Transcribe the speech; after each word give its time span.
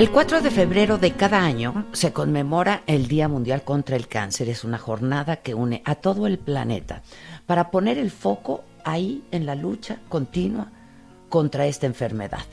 El 0.00 0.10
4 0.10 0.40
de 0.40 0.50
febrero 0.50 0.96
de 0.96 1.12
cada 1.12 1.44
año 1.44 1.84
se 1.92 2.14
conmemora 2.14 2.82
el 2.86 3.06
Día 3.06 3.28
Mundial 3.28 3.64
contra 3.64 3.96
el 3.96 4.08
Cáncer. 4.08 4.48
Es 4.48 4.64
una 4.64 4.78
jornada 4.78 5.36
que 5.36 5.52
une 5.52 5.82
a 5.84 5.94
todo 5.94 6.26
el 6.26 6.38
planeta 6.38 7.02
para 7.44 7.70
poner 7.70 7.98
el 7.98 8.10
foco 8.10 8.64
ahí 8.82 9.22
en 9.30 9.44
la 9.44 9.54
lucha 9.54 9.98
continua 10.08 10.72
contra 11.28 11.66
esta 11.66 11.84
enfermedad. 11.84 12.46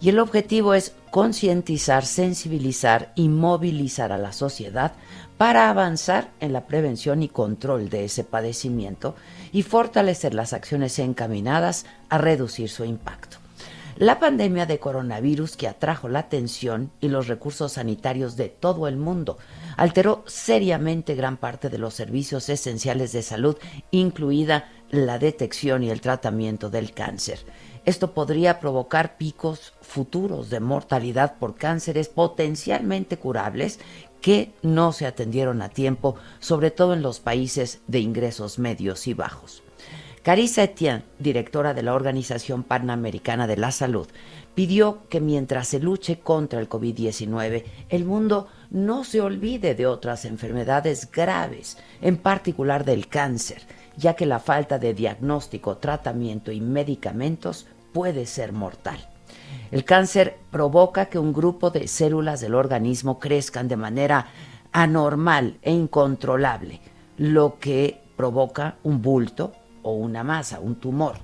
Y 0.00 0.08
el 0.08 0.18
objetivo 0.18 0.74
es 0.74 0.92
concientizar, 1.12 2.04
sensibilizar 2.04 3.12
y 3.14 3.28
movilizar 3.28 4.10
a 4.10 4.18
la 4.18 4.32
sociedad 4.32 4.94
para 5.36 5.70
avanzar 5.70 6.32
en 6.40 6.52
la 6.52 6.66
prevención 6.66 7.22
y 7.22 7.28
control 7.28 7.90
de 7.90 8.06
ese 8.06 8.24
padecimiento 8.24 9.14
y 9.52 9.62
fortalecer 9.62 10.34
las 10.34 10.52
acciones 10.52 10.98
encaminadas 10.98 11.86
a 12.08 12.18
reducir 12.18 12.68
su 12.68 12.84
impacto. 12.84 13.37
La 13.98 14.20
pandemia 14.20 14.64
de 14.64 14.78
coronavirus 14.78 15.56
que 15.56 15.66
atrajo 15.66 16.08
la 16.08 16.20
atención 16.20 16.92
y 17.00 17.08
los 17.08 17.26
recursos 17.26 17.72
sanitarios 17.72 18.36
de 18.36 18.48
todo 18.48 18.86
el 18.86 18.96
mundo 18.96 19.38
alteró 19.76 20.22
seriamente 20.28 21.16
gran 21.16 21.36
parte 21.36 21.68
de 21.68 21.78
los 21.78 21.94
servicios 21.94 22.48
esenciales 22.48 23.10
de 23.10 23.22
salud, 23.22 23.56
incluida 23.90 24.70
la 24.92 25.18
detección 25.18 25.82
y 25.82 25.90
el 25.90 26.00
tratamiento 26.00 26.70
del 26.70 26.92
cáncer. 26.92 27.40
Esto 27.86 28.14
podría 28.14 28.60
provocar 28.60 29.16
picos 29.16 29.72
futuros 29.80 30.48
de 30.48 30.60
mortalidad 30.60 31.34
por 31.36 31.56
cánceres 31.56 32.08
potencialmente 32.08 33.16
curables 33.16 33.80
que 34.20 34.52
no 34.62 34.92
se 34.92 35.06
atendieron 35.06 35.60
a 35.60 35.70
tiempo, 35.70 36.14
sobre 36.38 36.70
todo 36.70 36.92
en 36.92 37.02
los 37.02 37.18
países 37.18 37.80
de 37.88 37.98
ingresos 37.98 38.60
medios 38.60 39.08
y 39.08 39.14
bajos. 39.14 39.64
Carissa 40.28 40.62
Etienne, 40.62 41.04
directora 41.18 41.72
de 41.72 41.82
la 41.82 41.94
Organización 41.94 42.62
Panamericana 42.62 43.46
de 43.46 43.56
la 43.56 43.70
Salud, 43.70 44.08
pidió 44.54 45.08
que 45.08 45.22
mientras 45.22 45.68
se 45.68 45.80
luche 45.80 46.18
contra 46.18 46.60
el 46.60 46.68
COVID-19, 46.68 47.64
el 47.88 48.04
mundo 48.04 48.46
no 48.70 49.04
se 49.04 49.22
olvide 49.22 49.74
de 49.74 49.86
otras 49.86 50.26
enfermedades 50.26 51.10
graves, 51.10 51.78
en 52.02 52.18
particular 52.18 52.84
del 52.84 53.08
cáncer, 53.08 53.62
ya 53.96 54.16
que 54.16 54.26
la 54.26 54.38
falta 54.38 54.78
de 54.78 54.92
diagnóstico, 54.92 55.78
tratamiento 55.78 56.52
y 56.52 56.60
medicamentos 56.60 57.66
puede 57.94 58.26
ser 58.26 58.52
mortal. 58.52 58.98
El 59.70 59.86
cáncer 59.86 60.36
provoca 60.50 61.06
que 61.06 61.18
un 61.18 61.32
grupo 61.32 61.70
de 61.70 61.88
células 61.88 62.42
del 62.42 62.54
organismo 62.54 63.18
crezcan 63.18 63.66
de 63.66 63.78
manera 63.78 64.26
anormal 64.72 65.56
e 65.62 65.72
incontrolable, 65.72 66.82
lo 67.16 67.58
que 67.58 68.02
provoca 68.14 68.76
un 68.82 69.00
bulto 69.00 69.54
o 69.88 69.94
una 69.94 70.24
masa, 70.24 70.60
un 70.60 70.76
tumor. 70.76 71.16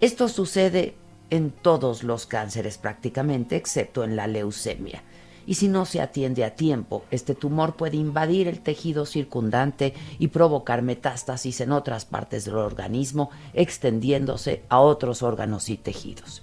Esto 0.00 0.28
sucede 0.28 0.94
en 1.30 1.50
todos 1.50 2.02
los 2.02 2.26
cánceres 2.26 2.78
prácticamente, 2.78 3.56
excepto 3.56 4.04
en 4.04 4.16
la 4.16 4.26
leucemia. 4.26 5.02
Y 5.46 5.54
si 5.54 5.68
no 5.68 5.86
se 5.86 6.00
atiende 6.00 6.44
a 6.44 6.54
tiempo, 6.54 7.04
este 7.10 7.34
tumor 7.34 7.74
puede 7.74 7.96
invadir 7.96 8.48
el 8.48 8.60
tejido 8.60 9.06
circundante 9.06 9.94
y 10.18 10.28
provocar 10.28 10.82
metástasis 10.82 11.60
en 11.62 11.72
otras 11.72 12.04
partes 12.04 12.44
del 12.44 12.56
organismo, 12.56 13.30
extendiéndose 13.54 14.64
a 14.68 14.80
otros 14.80 15.22
órganos 15.22 15.70
y 15.70 15.78
tejidos. 15.78 16.42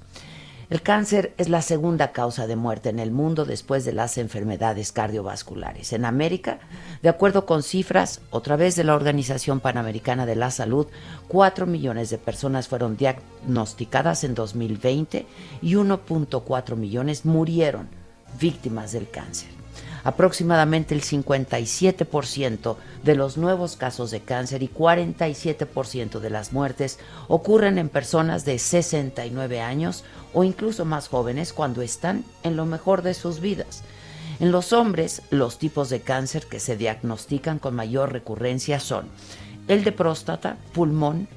El 0.70 0.82
cáncer 0.82 1.34
es 1.38 1.48
la 1.48 1.62
segunda 1.62 2.12
causa 2.12 2.48
de 2.48 2.56
muerte 2.56 2.90
en 2.90 3.00
el 3.00 3.12
mundo 3.12 3.46
después 3.46 3.86
de 3.86 3.94
las 3.94 4.18
enfermedades 4.18 4.92
cardiovasculares. 4.92 5.94
En 5.94 6.06
América, 6.06 6.58
de 7.04 7.10
acuerdo 7.10 7.46
con 7.46 7.62
cifras 7.62 8.22
otra 8.32 8.56
vez 8.56 8.76
de 8.76 8.84
la 8.84 8.96
Organización 8.96 9.60
Panamericana 9.60 10.26
de 10.26 10.36
la 10.36 10.50
Salud, 10.50 10.88
4 11.28 11.68
millones 11.68 12.10
de 12.10 12.18
personas 12.18 12.68
fueron 12.68 12.98
diagnosticadas 12.98 14.24
en 14.24 14.34
2020 14.34 15.28
y 15.62 15.74
1.4 15.74 16.76
millones 16.76 17.26
murieron 17.26 17.88
víctimas 18.40 18.92
del 18.92 19.08
cáncer. 19.08 19.50
Aproximadamente 20.06 20.94
el 20.94 21.02
57% 21.02 22.76
de 23.04 23.16
los 23.16 23.38
nuevos 23.38 23.76
casos 23.76 24.12
de 24.12 24.20
cáncer 24.20 24.62
y 24.62 24.68
47% 24.68 26.20
de 26.20 26.30
las 26.30 26.54
muertes 26.54 27.00
ocurren 27.28 27.80
en 27.80 27.90
personas 27.90 28.46
de 28.46 28.60
69 28.60 29.62
años 29.62 30.04
o 30.36 30.44
incluso 30.44 30.86
más 30.86 31.08
jóvenes 31.08 31.52
cuando 31.52 31.82
están 31.82 32.24
en 32.44 32.56
lo 32.56 32.68
mejor 32.68 33.02
de 33.02 33.16
sus 33.16 33.40
vidas. 33.40 33.82
En 34.40 34.52
los 34.52 34.72
hombres, 34.72 35.24
los 35.32 35.58
tipos 35.58 35.90
de 35.90 36.02
cáncer 36.02 36.46
que 36.46 36.60
se 36.60 36.78
diagnostican 36.78 37.58
con 37.58 37.74
mayor 37.74 38.12
recurrencia 38.12 38.80
son 38.80 39.08
el 39.68 39.84
de 39.84 39.92
próstata, 39.92 40.58
pulmón, 40.74 41.28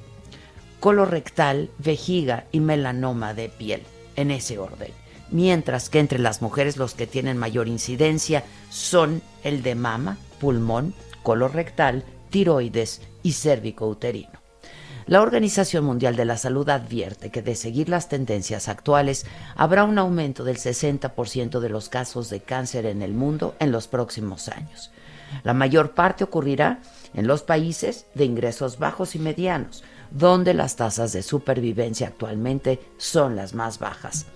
colorectal, 0.79 1.71
vejiga 1.79 2.45
y 2.51 2.59
melanoma 2.59 3.33
de 3.33 3.49
piel, 3.49 3.81
en 4.15 4.29
ese 4.29 4.59
orden 4.59 4.91
mientras 5.31 5.89
que 5.89 5.99
entre 5.99 6.19
las 6.19 6.41
mujeres 6.41 6.77
los 6.77 6.93
que 6.95 7.07
tienen 7.07 7.37
mayor 7.37 7.67
incidencia 7.67 8.43
son 8.69 9.21
el 9.43 9.63
de 9.63 9.75
mama, 9.75 10.17
pulmón, 10.39 10.93
colorectal, 11.23 12.03
tiroides 12.29 13.01
y 13.23 13.33
cérvico-uterino. 13.33 14.38
La 15.09 15.23
Organización 15.23 15.85
Mundial 15.85 16.15
de 16.15 16.23
la 16.23 16.37
Salud 16.37 16.69
advierte 16.69 17.31
que 17.31 17.41
de 17.41 17.55
seguir 17.55 17.89
las 17.89 18.09
tendencias 18.09 18.69
actuales 18.69 19.25
habrá 19.55 19.83
un 19.83 19.97
aumento 19.97 20.43
del 20.43 20.57
60% 20.57 21.59
de 21.59 21.69
los 21.69 21.89
casos 21.89 22.29
de 22.29 22.41
cáncer 22.41 22.85
en 22.85 23.01
el 23.01 23.15
mundo 23.15 23.55
en 23.57 23.71
los 23.71 23.87
próximos 23.87 24.49
años. 24.49 24.91
La 25.43 25.55
mayor 25.55 25.95
parte 25.95 26.23
ocurrirá 26.23 26.81
en 27.15 27.25
los 27.25 27.41
países 27.41 28.05
de 28.13 28.25
ingresos 28.25 28.77
bajos 28.77 29.15
y 29.15 29.19
medianos, 29.19 29.83
donde 30.11 30.53
las 30.53 30.75
tasas 30.75 31.11
de 31.11 31.23
supervivencia 31.23 32.09
actualmente 32.09 32.79
son 32.99 33.35
las 33.35 33.55
más 33.55 33.79
bajas. 33.79 34.27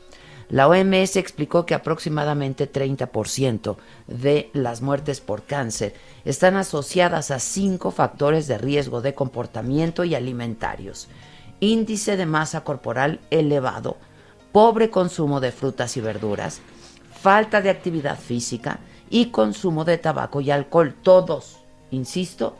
La 0.54 0.68
OMS 0.68 1.16
explicó 1.16 1.66
que 1.66 1.74
aproximadamente 1.74 2.72
30% 2.72 3.76
de 4.06 4.52
las 4.54 4.84
muertes 4.84 5.20
por 5.20 5.42
cáncer 5.42 5.96
están 6.26 6.58
asociadas 6.58 7.32
a 7.32 7.40
cinco 7.40 7.90
factores 7.90 8.46
de 8.46 8.60
riesgo 8.60 9.02
de 9.02 9.16
comportamiento 9.16 10.04
y 10.04 10.14
alimentarios. 10.14 11.08
Índice 11.60 12.18
de 12.18 12.28
masa 12.28 12.64
corporal 12.64 13.20
elevado, 13.32 13.98
pobre 14.52 14.92
consumo 14.92 15.40
de 15.40 15.52
frutas 15.52 15.98
y 15.98 16.02
verduras, 16.02 16.62
falta 17.20 17.60
de 17.60 17.72
actividad 17.72 18.20
física 18.20 18.80
y 19.10 19.32
consumo 19.32 19.86
de 19.86 19.98
tabaco 19.98 20.40
y 20.40 20.52
alcohol, 20.52 20.94
todos, 21.02 21.62
insisto, 21.90 22.56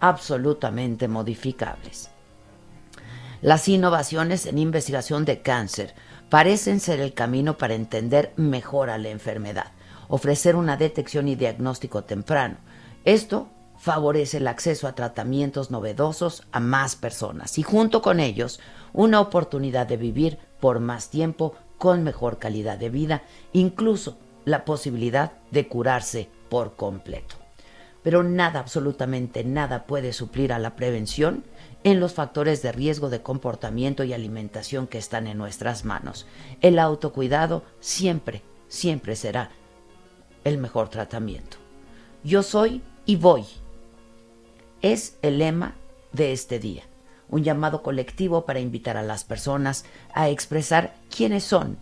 absolutamente 0.00 1.06
modificables. 1.06 2.10
Las 3.40 3.68
innovaciones 3.68 4.46
en 4.46 4.58
investigación 4.58 5.24
de 5.24 5.42
cáncer 5.42 5.94
parecen 6.28 6.80
ser 6.80 7.00
el 7.00 7.14
camino 7.14 7.56
para 7.56 7.74
entender 7.74 8.32
mejor 8.36 8.90
a 8.90 8.98
la 8.98 9.08
enfermedad, 9.08 9.72
ofrecer 10.08 10.56
una 10.56 10.76
detección 10.76 11.28
y 11.28 11.36
diagnóstico 11.36 12.04
temprano. 12.04 12.56
Esto 13.04 13.48
favorece 13.78 14.38
el 14.38 14.48
acceso 14.48 14.88
a 14.88 14.94
tratamientos 14.94 15.70
novedosos 15.70 16.44
a 16.52 16.60
más 16.60 16.96
personas 16.96 17.58
y 17.58 17.62
junto 17.62 18.02
con 18.02 18.20
ellos 18.20 18.60
una 18.92 19.20
oportunidad 19.20 19.86
de 19.86 19.96
vivir 19.96 20.38
por 20.60 20.80
más 20.80 21.10
tiempo 21.10 21.54
con 21.78 22.02
mejor 22.02 22.38
calidad 22.38 22.78
de 22.78 22.90
vida, 22.90 23.22
incluso 23.52 24.18
la 24.44 24.64
posibilidad 24.64 25.32
de 25.50 25.68
curarse 25.68 26.30
por 26.48 26.76
completo. 26.76 27.36
Pero 28.02 28.22
nada, 28.22 28.60
absolutamente 28.60 29.44
nada 29.44 29.84
puede 29.84 30.12
suplir 30.12 30.52
a 30.52 30.58
la 30.58 30.76
prevención 30.76 31.44
en 31.86 32.00
los 32.00 32.14
factores 32.14 32.62
de 32.62 32.72
riesgo 32.72 33.10
de 33.10 33.22
comportamiento 33.22 34.02
y 34.02 34.12
alimentación 34.12 34.88
que 34.88 34.98
están 34.98 35.28
en 35.28 35.38
nuestras 35.38 35.84
manos. 35.84 36.26
El 36.60 36.80
autocuidado 36.80 37.62
siempre, 37.78 38.42
siempre 38.66 39.14
será 39.14 39.50
el 40.42 40.58
mejor 40.58 40.88
tratamiento. 40.88 41.58
Yo 42.24 42.42
soy 42.42 42.82
y 43.04 43.14
voy. 43.14 43.44
Es 44.82 45.16
el 45.22 45.38
lema 45.38 45.76
de 46.10 46.32
este 46.32 46.58
día, 46.58 46.82
un 47.28 47.44
llamado 47.44 47.84
colectivo 47.84 48.46
para 48.46 48.58
invitar 48.58 48.96
a 48.96 49.04
las 49.04 49.22
personas 49.22 49.84
a 50.12 50.28
expresar 50.28 50.96
quiénes 51.08 51.44
son 51.44 51.78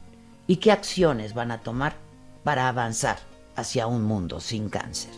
y 0.47 0.57
qué 0.57 0.71
acciones 0.71 1.33
van 1.33 1.51
a 1.51 1.63
tomar 1.63 1.95
para 2.43 2.69
avanzar 2.69 3.17
hacia 3.57 3.87
un 3.87 4.03
mundo 4.03 4.39
sin 4.41 4.69
cáncer. 4.69 5.15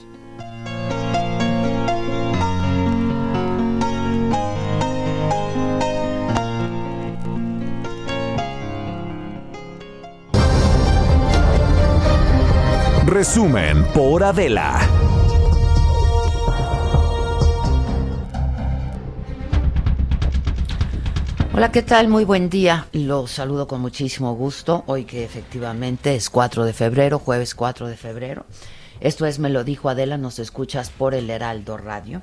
Resumen 13.06 13.84
por 13.94 14.24
Adela. 14.24 14.80
Hola, 21.54 21.70
¿qué 21.70 21.82
tal? 21.82 22.08
Muy 22.08 22.24
buen 22.24 22.50
día. 22.50 22.88
Los 22.92 23.30
saludo 23.30 23.68
con 23.68 23.80
muchísimo 23.80 24.34
gusto. 24.34 24.82
Hoy 24.88 25.04
que 25.04 25.22
efectivamente 25.22 26.16
es 26.16 26.28
4 26.30 26.64
de 26.64 26.72
febrero, 26.72 27.20
jueves 27.20 27.54
4 27.54 27.86
de 27.86 27.96
febrero. 27.96 28.44
Esto 28.98 29.24
es 29.24 29.38
Me 29.38 29.50
lo 29.50 29.62
dijo 29.62 29.88
Adela, 29.88 30.18
nos 30.18 30.40
escuchas 30.40 30.90
por 30.90 31.14
el 31.14 31.30
Heraldo 31.30 31.76
Radio. 31.76 32.22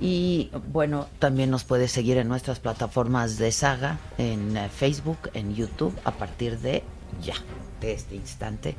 Y 0.00 0.50
bueno, 0.72 1.06
también 1.20 1.50
nos 1.50 1.62
puedes 1.62 1.92
seguir 1.92 2.18
en 2.18 2.26
nuestras 2.26 2.58
plataformas 2.58 3.38
de 3.38 3.52
saga, 3.52 4.00
en 4.18 4.56
eh, 4.56 4.68
Facebook, 4.70 5.30
en 5.34 5.54
YouTube, 5.54 5.94
a 6.02 6.10
partir 6.10 6.58
de 6.58 6.82
ya, 7.22 7.36
de 7.80 7.92
este 7.92 8.16
instante 8.16 8.74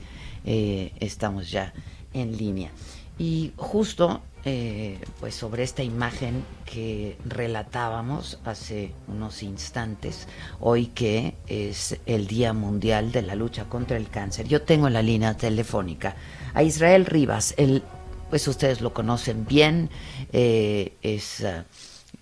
eh, 0.48 0.94
estamos 1.02 1.52
ya 1.52 1.74
en 2.14 2.38
línea. 2.38 2.72
Y 3.20 3.52
justo 3.58 4.22
eh, 4.46 4.98
pues 5.20 5.36
sobre 5.36 5.64
esta 5.64 5.84
imagen 5.84 6.46
que 6.64 7.18
relatábamos 7.26 8.40
hace 8.46 8.94
unos 9.10 9.44
instantes, 9.44 10.30
hoy 10.62 10.86
que 10.88 11.36
es 11.48 12.00
el 12.06 12.28
Día 12.28 12.54
Mundial 12.54 13.12
de 13.12 13.24
la 13.24 13.36
Lucha 13.36 13.66
contra 13.66 13.98
el 13.98 14.08
Cáncer. 14.08 14.48
Yo 14.48 14.62
tengo 14.62 14.88
en 14.88 14.94
la 14.94 15.02
línea 15.02 15.36
telefónica 15.36 16.16
a 16.54 16.64
Israel 16.64 17.06
Rivas, 17.06 17.56
el, 17.58 17.84
pues 18.30 18.48
ustedes 18.48 18.80
lo 18.80 18.94
conocen 18.94 19.46
bien, 19.46 19.90
eh, 20.32 20.94
es 21.02 21.44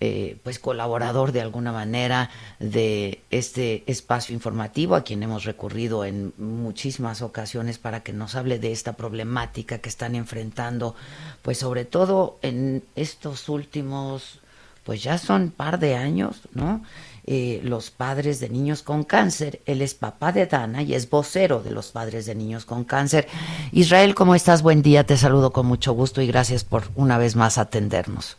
eh, 0.00 0.36
pues 0.42 0.58
colaborador 0.58 1.32
de 1.32 1.40
alguna 1.40 1.72
manera 1.72 2.30
de 2.58 3.20
este 3.30 3.82
espacio 3.86 4.34
informativo 4.34 4.94
a 4.94 5.04
quien 5.04 5.22
hemos 5.22 5.44
recurrido 5.44 6.04
en 6.04 6.34
muchísimas 6.38 7.22
ocasiones 7.22 7.78
para 7.78 8.00
que 8.00 8.12
nos 8.12 8.34
hable 8.34 8.58
de 8.58 8.72
esta 8.72 8.92
problemática 8.92 9.78
que 9.78 9.88
están 9.88 10.14
enfrentando 10.14 10.94
pues 11.42 11.58
sobre 11.58 11.84
todo 11.84 12.38
en 12.42 12.82
estos 12.94 13.48
últimos 13.48 14.40
pues 14.84 15.02
ya 15.02 15.18
son 15.18 15.50
par 15.50 15.78
de 15.78 15.96
años 15.96 16.42
no 16.52 16.82
eh, 17.28 17.60
los 17.64 17.90
padres 17.90 18.38
de 18.38 18.48
niños 18.48 18.84
con 18.84 19.02
cáncer. 19.02 19.60
Él 19.66 19.82
es 19.82 19.94
papá 19.94 20.30
de 20.30 20.46
Dana 20.46 20.82
y 20.82 20.94
es 20.94 21.10
vocero 21.10 21.60
de 21.60 21.72
los 21.72 21.90
padres 21.90 22.24
de 22.24 22.36
niños 22.36 22.64
con 22.64 22.84
cáncer. 22.84 23.26
Israel, 23.72 24.14
¿cómo 24.14 24.36
estás? 24.36 24.62
Buen 24.62 24.80
día, 24.80 25.02
te 25.04 25.16
saludo 25.16 25.52
con 25.52 25.66
mucho 25.66 25.92
gusto 25.92 26.22
y 26.22 26.28
gracias 26.28 26.62
por 26.62 26.84
una 26.94 27.18
vez 27.18 27.34
más 27.34 27.58
atendernos. 27.58 28.36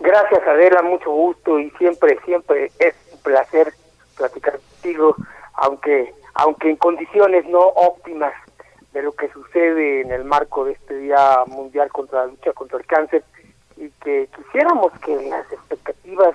Gracias 0.00 0.46
Adela, 0.46 0.82
mucho 0.82 1.10
gusto 1.10 1.58
y 1.58 1.70
siempre, 1.72 2.18
siempre 2.24 2.70
es 2.78 2.94
un 3.12 3.20
placer 3.22 3.72
platicar 4.16 4.58
contigo, 4.58 5.16
aunque, 5.54 6.12
aunque 6.34 6.70
en 6.70 6.76
condiciones 6.76 7.46
no 7.46 7.60
óptimas 7.60 8.34
de 8.92 9.02
lo 9.02 9.12
que 9.12 9.28
sucede 9.30 10.02
en 10.02 10.12
el 10.12 10.24
marco 10.24 10.64
de 10.64 10.72
este 10.72 10.96
Día 10.96 11.38
Mundial 11.46 11.90
contra 11.90 12.20
la 12.20 12.26
lucha 12.26 12.52
contra 12.52 12.78
el 12.78 12.86
cáncer 12.86 13.24
y 13.76 13.88
que 14.02 14.28
quisiéramos 14.36 14.92
que 15.00 15.16
las 15.28 15.50
expectativas, 15.52 16.34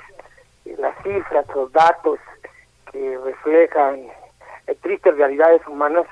las 0.78 0.96
cifras, 1.04 1.46
los 1.56 1.72
datos 1.72 2.20
que 2.92 3.18
reflejan 3.24 4.08
eh, 4.68 4.76
tristes 4.82 5.16
realidades 5.16 5.66
humanas 5.68 6.06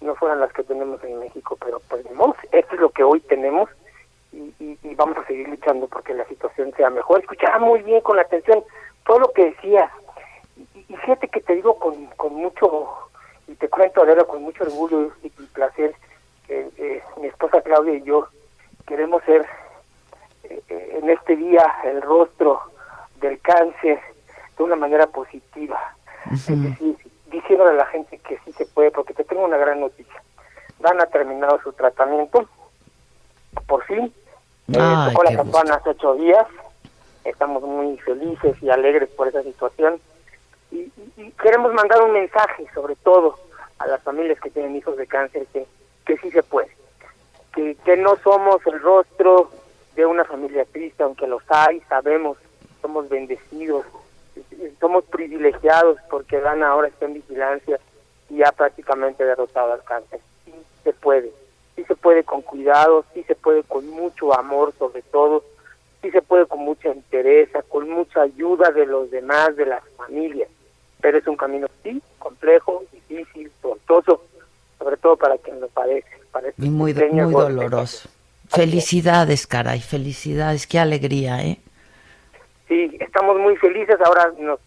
no 0.00 0.14
fueran 0.14 0.40
las 0.40 0.52
que 0.52 0.62
tenemos 0.62 1.02
en 1.02 1.18
México, 1.18 1.56
pero 1.60 1.80
pues 1.88 2.04
esto 2.52 2.74
es 2.74 2.80
lo 2.80 2.90
que 2.90 3.02
hoy 3.02 3.20
tenemos 3.20 3.68
y, 4.32 4.94
vamos 4.94 5.16
a 5.18 5.26
seguir 5.26 5.48
luchando 5.48 5.86
porque 5.86 6.12
la 6.12 6.24
situación 6.26 6.72
sea 6.76 6.90
mejor. 6.90 7.20
Escuchaba 7.20 7.58
muy 7.58 7.82
bien 7.82 8.00
con 8.00 8.16
la 8.16 8.22
atención 8.22 8.64
todo 9.06 9.20
lo 9.20 9.32
que 9.32 9.46
decías. 9.50 9.90
Y, 10.74 10.96
fíjate 10.96 11.28
que 11.28 11.40
te 11.40 11.54
digo 11.54 11.78
con, 11.78 12.06
con 12.16 12.34
mucho, 12.34 12.88
y 13.46 13.54
te 13.54 13.68
cuento, 13.68 14.02
Adela, 14.02 14.24
con 14.24 14.42
mucho 14.42 14.64
orgullo 14.64 15.12
y, 15.22 15.28
placer, 15.30 15.94
que 16.46 16.68
eh, 16.78 17.02
mi 17.20 17.28
esposa 17.28 17.60
Claudia 17.62 17.94
y 17.94 18.02
yo 18.02 18.26
queremos 18.86 19.22
ser 19.24 19.46
eh, 20.44 20.62
eh, 20.68 20.98
en 21.00 21.10
este 21.10 21.36
día 21.36 21.62
el 21.84 22.02
rostro 22.02 22.60
del 23.20 23.40
cáncer 23.40 24.00
de 24.56 24.64
una 24.64 24.76
manera 24.76 25.06
positiva. 25.06 25.94
Es 26.32 26.46
decir, 26.46 26.96
diciéndole 27.26 27.70
a 27.70 27.74
la 27.74 27.86
gente 27.86 28.18
que 28.18 28.38
sí 28.44 28.52
se 28.52 28.66
puede, 28.66 28.90
porque 28.90 29.14
te 29.14 29.24
tengo 29.24 29.44
una 29.44 29.56
gran 29.56 29.80
noticia. 29.80 30.22
Dan 30.80 31.00
ha 31.00 31.06
terminado 31.06 31.60
su 31.62 31.72
tratamiento 31.72 32.48
por 33.62 33.84
fin. 33.84 34.12
Eh, 34.68 34.94
tocó 35.10 35.24
la 35.24 35.36
campana 35.36 35.74
hace 35.74 35.90
ocho 35.90 36.14
días. 36.14 36.46
Estamos 37.24 37.62
muy 37.62 37.98
felices 37.98 38.56
y 38.62 38.70
alegres 38.70 39.08
por 39.10 39.28
esa 39.28 39.42
situación. 39.42 40.00
Y, 40.70 40.90
queremos 41.42 41.72
mandar 41.72 42.02
un 42.02 42.12
mensaje, 42.12 42.66
sobre 42.74 42.96
todo 42.96 43.38
a 43.78 43.86
las 43.86 44.02
familias 44.02 44.40
que 44.40 44.50
tienen 44.50 44.76
hijos 44.76 44.96
de 44.96 45.06
cáncer, 45.06 45.46
que, 45.52 45.66
que 46.04 46.16
sí 46.18 46.30
se 46.30 46.42
puede. 46.42 46.70
Que, 47.54 47.76
que 47.84 47.96
no 47.96 48.16
somos 48.16 48.64
el 48.66 48.80
rostro 48.80 49.50
de 49.94 50.06
una 50.06 50.24
familia 50.24 50.64
triste, 50.66 51.02
aunque 51.02 51.26
los 51.26 51.42
hay, 51.48 51.80
sabemos, 51.88 52.38
somos 52.82 53.08
bendecidos, 53.08 53.84
somos 54.80 55.04
privilegiados 55.04 55.98
porque 56.10 56.40
Dana 56.40 56.68
ahora 56.68 56.88
está 56.88 57.06
en 57.06 57.14
vigilancia 57.14 57.80
y 58.30 58.42
ha 58.42 58.52
prácticamente 58.52 59.24
derrotado 59.24 59.72
al 59.72 59.82
cáncer. 59.84 60.20
Sí 60.44 60.52
se 60.84 60.92
puede 60.92 61.32
sí 61.78 61.84
se 61.84 61.94
puede 61.94 62.24
con 62.24 62.42
cuidado, 62.42 63.04
sí 63.14 63.22
se 63.22 63.36
puede 63.36 63.62
con 63.62 63.88
mucho 63.88 64.36
amor 64.36 64.74
sobre 64.80 65.00
todo, 65.02 65.44
sí 66.02 66.10
se 66.10 66.20
puede 66.22 66.44
con 66.46 66.58
mucha 66.58 66.88
interés, 66.88 67.50
con 67.68 67.88
mucha 67.88 68.22
ayuda 68.22 68.72
de 68.72 68.84
los 68.84 69.12
demás, 69.12 69.54
de 69.54 69.66
las 69.66 69.84
familias, 69.96 70.48
pero 71.00 71.18
es 71.18 71.26
un 71.28 71.36
camino 71.36 71.68
sí, 71.84 72.02
complejo, 72.18 72.82
difícil, 72.92 73.52
tortuoso, 73.62 74.24
sobre 74.76 74.96
todo 74.96 75.16
para 75.16 75.38
quien 75.38 75.60
lo 75.60 75.68
padece. 75.68 76.08
y 76.58 76.68
muy, 76.68 76.94
muy 76.94 77.32
doloroso. 77.32 78.08
Felicidades, 78.48 79.46
caray, 79.46 79.80
felicidades, 79.80 80.66
qué 80.66 80.80
alegría, 80.80 81.44
¿eh? 81.44 81.60
Sí, 82.66 82.96
estamos 82.98 83.38
muy 83.38 83.56
felices, 83.56 84.00
ahora 84.04 84.32
nos 84.36 84.58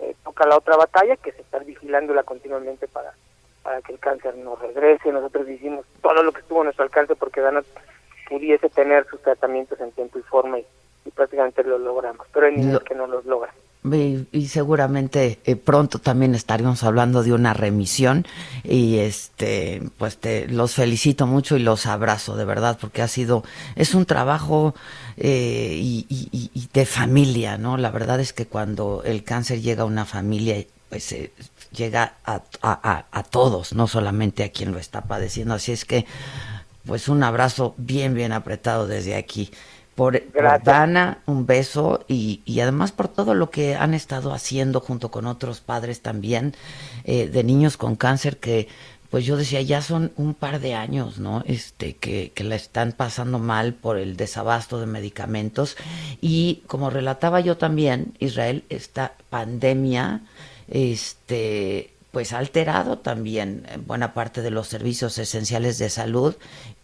eh, 0.00 0.16
toca 0.24 0.48
la 0.48 0.56
otra 0.56 0.76
batalla, 0.76 1.16
que 1.16 1.30
es 1.30 1.38
estar 1.38 1.64
vigilándola 1.64 2.24
continuamente 2.24 2.88
para 2.88 3.14
para 3.62 3.80
que 3.82 3.92
el 3.92 3.98
cáncer 3.98 4.36
no 4.36 4.56
regrese. 4.56 5.12
Nosotros 5.12 5.48
hicimos 5.48 5.84
todo 6.02 6.22
lo 6.22 6.32
que 6.32 6.40
estuvo 6.40 6.60
a 6.60 6.64
nuestro 6.64 6.84
alcance 6.84 7.14
porque 7.16 7.40
Dana 7.40 7.62
pudiese 8.28 8.68
tener 8.70 9.06
sus 9.08 9.20
tratamientos 9.22 9.80
en 9.80 9.92
tiempo 9.92 10.18
y 10.18 10.22
forma 10.22 10.58
y, 10.58 10.66
prácticamente 11.14 11.64
lo 11.64 11.78
logramos. 11.78 12.26
Pero 12.32 12.46
hay 12.46 12.56
niños 12.56 12.82
que 12.82 12.94
no 12.94 13.06
los 13.06 13.24
logran. 13.24 13.50
Y, 13.82 14.48
seguramente 14.48 15.38
eh, 15.46 15.56
pronto 15.56 15.98
también 15.98 16.34
estaremos 16.34 16.84
hablando 16.84 17.22
de 17.22 17.32
una 17.32 17.54
remisión 17.54 18.26
y 18.62 18.98
este 18.98 19.80
pues 19.96 20.18
te 20.18 20.48
los 20.48 20.74
felicito 20.74 21.26
mucho 21.26 21.56
y 21.56 21.60
los 21.60 21.86
abrazo 21.86 22.36
de 22.36 22.44
verdad 22.44 22.76
porque 22.78 23.00
ha 23.00 23.08
sido 23.08 23.42
es 23.76 23.94
un 23.94 24.04
trabajo 24.04 24.74
eh, 25.16 25.78
y, 25.80 26.04
y, 26.10 26.68
de 26.74 26.84
familia 26.84 27.56
no 27.56 27.78
la 27.78 27.90
verdad 27.90 28.20
es 28.20 28.34
que 28.34 28.44
cuando 28.44 29.00
el 29.02 29.24
cáncer 29.24 29.62
llega 29.62 29.84
a 29.84 29.86
una 29.86 30.04
familia 30.04 30.62
pues 30.90 31.12
eh, 31.12 31.32
llega 31.72 32.14
a, 32.24 32.42
a, 32.62 33.04
a, 33.10 33.22
todos, 33.22 33.72
no 33.72 33.86
solamente 33.86 34.44
a 34.44 34.50
quien 34.50 34.72
lo 34.72 34.78
está 34.78 35.02
padeciendo. 35.02 35.54
Así 35.54 35.72
es 35.72 35.84
que, 35.84 36.06
pues 36.84 37.08
un 37.08 37.22
abrazo 37.22 37.74
bien, 37.76 38.14
bien 38.14 38.32
apretado 38.32 38.86
desde 38.86 39.16
aquí. 39.16 39.50
Por, 39.94 40.22
Dana, 40.64 41.18
un 41.26 41.46
beso 41.46 42.04
y, 42.08 42.42
y, 42.46 42.60
además 42.60 42.92
por 42.92 43.08
todo 43.08 43.34
lo 43.34 43.50
que 43.50 43.74
han 43.74 43.92
estado 43.92 44.32
haciendo 44.32 44.80
junto 44.80 45.10
con 45.10 45.26
otros 45.26 45.60
padres 45.60 46.00
también 46.00 46.54
eh, 47.04 47.28
de 47.28 47.44
niños 47.44 47.76
con 47.76 47.96
cáncer 47.96 48.38
que 48.38 48.68
pues 49.10 49.24
yo 49.26 49.36
decía, 49.36 49.60
ya 49.60 49.82
son 49.82 50.12
un 50.16 50.34
par 50.34 50.60
de 50.60 50.74
años, 50.74 51.18
¿no? 51.18 51.42
Este, 51.46 51.96
que, 51.96 52.30
que 52.32 52.44
la 52.44 52.54
están 52.54 52.92
pasando 52.92 53.40
mal 53.40 53.74
por 53.74 53.98
el 53.98 54.16
desabasto 54.16 54.78
de 54.78 54.86
medicamentos. 54.86 55.76
Y 56.20 56.62
como 56.68 56.90
relataba 56.90 57.40
yo 57.40 57.56
también, 57.56 58.14
Israel, 58.20 58.64
esta 58.68 59.14
pandemia 59.28 60.22
este 60.70 61.90
pues 62.12 62.32
ha 62.32 62.38
alterado 62.38 62.98
también 62.98 63.66
buena 63.86 64.14
parte 64.14 64.42
de 64.42 64.50
los 64.50 64.66
servicios 64.66 65.16
esenciales 65.18 65.78
de 65.78 65.90
salud 65.90 66.34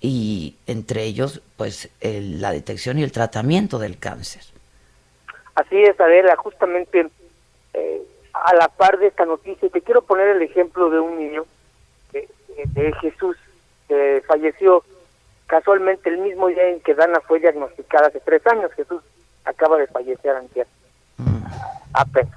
y 0.00 0.54
entre 0.68 1.02
ellos 1.02 1.42
pues 1.56 1.90
la 2.00 2.52
detección 2.52 2.98
y 2.98 3.02
el 3.02 3.10
tratamiento 3.10 3.78
del 3.78 3.98
cáncer. 3.98 4.42
Así 5.56 5.82
es, 5.82 5.98
Adela, 5.98 6.36
justamente 6.36 7.08
eh, 7.72 8.02
a 8.34 8.54
la 8.54 8.68
par 8.68 8.98
de 8.98 9.08
esta 9.08 9.24
noticia, 9.24 9.68
te 9.68 9.80
quiero 9.80 10.02
poner 10.02 10.28
el 10.28 10.42
ejemplo 10.42 10.90
de 10.90 11.00
un 11.00 11.18
niño, 11.18 11.46
de, 12.12 12.92
Jesús, 13.00 13.36
que 13.88 14.22
falleció 14.26 14.84
casualmente 15.46 16.10
el 16.10 16.18
mismo 16.18 16.48
día 16.48 16.68
en 16.68 16.80
que 16.80 16.94
Dana 16.94 17.20
fue 17.20 17.40
diagnosticada 17.40 18.08
hace 18.08 18.20
tres 18.20 18.46
años. 18.46 18.70
Jesús 18.72 19.02
acaba 19.44 19.78
de 19.78 19.86
fallecer 19.86 20.36
antes. 20.36 20.66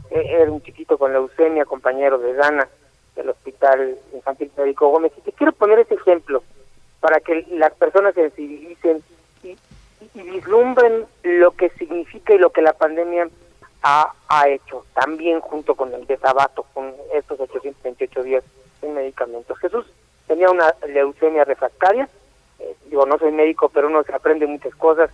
E, 0.10 0.34
era 0.42 0.52
un 0.52 0.62
chiquito 0.62 0.98
con 0.98 1.12
leucemia, 1.12 1.66
compañero 1.66 2.18
de 2.18 2.34
Dana 2.34 2.68
del 3.16 3.30
Hospital 3.30 3.98
Infantil 4.14 4.52
Médico 4.58 4.88
Gómez. 4.90 5.12
Y 5.18 5.22
te 5.22 5.34
quiero 5.34 5.52
poner 5.52 5.80
ese 5.80 5.96
ejemplo 5.96 6.44
para 7.02 7.20
que 7.20 7.46
las 7.52 7.74
personas 7.74 8.14
se 8.14 8.30
sensibilicen 8.30 9.04
y, 9.44 9.58
y, 10.14 10.22
vislumbren 10.22 11.06
lo 11.24 11.52
que 11.52 11.70
significa 11.72 12.34
y 12.34 12.38
lo 12.38 12.52
que 12.52 12.62
la 12.62 12.74
pandemia 12.74 13.28
ha, 13.82 14.14
ha 14.30 14.48
hecho, 14.48 14.86
también 14.94 15.42
junto 15.42 15.76
con 15.76 15.94
el 15.94 16.06
desabato, 16.06 16.66
con 16.74 16.94
estos 17.14 17.40
828 17.40 18.24
días 18.24 18.44
sin 18.80 18.94
medicamentos. 18.94 19.58
Jesús 19.60 19.86
tenía 20.28 20.50
una 20.50 20.74
leucemia 20.88 21.44
refractaria, 21.44 22.08
eh, 22.60 22.76
digo, 22.90 23.06
no 23.06 23.18
soy 23.18 23.32
médico, 23.32 23.70
pero 23.70 23.88
uno 23.88 24.04
se 24.04 24.14
aprende 24.14 24.48
muchas 24.48 24.76
cosas 24.76 25.10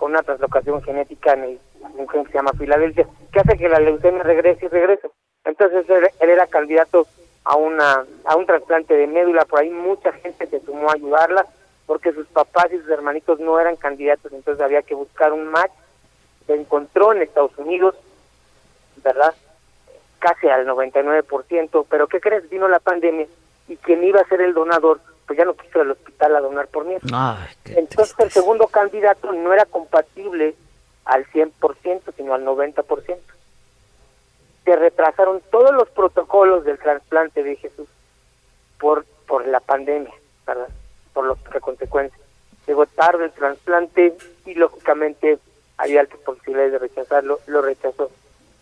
con 0.00 0.12
una 0.12 0.22
translocación 0.22 0.82
genética 0.82 1.34
en, 1.34 1.60
un 1.94 2.08
gen 2.08 2.24
que 2.24 2.32
se 2.32 2.38
llama 2.38 2.54
Filadelfia, 2.58 3.06
que 3.30 3.40
hace 3.40 3.58
que 3.58 3.68
la 3.68 3.80
leucemia 3.80 4.22
regrese 4.22 4.64
y 4.64 4.68
regrese. 4.68 5.10
Entonces 5.44 5.84
él, 5.90 6.08
era 6.20 6.46
candidato 6.46 7.06
a 7.44 7.56
una 7.56 8.06
a 8.24 8.36
un 8.36 8.46
trasplante 8.46 8.94
de 8.94 9.06
médula, 9.06 9.44
por 9.44 9.60
ahí 9.60 9.68
mucha 9.68 10.10
gente 10.12 10.46
se 10.46 10.60
sumó 10.60 10.88
a 10.88 10.94
ayudarla, 10.94 11.44
porque 11.84 12.14
sus 12.14 12.26
papás 12.28 12.72
y 12.72 12.78
sus 12.78 12.88
hermanitos 12.88 13.40
no 13.40 13.60
eran 13.60 13.76
candidatos, 13.76 14.32
entonces 14.32 14.64
había 14.64 14.80
que 14.80 14.94
buscar 14.94 15.34
un 15.34 15.48
match. 15.48 15.72
Se 16.46 16.54
encontró 16.54 17.12
en 17.12 17.20
Estados 17.20 17.56
Unidos, 17.58 17.94
¿verdad? 19.04 19.34
Casi 20.18 20.48
al 20.48 20.66
99%, 20.66 21.86
pero 21.90 22.08
¿qué 22.08 22.20
crees? 22.20 22.48
Vino 22.48 22.68
la 22.68 22.80
pandemia 22.80 23.26
y 23.68 23.76
quien 23.76 24.02
iba 24.02 24.20
a 24.22 24.28
ser 24.28 24.40
el 24.40 24.54
donador, 24.54 25.00
pues 25.30 25.38
ya 25.38 25.44
no 25.44 25.54
quiso 25.54 25.80
al 25.80 25.92
hospital 25.92 26.34
a 26.34 26.40
donar 26.40 26.66
por 26.66 26.84
miedo. 26.84 27.02
Entonces 27.66 28.16
el 28.18 28.32
segundo 28.32 28.66
candidato 28.66 29.30
no 29.30 29.52
era 29.52 29.64
compatible 29.64 30.56
al 31.04 31.24
100%, 31.26 32.00
sino 32.16 32.34
al 32.34 32.44
90%. 32.44 33.16
Se 34.64 34.74
retrasaron 34.74 35.40
todos 35.52 35.72
los 35.72 35.88
protocolos 35.90 36.64
del 36.64 36.80
trasplante 36.80 37.44
de 37.44 37.54
Jesús 37.54 37.86
por 38.80 39.04
por 39.28 39.46
la 39.46 39.60
pandemia, 39.60 40.12
¿verdad? 40.44 40.68
Por 41.12 41.28
las 41.28 41.62
consecuencias. 41.62 42.20
Llegó 42.66 42.86
tarde 42.86 43.26
el 43.26 43.30
trasplante 43.30 44.16
y 44.46 44.54
lógicamente 44.54 45.38
había 45.76 46.00
altas 46.00 46.18
posibilidades 46.26 46.72
de 46.72 46.78
rechazarlo, 46.80 47.38
lo 47.46 47.62
rechazó, 47.62 48.10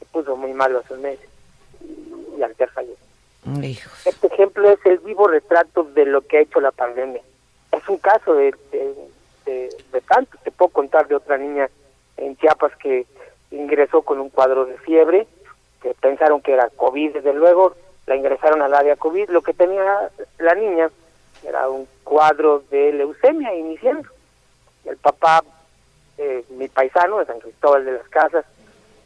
se 0.00 0.04
puso 0.04 0.36
muy 0.36 0.52
malo 0.52 0.80
hace 0.80 0.92
un 0.92 1.00
mes 1.00 1.18
y 2.36 2.42
al 2.42 2.54
falleció. 2.54 3.07
Este 4.04 4.26
ejemplo 4.26 4.70
es 4.70 4.84
el 4.84 4.98
vivo 4.98 5.28
retrato 5.28 5.84
de 5.84 6.04
lo 6.04 6.22
que 6.22 6.38
ha 6.38 6.40
hecho 6.40 6.60
la 6.60 6.72
pandemia. 6.72 7.22
Es 7.72 7.88
un 7.88 7.98
caso 7.98 8.34
de, 8.34 8.54
de, 8.72 9.74
de, 9.92 10.00
tanto. 10.02 10.36
Te 10.42 10.50
puedo 10.50 10.70
contar 10.70 11.08
de 11.08 11.14
otra 11.14 11.38
niña 11.38 11.68
en 12.16 12.36
Chiapas 12.36 12.74
que 12.76 13.06
ingresó 13.50 14.02
con 14.02 14.20
un 14.20 14.30
cuadro 14.30 14.66
de 14.66 14.76
fiebre, 14.78 15.26
que 15.82 15.94
pensaron 15.94 16.40
que 16.40 16.52
era 16.52 16.70
COVID, 16.70 17.14
desde 17.14 17.32
luego, 17.32 17.74
la 18.06 18.16
ingresaron 18.16 18.62
al 18.62 18.74
área 18.74 18.96
COVID. 18.96 19.30
Lo 19.30 19.42
que 19.42 19.54
tenía 19.54 20.10
la 20.38 20.54
niña 20.54 20.90
era 21.46 21.68
un 21.68 21.86
cuadro 22.04 22.62
de 22.70 22.92
leucemia 22.92 23.54
iniciando. 23.54 24.08
El 24.84 24.96
papá, 24.96 25.44
eh, 26.16 26.44
mi 26.50 26.68
paisano 26.68 27.18
de 27.18 27.26
San 27.26 27.40
Cristóbal 27.40 27.84
de 27.84 27.92
las 27.92 28.08
Casas, 28.08 28.44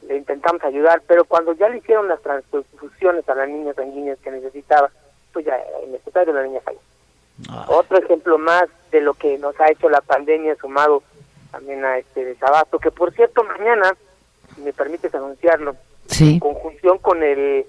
le 0.07 0.17
intentamos 0.17 0.63
ayudar, 0.65 1.03
pero 1.07 1.25
cuando 1.25 1.53
ya 1.53 1.69
le 1.69 1.79
hicieron 1.79 2.09
las 2.09 2.21
transfusiones 2.23 3.29
a 3.29 3.35
la 3.35 3.47
niña 3.47 3.73
sanguínea 3.75 4.17
que 4.17 4.31
necesitaba, 4.31 4.91
pues 5.33 5.47
ya 5.47 5.57
era 5.57 5.83
innecesario, 5.87 6.33
la 6.33 6.43
niña 6.43 6.61
falleció. 6.61 6.87
Otro 7.69 7.99
ejemplo 7.99 8.39
más 8.39 8.65
de 8.91 9.01
lo 9.01 9.15
que 9.15 9.39
nos 9.39 9.59
ha 9.61 9.71
hecho 9.71 9.89
la 9.89 10.01
pandemia 10.01 10.55
sumado 10.57 11.03
también 11.51 11.85
a 11.85 11.99
este 11.99 12.25
desabasto, 12.25 12.79
que 12.79 12.91
por 12.91 13.13
cierto 13.13 13.45
mañana, 13.45 13.95
si 14.55 14.63
me 14.63 14.73
permites 14.73 15.15
anunciarlo, 15.15 15.77
en 16.21 16.39
conjunción 16.41 16.99
con 16.99 17.23
el 17.23 17.65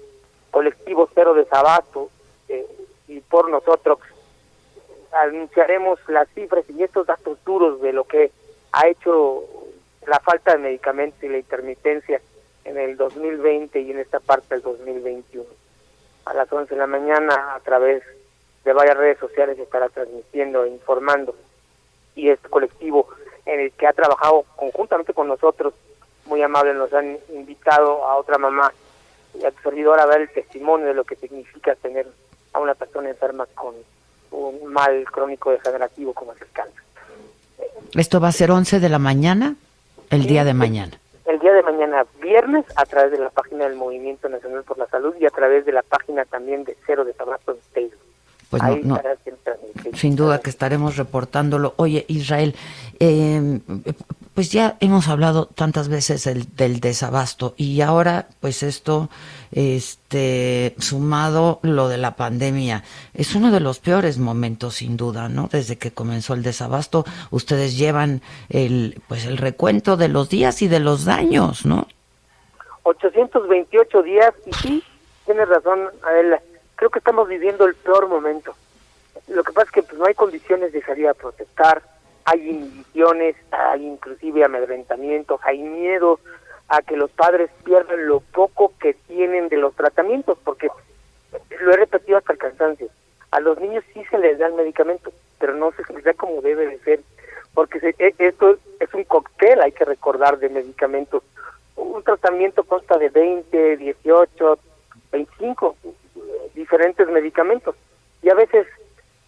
colectivo 0.50 1.08
Cero 1.14 1.34
Desabasto 1.34 2.10
eh, 2.48 2.66
y 3.08 3.20
por 3.20 3.50
nosotros, 3.50 3.98
anunciaremos 5.12 5.98
las 6.08 6.28
cifras 6.30 6.64
y 6.68 6.82
estos 6.82 7.06
datos 7.06 7.38
duros 7.44 7.80
de 7.80 7.92
lo 7.92 8.04
que 8.04 8.30
ha 8.72 8.88
hecho 8.88 9.44
la 10.06 10.20
falta 10.20 10.52
de 10.52 10.58
medicamentos 10.58 11.22
y 11.22 11.28
la 11.28 11.38
intermitencia 11.38 12.20
en 12.64 12.78
el 12.78 12.96
2020 12.96 13.80
y 13.80 13.90
en 13.90 13.98
esta 13.98 14.20
parte 14.20 14.54
del 14.54 14.62
2021. 14.62 15.44
A 16.26 16.34
las 16.34 16.50
11 16.50 16.74
de 16.74 16.80
la 16.80 16.86
mañana, 16.86 17.54
a 17.54 17.60
través 17.60 18.02
de 18.64 18.72
varias 18.72 18.96
redes 18.96 19.18
sociales, 19.18 19.58
estará 19.58 19.88
transmitiendo 19.88 20.64
e 20.64 20.70
informando. 20.70 21.34
Y 22.14 22.30
este 22.30 22.48
colectivo 22.48 23.08
en 23.44 23.60
el 23.60 23.72
que 23.72 23.86
ha 23.86 23.92
trabajado 23.92 24.44
conjuntamente 24.56 25.12
con 25.12 25.28
nosotros, 25.28 25.74
muy 26.26 26.42
amable, 26.42 26.72
nos 26.72 26.92
han 26.94 27.18
invitado 27.34 28.06
a 28.06 28.16
otra 28.16 28.38
mamá 28.38 28.72
y 29.38 29.44
a 29.44 29.50
tu 29.50 29.62
servidor 29.62 30.00
a 30.00 30.06
ver 30.06 30.22
el 30.22 30.30
testimonio 30.30 30.86
de 30.86 30.94
lo 30.94 31.04
que 31.04 31.16
significa 31.16 31.74
tener 31.74 32.06
a 32.52 32.60
una 32.60 32.74
persona 32.74 33.10
enferma 33.10 33.46
con 33.54 33.74
un 34.30 34.72
mal 34.72 35.04
crónico 35.04 35.50
degenerativo 35.50 36.14
como 36.14 36.32
es 36.32 36.40
el 36.40 36.48
cáncer. 36.50 36.82
¿Esto 37.94 38.20
va 38.20 38.28
a 38.28 38.32
ser 38.32 38.50
11 38.50 38.80
de 38.80 38.88
la 38.88 38.98
mañana? 38.98 39.56
El 40.10 40.26
día 40.26 40.44
de 40.44 40.54
mañana. 40.54 40.92
El 41.26 41.38
día 41.38 41.52
de 41.52 41.62
mañana, 41.62 42.04
viernes, 42.22 42.64
a 42.76 42.84
través 42.84 43.12
de 43.12 43.18
la 43.18 43.30
página 43.30 43.64
del 43.64 43.76
Movimiento 43.76 44.28
Nacional 44.28 44.62
por 44.64 44.78
la 44.78 44.86
Salud 44.88 45.14
y 45.18 45.26
a 45.26 45.30
través 45.30 45.64
de 45.64 45.72
la 45.72 45.82
página 45.82 46.24
también 46.26 46.64
de 46.64 46.76
Cero 46.86 47.04
de 47.04 47.12
Tabaco 47.14 47.52
en 47.52 47.58
Facebook. 47.72 48.00
Pues 48.50 48.62
no, 48.84 49.00
sin 49.94 50.14
duda 50.14 50.40
que 50.40 50.50
estaremos 50.50 50.96
reportándolo. 50.96 51.74
Oye, 51.76 52.04
Israel, 52.08 52.54
eh, 53.00 53.58
pues 54.34 54.50
ya 54.50 54.76
hemos 54.80 55.08
hablado 55.08 55.46
tantas 55.46 55.88
veces 55.88 56.24
del 56.24 56.80
desabasto 56.80 57.54
y 57.56 57.80
ahora 57.80 58.26
pues 58.40 58.62
esto 58.62 59.08
este 59.52 60.74
sumado 60.78 61.60
lo 61.62 61.88
de 61.88 61.98
la 61.98 62.16
pandemia 62.16 62.82
es 63.14 63.34
uno 63.34 63.50
de 63.50 63.60
los 63.60 63.78
peores 63.78 64.18
momentos 64.18 64.74
sin 64.74 64.96
duda 64.96 65.28
no 65.28 65.48
desde 65.50 65.78
que 65.78 65.92
comenzó 65.92 66.34
el 66.34 66.42
desabasto 66.42 67.04
ustedes 67.30 67.78
llevan 67.78 68.22
el 68.48 69.00
pues 69.08 69.26
el 69.26 69.38
recuento 69.38 69.96
de 69.96 70.08
los 70.08 70.28
días 70.28 70.62
y 70.62 70.68
de 70.68 70.80
los 70.80 71.04
daños 71.04 71.64
no 71.64 71.86
828 72.82 74.02
días 74.02 74.34
y 74.46 74.52
sí 74.52 74.84
tienes 75.24 75.48
razón 75.48 75.88
Adela. 76.02 76.40
Creo 76.76 76.90
que 76.90 76.98
estamos 76.98 77.28
viviendo 77.28 77.66
el 77.66 77.74
peor 77.74 78.08
momento. 78.08 78.54
Lo 79.28 79.42
que 79.42 79.52
pasa 79.52 79.66
es 79.66 79.72
que 79.72 79.82
pues, 79.82 79.98
no 79.98 80.06
hay 80.06 80.14
condiciones 80.14 80.72
de 80.72 80.82
salir 80.82 81.08
a 81.08 81.14
protestar 81.14 81.82
hay 82.24 82.50
inhibiciones, 82.50 83.36
hay 83.50 83.86
inclusive 83.86 84.44
amedrentamientos, 84.44 85.40
hay 85.44 85.58
miedo 85.58 86.20
a 86.68 86.82
que 86.82 86.96
los 86.96 87.10
padres 87.10 87.50
pierdan 87.64 88.06
lo 88.06 88.20
poco 88.20 88.72
que 88.80 88.94
tienen 89.06 89.48
de 89.48 89.58
los 89.58 89.74
tratamientos, 89.74 90.38
porque 90.44 90.68
lo 91.60 91.72
he 91.72 91.76
repetido 91.76 92.18
hasta 92.18 92.32
el 92.32 92.38
cansancio, 92.38 92.88
a 93.30 93.40
los 93.40 93.58
niños 93.60 93.84
sí 93.92 94.02
se 94.10 94.18
les 94.18 94.38
da 94.38 94.46
el 94.46 94.54
medicamento, 94.54 95.12
pero 95.38 95.54
no 95.54 95.72
se 95.72 95.92
les 95.92 96.04
da 96.04 96.14
como 96.14 96.40
debe 96.40 96.66
de 96.66 96.78
ser, 96.78 97.00
porque 97.52 97.94
e, 97.98 98.14
esto 98.18 98.56
es 98.80 98.94
un 98.94 99.04
cóctel, 99.04 99.60
hay 99.60 99.72
que 99.72 99.84
recordar, 99.84 100.38
de 100.38 100.48
medicamentos. 100.48 101.22
Un 101.76 102.02
tratamiento 102.02 102.64
consta 102.64 102.96
de 102.98 103.08
20, 103.08 103.76
18, 103.76 104.58
25 105.12 105.76
diferentes 106.54 107.08
medicamentos 107.08 107.74
y 108.22 108.30
a 108.30 108.34
veces 108.34 108.66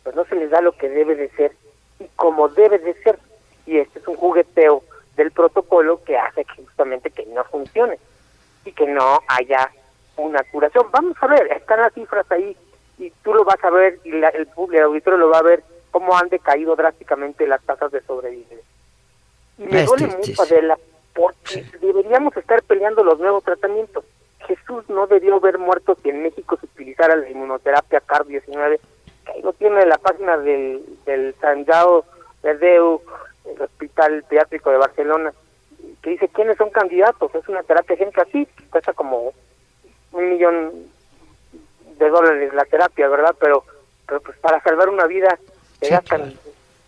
pues 0.05 0.15
no 0.15 0.25
se 0.25 0.37
les 0.37 0.51
da 0.51 0.61
lo 0.61 0.73
que 0.73 0.89
debe 0.89 1.17
de 1.17 1.29
ser 1.31 1.53
y 1.99 2.07
como 2.17 2.49
debe 2.49 2.79
de 2.79 2.95
ser. 3.03 3.19
Y 3.67 3.79
este 3.79 3.99
es 3.99 4.09
un 4.09 4.17
jugueteo 4.17 4.83
del 5.17 5.31
protocolo 5.33 6.03
que 6.05 6.17
hace 6.17 6.45
justamente 6.57 7.11
que 7.11 7.27
no 7.27 7.43
funcione 7.45 7.99
y 8.65 8.73
que 8.73 8.87
no 8.87 9.21
haya 9.29 9.71
una 10.17 10.43
curación. 10.45 10.87
Vamos 10.91 11.17
a 11.21 11.27
ver, 11.27 11.47
están 11.53 11.81
las 11.81 11.93
cifras 11.93 12.31
ahí 12.31 12.57
y 12.99 13.11
tú 13.23 13.35
lo 13.35 13.45
vas 13.45 13.63
a 13.63 13.71
ver 13.71 13.99
y 14.05 14.11
el 14.11 14.47
público, 14.49 14.79
el 14.79 14.85
auditorio 14.85 15.19
lo 15.19 15.31
va 15.31 15.39
a 15.39 15.43
ver 15.43 15.63
cómo 15.91 16.17
han 16.17 16.29
decaído 16.29 16.77
drásticamente 16.77 17.47
las 17.47 17.63
tasas 17.63 17.91
de 17.93 18.03
sobrevivencia. 18.03 18.59
Y 19.59 19.65
me 19.65 19.85
duele 19.85 20.09
mucho, 20.09 20.43
Adela, 20.43 20.79
porque 21.15 21.65
deberíamos 21.81 22.37
estar 22.37 22.63
peleando 22.63 23.03
los 23.03 23.19
nuevos 23.19 23.43
tratamientos. 23.43 24.05
Jesús 24.41 24.85
no 24.89 25.07
debió 25.07 25.37
haber 25.37 25.59
muerto 25.59 25.97
si 26.03 26.11
en 26.11 26.23
México 26.23 26.57
se 26.61 26.67
utilizara 26.67 27.17
la 27.17 27.29
inmunoterapia 27.29 28.01
CAR-19 28.01 28.73
ahí 28.73 28.79
lo 29.43 29.53
tiene 29.53 29.83
en 29.83 29.89
la 29.89 29.99
página 29.99 30.37
del, 30.39 30.85
del 31.05 31.35
San 31.41 31.65
Jao 31.65 32.05
Verdeu, 32.43 33.03
el 33.45 33.63
Hospital 33.63 34.25
Pediátrico 34.29 34.71
de 34.71 34.79
Barcelona, 34.79 35.33
que 36.03 36.11
dice 36.11 36.29
quiénes 36.29 36.57
son 36.57 36.71
candidatos. 36.71 37.35
Es 37.35 37.49
una 37.49 37.63
terapia 37.63 37.97
génica 37.97 38.23
así, 38.23 38.47
cuesta 38.71 38.93
como 38.93 39.33
un 40.13 40.31
millón 40.31 40.73
de 41.99 42.09
dólares 42.09 42.55
la 42.55 42.65
terapia, 42.65 43.09
¿verdad? 43.09 43.35
Pero, 43.39 43.65
pero 44.07 44.21
pues 44.21 44.37
para 44.39 44.61
salvar 44.63 44.89
una 44.89 45.07
vida 45.07 45.39
se 45.81 45.89
gastan, 45.89 46.35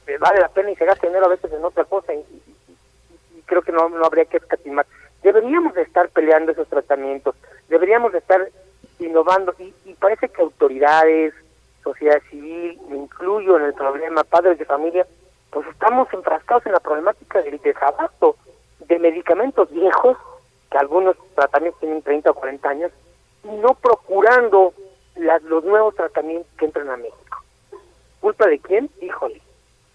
eh, 0.07 0.19
vale 0.19 0.41
la 0.41 0.49
pena 0.49 0.71
y 0.71 0.77
se 0.77 0.85
gasta 0.85 1.07
dinero 1.07 1.27
a 1.27 1.31
veces 1.31 1.53
en 1.53 1.65
otra 1.65 1.85
cosa 1.85 2.15
y, 2.15 2.25
creo 3.47 3.63
que 3.63 3.73
no, 3.73 3.89
no 3.89 4.05
habría 4.05 4.27
que 4.27 4.37
escatimar. 4.37 4.87
Deberíamos 5.23 5.75
de 5.75 5.83
estar 5.83 6.09
peleando 6.11 6.53
esos 6.53 6.69
tratamientos, 6.69 7.35
deberíamos 7.69 8.13
de 8.13 8.19
estar 8.19 8.47
innovando 8.99 9.55
y, 9.59 9.75
y 9.87 9.95
parece 9.95 10.29
que 10.29 10.43
autoridades, 10.43 11.35
sociedad 11.83 12.21
civil, 12.31 12.79
me 12.89 12.97
incluyo 12.97 13.57
en 13.59 13.65
el 13.65 13.75
problema, 13.75 14.25
padres 14.25 14.59
de 14.59 14.65
familia, 14.65 15.07
pues 15.51 15.67
estamos 15.69 16.09
enfrascados 16.13 16.67
en 16.67 16.73
la 16.73 16.81
problemática 16.81 17.43
del 17.43 17.59
desabasto 17.59 18.37
de 18.81 18.99
medicamentos 18.99 19.71
viejos, 19.71 20.17
que 20.71 20.79
algunos 20.79 21.17
tratamientos 21.35 21.81
tienen 21.81 22.03
30 22.03 22.31
o 22.31 22.35
40 22.35 22.69
años, 22.69 22.93
y 23.45 23.49
no 23.49 23.75
procurando 23.75 24.75
las, 25.17 25.43
los 25.43 25.65
nuevos 25.65 25.95
tratamientos 25.95 26.53
que 26.59 26.67
entran 26.67 26.91
a 26.91 26.97
México. 26.97 27.39
¿Culpa 28.21 28.47
de 28.47 28.59
quién? 28.59 28.91
Híjole. 29.01 29.41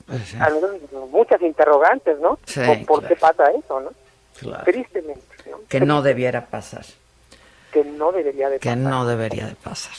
Pues 0.05 0.35
muchas 1.11 1.41
interrogantes, 1.41 2.19
¿no? 2.19 2.37
¿Por, 2.85 3.07
qué 3.07 3.15
pasa 3.15 3.45
eso, 3.51 3.79
no? 3.79 3.91
Tristemente. 4.63 5.21
Que 5.69 5.79
no 5.79 6.01
debiera 6.01 6.45
pasar. 6.47 6.85
Que 7.71 7.83
no 7.83 8.11
debería 8.11 8.49
de 8.49 8.59
pasar. 8.59 8.73
Que 8.73 8.81
no 8.81 9.05
debería 9.05 9.47
de 9.47 9.55
pasar. 9.55 9.93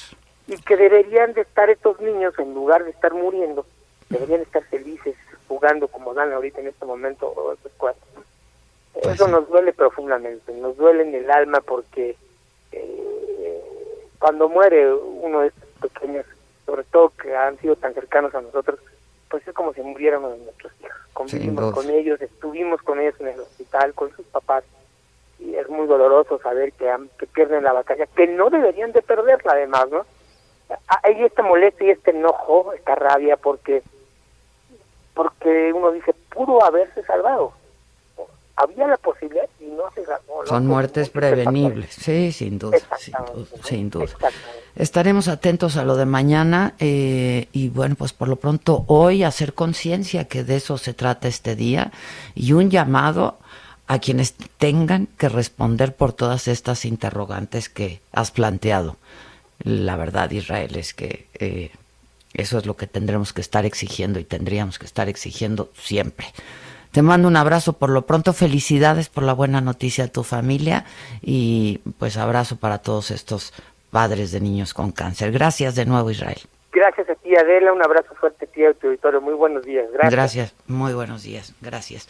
Y 0.46 0.56
que 0.58 0.76
deberían 0.76 1.32
de 1.32 1.42
estar 1.42 1.70
estos 1.70 2.00
niños, 2.00 2.38
en 2.38 2.54
lugar 2.54 2.84
de 2.84 2.90
estar 2.90 3.14
muriendo, 3.14 3.64
deberían 4.10 4.42
estar 4.42 4.62
felices, 4.64 5.16
jugando 5.48 5.88
como 5.88 6.14
dan 6.14 6.32
ahorita 6.32 6.60
en 6.60 6.68
este 6.68 6.84
momento 6.84 7.56
pues 7.78 7.96
Eso 9.02 9.28
nos 9.28 9.48
duele 9.48 9.72
profundamente, 9.72 10.52
nos 10.52 10.76
duele 10.76 11.02
en 11.02 11.14
el 11.14 11.30
alma 11.30 11.60
porque 11.60 12.16
eh, 12.72 14.04
cuando 14.18 14.48
muere 14.48 14.92
uno 14.92 15.40
de 15.40 15.48
estos 15.48 15.90
pequeños, 15.90 16.26
sobre 16.66 16.84
todo 16.84 17.10
que 17.10 17.34
han 17.34 17.58
sido 17.58 17.76
tan 17.76 17.94
cercanos 17.94 18.34
a 18.34 18.40
nosotros, 18.40 18.80
pues 19.28 19.46
es 19.46 19.54
como 19.54 19.72
si 19.74 19.80
murieran 19.82 20.22
de 20.22 20.38
nuestros 20.38 20.72
hijos. 20.80 20.98
Convivimos 21.12 21.72
con 21.72 21.90
ellos, 21.90 22.20
estuvimos 22.20 22.82
con 22.82 23.00
ellos 23.00 23.14
en 23.20 23.28
el 23.28 23.40
hospital, 23.40 23.94
con 23.94 24.14
sus 24.14 24.26
papás, 24.26 24.64
y 25.38 25.54
es 25.56 25.68
muy 25.68 25.86
doloroso 25.86 26.38
saber 26.38 26.72
que, 26.72 26.92
que 27.18 27.26
pierden 27.26 27.64
la 27.64 27.72
batalla, 27.72 28.06
que 28.06 28.26
no 28.26 28.50
deberían 28.50 28.92
de 28.92 29.02
perderla 29.02 29.52
además, 29.52 29.88
¿no? 29.90 30.06
Hay 31.02 31.22
esta 31.22 31.42
molestia 31.42 31.88
y 31.88 31.90
este 31.90 32.10
enojo, 32.10 32.72
esta 32.72 32.94
rabia, 32.94 33.36
porque 33.36 33.82
porque 35.14 35.72
uno 35.72 35.92
dice, 35.92 36.12
pudo 36.30 36.62
haberse 36.64 37.02
salvado. 37.04 37.52
Había 38.56 38.86
la 38.86 38.96
posibilidad 38.96 39.48
y 39.60 39.64
no 39.64 39.90
se 39.94 40.04
salvó. 40.04 40.46
Son 40.46 40.66
muertes 40.66 41.08
prevenibles, 41.10 41.92
sí, 41.92 42.30
sin 42.30 42.58
duda, 42.58 42.78
sin 43.64 43.90
duda. 43.90 44.06
Estaremos 44.76 45.26
atentos 45.26 45.76
a 45.76 45.84
lo 45.84 45.96
de 45.96 46.06
mañana 46.06 46.74
eh, 46.78 47.48
y 47.52 47.68
bueno, 47.68 47.96
pues 47.96 48.12
por 48.12 48.28
lo 48.28 48.36
pronto 48.36 48.84
hoy 48.86 49.24
hacer 49.24 49.54
conciencia 49.54 50.26
que 50.26 50.44
de 50.44 50.56
eso 50.56 50.78
se 50.78 50.94
trata 50.94 51.26
este 51.26 51.56
día 51.56 51.90
y 52.36 52.52
un 52.52 52.70
llamado 52.70 53.38
a 53.88 53.98
quienes 53.98 54.34
tengan 54.34 55.08
que 55.18 55.28
responder 55.28 55.94
por 55.94 56.12
todas 56.12 56.46
estas 56.46 56.84
interrogantes 56.84 57.68
que 57.68 58.00
has 58.12 58.30
planteado. 58.30 58.96
La 59.64 59.96
verdad, 59.96 60.30
Israel, 60.30 60.76
es 60.76 60.94
que 60.94 61.26
eh, 61.34 61.70
eso 62.34 62.58
es 62.58 62.66
lo 62.66 62.76
que 62.76 62.86
tendremos 62.86 63.32
que 63.32 63.40
estar 63.40 63.64
exigiendo 63.64 64.18
y 64.18 64.24
tendríamos 64.24 64.78
que 64.78 64.86
estar 64.86 65.08
exigiendo 65.08 65.70
siempre. 65.74 66.26
Te 66.92 67.02
mando 67.02 67.26
un 67.26 67.36
abrazo 67.36 67.72
por 67.72 67.90
lo 67.90 68.02
pronto, 68.02 68.32
felicidades 68.32 69.08
por 69.08 69.24
la 69.24 69.32
buena 69.32 69.60
noticia 69.60 70.04
a 70.04 70.08
tu 70.08 70.22
familia 70.22 70.84
y 71.22 71.80
pues 71.98 72.16
abrazo 72.16 72.56
para 72.56 72.78
todos 72.78 73.10
estos 73.10 73.52
padres 73.90 74.30
de 74.30 74.40
niños 74.40 74.74
con 74.74 74.92
cáncer. 74.92 75.32
Gracias 75.32 75.74
de 75.74 75.86
nuevo, 75.86 76.10
Israel. 76.10 76.38
Gracias 76.72 77.08
a 77.08 77.14
ti, 77.14 77.34
Adela. 77.36 77.72
Un 77.72 77.82
abrazo 77.82 78.14
fuerte 78.14 78.44
a 78.44 78.48
ti, 78.48 78.64
a 78.64 78.74
tu 78.74 78.88
auditorio. 78.88 79.20
Muy 79.20 79.34
buenos 79.34 79.64
días. 79.64 79.86
Gracias. 79.92 80.12
Gracias. 80.12 80.54
Muy 80.66 80.92
buenos 80.92 81.22
días. 81.22 81.54
Gracias. 81.60 82.08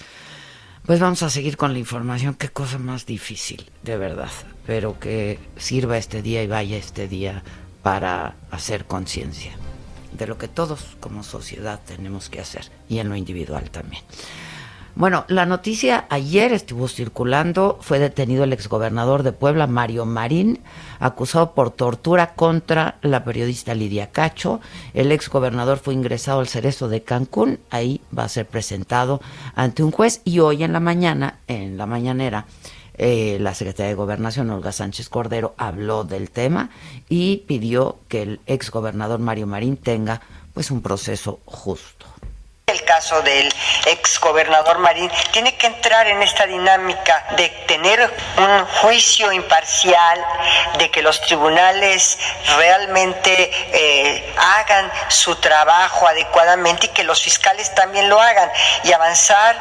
Pues 0.87 1.01
vamos 1.01 1.23
a 1.23 1.31
seguir 1.31 1.57
con 1.57 1.73
la 1.73 1.79
información. 1.79 2.35
Qué 2.35 2.51
cosa 2.51 2.77
más 2.77 3.07
difícil, 3.07 3.71
de 3.83 3.97
verdad. 3.97 4.31
Pero 4.67 5.01
que 5.01 5.39
sirva 5.57 5.97
este 5.97 6.21
día 6.21 6.43
y 6.43 6.47
vaya 6.47 6.77
este 6.77 7.09
día 7.09 7.43
para 7.83 8.37
hacer 8.51 8.85
conciencia 8.85 9.53
de 10.13 10.27
lo 10.27 10.37
que 10.37 10.47
todos 10.47 10.97
como 11.01 11.23
sociedad 11.23 11.81
tenemos 11.87 12.29
que 12.29 12.41
hacer 12.41 12.71
y 12.87 12.99
en 12.99 13.09
lo 13.09 13.17
individual 13.17 13.71
también. 13.71 14.03
Bueno, 14.97 15.25
la 15.27 15.45
noticia 15.45 16.07
ayer 16.09 16.53
estuvo 16.53 16.87
circulando, 16.87 17.79
fue 17.81 17.99
detenido 17.99 18.45
el 18.45 18.53
exgobernador 18.53 19.25
de 19.25 19.33
Puebla, 19.33 19.67
Mario 19.67 20.07
Marín, 20.07 20.61
acusado 21.01 21.53
por 21.53 21.73
tortura 21.73 22.35
contra 22.35 22.99
la 23.03 23.25
periodista 23.25 23.75
Lidia 23.75 24.13
Cacho. 24.13 24.61
El 24.93 25.11
exgobernador 25.11 25.79
fue 25.79 25.95
ingresado 25.95 26.39
al 26.39 26.47
cerezo 26.47 26.89
de 26.89 27.03
Cancún, 27.03 27.59
ahí 27.71 28.03
va 28.17 28.23
a 28.23 28.29
ser 28.29 28.47
presentado 28.47 29.21
ante 29.57 29.83
un 29.83 29.91
juez 29.91 30.23
y 30.25 30.39
hoy 30.39 30.63
en 30.63 30.73
la 30.73 30.79
mañana, 30.79 31.41
en 31.49 31.77
la 31.77 31.87
mañanera, 31.87 32.47
eh, 32.97 33.39
la 33.41 33.55
secretaria 33.55 33.89
de 33.89 33.97
Gobernación, 33.97 34.49
Olga 34.51 34.71
Sánchez 34.71 35.09
Cordero, 35.09 35.55
habló 35.57 36.05
del 36.05 36.31
tema 36.31 36.71
y 37.09 37.39
pidió 37.49 37.99
que 38.07 38.23
el 38.23 38.41
ex 38.47 38.71
gobernador 38.71 39.19
Mario 39.19 39.49
Marín 39.49 39.77
tenga 39.77 40.21
pues 40.53 40.71
un 40.71 40.83
proceso 40.83 41.41
justo 41.47 42.14
caso 42.85 43.23
del 43.23 43.53
ex 43.87 44.19
gobernador 44.21 44.79
Marín 44.79 45.11
tiene 45.33 45.55
que 45.57 45.67
entrar 45.67 46.07
en 46.07 46.23
esta 46.23 46.47
dinámica 46.47 47.27
de 47.37 47.49
tener 47.67 48.13
un 48.39 48.65
juicio 48.67 49.33
imparcial, 49.33 50.25
de 50.79 50.91
que 50.91 51.03
los 51.03 51.21
tribunales 51.23 52.19
realmente 52.57 53.51
eh, 53.73 54.35
hagan 54.37 54.91
su 55.09 55.37
trabajo 55.37 56.07
adecuadamente 56.07 56.87
y 56.87 56.89
que 56.91 57.05
los 57.05 57.23
fiscales 57.23 57.75
también 57.75 58.09
lo 58.09 58.21
hagan 58.21 58.51
y 58.85 58.93
avanzar 58.93 59.61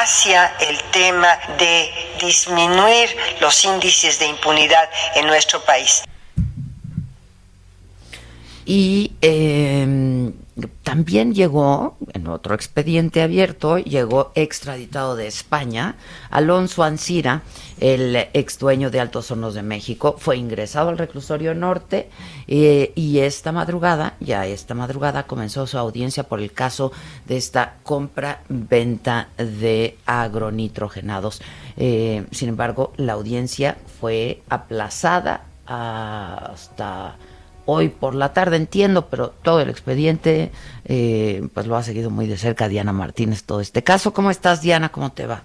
hacia 0.00 0.54
el 0.60 0.80
tema 0.90 1.38
de 1.58 2.16
disminuir 2.20 3.16
los 3.40 3.64
índices 3.64 4.18
de 4.18 4.26
impunidad 4.26 4.88
en 5.14 5.26
nuestro 5.26 5.62
país. 5.64 6.02
Y 8.66 9.12
em, 9.20 10.32
también 10.90 11.34
llegó, 11.34 11.96
en 12.14 12.26
otro 12.26 12.52
expediente 12.52 13.22
abierto, 13.22 13.78
llegó 13.78 14.32
extraditado 14.34 15.14
de 15.14 15.28
España, 15.28 15.94
Alonso 16.30 16.82
Ancira, 16.82 17.42
el 17.78 18.16
ex 18.32 18.58
dueño 18.58 18.90
de 18.90 18.98
Altos 18.98 19.30
Hornos 19.30 19.54
de 19.54 19.62
México, 19.62 20.16
fue 20.18 20.36
ingresado 20.36 20.88
al 20.88 20.98
reclusorio 20.98 21.54
norte 21.54 22.10
eh, 22.48 22.90
y 22.96 23.20
esta 23.20 23.52
madrugada, 23.52 24.16
ya 24.18 24.46
esta 24.46 24.74
madrugada, 24.74 25.28
comenzó 25.28 25.64
su 25.68 25.78
audiencia 25.78 26.24
por 26.24 26.40
el 26.40 26.50
caso 26.50 26.90
de 27.24 27.36
esta 27.36 27.76
compra-venta 27.84 29.28
de 29.36 29.96
agronitrogenados. 30.06 31.40
Eh, 31.76 32.26
sin 32.32 32.48
embargo, 32.48 32.92
la 32.96 33.12
audiencia 33.12 33.78
fue 34.00 34.42
aplazada 34.48 35.44
hasta 35.66 37.14
hoy 37.70 37.88
por 37.88 38.14
la 38.14 38.32
tarde, 38.32 38.56
entiendo, 38.56 39.06
pero 39.06 39.28
todo 39.42 39.60
el 39.60 39.70
expediente 39.70 40.50
eh, 40.84 41.46
pues 41.54 41.66
lo 41.66 41.76
ha 41.76 41.82
seguido 41.82 42.10
muy 42.10 42.26
de 42.26 42.36
cerca 42.36 42.68
Diana 42.68 42.92
Martínez 42.92 43.44
todo 43.44 43.60
este 43.60 43.82
caso. 43.82 44.12
¿Cómo 44.12 44.30
estás, 44.30 44.60
Diana? 44.60 44.90
¿Cómo 44.90 45.12
te 45.12 45.26
va? 45.26 45.42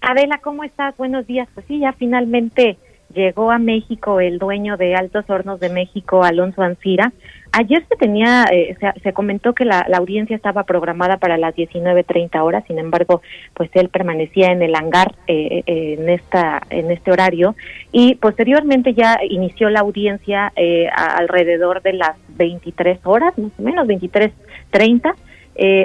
Adela, 0.00 0.38
¿cómo 0.42 0.64
estás? 0.64 0.96
Buenos 0.96 1.26
días. 1.26 1.48
Pues 1.54 1.66
sí, 1.66 1.80
ya 1.80 1.92
finalmente 1.92 2.78
llegó 3.12 3.50
a 3.50 3.58
México 3.58 4.20
el 4.20 4.38
dueño 4.38 4.76
de 4.76 4.94
Altos 4.94 5.28
Hornos 5.28 5.60
de 5.60 5.70
México, 5.70 6.22
Alonso 6.22 6.62
Ancira. 6.62 7.12
Ayer 7.52 7.84
se 7.88 7.96
tenía, 7.96 8.44
eh, 8.52 8.76
se, 9.02 9.12
comentó 9.12 9.54
que 9.54 9.64
la, 9.64 9.80
audiencia 9.94 10.36
estaba 10.36 10.64
programada 10.64 11.16
para 11.16 11.38
las 11.38 11.54
19.30 11.54 12.40
horas, 12.42 12.64
sin 12.66 12.78
embargo, 12.78 13.22
pues 13.54 13.70
él 13.74 13.88
permanecía 13.88 14.52
en 14.52 14.62
el 14.62 14.74
hangar 14.74 15.14
eh, 15.26 15.62
eh, 15.66 15.96
en 15.98 16.08
esta 16.08 16.62
en 16.70 16.90
este 16.90 17.10
horario 17.10 17.56
y 17.90 18.16
posteriormente 18.16 18.94
ya 18.94 19.18
inició 19.28 19.70
la 19.70 19.80
audiencia 19.80 20.52
alrededor 20.94 21.82
de 21.82 21.94
las 21.94 22.16
23 22.36 23.00
horas, 23.04 23.36
más 23.38 23.52
o 23.58 23.62
menos 23.62 23.86
23.30. 23.86 25.14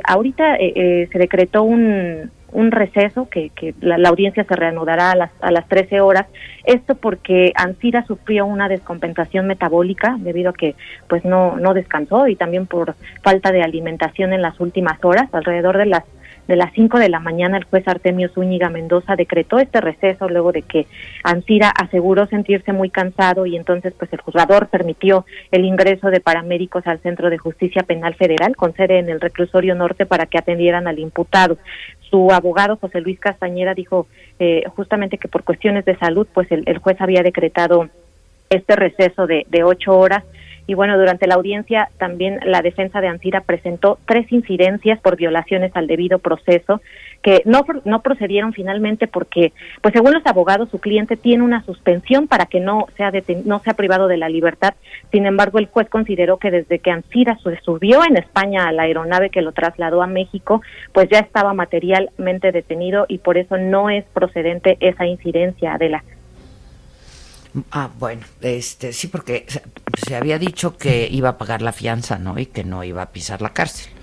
ahorita 0.03 0.57
se 0.57 1.17
decretó 1.17 1.63
un 1.63 2.31
un 2.53 2.71
receso, 2.71 3.27
que, 3.29 3.49
que 3.49 3.73
la, 3.81 3.97
audiencia 4.07 4.43
se 4.43 4.55
reanudará 4.55 5.11
a 5.11 5.15
las, 5.15 5.31
a 5.41 5.51
las 5.51 5.67
13 5.67 6.01
horas. 6.01 6.27
Esto 6.63 6.95
porque 6.95 7.51
Ansira 7.55 8.05
sufrió 8.05 8.45
una 8.45 8.69
descompensación 8.69 9.47
metabólica 9.47 10.15
debido 10.19 10.51
a 10.51 10.53
que 10.53 10.75
pues 11.07 11.25
no, 11.25 11.57
no 11.57 11.73
descansó 11.73 12.27
y 12.27 12.35
también 12.35 12.67
por 12.67 12.95
falta 13.21 13.51
de 13.51 13.63
alimentación 13.63 14.33
en 14.33 14.41
las 14.41 14.59
últimas 14.59 15.03
horas, 15.03 15.29
alrededor 15.33 15.77
de 15.77 15.87
las 15.87 16.03
de 16.47 16.55
las 16.55 16.73
5 16.73 16.99
de 16.99 17.09
la 17.09 17.19
mañana 17.19 17.57
el 17.57 17.63
juez 17.63 17.87
Artemio 17.87 18.29
Zúñiga 18.29 18.69
Mendoza 18.69 19.15
decretó 19.15 19.59
este 19.59 19.79
receso 19.79 20.27
luego 20.27 20.51
de 20.51 20.61
que 20.61 20.87
Ansira 21.23 21.69
aseguró 21.69 22.27
sentirse 22.27 22.73
muy 22.73 22.89
cansado 22.89 23.45
y 23.45 23.55
entonces 23.55 23.93
pues 23.97 24.11
el 24.11 24.21
juzgador 24.21 24.67
permitió 24.67 25.25
el 25.51 25.65
ingreso 25.65 26.09
de 26.09 26.19
paramédicos 26.19 26.85
al 26.85 26.99
Centro 26.99 27.29
de 27.29 27.37
Justicia 27.37 27.83
Penal 27.83 28.15
Federal 28.15 28.55
con 28.55 28.73
sede 28.73 28.99
en 28.99 29.09
el 29.09 29.21
reclusorio 29.21 29.75
norte 29.75 30.05
para 30.05 30.25
que 30.25 30.37
atendieran 30.37 30.87
al 30.87 30.99
imputado. 30.99 31.57
Su 32.13 32.29
abogado 32.31 32.75
José 32.75 33.01
Luis 33.01 33.19
Castañeda 33.19 33.73
dijo 33.73 34.05
eh, 34.37 34.65
justamente 34.75 35.17
que 35.17 35.27
por 35.27 35.43
cuestiones 35.43 35.83
de 35.83 35.97
salud 35.97 36.27
pues 36.31 36.47
el, 36.51 36.77
juez 36.77 37.01
había 37.01 37.23
decretado 37.23 37.89
este 38.51 38.75
receso 38.75 39.25
de, 39.25 39.47
de 39.49 39.63
ocho 39.63 39.97
horas. 39.97 40.23
Y 40.67 40.75
bueno, 40.75 40.95
durante 40.95 41.25
la 41.25 41.33
audiencia 41.33 41.89
también 41.97 42.39
la 42.45 42.61
defensa 42.61 43.01
de 43.01 43.07
Ansira 43.07 43.41
presentó 43.41 43.97
tres 44.05 44.31
incidencias 44.31 44.99
por 44.99 45.15
violaciones 45.15 45.71
al 45.73 45.87
debido 45.87 46.19
proceso 46.19 46.81
que 47.23 47.41
no, 47.45 47.65
no 47.85 48.01
procedieron 48.01 48.53
finalmente 48.53 49.07
porque, 49.07 49.53
pues 49.81 49.93
según 49.93 50.13
los 50.13 50.25
abogados, 50.27 50.69
su 50.69 50.79
cliente 50.79 51.17
tiene 51.17 51.43
una 51.43 51.63
suspensión 51.63 52.27
para 52.27 52.45
que 52.45 52.59
no 52.59 52.87
sea, 52.97 53.11
no 53.45 53.59
sea 53.59 53.73
privado 53.73 54.07
de 54.07 54.17
la 54.17 54.29
libertad. 54.29 54.75
Sin 55.11 55.25
embargo, 55.25 55.57
el 55.57 55.67
juez 55.67 55.89
consideró 55.89 56.37
que 56.37 56.51
desde 56.51 56.79
que 56.79 56.91
Ansira 56.91 57.37
se 57.41 57.59
subió 57.61 58.03
en 58.03 58.17
España 58.17 58.67
a 58.67 58.73
la 58.73 58.83
aeronave 58.83 59.29
que 59.29 59.41
lo 59.41 59.53
trasladó 59.53 60.03
a 60.03 60.07
México, 60.07 60.61
pues 60.91 61.07
ya 61.09 61.19
estaba 61.19 61.53
materialmente 61.53 62.51
detenido 62.51 63.05
y 63.07 63.19
por 63.19 63.37
eso 63.37 63.57
no 63.57 63.89
es 63.89 64.03
procedente 64.13 64.77
esa 64.81 65.05
incidencia, 65.05 65.77
de 65.77 65.89
la 65.89 66.03
Ah, 67.71 67.89
bueno, 67.99 68.23
este, 68.41 68.93
sí, 68.93 69.07
porque 69.07 69.45
se 69.95 70.15
había 70.15 70.39
dicho 70.39 70.75
que 70.75 71.07
iba 71.09 71.29
a 71.29 71.37
pagar 71.37 71.61
la 71.61 71.71
fianza, 71.71 72.17
¿no? 72.17 72.39
Y 72.39 72.47
que 72.47 72.63
no 72.63 72.83
iba 72.83 73.03
a 73.03 73.11
pisar 73.11 73.41
la 73.43 73.53
cárcel. 73.53 73.93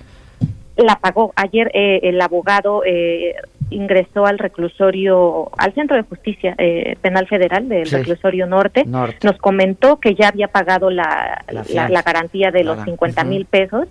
La 0.81 0.97
pagó. 0.97 1.33
Ayer 1.37 1.71
eh, 1.75 2.01
el 2.05 2.21
abogado 2.21 2.83
eh, 2.85 3.35
ingresó 3.69 4.27
al 4.27 4.39
reclusorio, 4.39 5.51
al 5.59 5.75
Centro 5.75 5.97
de 5.97 6.03
Justicia 6.03 6.55
eh, 6.59 6.97
Penal 7.01 7.27
Federal 7.29 7.69
del 7.69 7.89
reclusorio 7.91 8.47
norte. 8.47 8.85
Nos 8.87 9.37
comentó 9.39 10.01
que 10.01 10.15
ya 10.15 10.29
había 10.29 10.49
pagado 10.49 10.91
la, 10.91 11.45
la, 11.69 12.03
garantía 12.03 12.51
de 12.51 12.65
los 12.65 12.83
50 12.85 13.25
mil 13.25 13.45
pesos 13.45 13.89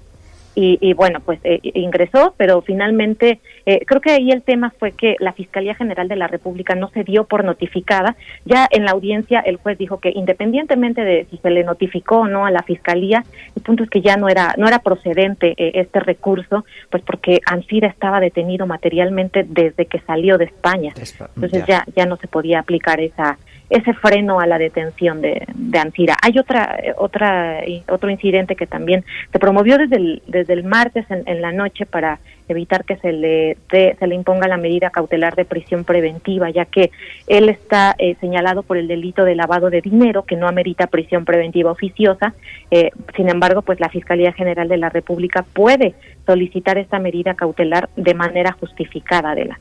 y, 0.62 0.94
bueno, 0.94 1.22
pues 1.22 1.40
eh, 1.44 1.60
ingresó, 1.64 2.34
pero 2.36 2.62
finalmente 2.62 3.40
eh, 3.66 3.86
creo 3.86 4.02
que 4.02 4.12
ahí 4.12 4.32
el 4.32 4.42
tema 4.42 4.74
fue 4.78 4.92
que 4.92 5.16
la 5.20 5.32
Fiscalía 5.32 5.74
General 5.74 6.10
de 6.10 6.18
la 6.18 6.28
República 6.28 6.76
no 6.76 6.90
se 6.90 7.06
dio 7.06 7.24
por 7.24 7.46
notificada. 7.46 8.18
Ya 8.44 8.68
en 8.70 8.84
la 8.84 8.92
audiencia 8.92 9.40
el 9.40 9.56
juez 9.56 9.78
dijo 9.78 10.00
que 10.00 10.12
independientemente 10.14 11.02
de 11.02 11.28
si 11.32 11.38
se 11.38 11.50
le 11.50 11.64
notificó 11.64 12.20
o 12.20 12.28
no 12.28 12.46
a 12.46 12.52
la 12.52 12.64
Fiscalía, 12.64 13.24
el 13.56 13.62
punto 13.62 13.84
es 13.84 13.90
que 13.90 14.02
ya 14.02 14.18
no 14.18 14.28
era 14.28 14.54
no 14.58 14.68
era 14.68 14.80
procedente 14.80 15.54
eh, 15.56 15.72
este 15.76 16.02
recurso, 16.02 16.66
pues 16.90 17.04
porque 17.04 17.40
Ansira 17.46 17.88
estaba 17.88 18.20
detenido 18.20 18.68
materialmente 18.68 19.46
desde 19.48 19.86
que 19.86 20.00
salió 20.00 20.38
de 20.38 20.46
España. 20.46 20.94
Entonces 21.36 21.66
ya 21.68 21.86
ya 21.96 22.06
no 22.06 22.18
se 22.18 22.28
podía 22.28 22.60
aplicar 22.60 23.00
esa 23.00 23.38
ese 23.70 23.94
freno 23.94 24.40
a 24.40 24.48
la 24.48 24.58
detención 24.58 25.22
de, 25.22 25.46
de 25.54 25.80
Ansira. 25.80 26.16
Hay 26.22 26.38
otra, 26.40 26.78
otra, 26.98 27.62
otro 27.88 28.10
incidente 28.10 28.56
que 28.56 28.66
también 28.66 29.06
se 29.32 29.40
promovió 29.40 29.78
desde 29.78 29.98
el, 29.98 30.22
desde 30.28 30.54
el 30.54 30.64
martes 30.64 31.06
en, 31.10 31.42
la 31.42 31.52
noche 31.52 31.86
para 31.86 32.20
evitar 32.48 32.84
que 32.84 32.98
se 32.98 33.12
le, 33.12 33.58
se 33.70 34.08
le 34.08 34.16
imponga 34.16 34.48
la 34.48 34.58
medida 34.58 34.90
cautelar 34.90 35.36
de 35.36 35.46
prisión 35.46 35.84
preventiva, 35.84 36.50
ya 36.50 36.66
que 36.66 36.90
él 37.28 37.48
está 37.48 37.96
eh, 38.00 38.16
señalado 38.20 38.64
por 38.64 38.78
el 38.78 38.88
delito 38.88 39.24
de 39.24 39.36
lavado 39.36 39.70
de 39.70 39.82
dinero, 39.82 40.24
que 40.24 40.36
no 40.36 40.48
amerita 40.48 40.88
prisión 40.88 41.26
preventiva 41.26 41.72
oficiosa. 41.72 42.34
Eh, 42.72 42.90
sin 43.16 43.30
embargo, 43.30 43.62
pues 43.62 43.80
la 43.80 43.90
Fiscalía 43.90 44.34
General 44.34 44.68
de 44.68 44.78
la 44.78 44.90
República 44.90 45.46
puede 45.54 45.94
solicitar 46.26 46.80
esta 46.80 46.98
medida 46.98 47.36
cautelar 47.36 47.90
de 47.96 48.14
manera 48.16 48.52
justificada 48.54 49.36
de 49.36 49.46
la 49.46 49.60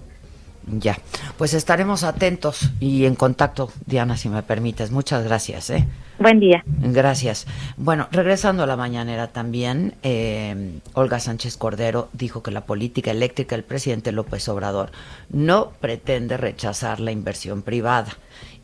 ya, 0.70 0.98
pues 1.37 1.54
estaremos 1.54 2.04
atentos 2.04 2.70
y 2.81 3.07
en 3.07 3.14
contacto, 3.14 3.70
Diana, 3.87 4.16
si 4.16 4.28
me 4.28 4.42
permites. 4.42 4.90
Muchas 4.90 5.24
gracias. 5.24 5.70
¿eh? 5.70 5.87
Buen 6.18 6.40
día. 6.40 6.64
Gracias. 6.66 7.46
Bueno, 7.76 8.09
regresando 8.11 8.62
a 8.62 8.66
la 8.66 8.76
mañanera 8.76 9.28
también, 9.28 9.94
eh, 10.02 10.81
Olga 10.94 11.20
Sánchez 11.20 11.57
Cordero 11.57 12.09
dijo 12.12 12.42
que 12.42 12.50
la 12.50 12.66
política 12.66 13.11
eléctrica 13.11 13.57
del 13.57 13.64
presidente 13.64 14.12
López 14.12 14.48
Obrador 14.48 14.90
no 15.31 15.72
pretende 15.81 16.37
rechazar 16.37 17.00
la 17.00 17.12
inversión 17.12 17.62
privada 17.62 18.16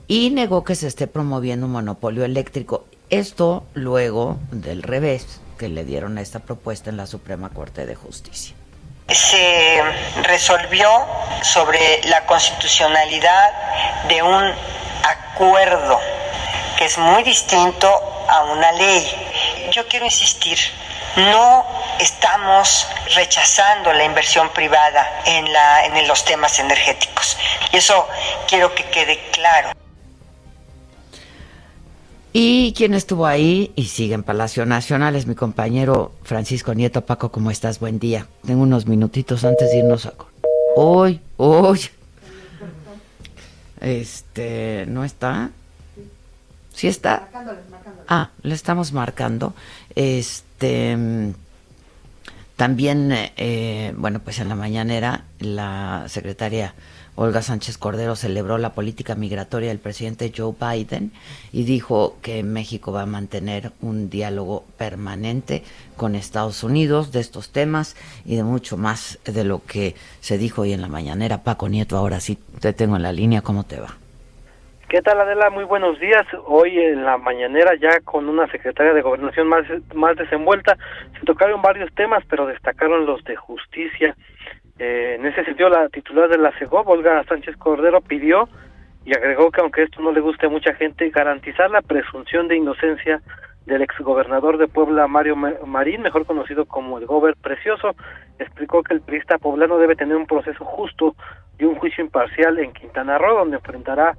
y 0.06 0.30
negó 0.30 0.64
que 0.64 0.74
se 0.74 0.88
esté 0.88 1.06
promoviendo 1.06 1.66
un 1.66 1.72
monopolio 1.72 2.24
eléctrico. 2.24 2.86
Esto 3.10 3.64
luego 3.74 4.38
del 4.50 4.82
revés 4.82 5.40
que 5.58 5.68
le 5.68 5.84
dieron 5.84 6.18
a 6.18 6.22
esta 6.22 6.40
propuesta 6.40 6.90
en 6.90 6.96
la 6.96 7.06
Suprema 7.06 7.50
Corte 7.50 7.86
de 7.86 7.94
Justicia 7.94 8.56
se 9.08 9.82
resolvió 10.22 10.88
sobre 11.42 12.00
la 12.04 12.24
constitucionalidad 12.26 13.52
de 14.08 14.22
un 14.22 14.54
acuerdo 15.04 16.00
que 16.76 16.86
es 16.86 16.98
muy 16.98 17.22
distinto 17.22 17.88
a 18.28 18.44
una 18.44 18.72
ley. 18.72 19.70
Yo 19.70 19.86
quiero 19.88 20.06
insistir, 20.06 20.58
no 21.16 21.66
estamos 21.98 22.88
rechazando 23.14 23.92
la 23.92 24.04
inversión 24.04 24.48
privada 24.50 25.22
en, 25.26 25.52
la, 25.52 25.84
en 25.84 26.08
los 26.08 26.24
temas 26.24 26.58
energéticos. 26.58 27.36
Y 27.72 27.76
eso 27.76 28.08
quiero 28.48 28.74
que 28.74 28.84
quede 28.84 29.30
claro. 29.30 29.70
Y 32.36 32.72
quien 32.72 32.94
estuvo 32.94 33.26
ahí 33.26 33.70
y 33.76 33.84
sigue 33.84 34.14
en 34.14 34.24
Palacio 34.24 34.66
Nacional 34.66 35.14
es 35.14 35.24
mi 35.24 35.36
compañero 35.36 36.10
Francisco 36.24 36.74
Nieto. 36.74 37.06
Paco, 37.06 37.30
¿cómo 37.30 37.52
estás? 37.52 37.78
Buen 37.78 38.00
día. 38.00 38.26
Tengo 38.44 38.64
unos 38.64 38.88
minutitos 38.88 39.44
antes 39.44 39.70
de 39.70 39.78
irnos 39.78 40.06
a... 40.06 40.14
Hoy, 40.74 41.20
hoy. 41.36 41.78
Este, 43.80 44.84
¿no 44.88 45.04
está? 45.04 45.50
¿Sí 46.72 46.88
está? 46.88 47.28
Ah, 48.08 48.30
le 48.42 48.56
estamos 48.56 48.92
marcando. 48.92 49.54
Este, 49.94 51.32
también, 52.56 53.12
eh, 53.12 53.94
bueno, 53.96 54.18
pues 54.18 54.40
en 54.40 54.48
la 54.48 54.56
mañanera 54.56 55.22
la 55.38 56.06
secretaria 56.08 56.74
Olga 57.16 57.42
Sánchez 57.42 57.78
Cordero 57.78 58.16
celebró 58.16 58.58
la 58.58 58.70
política 58.70 59.14
migratoria 59.14 59.68
del 59.68 59.78
presidente 59.78 60.32
Joe 60.36 60.54
Biden 60.60 61.12
y 61.52 61.64
dijo 61.64 62.16
que 62.22 62.42
México 62.42 62.92
va 62.92 63.02
a 63.02 63.06
mantener 63.06 63.70
un 63.80 64.10
diálogo 64.10 64.64
permanente 64.76 65.62
con 65.96 66.16
Estados 66.16 66.64
Unidos 66.64 67.12
de 67.12 67.20
estos 67.20 67.52
temas 67.52 67.94
y 68.24 68.34
de 68.34 68.42
mucho 68.42 68.76
más 68.76 69.20
de 69.24 69.44
lo 69.44 69.62
que 69.64 69.94
se 70.20 70.38
dijo 70.38 70.62
hoy 70.62 70.72
en 70.72 70.80
la 70.80 70.88
mañanera. 70.88 71.44
Paco 71.44 71.68
Nieto, 71.68 71.96
ahora 71.96 72.18
sí 72.18 72.36
te 72.60 72.72
tengo 72.72 72.96
en 72.96 73.02
la 73.02 73.12
línea, 73.12 73.42
¿cómo 73.42 73.62
te 73.62 73.78
va? 73.78 73.94
¿Qué 74.88 75.00
tal 75.00 75.20
Adela? 75.20 75.50
Muy 75.50 75.64
buenos 75.64 75.98
días. 76.00 76.26
Hoy 76.46 76.78
en 76.78 77.04
la 77.04 77.16
mañanera 77.16 77.74
ya 77.80 78.00
con 78.00 78.28
una 78.28 78.48
secretaria 78.48 78.92
de 78.92 79.02
gobernación 79.02 79.48
más, 79.48 79.64
más 79.94 80.16
desenvuelta, 80.16 80.76
se 81.18 81.26
tocaron 81.26 81.62
varios 81.62 81.92
temas, 81.94 82.24
pero 82.28 82.46
destacaron 82.46 83.06
los 83.06 83.22
de 83.24 83.36
justicia 83.36 84.16
eh, 84.78 85.16
en 85.18 85.26
ese 85.26 85.44
sentido, 85.44 85.68
la 85.68 85.88
titular 85.88 86.28
de 86.28 86.38
la 86.38 86.52
CEGOP, 86.58 86.88
Olga 86.88 87.24
Sánchez 87.24 87.56
Cordero, 87.56 88.00
pidió 88.00 88.48
y 89.04 89.14
agregó 89.14 89.50
que 89.50 89.60
aunque 89.60 89.82
esto 89.82 90.00
no 90.00 90.12
le 90.12 90.20
guste 90.20 90.46
a 90.46 90.50
mucha 90.50 90.74
gente, 90.74 91.10
garantizar 91.10 91.70
la 91.70 91.82
presunción 91.82 92.48
de 92.48 92.56
inocencia 92.56 93.20
del 93.66 93.82
exgobernador 93.82 94.58
de 94.58 94.68
Puebla, 94.68 95.06
Mario 95.06 95.36
Marín, 95.36 96.02
mejor 96.02 96.26
conocido 96.26 96.66
como 96.66 96.98
el 96.98 97.06
Gober 97.06 97.34
Precioso, 97.36 97.94
explicó 98.38 98.82
que 98.82 98.94
el 98.94 99.00
periodista 99.00 99.38
poblano 99.38 99.78
debe 99.78 99.96
tener 99.96 100.16
un 100.16 100.26
proceso 100.26 100.64
justo 100.64 101.14
y 101.58 101.64
un 101.64 101.76
juicio 101.76 102.04
imparcial 102.04 102.58
en 102.58 102.72
Quintana 102.72 103.16
Roo, 103.16 103.38
donde 103.38 103.56
enfrentará 103.56 104.16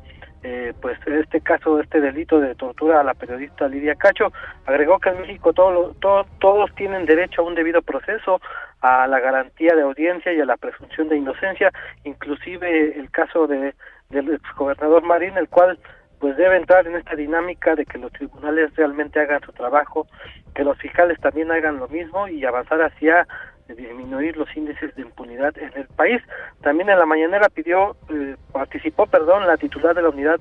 eh, 0.47 0.73
pues 0.79 0.97
este 1.07 1.41
caso, 1.41 1.79
este 1.79 1.99
delito 1.99 2.39
de 2.39 2.53
tortura 2.53 3.01
a 3.01 3.03
la 3.03 3.15
periodista 3.15 3.67
Lidia 3.67 3.95
Cacho, 3.95 4.31
agregó 4.67 4.99
que 4.99 5.09
en 5.09 5.21
México 5.21 5.53
todo, 5.53 5.95
todos 6.39 6.75
tienen 6.75 7.05
derecho 7.05 7.41
a 7.41 7.45
un 7.45 7.55
debido 7.55 7.81
proceso, 7.81 8.39
a 8.85 9.07
la 9.07 9.19
garantía 9.19 9.75
de 9.75 9.81
audiencia 9.81 10.31
y 10.33 10.39
a 10.39 10.45
la 10.45 10.57
presunción 10.57 11.09
de 11.09 11.17
inocencia, 11.17 11.71
inclusive 12.03 12.99
el 12.99 13.09
caso 13.11 13.47
de 13.47 13.73
del 14.09 14.33
exgobernador 14.33 15.03
Marín, 15.03 15.37
el 15.37 15.49
cual 15.49 15.79
pues 16.19 16.37
debe 16.37 16.57
entrar 16.57 16.87
en 16.87 16.95
esta 16.95 17.15
dinámica 17.15 17.75
de 17.75 17.85
que 17.85 17.97
los 17.97 18.11
tribunales 18.11 18.73
realmente 18.75 19.19
hagan 19.19 19.41
su 19.41 19.51
trabajo, 19.51 20.07
que 20.53 20.63
los 20.63 20.77
fiscales 20.77 21.19
también 21.19 21.51
hagan 21.51 21.77
lo 21.77 21.87
mismo 21.87 22.27
y 22.27 22.45
avanzar 22.45 22.81
hacia 22.81 23.27
disminuir 23.67 24.37
los 24.37 24.55
índices 24.55 24.95
de 24.95 25.01
impunidad 25.01 25.57
en 25.57 25.71
el 25.75 25.87
país. 25.87 26.21
También 26.61 26.89
en 26.89 26.99
la 26.99 27.05
mañanera 27.05 27.49
pidió, 27.49 27.95
eh, 28.09 28.35
participó, 28.51 29.07
perdón, 29.07 29.47
la 29.47 29.57
titular 29.57 29.95
de 29.95 30.03
la 30.03 30.09
unidad 30.09 30.39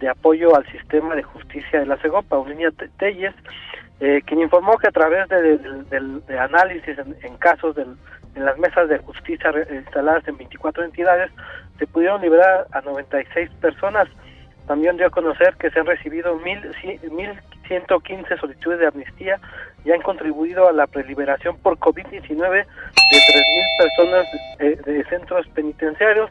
de 0.00 0.08
apoyo 0.08 0.54
al 0.56 0.66
sistema 0.66 1.14
de 1.14 1.22
justicia 1.22 1.80
de 1.80 1.86
la 1.86 1.96
CEGOP, 1.98 2.26
Paulina 2.26 2.70
Telles, 2.98 3.34
eh, 4.00 4.22
quien 4.26 4.40
informó 4.40 4.76
que 4.78 4.88
a 4.88 4.92
través 4.92 5.28
de, 5.28 6.38
análisis 6.38 6.98
en, 7.22 7.36
casos 7.36 7.76
en 7.78 7.96
las 8.34 8.58
mesas 8.58 8.88
de 8.88 8.98
justicia 8.98 9.52
instaladas 9.70 10.26
en 10.26 10.36
24 10.36 10.82
entidades, 10.84 11.30
se 11.78 11.86
pudieron 11.86 12.20
liberar 12.20 12.66
a 12.72 12.80
96 12.80 13.50
personas. 13.60 14.08
También 14.66 14.96
dio 14.96 15.06
a 15.06 15.10
conocer 15.10 15.54
que 15.56 15.70
se 15.70 15.78
han 15.78 15.86
recibido 15.86 16.36
1.115 16.40 18.40
solicitudes 18.40 18.80
de 18.80 18.86
amnistía 18.86 19.38
y 19.84 19.92
han 19.92 20.00
contribuido 20.00 20.66
a 20.68 20.72
la 20.72 20.86
preliberación 20.86 21.58
por 21.58 21.76
COVID-19 21.78 22.30
de 22.30 22.64
3.000 22.64 22.66
personas 23.78 24.26
de, 24.58 24.76
de, 24.76 25.04
centros 25.04 25.46
penitenciarios. 25.48 26.30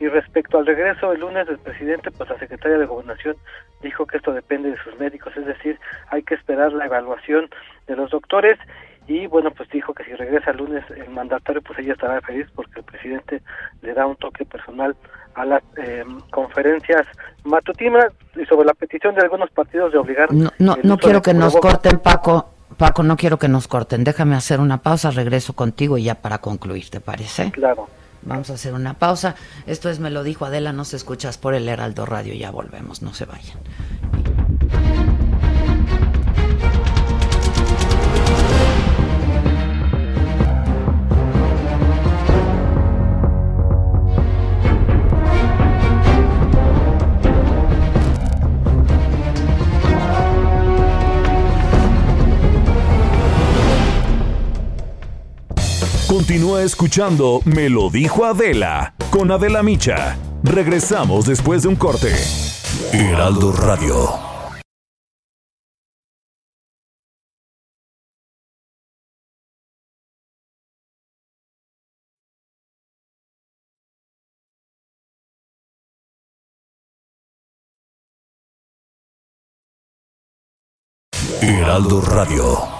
Y 0.00 0.08
respecto 0.08 0.58
al 0.58 0.66
regreso 0.66 1.12
el 1.12 1.20
lunes 1.20 1.46
del 1.46 1.58
presidente, 1.58 2.10
pues 2.10 2.28
la 2.28 2.38
secretaria 2.38 2.78
de 2.78 2.86
Gobernación 2.86 3.36
dijo 3.82 4.06
que 4.06 4.16
esto 4.16 4.32
depende 4.32 4.70
de 4.70 4.78
sus 4.78 4.98
médicos, 4.98 5.36
es 5.36 5.46
decir, 5.46 5.78
hay 6.08 6.22
que 6.22 6.34
esperar 6.34 6.72
la 6.72 6.86
evaluación 6.86 7.50
de 7.86 7.96
los 7.96 8.10
doctores 8.10 8.58
y 9.06 9.26
bueno, 9.26 9.50
pues 9.50 9.68
dijo 9.70 9.92
que 9.92 10.04
si 10.04 10.14
regresa 10.14 10.52
el 10.52 10.58
lunes 10.58 10.84
el 10.90 11.10
mandatario, 11.10 11.60
pues 11.62 11.78
ella 11.80 11.94
estará 11.94 12.20
feliz 12.20 12.46
porque 12.54 12.78
el 12.80 12.84
presidente 12.84 13.42
le 13.82 13.92
da 13.92 14.06
un 14.06 14.16
toque 14.16 14.44
personal 14.44 14.96
a 15.34 15.44
las 15.44 15.62
eh, 15.76 16.04
conferencias 16.30 17.06
matutinas 17.44 18.06
y 18.36 18.44
sobre 18.46 18.66
la 18.66 18.74
petición 18.74 19.14
de 19.14 19.22
algunos 19.22 19.50
partidos 19.50 19.92
de 19.92 19.98
obligar. 19.98 20.32
No, 20.32 20.50
no, 20.58 20.76
no 20.82 20.98
quiero 20.98 21.20
que 21.20 21.34
nos 21.34 21.56
corten, 21.56 21.98
Paco. 21.98 22.54
Paco, 22.78 23.02
no 23.02 23.16
quiero 23.16 23.38
que 23.38 23.48
nos 23.48 23.68
corten. 23.68 24.04
Déjame 24.04 24.36
hacer 24.36 24.60
una 24.60 24.78
pausa, 24.78 25.10
regreso 25.10 25.54
contigo 25.54 25.98
y 25.98 26.04
ya 26.04 26.14
para 26.14 26.38
concluir, 26.38 26.88
¿te 26.88 27.00
parece? 27.00 27.50
Claro. 27.50 27.88
Vamos 28.22 28.50
a 28.50 28.54
hacer 28.54 28.74
una 28.74 28.94
pausa. 28.94 29.34
Esto 29.66 29.88
es 29.90 30.00
Me 30.00 30.10
lo 30.10 30.22
dijo 30.22 30.44
Adela, 30.44 30.72
nos 30.72 30.94
escuchas 30.94 31.38
por 31.38 31.54
el 31.54 31.68
Heraldo 31.68 32.06
Radio. 32.06 32.34
Ya 32.34 32.50
volvemos, 32.50 33.02
no 33.02 33.14
se 33.14 33.24
vayan. 33.24 33.58
Continúa 56.20 56.62
escuchando 56.62 57.40
Me 57.46 57.70
lo 57.70 57.88
dijo 57.88 58.26
Adela 58.26 58.92
con 59.08 59.30
Adela 59.30 59.62
Micha. 59.62 60.18
Regresamos 60.42 61.24
después 61.24 61.62
de 61.62 61.68
un 61.68 61.76
corte. 61.76 62.12
Heraldo 62.92 63.52
Radio. 63.52 63.96
Heraldo 81.40 82.02
Radio. 82.02 82.79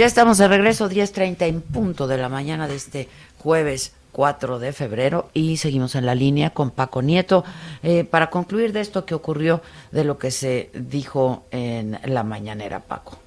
Ya 0.00 0.06
estamos 0.06 0.38
de 0.38 0.48
regreso, 0.48 0.88
10.30 0.88 1.46
en 1.46 1.60
punto 1.60 2.06
de 2.06 2.16
la 2.16 2.30
mañana 2.30 2.66
de 2.66 2.74
este 2.74 3.06
jueves 3.36 3.94
4 4.12 4.58
de 4.58 4.72
febrero 4.72 5.26
y 5.34 5.58
seguimos 5.58 5.94
en 5.94 6.06
la 6.06 6.14
línea 6.14 6.54
con 6.54 6.70
Paco 6.70 7.02
Nieto 7.02 7.44
eh, 7.82 8.04
para 8.04 8.30
concluir 8.30 8.72
de 8.72 8.80
esto 8.80 9.04
que 9.04 9.14
ocurrió, 9.14 9.60
de 9.92 10.04
lo 10.04 10.16
que 10.16 10.30
se 10.30 10.70
dijo 10.72 11.44
en 11.50 11.98
la 12.06 12.22
mañanera, 12.22 12.80
Paco. 12.80 13.18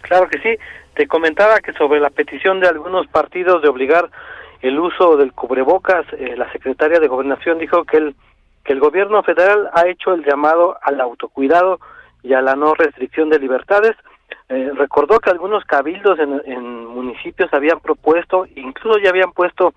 Claro 0.00 0.26
que 0.30 0.38
sí, 0.38 0.56
te 0.94 1.06
comentaba 1.06 1.60
que 1.60 1.74
sobre 1.74 2.00
la 2.00 2.08
petición 2.08 2.60
de 2.60 2.68
algunos 2.68 3.06
partidos 3.08 3.60
de 3.60 3.68
obligar 3.68 4.08
el 4.62 4.78
uso 4.80 5.18
del 5.18 5.34
cubrebocas, 5.34 6.06
eh, 6.14 6.34
la 6.34 6.50
secretaria 6.50 6.98
de 6.98 7.08
Gobernación 7.08 7.58
dijo 7.58 7.84
que 7.84 7.98
el, 7.98 8.14
que 8.64 8.72
el 8.72 8.80
gobierno 8.80 9.22
federal 9.22 9.68
ha 9.74 9.86
hecho 9.86 10.14
el 10.14 10.24
llamado 10.24 10.78
al 10.80 10.98
autocuidado 10.98 11.78
y 12.22 12.32
a 12.32 12.40
la 12.40 12.56
no 12.56 12.72
restricción 12.72 13.28
de 13.28 13.38
libertades, 13.38 13.96
eh, 14.48 14.70
recordó 14.76 15.18
que 15.18 15.30
algunos 15.30 15.64
cabildos 15.64 16.18
en, 16.18 16.86
municipios 16.86 17.52
habían 17.52 17.80
propuesto, 17.80 18.46
incluso 18.54 18.98
ya 18.98 19.10
habían 19.10 19.32
puesto 19.32 19.74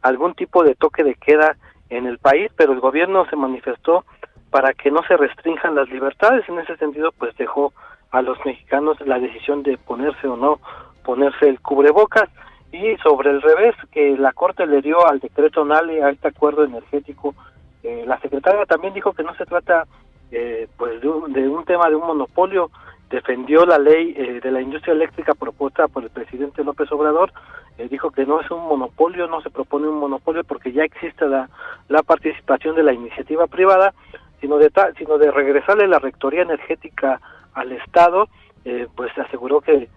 algún 0.00 0.34
tipo 0.34 0.62
de 0.62 0.74
toque 0.74 1.02
de 1.02 1.14
queda 1.14 1.56
en 1.90 2.06
el 2.06 2.18
país, 2.18 2.50
pero 2.56 2.72
el 2.72 2.80
gobierno 2.80 3.26
se 3.28 3.36
manifestó 3.36 4.04
para 4.50 4.74
que 4.74 4.90
no 4.90 5.02
se 5.08 5.16
restrinjan 5.16 5.74
las 5.74 5.88
libertades. 5.88 6.48
En 6.48 6.58
ese 6.58 6.76
sentido, 6.76 7.12
pues 7.18 7.36
dejó 7.36 7.72
a 8.10 8.22
los 8.22 8.38
mexicanos 8.44 9.00
la 9.00 9.18
decisión 9.18 9.62
de 9.62 9.76
ponerse 9.78 10.28
o 10.28 10.36
no 10.36 10.60
ponerse 11.04 11.48
el 11.48 11.60
cubrebocas. 11.60 12.28
Y 12.70 12.96
sobre 12.98 13.30
el 13.30 13.42
revés, 13.42 13.74
que 13.90 14.16
la 14.16 14.32
Corte 14.32 14.66
le 14.66 14.80
dio 14.80 15.06
al 15.06 15.18
decreto 15.18 15.64
NALE, 15.64 16.02
a 16.02 16.10
este 16.10 16.28
acuerdo 16.28 16.64
energético, 16.64 17.34
eh, 17.82 18.04
la 18.06 18.18
secretaria 18.20 18.64
también 18.66 18.94
dijo 18.94 19.12
que 19.12 19.24
no 19.24 19.34
se 19.34 19.44
trata 19.44 19.84
eh, 20.30 20.68
pues 20.78 21.00
de 21.00 21.08
un 21.08 21.64
tema 21.64 21.88
de 21.90 21.96
un 21.96 22.06
monopolio, 22.06 22.70
defendió 23.12 23.66
la 23.66 23.78
ley 23.78 24.14
eh, 24.16 24.40
de 24.42 24.50
la 24.50 24.62
industria 24.62 24.94
eléctrica 24.94 25.34
propuesta 25.34 25.86
por 25.86 26.02
el 26.02 26.10
presidente 26.10 26.64
López 26.64 26.90
Obrador, 26.90 27.30
eh, 27.76 27.86
dijo 27.88 28.10
que 28.10 28.24
no 28.24 28.40
es 28.40 28.50
un 28.50 28.66
monopolio, 28.66 29.28
no 29.28 29.42
se 29.42 29.50
propone 29.50 29.86
un 29.86 29.98
monopolio 29.98 30.42
porque 30.44 30.72
ya 30.72 30.82
existe 30.82 31.26
la, 31.26 31.48
participación 32.06 32.74
de 32.74 32.82
la 32.82 32.94
iniciativa 32.94 33.46
privada, 33.46 33.92
sino 34.40 34.56
de, 34.56 34.72
sino 34.98 35.18
de 35.18 35.30
regresarle 35.30 35.86
la 35.86 35.98
rectoría 35.98 36.42
energética 36.42 37.20
al 37.52 37.70
Estado, 37.72 38.28
eh, 38.64 38.88
pues 38.96 39.16
aseguró 39.18 39.60
que 39.60 39.88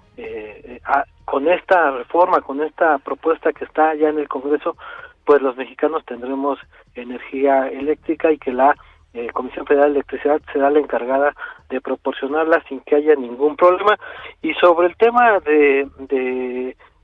con 1.26 1.50
esta 1.50 1.92
reforma, 1.92 2.40
con 2.42 2.62
esta 2.62 2.98
propuesta 3.00 3.52
que 3.52 3.66
está 3.66 3.96
ya 3.96 4.10
en 4.10 4.20
el 4.20 4.30
Congreso, 4.30 4.78
pues 5.26 5.42
los 5.42 5.58
mexicanos 5.58 6.06
tendremos 6.06 6.60
energía 6.94 7.68
eléctrica 7.68 8.32
y 8.32 8.38
que 8.38 8.54
la 8.54 8.76
eh, 9.16 9.30
Comisión 9.34 9.66
Federal 9.66 9.94
de 9.94 10.00
Electricidad 10.00 10.42
será 10.52 10.70
la 10.70 10.80
encargada 10.80 11.34
de 11.70 11.80
proporcionarla 11.80 12.62
sin 12.68 12.82
que 12.82 12.96
haya 12.96 13.16
ningún 13.16 13.56
problema. 13.56 13.98
Y 14.42 14.54
sobre 14.56 14.88
el 14.88 14.98
tema 14.98 15.40
de, 15.40 15.88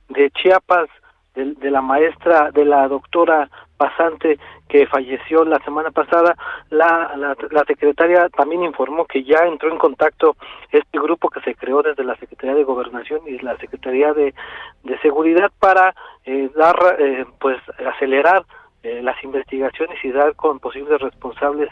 de, 0.09 0.31
Chiapas, 0.31 0.89
de, 1.35 1.53
de, 1.53 1.71
la 1.71 1.81
maestra, 1.81 2.51
de 2.51 2.65
la 2.65 2.87
doctora 2.87 3.49
pasante 3.77 4.37
que 4.67 4.85
falleció 4.87 5.43
la 5.43 5.57
semana 5.63 5.89
pasada, 5.91 6.35
la, 6.69 7.13
la, 7.15 7.35
la, 7.49 7.63
secretaria 7.65 8.29
también 8.29 8.63
informó 8.63 9.05
que 9.05 9.23
ya 9.23 9.39
entró 9.45 9.71
en 9.71 9.79
contacto 9.79 10.35
este 10.71 10.99
grupo 10.99 11.29
que 11.29 11.41
se 11.41 11.55
creó 11.55 11.81
desde 11.81 12.03
la 12.03 12.15
Secretaría 12.17 12.55
de 12.55 12.63
Gobernación 12.63 13.21
y 13.25 13.39
la 13.39 13.57
Secretaría 13.57 14.13
de, 14.13 14.35
de 14.83 14.99
Seguridad 14.99 15.51
para 15.59 15.95
eh, 16.25 16.49
dar, 16.55 16.75
eh, 16.99 17.25
pues, 17.39 17.57
acelerar 17.87 18.45
eh, 18.83 19.01
las 19.01 19.21
investigaciones 19.23 19.97
y 20.03 20.11
dar 20.11 20.35
con 20.35 20.59
posibles 20.59 21.01
responsables 21.01 21.69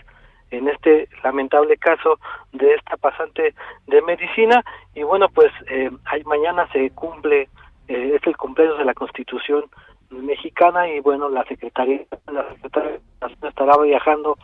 en 0.52 0.68
este 0.68 1.08
lamentable 1.24 1.78
caso 1.78 2.20
de 2.54 2.74
esta 2.74 2.98
pasante 2.98 3.54
de 3.88 4.02
medicina. 4.02 4.64
Y 4.96 5.04
bueno 5.04 5.28
pues 5.30 5.52
eh, 5.70 5.92
mañana 6.26 6.68
se 6.72 6.90
cumple 6.92 7.50
eh, 7.88 8.14
es 8.16 8.28
el 8.28 8.38
cumpleaños 8.38 8.78
de 8.78 8.86
la 8.86 8.94
Constitución 8.94 9.66
mexicana 10.10 10.88
y 10.88 11.00
bueno 11.00 11.30
la 11.30 11.44
secretaria 11.46 12.02
la 12.32 12.48
secretaria 12.54 13.00
estará 13.48 13.78
viajando 13.78 14.38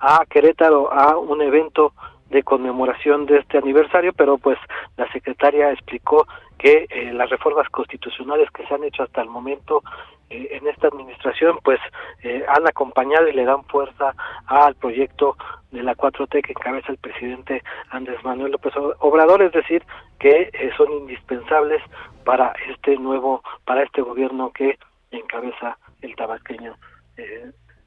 a 0.00 0.24
Querétaro 0.28 0.92
a 0.92 1.16
un 1.16 1.40
evento 1.42 1.92
de 2.30 2.42
conmemoración 2.42 3.26
de 3.26 3.38
este 3.38 3.58
aniversario, 3.58 4.12
pero 4.12 4.38
pues 4.38 4.58
la 4.96 5.10
secretaria 5.12 5.70
explicó 5.70 6.26
que 6.58 6.86
eh, 6.90 7.12
las 7.12 7.30
reformas 7.30 7.68
constitucionales 7.68 8.50
que 8.50 8.66
se 8.66 8.74
han 8.74 8.84
hecho 8.84 9.02
hasta 9.02 9.22
el 9.22 9.28
momento 9.28 9.82
eh, 10.30 10.48
en 10.52 10.66
esta 10.66 10.88
administración 10.88 11.58
pues 11.62 11.78
eh, 12.22 12.44
han 12.48 12.66
acompañado 12.66 13.28
y 13.28 13.32
le 13.32 13.44
dan 13.44 13.64
fuerza 13.64 14.14
al 14.46 14.74
proyecto 14.74 15.36
de 15.70 15.82
la 15.82 15.94
4T 15.94 16.42
que 16.42 16.52
encabeza 16.52 16.92
el 16.92 16.98
presidente 16.98 17.62
Andrés 17.90 18.22
Manuel 18.24 18.52
López 18.52 18.72
Obrador, 19.00 19.42
es 19.42 19.52
decir, 19.52 19.84
que 20.18 20.50
son 20.76 20.92
indispensables 20.92 21.82
para 22.24 22.54
este 22.70 22.96
nuevo, 22.96 23.42
para 23.64 23.82
este 23.82 24.02
gobierno 24.02 24.52
que 24.52 24.78
encabeza 25.10 25.76
el 26.00 26.14
tabasqueño. 26.16 26.76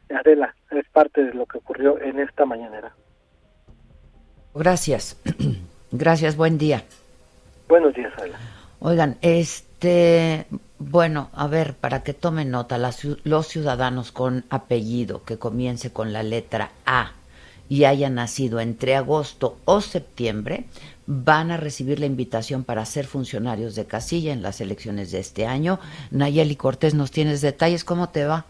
Adela, 0.10 0.54
es 0.72 0.88
parte 0.90 1.24
de 1.24 1.34
lo 1.34 1.46
que 1.46 1.58
ocurrió 1.58 2.00
en 2.02 2.20
esta 2.20 2.46
mañanera. 2.46 2.94
Gracias. 4.54 5.22
Gracias, 5.92 6.36
buen 6.36 6.58
día. 6.58 6.84
Buenos 7.68 7.94
días, 7.94 8.14
Adela. 8.18 8.38
Oigan, 8.80 9.18
este, 9.22 9.67
bueno, 10.80 11.30
a 11.34 11.48
ver, 11.48 11.76
para 11.76 12.04
que 12.04 12.14
tomen 12.14 12.52
nota, 12.52 12.78
los 12.78 13.48
ciudadanos 13.48 14.12
con 14.12 14.46
apellido 14.50 15.24
que 15.24 15.38
comience 15.38 15.92
con 15.92 16.14
la 16.14 16.24
letra 16.24 16.72
A 16.86 17.12
y 17.70 17.84
haya 17.84 18.10
nacido 18.10 18.60
entre 18.60 18.96
agosto 18.96 19.58
o 19.66 19.82
septiembre, 19.82 20.66
van 21.06 21.52
a 21.52 21.58
recibir 21.58 22.00
la 22.00 22.06
invitación 22.06 22.64
para 22.64 22.86
ser 22.86 23.06
funcionarios 23.06 23.76
de 23.76 23.86
casilla 23.86 24.34
en 24.34 24.42
las 24.42 24.62
elecciones 24.62 25.12
de 25.12 25.20
este 25.20 25.46
año. 25.46 25.80
Nayeli 26.12 26.56
Cortés, 26.56 26.94
¿nos 26.94 27.12
tienes 27.12 27.42
detalles? 27.42 27.84
¿Cómo 27.84 28.10
te 28.10 28.26
va? 28.26 28.46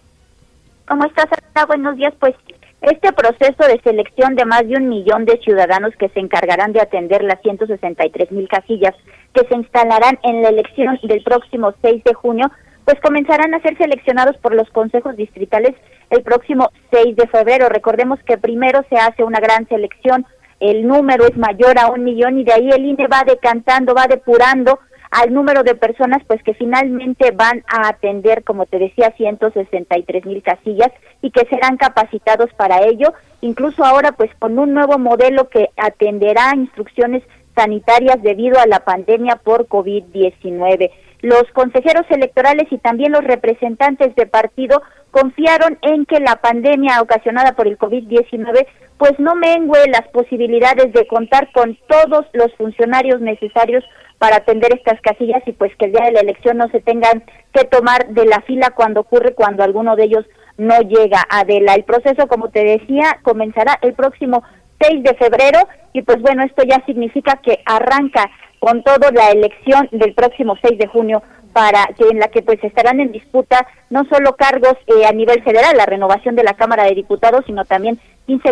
¿Cómo 0.88 1.06
estás, 1.06 1.26
Buenos 1.68 1.98
días. 1.98 2.14
Pues 2.20 2.36
este 2.82 3.12
proceso 3.12 3.68
de 3.68 3.82
selección 3.84 4.36
de 4.36 4.46
más 4.46 4.68
de 4.68 4.76
un 4.76 4.88
millón 4.90 5.26
de 5.26 5.40
ciudadanos 5.40 5.96
que 5.98 6.10
se 6.10 6.20
encargarán 6.20 6.74
de 6.74 6.82
atender 6.82 7.24
las 7.24 7.42
163 7.42 8.32
mil 8.32 8.48
casillas 8.48 8.94
que 9.34 9.48
se 9.48 9.56
instalarán 9.56 10.20
en 10.24 10.42
la 10.42 10.50
elección 10.50 11.00
del 11.04 11.24
próximo 11.24 11.74
6 11.82 12.04
de 12.04 12.14
junio 12.14 12.52
pues 12.88 13.02
comenzarán 13.02 13.54
a 13.54 13.62
ser 13.62 13.78
seleccionados 13.78 14.38
por 14.38 14.56
los 14.56 14.70
consejos 14.70 15.18
distritales 15.18 15.76
el 16.10 16.24
próximo 16.24 16.70
6 16.90 17.18
de 17.18 17.28
febrero. 17.28 17.68
Recordemos 17.68 18.18
que 18.26 18.38
primero 18.38 18.80
se 18.90 18.96
hace 18.96 19.26
una 19.26 19.42
gran 19.42 19.68
selección, 19.68 20.26
el 20.62 20.88
número 20.88 21.26
es 21.28 21.36
mayor 21.36 21.78
a 21.80 21.88
un 21.88 22.06
millón 22.06 22.40
y 22.40 22.46
de 22.46 22.54
ahí 22.54 22.70
el 22.70 22.86
INE 22.86 23.08
va 23.08 23.24
decantando, 23.26 23.94
va 23.94 24.08
depurando 24.08 24.80
al 25.12 25.34
número 25.34 25.64
de 25.64 25.76
personas 25.76 26.24
pues 26.28 26.42
que 26.44 26.54
finalmente 26.54 27.32
van 27.32 27.64
a 27.68 27.90
atender, 27.90 28.44
como 28.44 28.66
te 28.66 28.80
decía, 28.80 29.14
163 29.16 30.26
mil 30.26 30.42
casillas 30.44 30.92
y 31.22 31.32
que 31.32 31.46
serán 31.48 31.78
capacitados 31.78 32.54
para 32.56 32.84
ello, 32.84 33.14
incluso 33.42 33.84
ahora 33.84 34.12
pues 34.12 34.32
con 34.40 34.60
un 34.60 34.74
nuevo 34.74 34.98
modelo 34.98 35.50
que 35.50 35.70
atenderá 35.78 36.54
instrucciones 36.56 37.24
sanitarias 37.56 38.22
debido 38.22 38.60
a 38.60 38.68
la 38.68 38.82
pandemia 38.82 39.38
por 39.38 39.68
COVID-19. 39.68 40.92
Los 41.22 41.44
consejeros 41.54 42.06
electorales 42.10 42.72
y 42.72 42.78
también 42.78 43.12
los 43.12 43.24
representantes 43.24 44.14
de 44.16 44.28
partido 44.28 44.84
confiaron 45.12 45.78
en 45.82 46.06
que 46.06 46.20
la 46.20 46.36
pandemia 46.38 47.02
ocasionada 47.02 47.54
por 47.54 47.68
el 47.68 47.78
COVID-19 47.78 48.68
pues 48.98 49.14
no 49.20 49.36
mengue 49.36 49.88
las 49.92 50.08
posibilidades 50.10 50.92
de 50.92 51.08
contar 51.08 51.52
con 51.52 51.78
todos 51.88 52.26
los 52.34 52.54
funcionarios 52.56 53.22
necesarios 53.22 53.84
para 54.18 54.38
atender 54.38 54.74
estas 54.74 55.00
casillas 55.02 55.44
y 55.46 55.52
pues 55.52 55.76
que 55.78 55.86
el 55.86 55.92
día 55.92 56.06
de 56.06 56.14
la 56.14 56.22
elección 56.22 56.58
no 56.58 56.68
se 56.70 56.82
tengan 56.82 57.24
que 57.54 57.66
tomar 57.66 58.08
de 58.10 58.26
la 58.26 58.42
fila 58.42 58.72
cuando 58.72 59.02
ocurre 59.02 59.36
cuando 59.36 59.64
alguno 59.64 59.96
de 59.96 60.06
ellos 60.06 60.26
no 60.58 60.80
llega 60.82 61.22
a 61.30 61.42
Adela. 61.42 61.76
El 61.76 61.84
proceso, 61.84 62.28
como 62.28 62.50
te 62.50 62.64
decía, 62.64 63.20
comenzará 63.22 63.78
el 63.82 63.94
próximo 63.94 64.44
6 64.82 65.04
de 65.04 65.14
febrero 65.16 65.60
y 65.94 66.02
pues 66.02 66.20
bueno, 66.22 66.44
esto 66.44 66.64
ya 66.64 66.84
significa 66.86 67.40
que 67.44 67.60
arranca 67.66 68.30
con 68.60 68.84
todo 68.84 69.12
la 69.12 69.30
elección 69.30 69.88
del 69.92 70.14
próximo 70.16 70.56
6 70.62 70.80
de 70.80 70.88
junio 70.88 71.22
para 71.58 71.88
que 71.98 72.08
en 72.08 72.20
la 72.20 72.28
que 72.28 72.44
pues 72.44 72.64
estarán 72.64 73.00
en 73.00 73.12
disputa 73.12 73.66
no 73.90 74.06
solo 74.06 74.36
cargos 74.36 74.76
eh, 74.86 75.08
a 75.08 75.12
nivel 75.12 75.42
federal, 75.42 75.76
la 75.76 75.88
renovación 75.88 76.36
de 76.36 76.44
la 76.44 76.54
Cámara 76.54 76.84
de 76.84 76.94
Diputados, 76.94 77.46
sino 77.48 77.66
también 77.66 78.00
15 78.28 78.52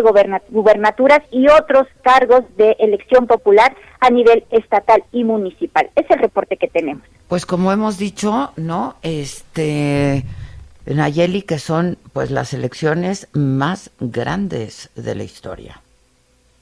gubernaturas 0.50 1.20
y 1.30 1.46
otros 1.48 1.86
cargos 2.02 2.42
de 2.56 2.74
elección 2.80 3.28
popular 3.28 3.76
a 4.00 4.10
nivel 4.10 4.42
estatal 4.50 5.04
y 5.12 5.22
municipal. 5.22 5.88
Es 5.94 6.10
el 6.10 6.18
reporte 6.18 6.56
que 6.56 6.66
tenemos. 6.66 7.04
Pues 7.28 7.46
como 7.46 7.70
hemos 7.70 7.96
dicho, 7.96 8.50
¿no? 8.56 8.96
Este 9.02 10.24
Nayeli 10.86 11.42
que 11.42 11.60
son 11.60 11.98
pues 12.12 12.32
las 12.32 12.54
elecciones 12.54 13.28
más 13.32 13.92
grandes 14.00 14.90
de 14.96 15.14
la 15.14 15.22
historia. 15.22 15.80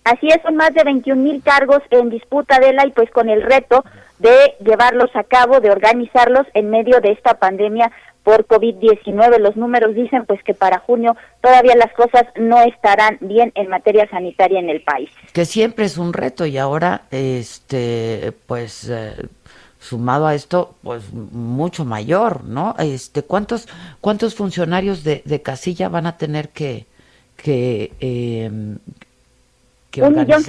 Así 0.04 0.28
es, 0.28 0.42
son 0.42 0.56
más 0.56 0.74
de 0.74 0.84
21 0.84 1.22
mil 1.22 1.42
cargos 1.42 1.80
en 1.88 2.10
disputa 2.10 2.58
de 2.58 2.74
la 2.74 2.86
y 2.86 2.90
pues 2.90 3.10
con 3.10 3.30
el 3.30 3.40
reto 3.40 3.82
de 4.24 4.54
llevarlos 4.64 5.10
a 5.14 5.22
cabo, 5.22 5.60
de 5.60 5.70
organizarlos 5.70 6.46
en 6.54 6.70
medio 6.70 7.00
de 7.00 7.12
esta 7.12 7.34
pandemia 7.34 7.92
por 8.22 8.46
COVID-19. 8.46 9.38
Los 9.38 9.54
números 9.54 9.94
dicen 9.94 10.24
pues 10.24 10.42
que 10.42 10.54
para 10.54 10.78
junio 10.78 11.14
todavía 11.42 11.74
las 11.76 11.92
cosas 11.92 12.24
no 12.36 12.58
estarán 12.62 13.18
bien 13.20 13.52
en 13.54 13.68
materia 13.68 14.08
sanitaria 14.08 14.60
en 14.60 14.70
el 14.70 14.80
país. 14.80 15.10
Que 15.34 15.44
siempre 15.44 15.84
es 15.84 15.98
un 15.98 16.14
reto 16.14 16.46
y 16.46 16.56
ahora 16.56 17.02
este 17.10 18.32
pues 18.46 18.88
eh, 18.88 19.14
sumado 19.78 20.26
a 20.26 20.34
esto 20.34 20.74
pues 20.82 21.12
mucho 21.12 21.84
mayor, 21.84 22.44
¿no? 22.44 22.74
Este 22.78 23.22
cuántos 23.22 23.68
cuántos 24.00 24.34
funcionarios 24.34 25.04
de, 25.04 25.20
de 25.26 25.42
casilla 25.42 25.90
van 25.90 26.06
a 26.06 26.16
tener 26.16 26.48
que 26.48 26.86
que, 27.36 27.92
eh, 28.00 28.50
que 29.90 30.02
un 30.02 30.14
millón, 30.14 30.42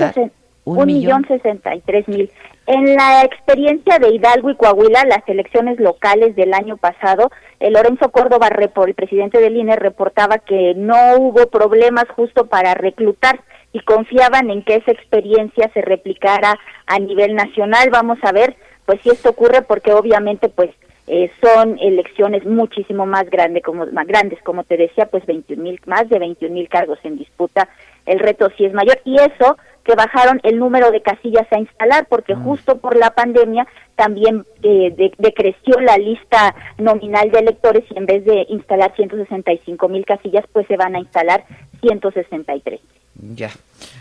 un 0.63 0.85
millón 0.85 1.27
sesenta 1.27 1.75
y 1.75 1.81
tres 1.81 2.07
mil. 2.07 2.31
En 2.67 2.95
la 2.95 3.23
experiencia 3.23 3.99
de 3.99 4.09
Hidalgo 4.09 4.49
y 4.49 4.55
Coahuila, 4.55 5.03
las 5.05 5.27
elecciones 5.27 5.79
locales 5.79 6.35
del 6.35 6.51
año 6.51 6.77
pasado, 6.77 7.29
el 7.59 7.73
Lorenzo 7.73 8.09
Córdoba, 8.09 8.47
el 8.47 8.93
presidente 8.95 9.39
del 9.39 9.55
INE, 9.55 9.75
reportaba 9.75 10.39
que 10.39 10.73
no 10.75 11.15
hubo 11.17 11.45
problemas 11.47 12.05
justo 12.15 12.47
para 12.47 12.73
reclutar 12.73 13.39
y 13.71 13.81
confiaban 13.81 14.49
en 14.49 14.63
que 14.63 14.75
esa 14.75 14.91
experiencia 14.91 15.69
se 15.75 15.81
replicara 15.81 16.57
a 16.87 16.97
nivel 16.97 17.35
nacional. 17.35 17.89
Vamos 17.91 18.17
a 18.23 18.31
ver, 18.31 18.55
pues 18.87 18.99
si 19.01 19.09
esto 19.09 19.29
ocurre, 19.29 19.61
porque 19.61 19.93
obviamente, 19.93 20.49
pues 20.49 20.71
eh, 21.05 21.29
son 21.43 21.77
elecciones 21.79 22.45
muchísimo 22.45 23.05
más 23.05 23.29
grandes, 23.29 23.61
como 23.61 23.85
más 23.85 24.07
grandes, 24.07 24.41
como 24.41 24.63
te 24.63 24.75
decía, 24.75 25.05
pues 25.05 25.23
21 25.27 25.61
mil, 25.61 25.79
más 25.85 26.09
de 26.09 26.17
21 26.17 26.51
mil 26.51 26.67
cargos 26.67 26.97
en 27.03 27.17
disputa. 27.17 27.69
El 28.07 28.17
reto 28.17 28.49
sí 28.57 28.65
es 28.65 28.73
mayor 28.73 28.99
y 29.05 29.17
eso 29.17 29.55
que 29.85 29.95
bajaron 29.95 30.41
el 30.43 30.57
número 30.57 30.91
de 30.91 31.01
casillas 31.01 31.47
a 31.51 31.59
instalar, 31.59 32.07
porque 32.09 32.35
mm. 32.35 32.43
justo 32.43 32.79
por 32.79 32.97
la 32.97 33.11
pandemia 33.11 33.67
también 33.95 34.43
eh, 34.63 35.13
decreció 35.17 35.79
la 35.79 35.97
lista 35.97 36.55
nominal 36.77 37.31
de 37.31 37.39
electores 37.39 37.83
y 37.91 37.97
en 37.97 38.07
vez 38.07 38.25
de 38.25 38.47
instalar 38.49 38.93
165 38.95 39.87
mil 39.87 40.03
casillas, 40.03 40.43
pues 40.51 40.67
se 40.67 40.75
van 40.75 40.95
a 40.95 40.99
instalar 40.99 41.45
163. 41.81 42.81
Ya, 43.35 43.51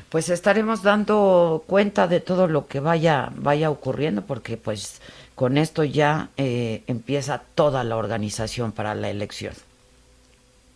pues 0.08 0.30
estaremos 0.30 0.82
dando 0.82 1.62
cuenta 1.66 2.08
de 2.08 2.20
todo 2.20 2.48
lo 2.48 2.66
que 2.66 2.80
vaya 2.80 3.28
vaya 3.36 3.70
ocurriendo, 3.70 4.22
porque 4.22 4.56
pues 4.56 5.02
con 5.34 5.58
esto 5.58 5.84
ya 5.84 6.30
eh, 6.38 6.82
empieza 6.86 7.42
toda 7.54 7.84
la 7.84 7.96
organización 7.96 8.72
para 8.72 8.94
la 8.94 9.10
elección. 9.10 9.52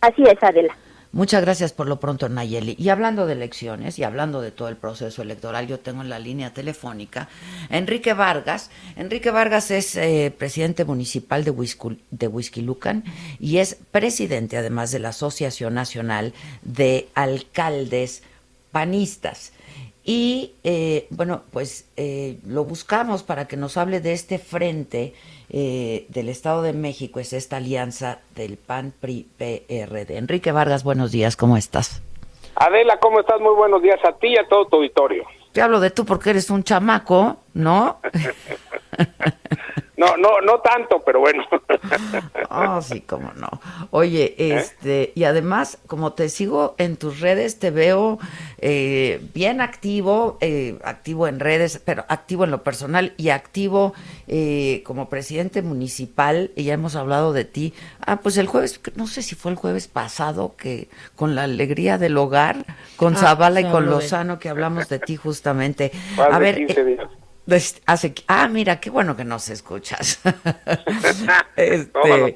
Así 0.01 0.21
es, 0.21 0.41
Adela. 0.41 0.75
Muchas 1.11 1.41
gracias 1.41 1.73
por 1.73 1.87
lo 1.87 1.99
pronto, 1.99 2.29
Nayeli. 2.29 2.75
Y 2.77 2.89
hablando 2.89 3.25
de 3.25 3.33
elecciones 3.33 3.97
y 3.97 4.03
hablando 4.03 4.41
de 4.41 4.51
todo 4.51 4.67
el 4.67 4.77
proceso 4.77 5.23
electoral, 5.23 5.65
yo 5.65 5.79
tengo 5.79 6.03
en 6.03 6.09
la 6.09 6.19
línea 6.19 6.53
telefónica 6.53 7.29
Enrique 7.71 8.13
Vargas. 8.13 8.69
Enrique 8.95 9.31
Vargas 9.31 9.71
es 9.71 9.95
eh, 9.95 10.31
presidente 10.37 10.85
municipal 10.85 11.43
de, 11.43 11.49
Whisky, 11.49 12.61
Lucan 12.61 13.03
y 13.39 13.57
es 13.57 13.75
presidente 13.89 14.57
además 14.57 14.91
de 14.91 14.99
la 14.99 15.09
Asociación 15.09 15.73
Nacional 15.73 16.33
de 16.61 17.09
Alcaldes 17.15 18.21
Panistas. 18.71 19.51
Y 20.03 20.53
eh, 20.63 21.07
bueno, 21.09 21.43
pues 21.51 21.89
eh, 21.97 22.39
lo 22.45 22.63
buscamos 22.63 23.23
para 23.23 23.47
que 23.47 23.57
nos 23.57 23.77
hable 23.77 23.99
de 23.99 24.13
este 24.13 24.39
frente 24.39 25.13
eh, 25.49 26.05
del 26.09 26.29
Estado 26.29 26.61
de 26.61 26.73
México 26.73 27.19
es 27.19 27.33
esta 27.33 27.57
alianza 27.57 28.19
del 28.35 28.57
PAN-PRI-PRD. 28.57 30.17
Enrique 30.17 30.51
Vargas, 30.51 30.83
buenos 30.83 31.11
días, 31.11 31.35
¿cómo 31.35 31.57
estás? 31.57 32.01
Adela, 32.55 32.97
¿cómo 32.99 33.19
estás? 33.19 33.39
Muy 33.39 33.55
buenos 33.55 33.81
días 33.81 33.99
a 34.03 34.13
ti 34.13 34.27
y 34.27 34.37
a 34.37 34.47
todo 34.47 34.65
tu 34.65 34.77
auditorio. 34.77 35.25
Te 35.51 35.61
hablo 35.61 35.79
de 35.79 35.89
tú 35.89 36.05
porque 36.05 36.29
eres 36.29 36.49
un 36.49 36.63
chamaco, 36.63 37.37
¿no? 37.53 37.99
No, 39.99 40.15
no, 40.15 40.39
no 40.39 40.61
tanto, 40.61 41.01
pero 41.05 41.19
bueno. 41.19 41.43
Oh, 42.49 42.81
sí, 42.81 43.01
cómo 43.01 43.33
no. 43.35 43.49
Oye, 43.91 44.33
¿Eh? 44.37 44.55
este, 44.55 45.11
y 45.13 45.25
además, 45.25 45.77
como 45.87 46.13
te 46.13 46.29
sigo 46.29 46.73
en 46.77 46.95
tus 46.95 47.19
redes, 47.19 47.59
te 47.59 47.69
veo 47.69 48.17
eh, 48.59 49.21
bien 49.33 49.59
activo, 49.59 50.37
eh, 50.39 50.79
activo 50.85 51.27
en 51.27 51.41
redes, 51.41 51.81
pero 51.83 52.05
activo 52.07 52.45
en 52.45 52.51
lo 52.51 52.63
personal 52.63 53.13
y 53.17 53.29
activo 53.29 53.93
como 54.85 55.09
presidente 55.09 55.63
municipal, 55.63 56.51
y 56.55 56.63
ya 56.63 56.75
hemos 56.75 56.95
hablado 56.95 57.33
de 57.33 57.43
ti. 57.43 57.73
Ah, 57.99 58.21
pues 58.21 58.37
el 58.37 58.47
jueves, 58.47 58.79
no 58.95 59.07
sé 59.07 59.21
si 59.21 59.35
fue 59.35 59.51
el 59.51 59.57
jueves 59.57 59.87
pasado, 59.87 60.55
que 60.55 60.87
con 61.15 61.35
la 61.35 61.43
alegría 61.43 61.97
del 61.97 62.15
hogar, 62.15 62.65
con 62.95 63.15
ah, 63.15 63.17
Zavala 63.17 63.59
y 63.59 63.69
con 63.69 63.87
Lozano, 63.87 64.39
que 64.39 64.47
hablamos 64.47 64.87
de 64.87 64.99
ti 64.99 65.17
justamente. 65.17 65.91
A 66.17 66.39
ver, 66.39 66.59
Hace, 67.85 68.13
ah, 68.27 68.47
mira, 68.47 68.79
qué 68.79 68.89
bueno 68.89 69.15
que 69.15 69.23
nos 69.23 69.49
escuchas. 69.49 70.21
este, 71.55 72.35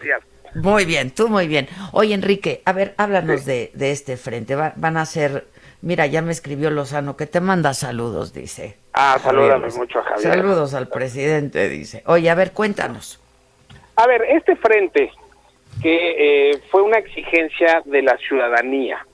muy 0.55 0.85
bien, 0.85 1.11
tú 1.11 1.27
muy 1.27 1.47
bien. 1.47 1.67
Oye, 1.91 2.13
Enrique, 2.13 2.61
a 2.65 2.73
ver, 2.73 2.93
háblanos 2.97 3.45
de, 3.45 3.71
de, 3.73 3.91
este 3.91 4.17
frente. 4.17 4.55
van 4.55 4.97
a 4.97 5.05
ser, 5.05 5.45
mira, 5.81 6.05
ya 6.05 6.21
me 6.21 6.31
escribió 6.31 6.69
Lozano 6.69 7.17
que 7.17 7.25
te 7.25 7.39
manda 7.39 7.73
saludos, 7.73 8.33
dice. 8.33 8.77
Ah, 8.93 9.17
salúdame 9.21 9.69
mucho 9.69 9.99
a 9.99 10.03
Javier. 10.03 10.35
Saludos 10.35 10.73
al 10.73 10.87
presidente, 10.87 11.69
dice. 11.69 12.03
Oye, 12.05 12.29
a 12.29 12.35
ver, 12.35 12.51
cuéntanos. 12.51 13.19
A 13.95 14.07
ver, 14.07 14.23
este 14.23 14.55
frente 14.55 15.11
que 15.81 16.51
eh, 16.51 16.59
fue 16.69 16.81
una 16.81 16.97
exigencia 16.97 17.81
de 17.85 18.01
la 18.03 18.17
ciudadanía, 18.17 19.05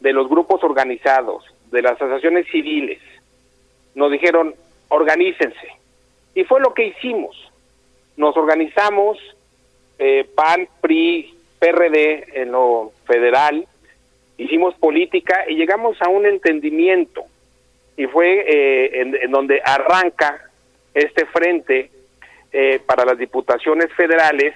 de 0.00 0.12
los 0.12 0.28
grupos 0.28 0.62
organizados, 0.64 1.44
de 1.70 1.82
las 1.82 1.92
asociaciones 1.94 2.46
civiles, 2.50 3.00
nos 3.94 4.10
dijeron, 4.10 4.54
organícense. 4.88 5.68
Y 6.34 6.44
fue 6.44 6.60
lo 6.60 6.74
que 6.74 6.88
hicimos. 6.88 7.36
Nos 8.16 8.36
organizamos, 8.36 9.18
eh, 9.98 10.28
PAN, 10.34 10.68
PRI, 10.80 11.34
PRD 11.58 12.42
en 12.42 12.52
lo 12.52 12.92
federal, 13.06 13.66
hicimos 14.38 14.74
política 14.74 15.44
y 15.48 15.54
llegamos 15.54 16.00
a 16.02 16.08
un 16.08 16.26
entendimiento. 16.26 17.24
Y 17.96 18.06
fue 18.06 18.44
eh, 18.46 19.00
en, 19.22 19.30
donde 19.30 19.62
arranca 19.64 20.50
este 20.92 21.24
frente 21.26 21.90
eh, 22.52 22.80
para 22.84 23.04
las 23.04 23.18
diputaciones 23.18 23.92
federales 23.94 24.54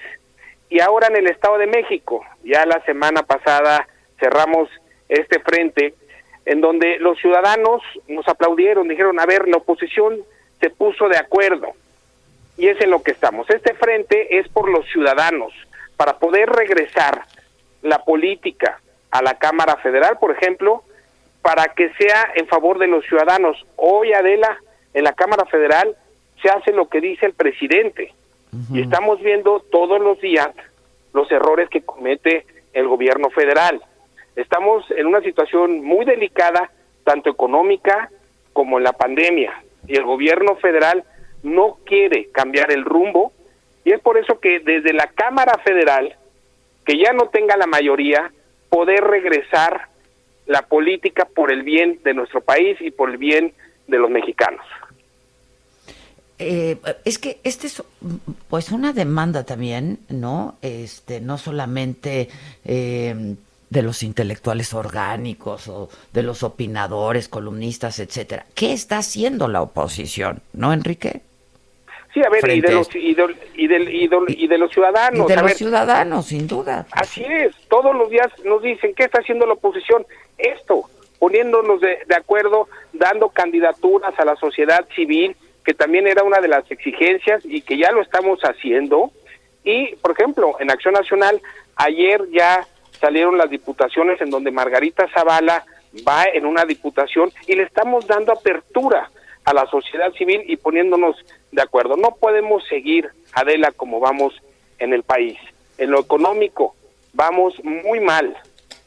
y 0.69 0.79
ahora 0.79 1.07
en 1.07 1.17
el 1.17 1.27
Estado 1.27 1.57
de 1.57 1.67
México. 1.67 2.23
Ya 2.43 2.65
la 2.65 2.83
semana 2.85 3.23
pasada 3.23 3.87
cerramos 4.19 4.69
este 5.09 5.39
frente 5.39 5.93
en 6.45 6.61
donde 6.61 6.97
los 6.99 7.17
ciudadanos 7.19 7.81
nos 8.07 8.27
aplaudieron, 8.27 8.87
dijeron, 8.87 9.19
a 9.19 9.25
ver, 9.25 9.47
la 9.47 9.57
oposición 9.57 10.19
se 10.59 10.69
puso 10.69 11.07
de 11.09 11.17
acuerdo. 11.17 11.73
y 12.57 12.67
es 12.67 12.79
en 12.81 12.91
lo 12.91 13.01
que 13.01 13.11
estamos. 13.11 13.49
Este 13.49 13.73
frente 13.73 14.37
es 14.37 14.47
por 14.49 14.69
los 14.69 14.85
ciudadanos, 14.87 15.51
para 15.97 16.19
poder 16.19 16.49
regresar 16.49 17.23
la 17.81 18.03
política 18.03 18.79
a 19.09 19.21
la 19.21 19.35
Cámara 19.35 19.77
Federal, 19.77 20.17
por 20.19 20.31
ejemplo, 20.31 20.83
para 21.41 21.73
que 21.73 21.91
sea 21.93 22.31
en 22.35 22.47
favor 22.47 22.77
de 22.77 22.87
los 22.87 23.03
ciudadanos. 23.05 23.65
Hoy, 23.77 24.13
Adela, 24.13 24.57
en 24.93 25.03
la 25.03 25.13
Cámara 25.13 25.45
Federal 25.45 25.95
se 26.41 26.49
hace 26.49 26.71
lo 26.71 26.87
que 26.87 27.01
dice 27.01 27.25
el 27.25 27.33
presidente. 27.33 28.13
Y 28.73 28.81
estamos 28.81 29.21
viendo 29.21 29.61
todos 29.71 30.01
los 30.01 30.19
días 30.19 30.49
los 31.13 31.31
errores 31.31 31.69
que 31.69 31.81
comete 31.81 32.45
el 32.73 32.87
gobierno 32.87 33.29
federal. 33.29 33.81
Estamos 34.35 34.85
en 34.91 35.07
una 35.07 35.21
situación 35.21 35.83
muy 35.83 36.05
delicada, 36.05 36.71
tanto 37.03 37.29
económica 37.29 38.09
como 38.53 38.77
en 38.77 38.83
la 38.83 38.93
pandemia. 38.93 39.63
Y 39.87 39.95
el 39.95 40.03
gobierno 40.03 40.55
federal 40.57 41.03
no 41.43 41.77
quiere 41.85 42.29
cambiar 42.31 42.71
el 42.71 42.85
rumbo. 42.85 43.33
Y 43.83 43.91
es 43.91 43.99
por 43.99 44.17
eso 44.17 44.39
que 44.39 44.59
desde 44.59 44.93
la 44.93 45.07
Cámara 45.07 45.59
Federal, 45.63 46.15
que 46.85 46.97
ya 46.97 47.13
no 47.13 47.27
tenga 47.27 47.57
la 47.57 47.67
mayoría, 47.67 48.31
poder 48.69 49.03
regresar 49.03 49.87
la 50.45 50.61
política 50.63 51.25
por 51.25 51.51
el 51.51 51.63
bien 51.63 51.99
de 52.03 52.13
nuestro 52.13 52.41
país 52.41 52.77
y 52.79 52.91
por 52.91 53.09
el 53.09 53.17
bien 53.17 53.53
de 53.87 53.97
los 53.97 54.09
mexicanos. 54.09 54.65
Eh, 56.39 56.77
es 57.05 57.19
que 57.19 57.37
este 57.43 57.67
es 57.67 57.83
pues 58.49 58.71
una 58.71 58.93
demanda 58.93 59.43
también, 59.43 59.99
¿no? 60.09 60.57
Este, 60.63 61.21
no 61.21 61.37
solamente 61.37 62.29
eh, 62.65 63.35
de 63.71 63.81
los 63.81 64.03
intelectuales 64.03 64.73
orgánicos 64.73 65.69
o 65.69 65.89
de 66.11 66.23
los 66.23 66.43
opinadores, 66.43 67.29
columnistas, 67.29 67.99
etcétera. 67.99 68.45
¿Qué 68.53 68.73
está 68.73 68.97
haciendo 68.97 69.47
la 69.47 69.61
oposición, 69.61 70.41
no, 70.53 70.73
Enrique? 70.73 71.21
Sí, 72.13 72.21
a 72.21 72.29
ver, 72.29 72.49
y 72.51 72.59
de, 72.59 72.73
los, 72.73 72.93
y, 72.93 73.15
de, 73.15 73.35
y, 73.55 73.67
de, 74.47 74.57
los 74.57 74.71
ciudadanos. 74.71 75.25
de 75.25 75.35
los 75.37 75.53
ciudadanos, 75.53 76.25
sin 76.25 76.45
duda. 76.45 76.85
Así 76.91 77.23
es, 77.23 77.55
todos 77.69 77.95
los 77.95 78.09
días 78.09 78.27
nos 78.43 78.61
dicen, 78.61 78.93
¿qué 78.93 79.05
está 79.05 79.21
haciendo 79.21 79.45
la 79.45 79.53
oposición? 79.53 80.05
Esto, 80.37 80.89
poniéndonos 81.19 81.79
de, 81.79 81.99
de 82.05 82.15
acuerdo, 82.15 82.67
dando 82.91 83.29
candidaturas 83.29 84.13
a 84.19 84.25
la 84.25 84.35
sociedad 84.35 84.85
civil, 84.93 85.37
que 85.63 85.73
también 85.73 86.05
era 86.07 86.23
una 86.23 86.41
de 86.41 86.49
las 86.49 86.69
exigencias 86.69 87.45
y 87.45 87.61
que 87.61 87.77
ya 87.77 87.93
lo 87.93 88.01
estamos 88.01 88.41
haciendo. 88.41 89.11
Y, 89.63 89.95
por 89.95 90.11
ejemplo, 90.11 90.57
en 90.59 90.69
Acción 90.69 90.93
Nacional, 90.93 91.41
ayer 91.77 92.21
ya 92.33 92.67
salieron 93.01 93.37
las 93.37 93.49
diputaciones 93.49 94.21
en 94.21 94.29
donde 94.29 94.51
Margarita 94.51 95.09
Zavala 95.09 95.65
va 96.07 96.25
en 96.33 96.45
una 96.45 96.63
diputación 96.63 97.31
y 97.47 97.55
le 97.55 97.63
estamos 97.63 98.07
dando 98.07 98.31
apertura 98.31 99.09
a 99.43 99.53
la 99.53 99.65
sociedad 99.65 100.13
civil 100.13 100.43
y 100.47 100.55
poniéndonos 100.55 101.17
de 101.51 101.61
acuerdo. 101.61 101.97
No 101.97 102.15
podemos 102.15 102.63
seguir, 102.67 103.09
Adela, 103.33 103.71
como 103.71 103.99
vamos 103.99 104.33
en 104.79 104.93
el 104.93 105.03
país. 105.03 105.37
En 105.77 105.91
lo 105.91 105.99
económico 105.99 106.75
vamos 107.13 107.55
muy 107.63 107.99
mal. 107.99 108.37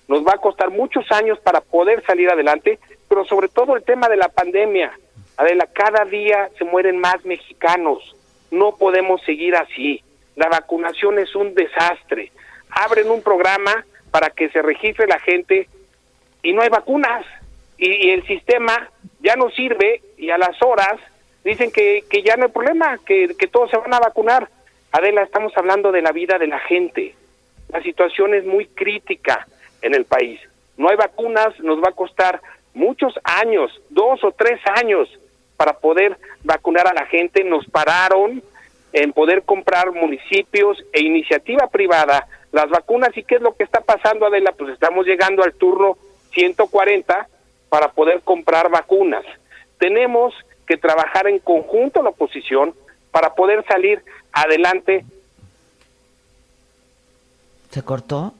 Nos 0.08 0.24
va 0.24 0.32
a 0.34 0.38
costar 0.38 0.70
muchos 0.70 1.10
años 1.10 1.38
para 1.40 1.60
poder 1.60 2.04
salir 2.06 2.30
adelante, 2.30 2.78
pero 3.08 3.24
sobre 3.24 3.48
todo 3.48 3.76
el 3.76 3.82
tema 3.82 4.08
de 4.08 4.16
la 4.16 4.28
pandemia. 4.28 4.92
Adela, 5.36 5.66
cada 5.66 6.04
día 6.04 6.48
se 6.56 6.64
mueren 6.64 6.98
más 6.98 7.24
mexicanos. 7.24 8.16
No 8.50 8.76
podemos 8.76 9.22
seguir 9.22 9.56
así. 9.56 10.02
La 10.36 10.48
vacunación 10.48 11.18
es 11.18 11.34
un 11.34 11.54
desastre. 11.54 12.30
Abren 12.70 13.10
un 13.10 13.22
programa 13.22 13.84
para 14.14 14.30
que 14.30 14.48
se 14.50 14.62
registre 14.62 15.08
la 15.08 15.18
gente 15.18 15.66
y 16.40 16.52
no 16.52 16.62
hay 16.62 16.68
vacunas. 16.68 17.26
Y, 17.76 18.10
el 18.10 18.24
sistema 18.28 18.88
ya 19.18 19.34
no 19.34 19.50
sirve 19.50 20.02
y 20.16 20.30
a 20.30 20.38
las 20.38 20.62
horas 20.62 21.00
dicen 21.42 21.72
que, 21.72 22.04
que 22.08 22.22
ya 22.22 22.36
no 22.36 22.44
hay 22.44 22.52
problema, 22.52 22.96
que, 23.04 23.34
que 23.36 23.48
todos 23.48 23.70
se 23.72 23.76
van 23.76 23.92
a 23.92 23.98
vacunar. 23.98 24.48
Adela, 24.92 25.24
estamos 25.24 25.52
hablando 25.56 25.90
de 25.90 26.00
la 26.00 26.12
vida 26.12 26.38
de 26.38 26.46
la 26.46 26.60
gente. 26.60 27.16
La 27.70 27.82
situación 27.82 28.34
es 28.34 28.46
muy 28.46 28.66
crítica 28.66 29.48
en 29.82 29.96
el 29.96 30.04
país. 30.04 30.38
No 30.76 30.90
hay 30.90 30.96
vacunas, 30.96 31.58
nos 31.58 31.82
va 31.82 31.88
a 31.88 31.96
costar 31.96 32.40
muchos 32.72 33.18
años, 33.24 33.72
dos 33.90 34.22
o 34.22 34.30
tres 34.30 34.60
años, 34.76 35.08
para 35.56 35.72
poder 35.80 36.16
vacunar 36.44 36.86
a 36.86 36.94
la 36.94 37.06
gente. 37.06 37.42
Nos 37.42 37.66
pararon 37.66 38.44
en 38.92 39.12
poder 39.12 39.42
comprar 39.42 39.90
municipios 39.90 40.78
e 40.92 41.02
iniciativa 41.02 41.66
privada 41.66 42.28
las 42.54 42.70
vacunas. 42.70 43.14
¿Y 43.16 43.24
qué 43.24 43.36
es 43.36 43.42
lo 43.42 43.54
que 43.54 43.64
está 43.64 43.80
pasando, 43.80 44.26
Adela? 44.26 44.52
Pues 44.52 44.72
estamos 44.72 45.04
llegando 45.04 45.42
al 45.42 45.52
turno 45.54 45.98
140 46.32 47.28
para 47.68 47.88
poder 47.88 48.22
comprar 48.22 48.70
vacunas. 48.70 49.24
Tenemos 49.78 50.32
que 50.66 50.76
trabajar 50.76 51.26
en 51.26 51.40
conjunto 51.40 52.02
la 52.02 52.10
oposición 52.10 52.74
para 53.10 53.34
poder 53.34 53.64
salir 53.66 54.02
adelante. 54.32 55.04
¿Se 57.70 57.82
cortó? 57.82 58.32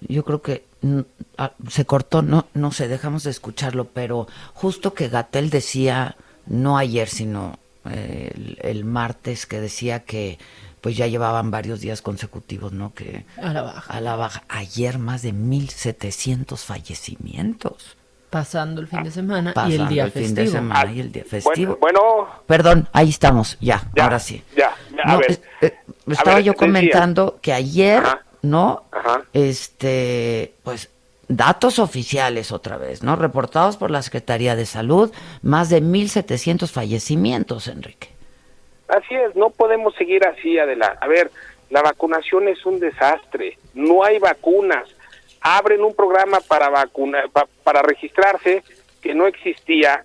Yo 0.00 0.24
creo 0.24 0.42
que 0.42 0.64
mm, 0.82 1.00
ah, 1.38 1.52
se 1.70 1.86
cortó, 1.86 2.22
no, 2.22 2.46
no 2.52 2.72
sé, 2.72 2.88
dejamos 2.88 3.22
de 3.22 3.30
escucharlo, 3.30 3.86
pero 3.86 4.26
justo 4.54 4.92
que 4.92 5.08
Gatel 5.08 5.50
decía 5.50 6.16
no 6.46 6.76
ayer, 6.76 7.08
sino 7.08 7.58
eh, 7.90 8.56
el, 8.62 8.84
martes, 8.84 9.46
que 9.46 9.60
decía 9.60 10.00
que 10.00 10.38
pues 10.80 10.96
ya 10.96 11.06
llevaban 11.06 11.50
varios 11.50 11.80
días 11.80 12.02
consecutivos, 12.02 12.72
¿no? 12.72 12.94
Que 12.94 13.26
a 13.42 13.52
la 13.52 13.62
baja. 13.62 13.92
A 13.92 14.00
la 14.00 14.16
baja. 14.16 14.44
Ayer 14.48 14.98
más 14.98 15.22
de 15.22 15.32
1.700 15.32 16.56
fallecimientos. 16.58 17.96
Pasando 18.30 18.80
el 18.80 18.88
fin 18.88 19.02
de 19.02 19.10
semana 19.10 19.54
y 19.68 19.74
el 19.74 19.88
día 19.88 20.04
el 20.04 20.10
festivo. 20.10 20.26
fin 20.26 20.34
de 20.34 20.46
semana 20.48 20.92
y 20.92 21.00
el 21.00 21.12
día 21.12 21.24
festivo. 21.24 21.78
Bueno, 21.80 22.00
Perdón, 22.46 22.88
ahí 22.92 23.08
estamos, 23.08 23.56
ya, 23.60 23.88
ahora 23.98 24.18
sí. 24.18 24.42
Ya, 24.56 24.74
a 25.04 25.16
ver. 25.16 25.40
Eh, 25.60 25.74
estaba 26.08 26.40
yo 26.40 26.54
comentando 26.54 27.38
que 27.40 27.52
ayer, 27.52 28.02
¿no? 28.42 28.84
Este, 29.32 30.54
pues 30.62 30.90
datos 31.28 31.78
oficiales 31.78 32.52
otra 32.52 32.76
vez, 32.76 33.02
¿no? 33.02 33.16
Reportados 33.16 33.76
por 33.76 33.90
la 33.90 34.02
Secretaría 34.02 34.56
de 34.56 34.66
Salud, 34.66 35.12
más 35.42 35.68
de 35.68 35.82
1.700 35.82 36.68
fallecimientos, 36.68 37.68
Enrique. 37.68 38.15
Así 38.88 39.14
es, 39.14 39.34
no 39.34 39.50
podemos 39.50 39.94
seguir 39.94 40.26
así, 40.26 40.58
adelante. 40.58 40.98
A 41.00 41.08
ver, 41.08 41.30
la 41.70 41.82
vacunación 41.82 42.48
es 42.48 42.64
un 42.64 42.78
desastre, 42.78 43.58
no 43.74 44.04
hay 44.04 44.18
vacunas. 44.18 44.88
Abren 45.40 45.82
un 45.82 45.94
programa 45.94 46.40
para 46.40 46.68
vacunar, 46.68 47.30
para 47.62 47.82
registrarse 47.82 48.62
que 49.00 49.14
no 49.14 49.26
existía, 49.26 50.04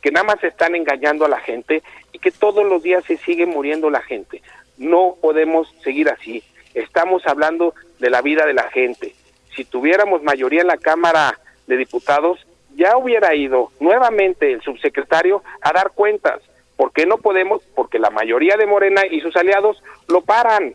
que 0.00 0.10
nada 0.10 0.24
más 0.24 0.44
están 0.44 0.74
engañando 0.74 1.24
a 1.24 1.28
la 1.28 1.40
gente 1.40 1.82
y 2.12 2.18
que 2.18 2.30
todos 2.30 2.64
los 2.64 2.82
días 2.82 3.04
se 3.04 3.16
sigue 3.16 3.46
muriendo 3.46 3.90
la 3.90 4.02
gente. 4.02 4.42
No 4.76 5.16
podemos 5.20 5.72
seguir 5.82 6.08
así. 6.08 6.42
Estamos 6.74 7.26
hablando 7.26 7.74
de 7.98 8.10
la 8.10 8.22
vida 8.22 8.46
de 8.46 8.54
la 8.54 8.70
gente 8.70 9.14
si 9.54 9.64
tuviéramos 9.64 10.22
mayoría 10.22 10.62
en 10.62 10.66
la 10.66 10.76
Cámara 10.76 11.38
de 11.66 11.76
Diputados, 11.76 12.46
ya 12.74 12.96
hubiera 12.96 13.34
ido 13.34 13.70
nuevamente 13.80 14.52
el 14.52 14.62
subsecretario 14.62 15.42
a 15.60 15.72
dar 15.72 15.92
cuentas. 15.92 16.40
¿Por 16.82 16.92
qué 16.92 17.06
no 17.06 17.18
podemos? 17.18 17.62
Porque 17.76 18.00
la 18.00 18.10
mayoría 18.10 18.56
de 18.56 18.66
Morena 18.66 19.02
y 19.08 19.20
sus 19.20 19.36
aliados 19.36 19.80
lo 20.08 20.22
paran. 20.22 20.74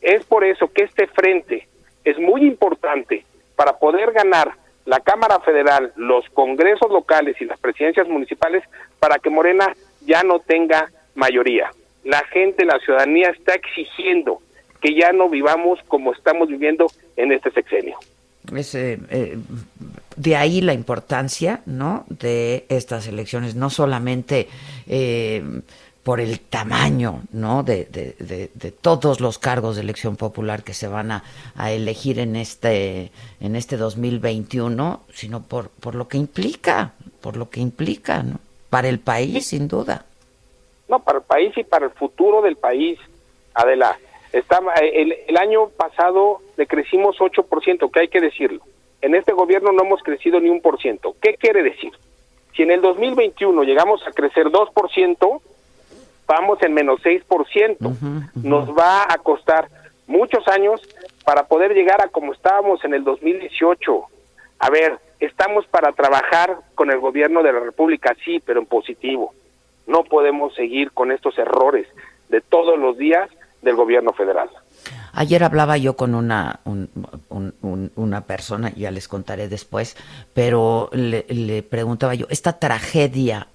Es 0.00 0.24
por 0.24 0.44
eso 0.44 0.72
que 0.72 0.84
este 0.84 1.06
frente 1.08 1.68
es 2.04 2.18
muy 2.18 2.46
importante 2.46 3.26
para 3.54 3.76
poder 3.76 4.12
ganar 4.12 4.54
la 4.86 5.00
Cámara 5.00 5.40
Federal, 5.40 5.92
los 5.94 6.26
congresos 6.30 6.90
locales 6.90 7.36
y 7.38 7.44
las 7.44 7.60
presidencias 7.60 8.08
municipales 8.08 8.64
para 8.98 9.18
que 9.18 9.28
Morena 9.28 9.76
ya 10.00 10.22
no 10.22 10.38
tenga 10.38 10.90
mayoría. 11.14 11.70
La 12.02 12.24
gente, 12.28 12.64
la 12.64 12.78
ciudadanía 12.78 13.28
está 13.28 13.52
exigiendo 13.52 14.40
que 14.80 14.94
ya 14.94 15.12
no 15.12 15.28
vivamos 15.28 15.80
como 15.86 16.14
estamos 16.14 16.48
viviendo 16.48 16.86
en 17.16 17.30
este 17.30 17.50
sexenio. 17.50 17.98
Es, 18.56 18.74
eh, 18.74 18.98
eh, 19.10 19.36
de 20.16 20.36
ahí 20.36 20.60
la 20.60 20.74
importancia, 20.74 21.62
¿no? 21.66 22.04
De 22.08 22.66
estas 22.68 23.06
elecciones, 23.06 23.54
no 23.54 23.70
solamente 23.70 24.48
eh, 24.86 25.42
por 26.02 26.20
el 26.20 26.40
tamaño, 26.40 27.22
¿no? 27.32 27.62
De, 27.62 27.84
de, 27.84 28.72
todos 28.72 29.20
los 29.20 29.38
cargos 29.38 29.76
de 29.76 29.82
elección 29.82 30.16
popular 30.16 30.64
que 30.64 30.74
se 30.74 30.88
van 30.88 31.12
a, 31.12 31.22
elegir 31.70 32.18
en 32.18 32.36
este 32.36 33.12
en 33.40 33.56
este 33.56 33.76
2021, 33.76 35.02
sino 35.12 35.42
por 35.42 35.68
por 35.68 35.94
lo 35.94 36.08
que 36.08 36.18
implica, 36.18 36.92
por 37.20 37.36
lo 37.36 37.50
que 37.50 37.60
implica, 37.60 38.22
¿no? 38.22 38.40
Para 38.70 38.88
el 38.88 38.98
país, 38.98 39.46
sin 39.46 39.68
duda. 39.68 40.06
No, 40.88 41.00
para 41.00 41.18
el 41.18 41.24
país 41.24 41.56
y 41.56 41.64
para 41.64 41.86
el 41.86 41.92
futuro 41.92 42.42
del 42.42 42.56
país, 42.56 42.98
Adela. 43.54 43.98
Estaba, 44.32 44.72
el, 44.76 45.14
el 45.28 45.36
año 45.36 45.68
pasado 45.68 46.40
decrecimos 46.56 47.18
8%, 47.18 47.90
que 47.90 48.00
hay 48.00 48.08
que 48.08 48.20
decirlo. 48.20 48.62
En 49.02 49.16
este 49.16 49.32
gobierno 49.32 49.72
no 49.72 49.82
hemos 49.82 50.02
crecido 50.02 50.40
ni 50.40 50.48
un 50.48 50.60
por 50.60 50.80
ciento. 50.80 51.16
¿Qué 51.20 51.34
quiere 51.34 51.62
decir? 51.62 51.92
Si 52.56 52.62
en 52.62 52.70
el 52.70 52.80
2021 52.80 53.64
llegamos 53.64 54.06
a 54.06 54.12
crecer 54.12 54.46
2%, 54.46 55.40
vamos 56.26 56.62
en 56.62 56.72
menos 56.72 57.00
6%. 57.02 57.76
Nos 58.42 58.70
va 58.70 59.04
a 59.08 59.18
costar 59.18 59.68
muchos 60.06 60.46
años 60.48 60.80
para 61.24 61.44
poder 61.44 61.74
llegar 61.74 62.00
a 62.00 62.08
como 62.08 62.32
estábamos 62.32 62.84
en 62.84 62.94
el 62.94 63.02
2018. 63.02 64.04
A 64.60 64.70
ver, 64.70 64.98
estamos 65.18 65.66
para 65.66 65.92
trabajar 65.92 66.58
con 66.76 66.90
el 66.90 67.00
gobierno 67.00 67.42
de 67.42 67.52
la 67.52 67.60
República, 67.60 68.14
sí, 68.24 68.40
pero 68.44 68.60
en 68.60 68.66
positivo. 68.66 69.34
No 69.86 70.04
podemos 70.04 70.54
seguir 70.54 70.92
con 70.92 71.10
estos 71.10 71.36
errores 71.38 71.88
de 72.28 72.40
todos 72.40 72.78
los 72.78 72.96
días 72.96 73.28
del 73.62 73.74
gobierno 73.74 74.12
federal. 74.12 74.48
Ayer 75.12 75.44
hablaba 75.44 75.76
yo 75.76 75.94
con 75.94 76.14
una, 76.14 76.60
una 77.96 78.20
persona, 78.22 78.72
ya 78.74 78.90
les 78.90 79.08
contaré 79.08 79.48
después, 79.48 79.96
pero 80.32 80.88
le, 80.92 81.62
preguntaba 81.62 82.14
yo, 82.14 82.26
esta 82.30 82.58
tragedia 82.58 83.48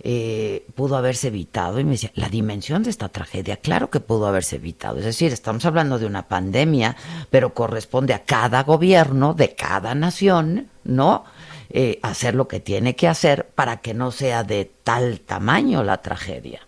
eh, 0.00 0.64
pudo 0.74 0.96
haberse 0.96 1.28
evitado 1.28 1.78
y 1.78 1.84
me 1.84 1.92
decía, 1.92 2.10
la 2.14 2.28
dimensión 2.28 2.82
de 2.82 2.90
esta 2.90 3.10
tragedia, 3.10 3.58
claro 3.58 3.90
que 3.90 4.00
pudo 4.00 4.26
haberse 4.26 4.56
evitado. 4.56 4.98
Es 4.98 5.04
decir, 5.04 5.32
estamos 5.32 5.64
hablando 5.66 5.98
de 5.98 6.06
una 6.06 6.22
pandemia, 6.22 6.96
pero 7.30 7.52
corresponde 7.52 8.14
a 8.14 8.24
cada 8.24 8.62
gobierno 8.62 9.34
de 9.34 9.54
cada 9.54 9.94
nación, 9.94 10.68
¿no? 10.84 11.24
Eh, 11.70 11.98
hacer 12.02 12.34
lo 12.34 12.48
que 12.48 12.60
tiene 12.60 12.96
que 12.96 13.08
hacer 13.08 13.46
para 13.54 13.78
que 13.78 13.94
no 13.94 14.10
sea 14.10 14.44
de 14.44 14.70
tal 14.84 15.20
tamaño 15.20 15.82
la 15.82 16.00
tragedia. 16.00 16.60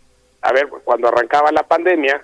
A 0.42 0.52
ver, 0.52 0.68
cuando 0.68 1.08
arrancaba 1.08 1.52
la 1.52 1.62
pandemia, 1.62 2.22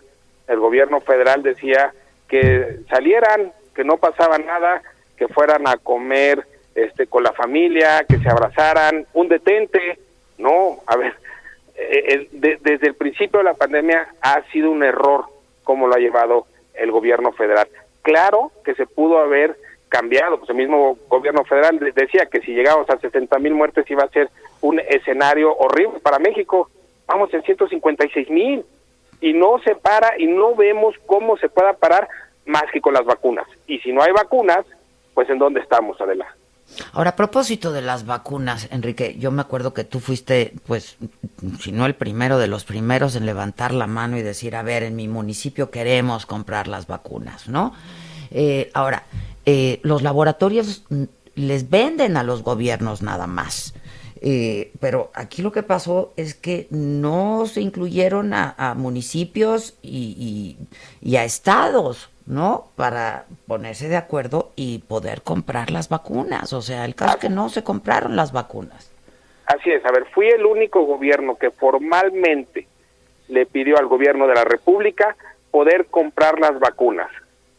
el 0.48 0.58
gobierno 0.58 1.00
federal 1.00 1.42
decía 1.42 1.92
que 2.33 2.78
salieran, 2.89 3.53
que 3.74 3.85
no 3.85 3.99
pasaba 3.99 4.39
nada, 4.39 4.80
que 5.18 5.28
fueran 5.28 5.68
a 5.68 5.76
comer 5.76 6.43
este 6.74 7.07
con 7.07 7.22
la 7.22 7.33
familia, 7.33 8.07
que 8.09 8.16
se 8.20 8.30
abrazaran, 8.30 9.07
un 9.12 9.28
detente, 9.28 9.99
no, 10.39 10.78
a 10.87 10.97
ver, 10.97 11.12
eh, 11.74 12.28
eh, 12.33 12.59
desde 12.62 12.87
el 12.87 12.95
principio 12.95 13.41
de 13.41 13.45
la 13.45 13.53
pandemia 13.53 14.09
ha 14.22 14.43
sido 14.51 14.70
un 14.70 14.83
error 14.83 15.26
como 15.62 15.87
lo 15.87 15.95
ha 15.95 15.99
llevado 15.99 16.47
el 16.72 16.91
gobierno 16.91 17.33
federal. 17.33 17.68
Claro 18.01 18.51
que 18.64 18.74
se 18.76 18.87
pudo 18.87 19.18
haber 19.18 19.55
cambiado, 19.91 20.39
pues 20.39 20.49
el 20.49 20.57
mismo 20.57 20.97
gobierno 21.09 21.45
federal 21.45 21.78
decía 21.95 22.24
que 22.33 22.41
si 22.41 22.55
llegamos 22.55 22.89
a 22.89 22.99
60 22.99 23.39
mil 23.41 23.53
muertes 23.53 23.91
iba 23.91 24.05
a 24.05 24.09
ser 24.09 24.30
un 24.62 24.80
escenario 24.80 25.55
horrible 25.55 26.01
para 26.01 26.18
México. 26.18 26.70
Vamos 27.07 27.35
en 27.35 27.43
156 27.43 28.30
mil 28.30 28.64
y 29.22 29.32
no 29.32 29.58
se 29.64 29.74
para 29.74 30.20
y 30.20 30.26
no 30.26 30.54
vemos 30.54 30.94
cómo 31.06 31.38
se 31.38 31.48
pueda 31.48 31.72
parar 31.72 32.08
más 32.44 32.64
que 32.72 32.80
con 32.80 32.92
las 32.92 33.04
vacunas. 33.04 33.46
Y 33.66 33.78
si 33.78 33.92
no 33.92 34.02
hay 34.02 34.12
vacunas, 34.12 34.66
pues 35.14 35.30
en 35.30 35.38
dónde 35.38 35.60
estamos, 35.60 35.98
Adela. 36.00 36.26
Ahora, 36.92 37.10
a 37.10 37.16
propósito 37.16 37.72
de 37.72 37.82
las 37.82 38.06
vacunas, 38.06 38.68
Enrique, 38.70 39.16
yo 39.18 39.30
me 39.30 39.42
acuerdo 39.42 39.74
que 39.74 39.84
tú 39.84 40.00
fuiste, 40.00 40.54
pues, 40.66 40.96
si 41.60 41.70
no 41.70 41.86
el 41.86 41.94
primero 41.94 42.38
de 42.38 42.48
los 42.48 42.64
primeros 42.64 43.14
en 43.14 43.26
levantar 43.26 43.72
la 43.72 43.86
mano 43.86 44.16
y 44.16 44.22
decir, 44.22 44.56
a 44.56 44.62
ver, 44.62 44.82
en 44.82 44.96
mi 44.96 45.06
municipio 45.06 45.70
queremos 45.70 46.26
comprar 46.26 46.68
las 46.68 46.86
vacunas, 46.86 47.48
¿no? 47.48 47.74
Eh, 48.30 48.70
ahora, 48.74 49.04
eh, 49.44 49.80
los 49.82 50.02
laboratorios 50.02 50.84
les 51.34 51.68
venden 51.68 52.16
a 52.16 52.22
los 52.22 52.42
gobiernos 52.42 53.02
nada 53.02 53.26
más. 53.26 53.74
Eh, 54.24 54.70
pero 54.78 55.10
aquí 55.14 55.42
lo 55.42 55.50
que 55.50 55.64
pasó 55.64 56.12
es 56.16 56.34
que 56.34 56.68
no 56.70 57.44
se 57.46 57.60
incluyeron 57.60 58.32
a, 58.32 58.74
municipios 58.76 59.76
y, 59.82 60.56
a 61.16 61.24
estados, 61.24 62.08
¿no? 62.24 62.68
Para 62.76 63.24
ponerse 63.48 63.88
de 63.88 63.96
acuerdo 63.96 64.52
y 64.54 64.78
poder 64.78 65.22
comprar 65.22 65.72
las 65.72 65.88
vacunas. 65.88 66.52
O 66.52 66.62
sea, 66.62 66.84
el 66.84 66.94
caso 66.94 67.14
es 67.14 67.20
que 67.20 67.28
no 67.30 67.48
se 67.48 67.64
compraron 67.64 68.14
las 68.14 68.30
vacunas. 68.30 68.92
Así 69.46 69.72
es, 69.72 69.84
a 69.84 69.90
ver, 69.90 70.06
fui 70.14 70.28
el 70.28 70.46
único 70.46 70.84
gobierno 70.84 71.36
que 71.36 71.50
formalmente 71.50 72.68
le 73.26 73.44
pidió 73.44 73.76
al 73.76 73.86
gobierno 73.86 74.28
de 74.28 74.34
la 74.34 74.44
República 74.44 75.16
poder 75.50 75.86
comprar 75.86 76.38
las 76.38 76.60
vacunas 76.60 77.10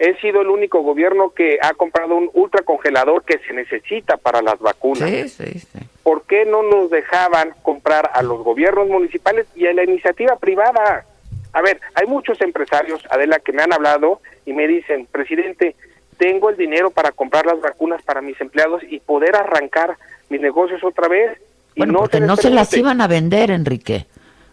he 0.04 0.20
sido 0.20 0.42
el 0.42 0.50
único 0.50 0.82
gobierno 0.82 1.30
que 1.30 1.58
ha 1.62 1.74
comprado 1.76 2.16
un 2.16 2.30
ultracongelador 2.34 3.24
que 3.24 3.40
se 3.48 3.54
necesita 3.54 4.18
para 4.18 4.42
las 4.42 4.60
vacunas. 4.60 5.10
Sí, 5.10 5.30
sí, 5.30 5.60
sí. 5.60 5.80
¿Por 6.04 6.24
qué 6.24 6.44
no 6.44 6.62
nos 6.62 6.90
dejaban 6.90 7.54
comprar 7.62 8.12
a 8.14 8.22
los 8.22 8.44
gobiernos 8.44 8.90
municipales 8.90 9.48
y 9.56 9.66
a 9.66 9.72
la 9.72 9.86
iniciativa 9.86 10.36
privada? 10.36 11.06
A 11.54 11.62
ver, 11.62 11.80
hay 11.96 12.06
muchos 12.06 12.42
empresarios, 12.42 13.02
Adela, 13.10 13.40
que 13.40 13.54
me 13.54 13.64
han 13.64 13.72
hablado 13.72 14.20
y 14.46 14.52
me 14.52 14.68
dicen, 14.68 15.08
presidente, 15.10 15.74
tengo 16.18 16.50
el 16.50 16.58
dinero 16.58 16.92
para 16.92 17.14
comprar 17.14 17.46
las 17.46 17.62
vacunas 17.62 18.02
para 18.04 18.20
mis 18.20 18.40
empleados 18.42 18.82
y 18.90 19.00
poder 19.00 19.38
arrancar 19.38 19.98
mis 20.28 20.42
negocios 20.42 20.84
otra 20.84 21.08
vez. 21.08 21.38
Bueno, 21.78 22.00
porque 22.00 22.20
no 22.20 22.36
se 22.36 22.50
las 22.50 22.76
iban 22.76 23.00
a 23.00 23.08
vender, 23.08 23.52
Enrique. 23.52 24.06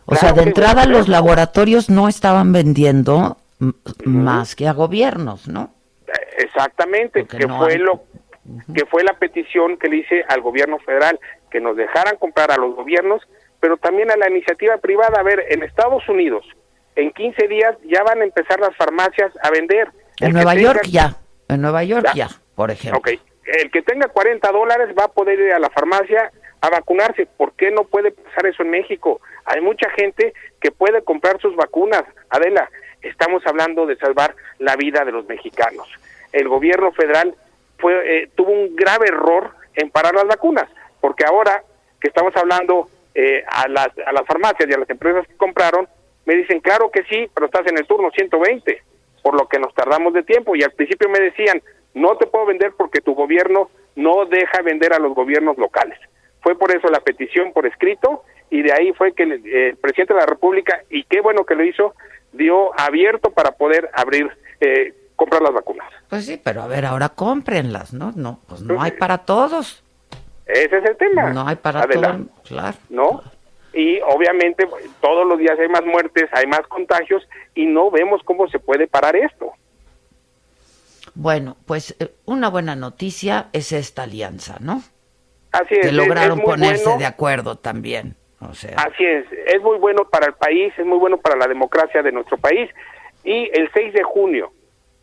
O 0.07 0.15
sea, 0.15 0.33
de 0.33 0.43
entrada 0.43 0.87
los 0.87 1.09
laboratorios 1.09 1.91
no 1.91 2.09
estaban 2.09 2.53
vendiendo 2.53 3.37
más 4.05 4.57
que 4.57 4.69
a 4.69 4.73
gobiernos, 4.73 5.49
¿no? 5.49 5.75
Exactamente, 6.39 7.27
que 7.27 7.47
fue 7.49 7.79
lo 7.79 8.05
que 8.75 8.85
fue 8.87 9.05
la 9.05 9.13
petición 9.13 9.77
que 9.77 9.89
le 9.89 9.99
hice 9.99 10.25
al 10.29 10.41
gobierno 10.41 10.79
federal, 10.81 11.21
que 11.51 11.61
nos 11.61 11.77
dejaran 11.77 12.17
comprar 12.17 12.51
a 12.51 12.57
los 12.57 12.75
gobiernos, 12.75 13.23
pero 13.61 13.77
también 13.77 14.11
a 14.11 14.17
la 14.17 14.29
iniciativa 14.29 14.79
privada. 14.79 15.21
A 15.21 15.23
ver, 15.23 15.45
en 15.51 15.63
Estados 15.63 16.09
Unidos, 16.09 16.45
en 16.97 17.13
15 17.13 17.49
días 17.49 17.77
ya 17.85 18.03
van 18.03 18.21
a 18.21 18.25
empezar 18.25 18.59
las 18.59 18.75
farmacias 18.77 19.33
a 19.43 19.51
vender. 19.51 19.89
En 20.21 20.33
Nueva 20.33 20.55
York 20.55 20.83
ya, 20.91 21.17
en 21.49 21.61
Nueva 21.61 21.85
York 21.85 22.09
ya, 22.15 22.29
por 22.55 22.71
ejemplo. 22.71 22.99
Ok, 22.99 23.11
el 23.45 23.71
que 23.71 23.83
tenga 23.83 24.09
40 24.09 24.51
dólares 24.51 24.95
va 24.99 25.05
a 25.05 25.13
poder 25.13 25.39
ir 25.39 25.53
a 25.53 25.59
la 25.59 25.71
farmacia 25.71 26.33
a 26.61 26.71
vacunarse. 26.71 27.27
¿Por 27.27 27.53
qué 27.53 27.71
no 27.71 27.85
puede 27.85 28.11
pasar 28.11 28.47
eso 28.47 28.63
en 28.63 28.71
México? 28.71 29.21
Hay 29.45 29.61
mucha 29.61 29.89
gente 29.91 30.35
que 30.61 30.71
puede 30.71 31.03
comprar 31.03 31.41
sus 31.41 31.57
vacunas. 31.57 32.05
Adela, 32.29 32.69
estamos 33.03 33.47
hablando 33.47 33.87
de 33.87 33.97
salvar 33.97 34.35
la 34.59 34.77
vida 34.77 35.05
de 35.05 35.13
los 35.13 35.27
mexicanos. 35.27 35.89
El 36.33 36.49
gobierno 36.49 36.93
federal 36.93 37.35
fue, 37.79 37.95
eh, 38.23 38.31
tuvo 38.35 38.53
un 38.53 38.77
grave 38.77 39.09
error 39.09 39.51
en 39.75 39.91
parar 39.91 40.15
las 40.15 40.27
vacunas, 40.27 40.69
porque 41.01 41.25
ahora 41.25 41.63
que 42.01 42.09
estamos 42.09 42.35
hablando 42.37 42.89
eh, 43.15 43.43
a, 43.47 43.69
las, 43.69 43.89
a 44.07 44.13
las 44.13 44.27
farmacias 44.27 44.69
y 44.69 44.73
a 44.73 44.79
las 44.79 44.91
empresas 44.91 45.27
que 45.27 45.37
compraron, 45.37 45.89
me 46.27 46.35
dicen, 46.35 46.61
claro 46.61 46.91
que 46.91 47.03
sí, 47.05 47.29
pero 47.35 47.47
estás 47.47 47.67
en 47.67 47.79
el 47.79 47.87
turno 47.87 48.11
120, 48.11 48.83
por 49.23 49.35
lo 49.35 49.49
que 49.49 49.59
nos 49.59 49.75
tardamos 49.75 50.13
de 50.13 50.23
tiempo. 50.23 50.55
Y 50.55 50.63
al 50.63 50.73
principio 50.73 51.09
me 51.09 51.19
decían, 51.19 51.63
no 51.95 52.17
te 52.17 52.27
puedo 52.27 52.47
vender 52.47 52.73
porque 52.77 53.01
tu 53.01 53.15
gobierno 53.15 53.71
no 53.97 54.27
deja 54.27 54.63
vender 54.63 54.93
a 54.93 54.99
los 54.99 55.15
gobiernos 55.15 55.59
locales. 55.59 55.99
Fue 56.43 56.57
por 56.57 56.75
eso 56.75 56.89
la 56.89 57.01
petición 57.01 57.53
por 57.53 57.67
escrito 57.67 58.23
y 58.51 58.63
de 58.63 58.73
ahí 58.73 58.93
fue 58.93 59.13
que 59.13 59.23
el, 59.23 59.47
el 59.47 59.77
presidente 59.77 60.15
de 60.15 60.21
la 60.21 60.27
República, 60.27 60.83
y 60.91 61.05
qué 61.05 61.21
bueno 61.21 61.45
que 61.45 61.55
lo 61.55 61.65
hizo, 61.65 61.95
dio 62.33 62.79
abierto 62.79 63.31
para 63.31 63.53
poder 63.53 63.91
abrir, 63.95 64.31
eh, 64.61 64.95
comprar 65.17 65.43
las 65.43 65.53
vacunas. 65.53 65.89
Pues 66.09 66.27
sí, 66.27 66.41
pero 66.43 66.63
a 66.63 66.67
ver, 66.67 66.85
ahora 66.85 67.11
cómprenlas, 67.11 67.93
¿no? 67.93 68.13
No, 68.17 68.41
pues 68.49 68.63
no 68.63 68.83
hay 68.83 68.93
para 68.93 69.19
todos. 69.19 69.83
Ese 70.47 70.79
es 70.79 70.85
el 70.85 70.97
tema. 70.97 71.33
No 71.33 71.47
hay 71.47 71.57
para 71.57 71.87
todos, 71.87 72.17
claro. 72.45 72.77
¿No? 72.89 73.23
Y 73.73 74.01
obviamente 74.01 74.69
todos 75.01 75.27
los 75.27 75.39
días 75.39 75.57
hay 75.59 75.69
más 75.69 75.85
muertes, 75.85 76.29
hay 76.33 76.47
más 76.47 76.63
contagios 76.63 77.23
y 77.55 77.67
no 77.67 77.91
vemos 77.91 78.21
cómo 78.25 78.49
se 78.49 78.59
puede 78.59 78.89
parar 78.89 79.15
esto. 79.15 79.53
Bueno, 81.15 81.57
pues 81.67 81.95
eh, 82.01 82.13
una 82.25 82.49
buena 82.49 82.75
noticia 82.75 83.49
es 83.53 83.71
esta 83.71 84.03
alianza, 84.03 84.57
¿no? 84.61 84.83
Así 85.53 85.75
es. 85.75 85.87
Que 85.87 85.93
lograron 85.93 86.41
ponerse 86.41 86.97
de 86.99 87.07
acuerdo 87.07 87.57
también. 87.57 88.17
Así 88.41 89.05
es, 89.05 89.27
es 89.47 89.63
muy 89.63 89.79
bueno 89.79 90.05
para 90.05 90.27
el 90.27 90.35
país, 90.35 90.73
es 90.79 90.87
muy 90.87 90.99
bueno 90.99 91.19
para 91.19 91.37
la 91.37 91.47
democracia 91.47 92.03
de 92.03 92.13
nuestro 92.13 92.39
país. 92.39 92.71
Y 93.23 93.51
el 93.53 93.71
6 93.73 93.93
de 93.93 94.03
junio 94.03 94.53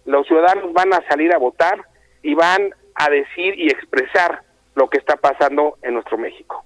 los 0.06 0.26
ciudadanos 0.26 0.74
van 0.74 0.94
a 0.94 1.06
salir 1.08 1.34
a 1.34 1.38
votar 1.38 1.82
y 2.24 2.34
van 2.34 2.74
a 2.96 3.10
decir 3.10 3.60
y 3.60 3.70
expresar 3.70 4.42
lo 4.76 4.90
que 4.90 4.98
está 4.98 5.18
pasando 5.18 5.78
en 5.82 5.94
nuestro 5.96 6.18
México. 6.18 6.64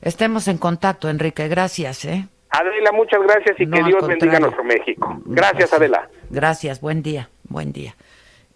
Estemos 0.00 0.48
en 0.48 0.56
contacto, 0.56 1.10
Enrique, 1.10 1.48
gracias. 1.48 2.04
¿eh? 2.04 2.26
Adela, 2.50 2.92
muchas 2.92 3.20
gracias 3.22 3.60
y 3.60 3.68
que 3.68 3.82
Dios 3.82 4.06
bendiga 4.06 4.38
a 4.38 4.40
nuestro 4.40 4.64
México. 4.64 5.20
Gracias, 5.26 5.72
Adela. 5.74 6.08
Gracias, 6.30 6.80
buen 6.80 7.02
día, 7.02 7.28
buen 7.48 7.72
día. 7.72 7.94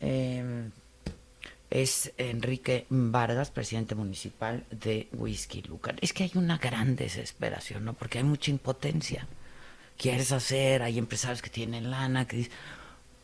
Eh 0.01 0.71
es 1.75 2.13
Enrique 2.19 2.87
Vargas, 2.89 3.51
presidente 3.51 3.97
municipal 3.97 4.65
de 4.71 5.09
Whisky 5.13 5.61
Lucan. 5.63 5.97
Es 6.01 6.13
que 6.13 6.23
hay 6.23 6.31
una 6.37 6.59
gran 6.59 6.95
desesperación, 6.95 7.85
¿no? 7.85 7.95
Porque 7.95 8.19
hay 8.19 8.25
mucha 8.25 8.53
impotencia. 8.53 9.27
Quieres 9.99 10.31
hacer, 10.31 10.85
hay 10.85 10.99
empresarios 10.99 11.43
que 11.43 11.51
tienen 11.51 11.91
lana, 11.91 12.29
que 12.29 12.49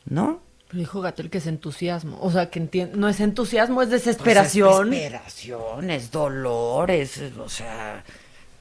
¿no? 0.06 0.40
Pero 0.66 0.80
dijo 0.80 1.00
Gatel 1.00 1.30
que 1.30 1.38
es 1.38 1.46
entusiasmo. 1.46 2.18
O 2.20 2.32
sea, 2.32 2.50
que 2.50 2.90
no 2.92 3.08
es 3.08 3.20
entusiasmo, 3.20 3.82
es 3.82 3.90
desesperación. 3.90 4.88
Pues 4.88 5.00
es 5.00 5.10
desesperación, 5.12 5.90
es 5.90 6.10
dolor, 6.10 6.90
es, 6.90 7.20
o 7.38 7.48
sea, 7.48 8.02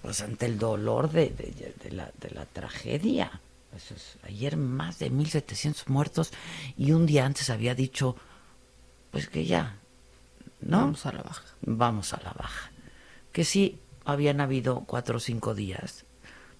pues 0.03 0.21
ante 0.21 0.45
el 0.45 0.59
dolor 0.59 1.11
de, 1.11 1.33
la, 1.89 2.11
de 2.21 2.29
la 2.29 2.45
tragedia. 2.45 3.41
ayer 4.21 4.55
más 4.55 4.99
de 4.99 5.11
1.700 5.11 5.87
muertos 5.87 6.31
y 6.77 6.91
un 6.91 7.07
día 7.07 7.25
antes 7.25 7.49
había 7.49 7.73
dicho, 7.73 8.15
pues 9.09 9.27
que 9.27 9.45
ya, 9.45 9.78
¿no? 10.61 10.79
Vamos 10.79 11.05
a 11.05 11.11
la 11.11 11.23
baja. 11.23 11.43
Vamos 11.61 12.13
a 12.13 12.21
la 12.23 12.33
baja. 12.33 12.71
Que 13.31 13.43
sí, 13.43 13.79
habían 14.05 14.41
habido 14.41 14.83
cuatro 14.85 15.17
o 15.17 15.19
cinco 15.19 15.53
días, 15.53 16.05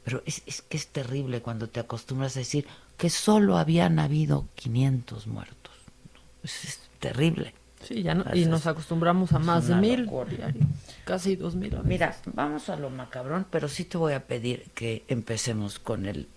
pero 0.04 0.22
es, 0.26 0.44
es 0.46 0.62
que 0.62 0.78
es 0.78 0.88
terrible 0.88 1.42
cuando 1.42 1.68
te 1.68 1.80
acostumbras 1.80 2.36
a 2.36 2.40
decir 2.40 2.68
que 2.98 3.10
solo 3.10 3.58
habían 3.58 4.00
habido 4.00 4.46
500 4.56 5.28
muertos. 5.28 5.74
Es, 6.44 6.80
terrible. 7.00 7.54
Sí, 7.82 8.04
ya 8.04 8.26
y 8.34 8.46
nos 8.46 8.68
acostumbramos 8.68 9.32
a 9.32 9.40
más 9.40 9.68
de 9.68 9.76
mil 9.76 10.10
casi 11.06 11.38
dos 11.38 11.56
mil. 11.56 11.78
Mira, 11.86 12.16
vamos 12.26 12.68
a 12.70 12.76
lo 12.76 12.90
macabrón, 12.90 13.46
pero 13.50 13.70
sí 13.70 13.86
te 13.86 13.98
voy 13.98 14.12
a 14.14 14.28
pedir 14.28 14.66
que 14.76 15.06
empecemos 15.08 15.80
con 15.80 16.06
el 16.06 16.28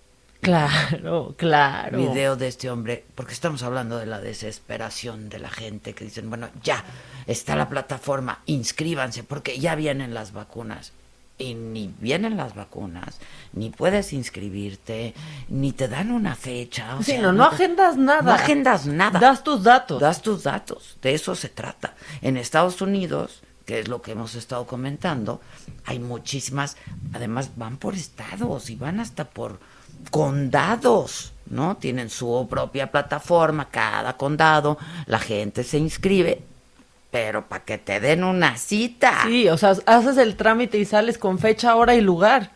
Claro, 0.43 1.33
claro. 1.37 1.97
video 1.97 2.35
de 2.35 2.47
este 2.47 2.69
hombre, 2.69 3.05
porque 3.15 3.33
estamos 3.33 3.63
hablando 3.63 3.97
de 3.97 4.05
la 4.05 4.19
desesperación 4.19 5.29
de 5.29 5.39
la 5.39 5.49
gente 5.49 5.93
que 5.93 6.05
dicen, 6.05 6.29
bueno, 6.29 6.49
ya 6.63 6.83
está 7.27 7.55
la 7.55 7.69
plataforma, 7.69 8.39
inscríbanse, 8.45 9.23
porque 9.23 9.57
ya 9.59 9.75
vienen 9.75 10.13
las 10.13 10.33
vacunas. 10.33 10.91
Y 11.39 11.55
ni 11.55 11.91
vienen 11.99 12.37
las 12.37 12.53
vacunas, 12.53 13.17
ni 13.53 13.71
puedes 13.71 14.13
inscribirte, 14.13 15.15
ni 15.49 15.71
te 15.71 15.87
dan 15.87 16.11
una 16.11 16.35
fecha. 16.35 16.95
o 16.95 16.99
Sí, 17.01 17.13
sea, 17.13 17.21
no, 17.23 17.31
no 17.33 17.45
agendas 17.45 17.97
nada. 17.97 18.21
No 18.21 18.31
agendas 18.33 18.85
nada. 18.85 19.19
Das 19.19 19.43
tus 19.43 19.63
datos. 19.63 19.99
Das 19.99 20.21
tus 20.21 20.43
datos, 20.43 20.97
de 21.01 21.15
eso 21.15 21.33
se 21.35 21.49
trata. 21.49 21.95
En 22.21 22.37
Estados 22.37 22.81
Unidos, 22.81 23.41
que 23.65 23.79
es 23.79 23.87
lo 23.87 24.01
que 24.03 24.11
hemos 24.11 24.35
estado 24.35 24.67
comentando, 24.67 25.41
hay 25.85 25.97
muchísimas, 25.97 26.77
además 27.13 27.51
van 27.55 27.77
por 27.77 27.95
estados 27.95 28.69
y 28.69 28.75
van 28.75 28.99
hasta 28.99 29.25
por 29.25 29.59
condados, 30.09 31.33
¿no? 31.47 31.77
Tienen 31.77 32.09
su 32.09 32.47
propia 32.49 32.91
plataforma, 32.91 33.69
cada 33.69 34.17
condado, 34.17 34.77
la 35.05 35.19
gente 35.19 35.63
se 35.63 35.77
inscribe, 35.77 36.41
pero 37.11 37.47
para 37.47 37.63
que 37.63 37.77
te 37.77 37.99
den 37.99 38.23
una 38.23 38.57
cita. 38.57 39.23
Sí, 39.25 39.47
o 39.47 39.57
sea, 39.57 39.75
haces 39.85 40.17
el 40.17 40.35
trámite 40.35 40.77
y 40.77 40.85
sales 40.85 41.17
con 41.17 41.39
fecha, 41.39 41.75
hora 41.75 41.95
y 41.95 42.01
lugar. 42.01 42.51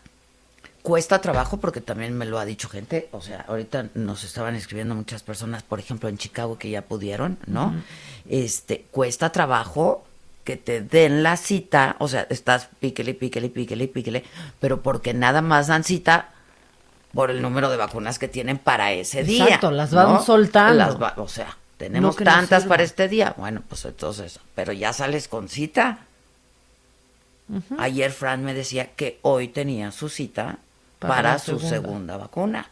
Cuesta 0.82 1.20
trabajo 1.20 1.58
porque 1.58 1.82
también 1.82 2.18
me 2.18 2.26
lo 2.26 2.40
ha 2.40 2.46
dicho 2.46 2.70
gente, 2.70 3.10
o 3.12 3.22
sea, 3.22 3.44
ahorita 3.48 3.90
nos 3.94 4.24
estaban 4.24 4.56
escribiendo 4.56 4.96
muchas 4.96 5.22
personas, 5.22 5.62
por 5.62 5.80
ejemplo, 5.80 6.08
en 6.08 6.18
Chicago 6.18 6.58
que 6.58 6.70
ya 6.70 6.82
pudieron, 6.82 7.38
¿no? 7.46 7.74
Este, 8.30 8.86
cuesta 8.92 9.34
trabajo 9.34 10.06
que 10.46 10.56
te 10.56 10.80
den 10.80 11.24
la 11.24 11.36
cita, 11.36 11.98
o 12.00 12.08
sea, 12.08 12.26
estás 12.30 12.70
píquele, 12.80 13.14
píquele, 13.14 13.50
píquele, 13.50 13.90
píquele, 13.90 14.24
pero 14.62 14.82
porque 14.82 15.14
nada 15.14 15.42
más 15.42 15.68
dan 15.68 15.84
cita 15.84 16.30
por 17.14 17.32
el 17.32 17.42
número 17.42 17.70
de 17.70 17.78
vacunas 17.78 18.20
que 18.20 18.28
tienen 18.28 18.58
para 18.58 18.92
ese 18.92 19.24
día. 19.24 19.46
Exacto, 19.46 19.72
las 19.72 19.92
van 19.94 20.14
¿no? 20.14 20.24
soltando. 20.24 20.76
Las 20.76 21.02
va- 21.02 21.14
o 21.18 21.28
sea, 21.28 21.58
tenemos 21.78 22.18
No 22.20 22.24
tantas 22.24 22.66
para 22.66 22.84
este 22.84 23.08
día. 23.08 23.34
Bueno, 23.38 23.64
pues 23.68 23.86
entonces, 23.86 24.40
pero 24.56 24.74
ya 24.74 24.94
sales 24.94 25.28
con 25.28 25.50
cita. 25.50 26.00
Ayer 27.80 28.12
Fran 28.12 28.44
me 28.44 28.54
decía 28.54 28.92
que 28.94 29.20
hoy 29.22 29.48
tenía 29.48 29.92
su 29.94 30.10
cita 30.10 30.58
Para 31.00 31.40
su 31.40 31.52
segunda. 31.60 31.70
segunda 31.70 32.18
vacuna. 32.18 32.70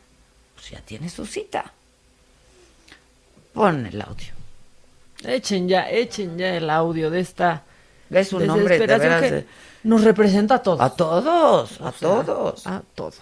Pues 0.56 0.70
ya 0.72 0.82
tiene 0.82 1.10
su 1.10 1.26
cita. 1.26 1.72
Pon 3.54 3.86
el 3.86 4.02
audio. 4.02 4.34
Echen 5.24 5.70
ya, 5.70 5.90
echen 5.90 6.38
ya 6.38 6.56
el 6.58 6.70
audio 6.70 7.10
de 7.10 7.22
esta 7.22 7.64
Es 8.10 8.34
un 8.34 8.50
hombre 8.50 8.78
de 8.78 8.86
veras 8.86 9.22
que 9.22 9.46
nos 9.84 10.04
representa 10.04 10.56
a 10.56 10.62
todos. 10.62 10.82
A 10.82 10.90
todos, 10.90 11.80
a 11.82 11.92
sea, 11.92 12.00
todos. 12.00 12.68
A 12.68 12.82
todos. 12.96 13.16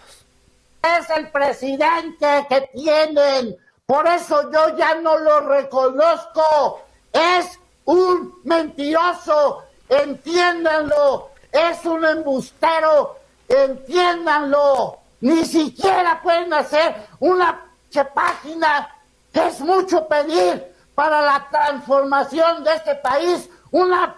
Es 0.83 1.09
el 1.09 1.29
presidente 1.31 2.45
que 2.49 2.61
tienen. 2.73 3.55
Por 3.85 4.05
eso 4.07 4.51
yo 4.51 4.77
ya 4.77 4.95
no 4.95 5.17
lo 5.17 5.39
reconozco. 5.41 6.81
Es 7.11 7.59
un 7.85 8.41
mentiroso. 8.43 9.63
Entiéndanlo. 9.87 11.29
Es 11.51 11.85
un 11.85 12.03
embustero. 12.05 13.17
Entiéndanlo. 13.47 14.99
Ni 15.21 15.45
siquiera 15.45 16.21
pueden 16.21 16.53
hacer 16.53 17.07
una 17.19 17.65
página. 18.13 18.89
Es 19.31 19.61
mucho 19.61 20.07
pedir 20.07 20.73
para 20.95 21.21
la 21.21 21.47
transformación 21.49 22.63
de 22.63 22.73
este 22.73 22.95
país. 22.95 23.49
Una 23.71 24.15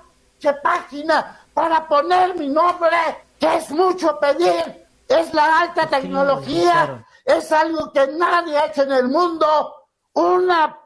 página 0.64 1.42
para 1.54 1.88
poner 1.88 2.36
mi 2.36 2.48
nombre. 2.48 2.98
Que 3.40 3.58
es 3.58 3.70
mucho 3.70 4.20
pedir. 4.20 4.85
Es 5.08 5.34
la 5.34 5.62
alta 5.62 5.88
tecnología. 5.88 7.06
Es 7.24 7.52
algo 7.52 7.92
que 7.92 8.08
nadie 8.08 8.58
ha 8.58 8.68
hecho 8.68 8.84
en 8.84 8.92
el 8.92 9.08
mundo. 9.08 9.74
Una 10.14 10.80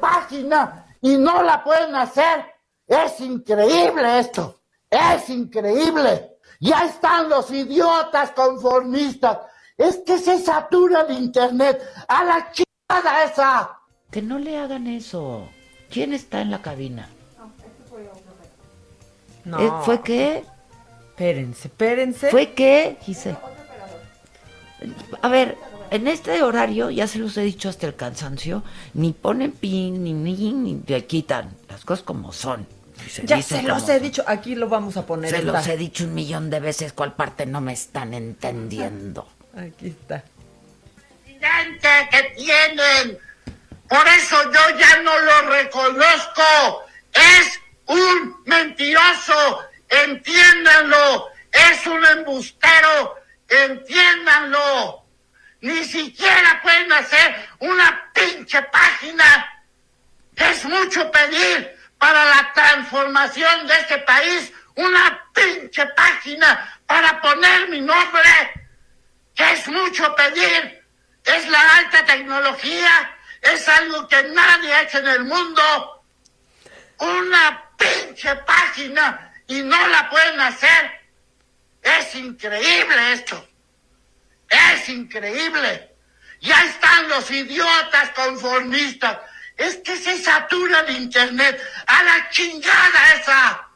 página 0.00 0.86
y 1.00 1.16
no 1.16 1.42
la 1.42 1.62
pueden 1.62 1.94
hacer. 1.94 2.46
Es 2.86 3.20
increíble 3.20 4.20
esto. 4.20 4.60
Es 4.90 5.28
increíble. 5.28 6.38
Ya 6.60 6.84
están 6.84 7.28
los 7.28 7.50
idiotas 7.50 8.32
conformistas. 8.32 9.38
Es 9.76 9.98
que 9.98 10.18
se 10.18 10.38
satura 10.38 11.02
el 11.02 11.18
internet. 11.18 11.82
A 12.08 12.24
la 12.24 12.52
chingada 12.52 13.24
esa. 13.24 13.80
Que 14.10 14.22
no 14.22 14.38
le 14.38 14.58
hagan 14.58 14.86
eso. 14.86 15.48
¿Quién 15.90 16.12
está 16.12 16.40
en 16.40 16.50
la 16.50 16.62
cabina? 16.62 17.08
No. 19.44 19.58
Eh, 19.60 19.72
¿Fue 19.82 20.02
qué? 20.02 20.44
Espérense, 21.18 21.66
espérense. 21.66 22.30
¿Fue 22.30 22.52
qué? 22.52 22.96
Gise? 23.02 23.36
A 25.20 25.28
ver, 25.28 25.56
en 25.90 26.06
este 26.06 26.44
horario, 26.44 26.90
ya 26.90 27.08
se 27.08 27.18
los 27.18 27.36
he 27.36 27.40
dicho 27.40 27.68
hasta 27.68 27.88
el 27.88 27.96
cansancio, 27.96 28.62
ni 28.94 29.12
ponen 29.12 29.50
pin, 29.50 30.04
ni 30.04 30.12
ni, 30.12 30.52
ni 30.52 30.80
le 30.86 31.06
quitan 31.06 31.56
las 31.68 31.84
cosas 31.84 32.04
como 32.04 32.32
son. 32.32 32.68
Se 33.10 33.26
ya 33.26 33.42
se 33.42 33.64
los 33.64 33.88
he 33.88 33.94
son. 33.94 34.02
dicho, 34.02 34.22
aquí 34.28 34.54
lo 34.54 34.68
vamos 34.68 34.96
a 34.96 35.04
poner. 35.06 35.28
Se 35.30 35.42
los 35.42 35.66
he 35.66 35.76
dicho 35.76 36.04
un 36.04 36.14
millón 36.14 36.50
de 36.50 36.60
veces, 36.60 36.92
¿cuál 36.92 37.14
parte 37.14 37.46
no 37.46 37.60
me 37.60 37.72
están 37.72 38.14
entendiendo? 38.14 39.28
Aquí 39.56 39.88
está. 39.88 40.22
presidente 41.24 41.88
que 42.12 42.22
tienen. 42.36 43.18
Por 43.88 44.06
eso 44.06 44.36
yo 44.52 44.78
ya 44.78 45.02
no 45.02 45.18
lo 45.18 45.50
reconozco. 45.50 46.42
Es 47.12 47.58
un 47.86 48.36
mentiroso. 48.46 49.64
Entiéndanlo. 49.88 51.30
Es 51.52 51.86
un 51.86 52.04
embustero. 52.04 53.16
Entiéndanlo. 53.48 55.04
Ni 55.60 55.84
siquiera 55.84 56.60
pueden 56.62 56.92
hacer 56.92 57.48
una 57.58 58.10
pinche 58.12 58.62
página. 58.62 59.62
Es 60.36 60.64
mucho 60.64 61.10
pedir 61.10 61.76
para 61.98 62.24
la 62.24 62.52
transformación 62.52 63.66
de 63.66 63.74
este 63.74 63.98
país. 63.98 64.52
Una 64.76 65.28
pinche 65.34 65.84
página 65.86 66.80
para 66.86 67.20
poner 67.20 67.68
mi 67.68 67.80
nombre 67.80 68.30
es 69.36 69.66
mucho 69.68 70.14
pedir. 70.14 70.84
Es 71.24 71.48
la 71.48 71.76
alta 71.76 72.04
tecnología. 72.04 73.16
Es 73.40 73.68
algo 73.68 74.06
que 74.06 74.22
nadie 74.24 74.72
ha 74.72 74.82
hecho 74.82 74.98
en 74.98 75.08
el 75.08 75.24
mundo. 75.24 76.04
Una 76.98 77.70
pinche 77.76 78.34
página 78.36 79.27
y 79.48 79.62
no 79.62 79.88
la 79.88 80.08
pueden 80.10 80.38
hacer. 80.40 80.90
Es 81.82 82.14
increíble 82.14 83.12
esto. 83.12 83.44
Es 84.48 84.88
increíble. 84.88 85.94
Ya 86.40 86.64
están 86.64 87.08
los 87.08 87.30
idiotas 87.30 88.10
conformistas. 88.14 89.18
Es 89.56 89.76
que 89.78 89.96
se 89.96 90.18
satura 90.22 90.80
el 90.80 90.96
internet. 90.96 91.60
A 91.86 92.02
la 92.04 92.30
chingada 92.30 93.14
esa. 93.20 93.68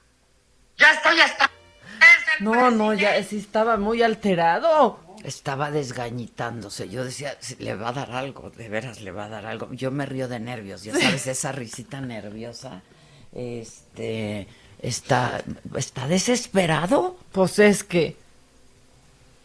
Ya 0.77 0.93
estoy 0.93 1.21
hasta... 1.21 1.45
Es 1.47 2.41
No, 2.41 2.71
no, 2.71 2.95
ya 2.95 3.23
sí 3.25 3.39
estaba 3.39 3.77
muy 3.77 4.03
alterado. 4.03 5.01
Estaba 5.25 5.71
desgañitándose. 5.71 6.89
Yo 6.89 7.05
decía, 7.05 7.37
"Sí, 7.41 7.57
le 7.61 7.75
va 7.75 7.89
a 7.89 7.93
dar 7.93 8.11
algo, 8.13 8.51
de 8.51 8.69
veras 8.69 9.01
le 9.01 9.13
va 9.13 9.27
a 9.27 9.29
dar 9.29 9.47
algo. 9.47 9.73
Yo 9.73 9.91
me 9.91 10.05
río 10.05 10.27
de 10.29 10.41
nervios, 10.41 10.83
ya 10.83 10.93
sabes, 10.99 11.27
esa 11.29 11.53
risita 11.53 12.01
nerviosa. 12.01 12.83
Este, 13.33 14.49
está, 14.83 15.43
está 15.77 16.07
desesperado. 16.09 17.17
Pues 17.33 17.59
es 17.59 17.85
que. 17.85 18.17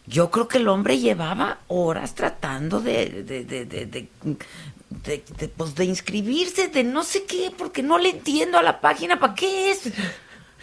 Yo 0.05 0.31
creo 0.31 0.47
que 0.47 0.57
el 0.59 0.69
hombre 0.69 0.99
llevaba 0.99 1.57
horas 1.67 2.15
tratando 2.15 2.79
de, 2.79 3.23
de, 3.23 3.43
de, 3.43 3.65
de, 3.65 4.09
de, 4.89 5.47
pues, 5.49 5.75
de 5.75 5.83
inscribirse, 5.83 6.69
de 6.69 6.83
no 6.85 7.03
sé 7.03 7.25
qué, 7.25 7.51
porque 7.57 7.83
no 7.83 7.97
le 7.97 8.11
entiendo 8.11 8.57
a 8.57 8.63
la 8.63 8.79
página. 8.79 9.19
¿Para 9.19 9.35
qué 9.35 9.71
es? 9.71 9.81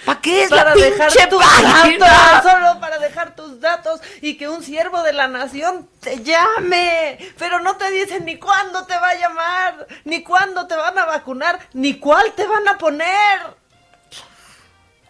¿Para 0.04 0.20
qué 0.20 0.44
es 0.44 0.50
para 0.50 0.74
la 0.74 0.82
dejar 0.82 1.28
tus 1.28 1.42
página? 1.42 2.06
datos, 2.06 2.52
solo 2.52 2.80
para 2.80 2.98
dejar 2.98 3.36
tus 3.36 3.60
datos 3.60 4.00
y 4.20 4.36
que 4.36 4.48
un 4.48 4.62
siervo 4.62 5.02
de 5.02 5.12
la 5.12 5.28
nación 5.28 5.88
te 6.00 6.22
llame, 6.22 7.18
pero 7.38 7.60
no 7.60 7.76
te 7.76 7.90
dicen 7.90 8.24
ni 8.24 8.38
cuándo 8.38 8.84
te 8.86 8.94
va 8.94 9.10
a 9.10 9.18
llamar, 9.18 9.86
ni 10.04 10.22
cuándo 10.22 10.66
te 10.66 10.74
van 10.74 10.98
a 10.98 11.04
vacunar, 11.04 11.60
ni 11.74 11.98
cuál 11.98 12.32
te 12.34 12.46
van 12.46 12.66
a 12.66 12.76
poner. 12.76 13.40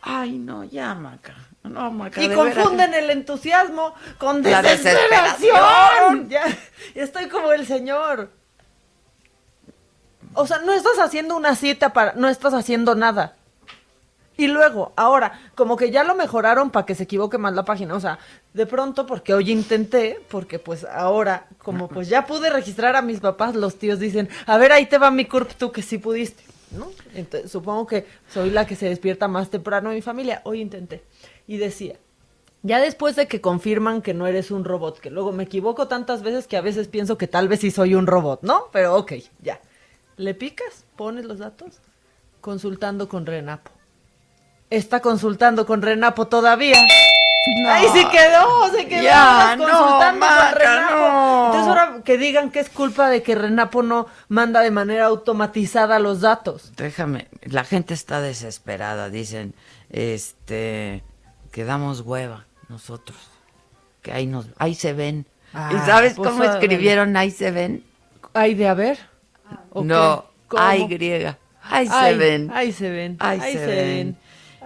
Ay, 0.06 0.32
no, 0.38 0.64
ya, 0.64 0.94
Maca. 0.94 1.34
No, 1.62 1.90
Maca, 1.90 2.22
Y 2.22 2.28
veras. 2.28 2.54
confunden 2.54 2.92
el 2.92 3.08
entusiasmo 3.10 3.94
con 4.18 4.42
La 4.42 4.60
desesperación. 4.60 6.28
Ya, 6.28 6.44
estoy 6.94 7.28
como 7.28 7.52
el 7.52 7.66
señor. 7.66 8.28
O 10.34 10.46
sea, 10.46 10.58
no 10.58 10.72
estás 10.72 10.98
haciendo 10.98 11.36
una 11.36 11.56
cita 11.56 11.94
para, 11.94 12.12
no 12.14 12.28
estás 12.28 12.52
haciendo 12.52 12.94
nada. 12.94 13.36
Y 14.36 14.48
luego, 14.48 14.92
ahora, 14.96 15.40
como 15.54 15.76
que 15.76 15.90
ya 15.90 16.02
lo 16.02 16.14
mejoraron 16.16 16.70
para 16.70 16.84
que 16.84 16.94
se 16.96 17.04
equivoque 17.04 17.38
más 17.38 17.54
la 17.54 17.64
página. 17.64 17.94
O 17.94 18.00
sea, 18.00 18.18
de 18.52 18.66
pronto, 18.66 19.06
porque 19.06 19.32
hoy 19.32 19.50
intenté, 19.52 20.20
porque 20.28 20.58
pues 20.58 20.84
ahora, 20.84 21.46
como 21.58 21.88
pues 21.88 22.08
ya 22.08 22.26
pude 22.26 22.50
registrar 22.50 22.96
a 22.96 23.00
mis 23.00 23.20
papás, 23.20 23.54
los 23.54 23.78
tíos 23.78 24.00
dicen, 24.00 24.28
a 24.46 24.58
ver, 24.58 24.72
ahí 24.72 24.86
te 24.86 24.98
va 24.98 25.10
mi 25.10 25.24
CURP, 25.24 25.52
tú 25.52 25.70
que 25.72 25.82
sí 25.82 25.98
pudiste, 25.98 26.42
supongo 27.48 27.86
que 27.86 28.06
soy 28.28 28.50
la 28.50 28.66
que 28.66 28.76
se 28.76 28.88
despierta 28.88 29.28
más 29.28 29.50
temprano 29.50 29.90
en 29.90 29.96
mi 29.96 30.02
familia. 30.02 30.42
Hoy 30.44 30.60
intenté. 30.60 31.02
Y 31.46 31.58
decía, 31.58 31.96
Ya 32.62 32.80
después 32.80 33.16
de 33.16 33.28
que 33.28 33.40
confirman 33.40 34.00
que 34.00 34.14
no 34.14 34.26
eres 34.26 34.50
un 34.50 34.64
robot, 34.64 34.98
que 34.98 35.10
luego 35.10 35.32
me 35.32 35.44
equivoco 35.44 35.88
tantas 35.88 36.22
veces 36.22 36.46
que 36.46 36.56
a 36.56 36.62
veces 36.62 36.88
pienso 36.88 37.18
que 37.18 37.28
tal 37.28 37.48
vez 37.48 37.60
sí 37.60 37.70
soy 37.70 37.94
un 37.94 38.06
robot, 38.06 38.42
¿no? 38.42 38.68
Pero 38.72 38.96
ok, 38.96 39.12
ya. 39.42 39.60
Le 40.16 40.34
picas, 40.34 40.86
pones 40.96 41.24
los 41.24 41.38
datos, 41.38 41.80
consultando 42.40 43.08
con 43.08 43.26
Renapo. 43.26 43.70
Está 44.70 45.00
consultando 45.00 45.66
con 45.66 45.82
Renapo 45.82 46.26
todavía. 46.26 46.78
Ahí 47.66 47.86
se 47.92 48.08
quedó, 48.08 48.70
se 48.74 48.86
quedó 48.88 49.02
Ya, 49.02 49.54
no, 49.56 49.64
consultando 49.64 50.20
Maca, 50.20 50.50
con 50.50 50.60
Renapo. 50.60 50.96
no. 50.96 51.46
Entonces 51.46 51.68
ahora 51.68 52.02
que 52.04 52.18
digan 52.18 52.50
que 52.50 52.60
es 52.60 52.70
culpa 52.70 53.10
de 53.10 53.22
que 53.22 53.34
Renapo 53.34 53.82
no 53.82 54.06
manda 54.28 54.60
de 54.60 54.70
manera 54.70 55.06
automatizada 55.06 55.98
los 55.98 56.20
datos. 56.22 56.72
Déjame, 56.76 57.28
la 57.42 57.64
gente 57.64 57.92
está 57.94 58.20
desesperada, 58.20 59.10
dicen, 59.10 59.54
este, 59.90 61.02
que 61.52 61.64
damos 61.64 62.00
hueva 62.00 62.46
nosotros, 62.68 63.18
que 64.02 64.12
ahí 64.12 64.26
nos, 64.26 64.46
ahí 64.58 64.74
se 64.74 64.92
ven. 64.92 65.26
Ah, 65.52 65.70
¿Y 65.72 65.78
sabes 65.86 66.14
pues, 66.14 66.30
cómo 66.30 66.44
escribieron 66.44 67.16
ahí 67.16 67.30
se 67.30 67.50
ven? 67.50 67.84
¿Hay 68.32 68.54
de 68.54 68.68
haber? 68.68 68.98
¿O 69.70 69.84
No, 69.84 70.24
qué? 70.24 70.48
¿Cómo? 70.48 70.62
ay 70.62 70.86
griega, 70.88 71.38
ahí 71.62 71.86
se 71.86 72.14
ven. 72.14 72.50
Ahí 72.52 72.72
se 72.72 72.90
ven. 72.90 73.16
Ahí, 73.20 73.40
se, 73.40 73.66
ven. 73.66 74.16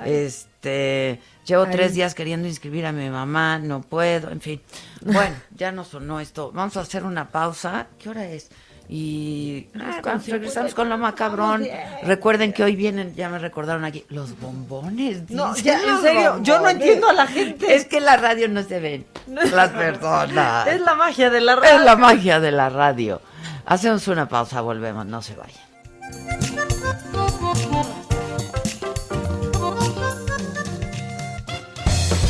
Este, 0.05 1.21
llevo 1.49 1.65
Ay. 1.65 1.71
tres 1.73 1.95
días 1.95 2.15
queriendo 2.15 2.47
inscribir 2.47 2.87
a 2.87 2.93
mi 2.93 3.09
mamá, 3.11 3.59
no 3.59 3.81
puedo, 3.81 4.31
en 4.31 4.41
fin. 4.41 4.61
Bueno, 5.01 5.35
ya 5.57 5.73
no 5.73 5.85
sonó 5.85 6.21
esto. 6.21 6.53
Vamos 6.53 6.77
a 6.77 6.81
hacer 6.81 7.05
una 7.05 7.29
pausa. 7.29 7.89
¿Qué 7.99 8.11
hora 8.11 8.27
es? 8.27 8.51
Y 8.91 9.69
ah, 9.75 10.01
regresamos 10.03 10.25
50. 10.71 10.75
con 10.75 10.89
lo 10.89 10.97
macabrón. 10.97 11.67
Recuerden 12.05 12.55
que 12.55 12.63
hoy 12.65 12.75
vienen, 12.75 13.15
ya 13.15 13.29
me 13.29 13.39
recordaron 13.39 13.85
aquí, 13.85 14.07
los 14.09 14.39
bombones. 14.41 15.29
No, 15.29 15.55
ya, 15.57 15.79
en 15.83 16.01
serio, 16.01 16.39
yo 16.43 16.61
no 16.61 16.71
entiendo 16.71 17.09
a 17.09 17.13
la 17.13 17.27
gente. 17.27 17.75
Es 17.75 17.85
que 17.85 18.01
la 18.01 18.17
radio 18.17 18.49
no 18.49 18.63
se 18.63 18.81
ven 18.81 19.07
las 19.27 19.71
personas. 19.71 20.69
Es 20.69 20.81
la 20.81 20.95
magia 20.95 21.29
de 21.29 21.41
la 21.43 21.57
radio. 21.57 21.77
Es 21.77 21.85
la 21.85 21.97
magia 21.97 22.41
de 22.41 22.51
la 22.51 22.71
radio. 22.71 23.21
Hacemos 23.67 24.09
una 24.09 24.27
pausa, 24.27 24.63
volvemos, 24.63 25.05
no 25.05 25.21
se 25.21 25.35
vayan. 25.37 26.68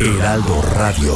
Heraldo 0.00 0.60
Radio. 0.74 1.14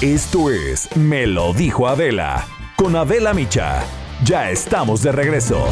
Esto 0.00 0.50
es 0.50 0.96
Me 0.96 1.26
lo 1.26 1.52
dijo 1.52 1.88
Adela 1.88 2.46
con 2.76 2.94
Adela 2.94 3.34
Micha. 3.34 3.82
Ya 4.24 4.50
estamos 4.50 5.02
de 5.02 5.10
regreso. 5.10 5.66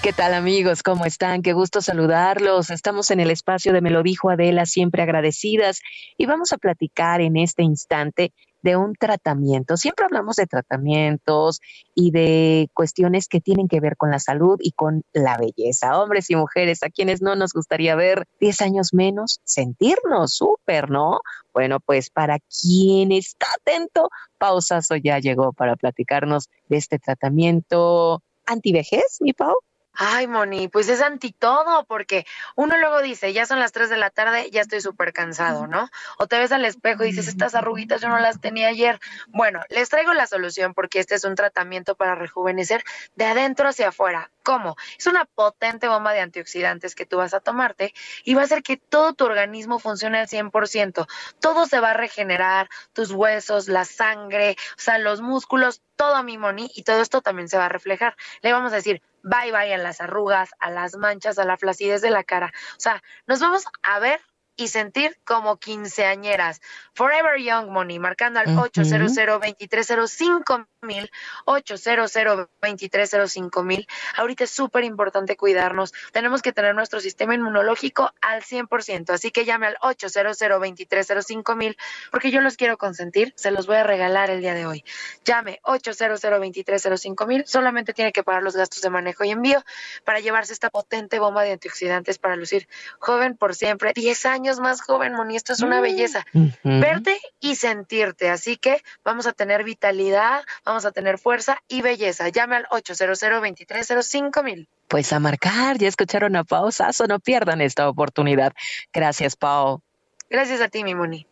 ¿Qué 0.00 0.12
tal 0.12 0.32
amigos? 0.32 0.84
¿Cómo 0.84 1.06
están? 1.06 1.42
Qué 1.42 1.54
gusto 1.54 1.80
saludarlos. 1.80 2.70
Estamos 2.70 3.10
en 3.10 3.18
el 3.18 3.32
espacio 3.32 3.72
de 3.72 3.80
Me 3.80 3.90
lo 3.90 4.04
dijo 4.04 4.30
Adela, 4.30 4.64
siempre 4.64 5.02
agradecidas, 5.02 5.80
y 6.16 6.26
vamos 6.26 6.52
a 6.52 6.58
platicar 6.58 7.20
en 7.20 7.36
este 7.36 7.64
instante 7.64 8.32
de 8.64 8.76
un 8.76 8.94
tratamiento. 8.94 9.76
Siempre 9.76 10.06
hablamos 10.06 10.36
de 10.36 10.46
tratamientos 10.46 11.60
y 11.94 12.12
de 12.12 12.70
cuestiones 12.72 13.28
que 13.28 13.42
tienen 13.42 13.68
que 13.68 13.78
ver 13.78 13.98
con 13.98 14.10
la 14.10 14.18
salud 14.18 14.56
y 14.58 14.72
con 14.72 15.02
la 15.12 15.36
belleza. 15.36 16.00
Hombres 16.00 16.30
y 16.30 16.36
mujeres 16.36 16.82
a 16.82 16.88
quienes 16.88 17.20
no 17.20 17.36
nos 17.36 17.52
gustaría 17.52 17.94
ver 17.94 18.26
10 18.40 18.62
años 18.62 18.94
menos, 18.94 19.40
sentirnos 19.44 20.34
súper, 20.34 20.90
¿no? 20.90 21.20
Bueno, 21.52 21.78
pues 21.78 22.08
para 22.08 22.38
quien 22.38 23.12
está 23.12 23.46
atento, 23.60 24.08
Pausazo 24.38 24.96
ya 24.96 25.18
llegó 25.18 25.52
para 25.52 25.76
platicarnos 25.76 26.48
de 26.68 26.78
este 26.78 26.98
tratamiento 26.98 28.22
antivejez, 28.46 29.18
mi 29.20 29.34
Pau. 29.34 29.54
Ay, 29.96 30.26
Moni, 30.26 30.66
pues 30.66 30.88
es 30.88 31.00
anti 31.00 31.32
todo, 31.32 31.84
porque 31.84 32.26
uno 32.56 32.76
luego 32.78 33.00
dice, 33.00 33.32
ya 33.32 33.46
son 33.46 33.60
las 33.60 33.70
3 33.70 33.88
de 33.90 33.96
la 33.96 34.10
tarde, 34.10 34.50
ya 34.50 34.60
estoy 34.60 34.80
súper 34.80 35.12
cansado, 35.12 35.68
¿no? 35.68 35.88
O 36.18 36.26
te 36.26 36.36
ves 36.36 36.50
al 36.50 36.64
espejo 36.64 37.04
y 37.04 37.08
dices, 37.08 37.28
estas 37.28 37.54
arruguitas 37.54 38.00
yo 38.00 38.08
no 38.08 38.18
las 38.18 38.40
tenía 38.40 38.68
ayer. 38.68 38.98
Bueno, 39.28 39.60
les 39.68 39.88
traigo 39.88 40.12
la 40.12 40.26
solución 40.26 40.74
porque 40.74 40.98
este 40.98 41.14
es 41.14 41.24
un 41.24 41.36
tratamiento 41.36 41.94
para 41.94 42.16
rejuvenecer 42.16 42.82
de 43.14 43.24
adentro 43.24 43.68
hacia 43.68 43.88
afuera. 43.88 44.30
¿Cómo? 44.42 44.76
Es 44.98 45.06
una 45.06 45.24
potente 45.24 45.88
bomba 45.88 46.12
de 46.12 46.20
antioxidantes 46.20 46.94
que 46.94 47.06
tú 47.06 47.18
vas 47.18 47.32
a 47.32 47.40
tomarte 47.40 47.94
y 48.24 48.34
va 48.34 48.42
a 48.42 48.44
hacer 48.44 48.62
que 48.62 48.76
todo 48.76 49.14
tu 49.14 49.24
organismo 49.24 49.78
funcione 49.78 50.18
al 50.18 50.28
100%. 50.28 51.06
Todo 51.40 51.66
se 51.66 51.80
va 51.80 51.92
a 51.92 51.94
regenerar, 51.94 52.68
tus 52.92 53.12
huesos, 53.12 53.68
la 53.68 53.84
sangre, 53.84 54.56
o 54.76 54.80
sea, 54.80 54.98
los 54.98 55.20
músculos, 55.20 55.82
todo 55.96 56.22
mi 56.24 56.36
Moni, 56.36 56.70
y 56.74 56.82
todo 56.82 57.00
esto 57.00 57.22
también 57.22 57.48
se 57.48 57.56
va 57.56 57.66
a 57.66 57.68
reflejar. 57.68 58.16
Le 58.42 58.52
vamos 58.52 58.72
a 58.72 58.76
decir, 58.76 59.00
bye 59.24 59.50
bye 59.50 59.74
a 59.74 59.78
las 59.78 60.00
arrugas, 60.00 60.50
a 60.60 60.70
las 60.70 60.96
manchas, 60.96 61.38
a 61.38 61.44
la 61.44 61.56
flacidez 61.56 62.02
de 62.02 62.10
la 62.10 62.22
cara. 62.22 62.52
O 62.76 62.80
sea, 62.80 63.02
nos 63.26 63.40
vamos 63.40 63.64
a 63.82 63.98
ver 63.98 64.20
y 64.56 64.68
sentir 64.68 65.18
como 65.24 65.58
quinceañeras. 65.58 66.60
Forever 66.94 67.40
Young 67.40 67.70
Money, 67.70 67.98
marcando 67.98 68.40
al 68.40 68.48
Ujú. 68.48 68.62
800 68.66 69.14
2305 69.14 70.66
mil, 70.82 71.10
800 71.46 72.12
2305 72.12 73.62
mil. 73.64 73.86
Ahorita 74.16 74.44
es 74.44 74.50
súper 74.50 74.84
importante 74.84 75.36
cuidarnos. 75.36 75.92
Tenemos 76.12 76.42
que 76.42 76.52
tener 76.52 76.74
nuestro 76.74 77.00
sistema 77.00 77.34
inmunológico 77.34 78.12
al 78.20 78.42
100%. 78.42 79.10
Así 79.10 79.30
que 79.30 79.44
llame 79.44 79.66
al 79.66 79.76
800 79.80 80.38
2305 80.38 81.56
mil, 81.56 81.76
porque 82.10 82.30
yo 82.30 82.40
los 82.40 82.56
quiero 82.56 82.78
consentir. 82.78 83.32
Se 83.36 83.50
los 83.50 83.66
voy 83.66 83.76
a 83.76 83.84
regalar 83.84 84.30
el 84.30 84.40
día 84.40 84.54
de 84.54 84.66
hoy. 84.66 84.84
Llame 85.24 85.58
800 85.64 86.20
2305 86.20 87.26
mil. 87.26 87.44
Solamente 87.46 87.92
tiene 87.92 88.12
que 88.12 88.22
pagar 88.22 88.42
los 88.42 88.54
gastos 88.54 88.82
de 88.82 88.90
manejo 88.90 89.24
y 89.24 89.30
envío 89.30 89.64
para 90.04 90.20
llevarse 90.20 90.52
esta 90.52 90.70
potente 90.70 91.18
bomba 91.18 91.42
de 91.42 91.52
antioxidantes 91.52 92.18
para 92.18 92.36
lucir 92.36 92.68
joven 92.98 93.36
por 93.36 93.54
siempre. 93.54 93.92
10 93.94 94.26
años 94.26 94.43
más 94.60 94.80
joven, 94.80 95.14
Moni. 95.14 95.36
Esto 95.36 95.52
es 95.52 95.60
una 95.60 95.80
belleza. 95.80 96.24
Verte 96.62 97.18
y 97.40 97.56
sentirte. 97.56 98.30
Así 98.30 98.56
que 98.56 98.82
vamos 99.04 99.26
a 99.26 99.32
tener 99.32 99.64
vitalidad, 99.64 100.44
vamos 100.64 100.84
a 100.84 100.92
tener 100.92 101.18
fuerza 101.18 101.58
y 101.68 101.82
belleza. 101.82 102.28
Llame 102.28 102.56
al 102.56 102.66
800 102.70 103.20
2305 103.20 104.42
mil. 104.42 104.68
Pues 104.88 105.12
a 105.12 105.20
marcar, 105.20 105.78
ya 105.78 105.88
escucharon 105.88 106.36
a 106.36 106.44
Pausazo, 106.44 107.06
no 107.06 107.18
pierdan 107.18 107.60
esta 107.60 107.88
oportunidad. 107.88 108.52
Gracias, 108.92 109.36
Pau. 109.36 109.82
Gracias 110.30 110.60
a 110.60 110.68
ti, 110.68 110.84
mi 110.84 110.94
Moni. 110.94 111.26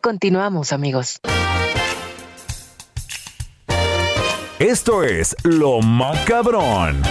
Continuamos, 0.00 0.72
amigos. 0.72 1.20
Esto 4.58 5.02
es 5.02 5.36
Lo 5.42 5.80
Macabrón. 5.80 7.02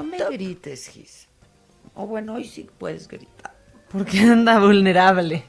No 0.00 0.06
me 0.06 0.18
grites, 0.30 0.88
Gis. 0.88 1.28
O 1.94 2.06
bueno, 2.06 2.34
hoy 2.34 2.44
sí 2.44 2.68
puedes 2.78 3.06
gritar. 3.06 3.54
Porque 3.90 4.20
anda 4.20 4.58
vulnerable. 4.58 5.44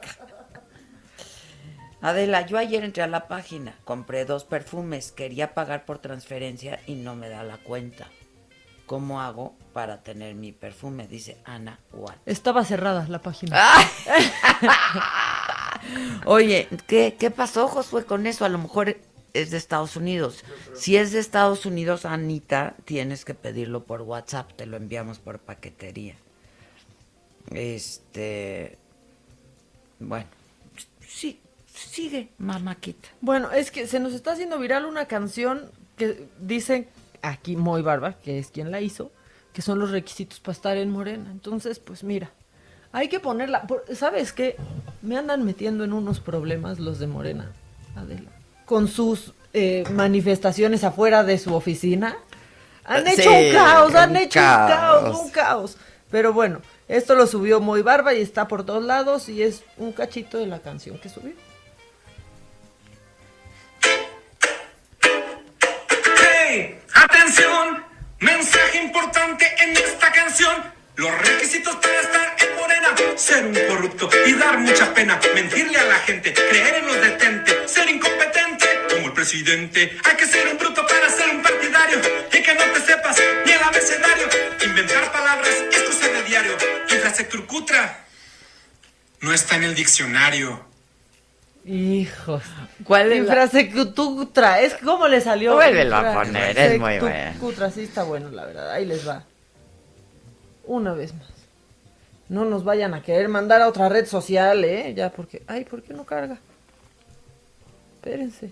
Adela, 2.01 2.45
yo 2.45 2.57
ayer 2.57 2.83
entré 2.83 3.03
a 3.03 3.07
la 3.07 3.27
página, 3.27 3.75
compré 3.85 4.25
dos 4.25 4.43
perfumes, 4.43 5.11
quería 5.11 5.53
pagar 5.53 5.85
por 5.85 5.99
transferencia 5.99 6.79
y 6.87 6.95
no 6.95 7.15
me 7.15 7.29
da 7.29 7.43
la 7.43 7.57
cuenta. 7.57 8.07
¿Cómo 8.87 9.21
hago 9.21 9.55
para 9.71 10.03
tener 10.03 10.35
mi 10.35 10.51
perfume? 10.51 11.07
Dice 11.07 11.37
Ana 11.45 11.79
Watt. 11.93 12.17
Estaba 12.25 12.65
cerrada 12.65 13.05
la 13.07 13.21
página. 13.21 13.55
Oye, 16.25 16.67
¿qué, 16.87 17.15
¿qué 17.17 17.31
pasó, 17.31 17.67
Josué, 17.67 18.03
con 18.03 18.27
eso? 18.27 18.43
A 18.43 18.49
lo 18.49 18.57
mejor 18.57 18.97
es 19.34 19.51
de 19.51 19.57
Estados 19.57 19.95
Unidos. 19.95 20.43
Si 20.73 20.97
es 20.97 21.11
de 21.11 21.19
Estados 21.19 21.65
Unidos, 21.65 22.05
Anita, 22.05 22.75
tienes 22.86 23.25
que 23.25 23.34
pedirlo 23.34 23.84
por 23.84 24.01
WhatsApp, 24.01 24.51
te 24.55 24.65
lo 24.65 24.77
enviamos 24.77 25.19
por 25.19 25.39
paquetería. 25.39 26.15
Este. 27.51 28.77
Bueno, 29.99 30.27
sí, 31.07 31.39
sigue, 31.73 32.29
mamáquita. 32.38 33.09
Bueno, 33.21 33.51
es 33.51 33.71
que 33.71 33.88
se 33.88 33.99
nos 33.99 34.13
está 34.13 34.34
haciendo 34.34 34.57
viral 34.57 34.86
una 34.86 35.05
canción 35.05 35.69
que 35.97 36.27
dicen 36.39 36.88
aquí 37.21 37.55
Moy 37.55 37.82
Barba, 37.82 38.13
que 38.13 38.39
es 38.39 38.49
quien 38.49 38.71
la 38.71 38.82
hizo, 38.82 39.11
que 39.53 39.61
son 39.61 39.79
los 39.79 39.91
requisitos 39.91 40.39
para 40.39 40.53
estar 40.53 40.77
en 40.77 40.89
Morena. 40.89 41.29
Entonces, 41.32 41.79
pues 41.79 42.03
mira, 42.03 42.32
hay 42.91 43.07
que 43.09 43.19
ponerla. 43.19 43.67
¿Sabes 43.93 44.34
qué? 44.34 44.55
Me 45.01 45.17
andan 45.17 45.45
metiendo 45.45 45.84
en 45.84 45.93
unos 45.93 46.19
problemas 46.19 46.79
los 46.79 46.99
de 46.99 47.07
Morena, 47.07 47.51
Adela. 47.95 48.40
Con 48.72 48.88
sus 48.88 49.34
eh, 49.51 49.84
manifestaciones 49.91 50.86
afuera 50.86 51.26
de 51.26 51.38
su 51.38 51.53
oficina. 51.53 52.15
Han 52.86 53.05
Sí, 53.05 53.19
hecho 53.19 53.30
un 53.30 53.51
caos, 53.51 53.95
han 53.95 54.11
un 54.11 54.15
hecho 54.15 54.39
un 54.39 54.45
caos, 54.45 55.19
un 55.19 55.30
caos. 55.30 55.78
Pero 56.09 56.32
bueno, 56.32 56.61
esto 56.88 57.15
lo 57.15 57.28
subió 57.28 57.59
Moy 57.59 57.82
Barba 57.82 58.13
y 58.13 58.22
está 58.22 58.47
por 58.47 58.65
todos 58.65 58.82
lados 58.82 59.28
y 59.28 59.43
es 59.43 59.63
un 59.76 59.91
cachito 59.91 60.38
de 60.38 60.45
la 60.45 60.59
canción 60.59 60.97
que 60.99 61.09
subió. 61.09 61.34
¡Hey! 66.47 66.80
¡Atención! 66.95 67.84
Mensaje 68.22 68.82
importante 68.84 69.45
en 69.65 69.72
esta 69.72 70.13
canción. 70.13 70.55
Los 70.95 71.11
requisitos 71.28 71.76
para 71.76 71.99
estar 71.99 72.36
en 72.39 72.55
Morena. 72.57 73.17
Ser 73.17 73.45
un 73.47 73.53
corrupto 73.67 74.09
y 74.26 74.34
dar 74.36 74.57
mucha 74.59 74.93
pena. 74.93 75.19
Mentirle 75.36 75.78
a 75.78 75.84
la 75.84 75.95
gente, 75.95 76.34
creer 76.34 76.76
en 76.76 76.88
los 76.88 77.01
detentes. 77.01 77.69
Ser 77.69 77.89
incompetente 77.89 78.40
presidente. 79.26 79.91
Hay 80.03 80.15
que 80.17 80.26
ser 80.26 80.47
un 80.47 80.57
bruto 80.57 80.82
para 80.88 81.07
ser 81.09 81.30
un 81.36 81.43
partidario. 81.43 81.99
Y 82.34 82.41
que 82.41 82.53
no 82.55 82.63
te 82.74 82.80
sepas 82.82 83.17
ni 83.45 83.51
el 83.51 83.61
abecedario. 83.61 84.26
Inventar 84.65 85.11
palabras 85.11 85.55
es 85.72 85.82
cosa 85.84 86.07
de 86.07 86.24
diario. 86.24 86.53
Cutra 87.47 88.05
no 89.22 89.32
está 89.32 89.57
en 89.57 89.63
el 89.63 89.76
diccionario. 89.76 90.65
Hijos. 91.65 92.41
¿Cuál 92.84 93.03
es 93.03 93.09
la- 93.09 93.15
Infrasecutra. 93.17 94.61
Es 94.61 94.74
como 94.76 95.07
le 95.07 95.22
salió. 95.22 95.53
Vuélvelo 95.53 95.97
a 95.97 96.13
poner, 96.13 96.57
es 96.57 96.80
muy 96.80 96.95
Infrasecutra, 96.95 97.69
sí 97.69 97.84
está 97.84 98.01
bueno, 98.03 98.30
la 98.32 98.45
verdad. 98.45 98.72
Ahí 98.72 98.86
les 98.86 99.07
va. 99.07 99.24
Una 100.63 100.93
vez 100.93 101.13
más. 101.13 101.28
No 102.30 102.45
nos 102.45 102.63
vayan 102.63 102.95
a 102.95 103.03
querer 103.03 103.28
mandar 103.30 103.61
a 103.61 103.67
otra 103.67 103.88
red 103.88 104.07
social, 104.07 104.63
¿eh? 104.65 104.93
Ya, 104.95 105.11
porque. 105.11 105.43
Ay, 105.47 105.65
¿por 105.65 105.84
qué 105.84 105.93
no 105.93 106.05
carga? 106.05 106.39
Espérense. 107.97 108.51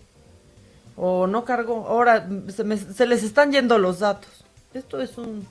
O 1.02 1.28
no 1.28 1.46
cargó. 1.46 1.88
Ahora 1.88 2.28
se, 2.54 2.64
me- 2.66 2.76
se 2.78 3.06
les 3.06 3.24
están 3.24 3.52
yendo 3.54 3.78
los 3.78 4.00
datos. 4.00 4.30
Esto 4.74 5.00
es 5.02 5.18
un. 5.18 5.48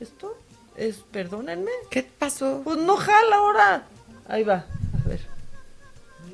Esto 0.00 0.34
es. 0.76 0.96
Perdónenme. 1.10 1.70
¿Qué 1.90 2.02
pasó? 2.02 2.62
Pues 2.64 2.78
no 2.78 2.96
jala 2.96 3.36
ahora. 3.36 3.82
Ahí 4.26 4.42
va. 4.42 4.64
A 5.04 5.08
ver. 5.08 5.20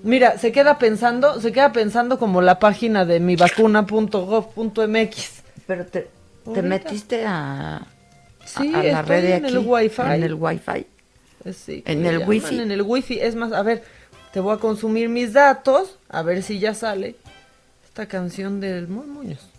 Mira, 0.04 0.38
se 0.38 0.52
queda 0.52 0.78
pensando, 0.78 1.40
se 1.40 1.50
queda 1.52 1.72
pensando 1.72 2.18
como 2.18 2.40
la 2.40 2.58
página 2.60 3.04
de 3.04 3.18
mivacuna.gov.mx. 3.20 5.42
Pero 5.66 5.86
te, 5.86 6.08
te 6.52 6.62
metiste 6.62 7.24
a, 7.26 7.82
Sí, 8.44 8.72
a, 8.74 8.80
a 8.80 8.82
la 8.82 9.00
estoy 9.00 9.16
red 9.16 9.22
de 9.22 9.34
en 9.36 9.44
aquí. 9.44 9.54
el 9.54 9.58
wifi. 9.66 10.02
En 10.02 10.22
el 10.24 10.34
wifi. 10.34 10.86
Sí, 11.52 11.82
En 11.86 12.04
el 12.06 12.12
llaman 12.14 12.28
wifi. 12.28 12.58
En 12.60 12.70
el 12.70 12.82
wifi. 12.82 13.20
Es 13.20 13.34
más, 13.36 13.52
a 13.52 13.62
ver, 13.62 13.82
te 14.32 14.40
voy 14.40 14.54
a 14.54 14.58
consumir 14.58 15.08
mis 15.08 15.32
datos, 15.32 15.98
a 16.08 16.22
ver 16.22 16.42
si 16.42 16.58
ya 16.58 16.74
sale 16.74 17.16
esta 17.92 18.06
canción 18.06 18.58
del 18.58 18.88
Muy 18.88 19.06
Muñoz. 19.06 19.50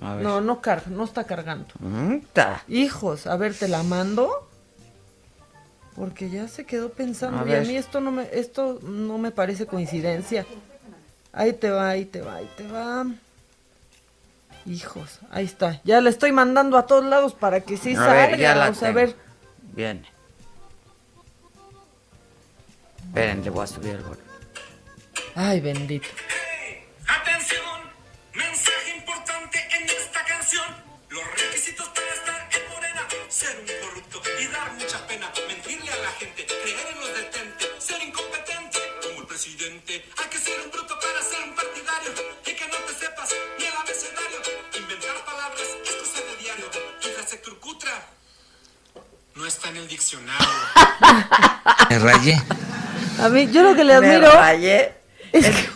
A 0.00 0.14
ver. 0.14 0.24
No, 0.24 0.40
no 0.40 0.62
carga, 0.62 0.86
no 0.88 1.04
está 1.04 1.24
cargando. 1.24 1.74
Hijos, 2.68 3.26
a 3.26 3.36
ver, 3.36 3.52
te 3.52 3.68
la 3.68 3.82
mando. 3.82 4.48
Porque 5.94 6.30
ya 6.30 6.48
se 6.48 6.64
quedó 6.64 6.88
pensando. 6.88 7.42
A 7.42 7.46
y 7.46 7.54
a 7.54 7.60
mí 7.60 7.76
esto 7.76 8.00
no 8.00 8.12
me, 8.12 8.30
esto 8.32 8.78
no 8.82 9.18
me 9.18 9.30
parece 9.30 9.66
coincidencia. 9.66 10.46
Ahí 11.34 11.52
te 11.52 11.68
va, 11.68 11.90
ahí 11.90 12.06
te 12.06 12.22
va, 12.22 12.36
ahí 12.36 12.50
te 12.56 12.66
va. 12.66 13.08
Hijos, 14.64 15.20
ahí 15.30 15.44
está. 15.44 15.82
Ya 15.84 16.00
le 16.00 16.08
estoy 16.08 16.32
mandando 16.32 16.78
a 16.78 16.86
todos 16.86 17.04
lados 17.04 17.34
para 17.34 17.60
que 17.60 17.76
sí 17.76 17.94
salga. 17.94 18.54
la 18.54 18.72
sea, 18.72 18.88
a 18.88 18.92
ver. 18.92 19.14
Viene. 19.74 20.08
Esperen, 23.04 23.44
le 23.44 23.50
voy 23.50 23.64
a 23.64 23.66
subir 23.66 23.96
el 23.96 24.02
volumen. 24.02 24.24
Ay, 25.34 25.60
bendito. 25.60 26.08
Requisitos 31.66 31.88
para 31.88 32.14
estar 32.14 32.48
en 32.52 32.68
Morena. 32.74 33.02
Ser 33.28 33.58
un 33.58 33.88
corrupto 33.88 34.22
y 34.40 34.46
dar 34.48 34.72
mucha 34.74 35.06
pena. 35.06 35.30
Mentirle 35.48 35.90
a 35.90 35.96
la 35.96 36.10
gente, 36.12 36.46
creer 36.46 36.86
en 36.92 37.00
los 37.00 37.14
detentes. 37.14 37.68
Ser 37.78 38.02
incompetente 38.02 38.78
como 39.02 39.20
el 39.22 39.26
presidente. 39.26 40.04
Hay 40.16 40.28
que 40.30 40.38
ser 40.38 40.60
un 40.64 40.70
bruto 40.70 40.94
para 40.98 41.22
ser 41.22 41.48
un 41.48 41.54
partidario. 41.54 42.10
Y 42.46 42.54
que 42.54 42.66
no 42.68 42.76
te 42.86 42.94
sepas 42.94 43.30
ni 43.58 43.64
el 43.64 43.74
abecedario. 43.74 44.38
Inventar 44.78 45.24
palabras 45.24 45.62
es 45.84 45.94
cosa 45.94 46.20
de 46.20 46.36
diario. 46.42 46.66
Infraestructura 47.04 47.56
cutra 47.60 48.06
no 49.34 49.46
está 49.46 49.68
en 49.70 49.76
el 49.76 49.88
diccionario. 49.88 50.48
Me 51.90 51.98
rayé. 51.98 52.42
A 53.20 53.28
mí, 53.28 53.50
yo 53.50 53.62
lo 53.62 53.74
que 53.74 53.84
le 53.84 54.00
Me 54.00 54.14
admiro. 54.14 54.30
rayé. 54.32 54.94
Es 55.32 55.46
que. 55.46 55.75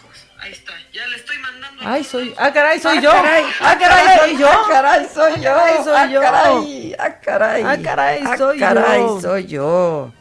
Ay, 1.81 2.05
soy. 2.05 2.35
Ah, 2.37 2.53
caray, 2.53 2.79
soy 2.81 2.99
Ah, 2.99 3.01
yo. 3.01 3.11
caray, 3.11 3.45
ah, 3.61 3.77
caray, 3.79 4.19
soy 4.19 4.37
yo. 4.39 4.49
Ah, 4.49 4.67
caray, 4.69 5.07
soy 5.13 5.41
yo. 5.41 5.51
Ah, 5.51 5.55
caray, 5.55 5.85
soy 5.85 5.95
Ah, 5.97 6.07
yo. 6.07 6.21
caray, 6.21 6.95
ah, 6.99 7.21
caray. 7.21 7.63
Ah, 7.65 7.77
caray, 7.83 8.23
Ah, 8.27 8.37
soy 8.37 8.59
caray, 8.59 9.01
yo. 9.01 9.21
soy 9.21 9.47
yo. 9.47 10.13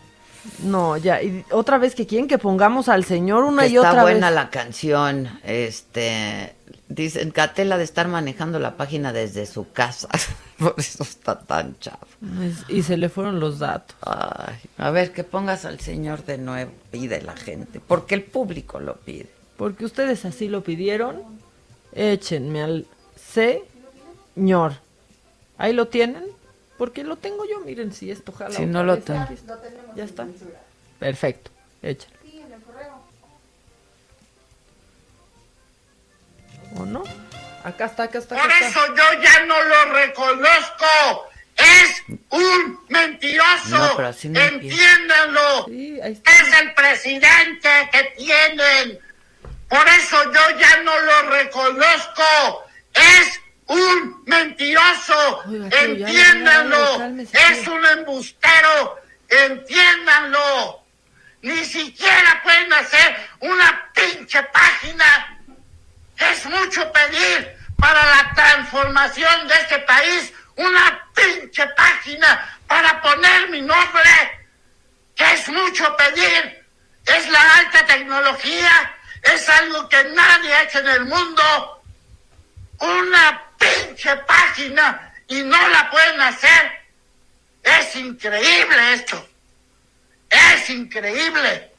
No, 0.64 0.98
ya. 0.98 1.22
Y 1.22 1.44
otra 1.52 1.78
vez 1.78 1.96
que 1.96 2.08
quieren 2.08 2.28
que 2.28 2.38
pongamos 2.38 2.88
al 2.90 3.04
señor 3.06 3.44
una 3.44 3.64
Que 3.64 3.70
y 3.70 3.76
está 3.78 3.90
otra 3.90 4.02
buena 4.04 4.28
vez. 4.28 4.36
la 4.36 4.50
canción. 4.50 5.30
Este, 5.44 6.56
dicen 6.88 7.32
Catela 7.32 7.78
de 7.78 7.84
estar 7.84 8.08
manejando 8.08 8.58
la 8.60 8.76
página 8.78 9.12
desde 9.14 9.46
su 9.46 9.72
casa. 9.72 10.08
Por 10.60 10.76
eso 10.78 11.04
está 11.04 11.40
tan 11.40 11.78
chavo. 11.80 12.00
Y 12.68 12.84
se 12.84 12.98
le 12.98 13.10
fueron 13.10 13.40
los 13.40 13.60
datos. 13.60 13.96
Ay, 14.02 14.56
a 14.78 14.90
ver, 14.92 15.12
que 15.12 15.24
pongas 15.24 15.66
al 15.66 15.80
señor 15.82 16.24
de 16.26 16.38
nuevo, 16.38 16.72
pide 16.92 17.22
la 17.22 17.36
gente, 17.36 17.80
porque 17.80 18.16
el 18.16 18.24
público 18.24 18.80
lo 18.80 18.96
pide. 18.96 19.30
Porque 19.58 19.84
ustedes 19.86 20.24
así 20.26 20.48
lo 20.48 20.64
pidieron. 20.64 21.39
Échenme 21.94 22.64
al 22.64 22.86
señor. 23.16 24.74
Ahí 25.58 25.74
lo 25.74 25.88
tienen. 25.88 26.26
Porque 26.78 27.04
lo 27.04 27.18
tengo 27.18 27.46
yo. 27.46 27.60
Miren 27.60 27.94
si 27.94 28.10
esto 28.10 28.32
jala. 28.32 28.56
Si 28.56 28.66
no 28.66 28.84
lo 28.84 29.00
tengo. 29.00 29.24
Está. 29.32 29.60
Ya 29.96 30.06
está. 30.06 30.28
Perfecto. 31.00 31.52
Échenle. 31.82 32.20
¿O 36.78 36.86
no? 36.86 37.04
Acá 37.64 37.86
está, 37.86 38.04
acá 38.04 38.20
está. 38.20 38.38
Por 38.38 38.52
está. 38.52 38.68
eso 38.68 38.80
yo 38.96 39.22
ya 39.22 39.46
no 39.46 39.62
lo 39.62 39.86
reconozco. 39.94 41.30
Es 41.58 42.04
un 42.30 42.80
mentiroso. 42.88 43.78
No, 43.78 43.96
pero 43.98 44.08
así 44.08 44.30
no 44.30 44.40
empieza. 44.40 44.78
Entiéndanlo. 44.78 45.68
Es 45.68 46.22
el 46.62 46.74
presidente 46.74 47.70
que 47.92 48.04
tienen. 48.18 49.00
Por 49.70 49.88
eso 49.88 50.24
yo 50.34 50.60
ya 50.60 50.78
no 50.84 51.00
lo 51.00 51.22
reconozco. 51.30 52.66
Es 52.94 53.40
un 53.68 54.24
mentiroso. 54.26 55.44
Ya, 55.48 55.80
Entiéndanlo. 55.82 56.94
ya, 56.94 56.98
cálmese, 56.98 57.38
es 57.52 57.68
un 57.68 57.86
embustero. 57.86 59.00
Entiéndanlo. 59.30 60.84
Ni 61.42 61.64
siquiera 61.64 62.42
pueden 62.44 62.74
hacer 62.74 63.30
una 63.40 63.92
pinche 63.94 64.44
página 64.44 65.40
es 66.20 66.46
mucho 66.46 66.92
pedir 66.92 67.58
para 67.78 68.06
la 68.06 68.32
transformación 68.36 69.48
de 69.48 69.54
este 69.56 69.80
país 69.80 70.34
una 70.56 71.10
pinche 71.16 71.66
página 71.68 72.60
para 72.68 73.02
poner 73.02 73.50
mi 73.50 73.62
nombre. 73.62 74.42
Es 75.16 75.48
mucho 75.48 75.96
pedir. 75.96 76.66
Es 77.06 77.28
la 77.30 77.56
alta 77.56 77.86
tecnología. 77.86 78.96
Es 79.24 79.50
algo 79.50 79.88
que 79.90 80.04
nadie 80.16 80.54
ha 80.54 80.64
hecho 80.64 80.80
en 80.80 80.88
el 80.88 81.06
mundo. 81.06 81.84
Una 82.80 83.44
pinche 83.58 84.16
página 84.18 85.14
y 85.28 85.42
no 85.44 85.68
la 85.70 85.90
pueden 85.92 86.22
hacer. 86.22 86.80
Es 87.64 87.96
increíble 87.96 88.94
esto. 88.94 89.28
Es 90.30 90.70
increíble. 90.70 91.72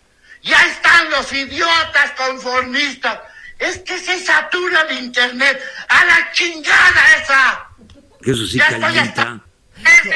Ya 0.43 0.61
están 0.67 1.11
los 1.11 1.33
idiotas 1.33 2.11
conformistas. 2.17 3.21
Es 3.59 3.79
que 3.79 3.99
se 3.99 4.25
satura 4.25 4.83
el 4.83 4.99
internet. 4.99 5.63
A 5.89 6.05
la 6.05 6.33
chingada 6.33 7.17
esa. 7.23 7.67
Eso 8.23 8.47
sí 8.47 8.59
Ya 8.59 8.79
calienta. 8.79 9.41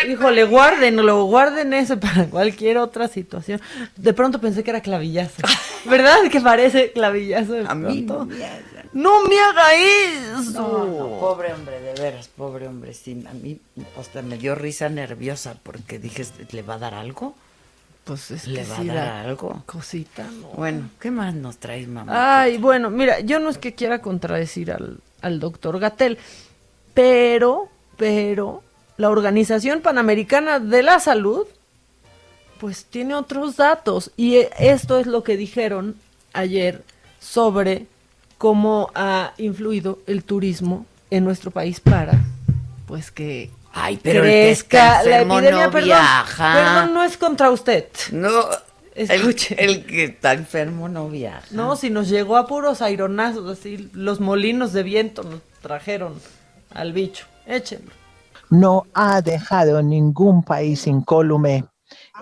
Híjole, 0.08 0.44
guárdenlo, 0.44 1.24
guarden 1.24 1.72
eso 1.74 1.98
para 2.00 2.26
cualquier 2.26 2.78
otra 2.78 3.08
situación. 3.08 3.60
De 3.96 4.12
pronto 4.12 4.40
pensé 4.40 4.62
que 4.64 4.70
era 4.70 4.80
clavillazo. 4.80 5.42
¿Verdad 5.84 6.16
que 6.30 6.40
parece 6.40 6.92
clavillazo? 6.92 7.52
de 7.52 7.64
pronto? 7.64 8.18
no 8.20 8.26
me 8.26 8.44
hagan. 8.44 8.64
¡No 8.92 9.24
me 9.24 9.38
haga 9.40 9.74
eso! 9.74 10.52
No, 10.52 10.84
no, 10.84 11.20
pobre 11.20 11.52
hombre, 11.52 11.80
de 11.80 12.00
veras, 12.00 12.28
pobre 12.28 12.68
hombre, 12.68 12.94
sí, 12.94 13.24
a 13.28 13.34
mí 13.34 13.58
hasta 13.98 14.22
me 14.22 14.38
dio 14.38 14.54
risa 14.54 14.88
nerviosa 14.88 15.56
porque 15.62 15.98
dije, 15.98 16.24
¿le 16.52 16.62
va 16.62 16.74
a 16.74 16.78
dar 16.78 16.94
algo? 16.94 17.34
pues 18.04 18.30
es 18.30 18.46
¿Le 18.46 18.60
que 18.62 18.68
va 18.68 18.76
sí 18.76 18.90
a 18.90 18.94
da 18.94 19.04
dar 19.04 19.26
algo? 19.26 19.62
Cosita, 19.66 20.24
¿no? 20.24 20.48
Bueno, 20.48 20.90
¿qué 21.00 21.10
más 21.10 21.34
nos 21.34 21.56
traes, 21.56 21.88
mamá? 21.88 22.42
Ay, 22.42 22.58
bueno, 22.58 22.90
mira, 22.90 23.20
yo 23.20 23.40
no 23.40 23.48
es 23.50 23.58
que 23.58 23.74
quiera 23.74 24.00
contradecir 24.00 24.70
al, 24.70 24.98
al 25.22 25.40
doctor 25.40 25.78
Gatel, 25.80 26.18
pero, 26.92 27.68
pero, 27.96 28.62
la 28.96 29.10
Organización 29.10 29.80
Panamericana 29.80 30.58
de 30.60 30.82
la 30.82 31.00
Salud, 31.00 31.46
pues 32.60 32.84
tiene 32.84 33.14
otros 33.14 33.56
datos. 33.56 34.10
Y 34.16 34.36
eh, 34.36 34.50
esto 34.58 34.98
es 34.98 35.06
lo 35.06 35.22
que 35.22 35.36
dijeron 35.36 35.96
ayer 36.32 36.82
sobre 37.20 37.86
cómo 38.38 38.90
ha 38.94 39.32
influido 39.38 39.98
el 40.06 40.24
turismo 40.24 40.86
en 41.10 41.24
nuestro 41.24 41.50
país 41.50 41.80
para, 41.80 42.12
pues 42.86 43.10
que 43.10 43.50
Ay, 43.72 43.98
pero 44.02 44.24
el 44.24 44.30
que 44.30 44.50
está 44.50 45.00
crezca 45.02 45.10
la 45.10 45.20
epidemia. 45.22 45.66
no 45.66 45.72
perdón, 45.72 45.84
viaja. 45.88 46.52
perdón, 46.54 46.94
no 46.94 47.04
es 47.04 47.16
contra 47.16 47.50
usted. 47.50 47.86
No, 48.12 48.30
Escuche. 48.94 49.56
El, 49.58 49.70
el 49.70 49.86
que 49.86 50.04
está 50.04 50.32
enfermo 50.32 50.88
no 50.88 51.08
viaja. 51.08 51.46
No, 51.50 51.74
si 51.74 51.90
nos 51.90 52.08
llegó 52.08 52.36
a 52.36 52.46
puros 52.46 52.80
aironazos, 52.80 53.58
así 53.58 53.90
los 53.92 54.20
molinos 54.20 54.72
de 54.72 54.84
viento 54.84 55.24
nos 55.24 55.40
trajeron 55.60 56.14
al 56.70 56.92
bicho. 56.92 57.26
Échenlo. 57.46 57.90
No 58.50 58.84
ha 58.94 59.20
dejado 59.22 59.82
ningún 59.82 60.42
país 60.42 60.86
incólume. 60.86 61.64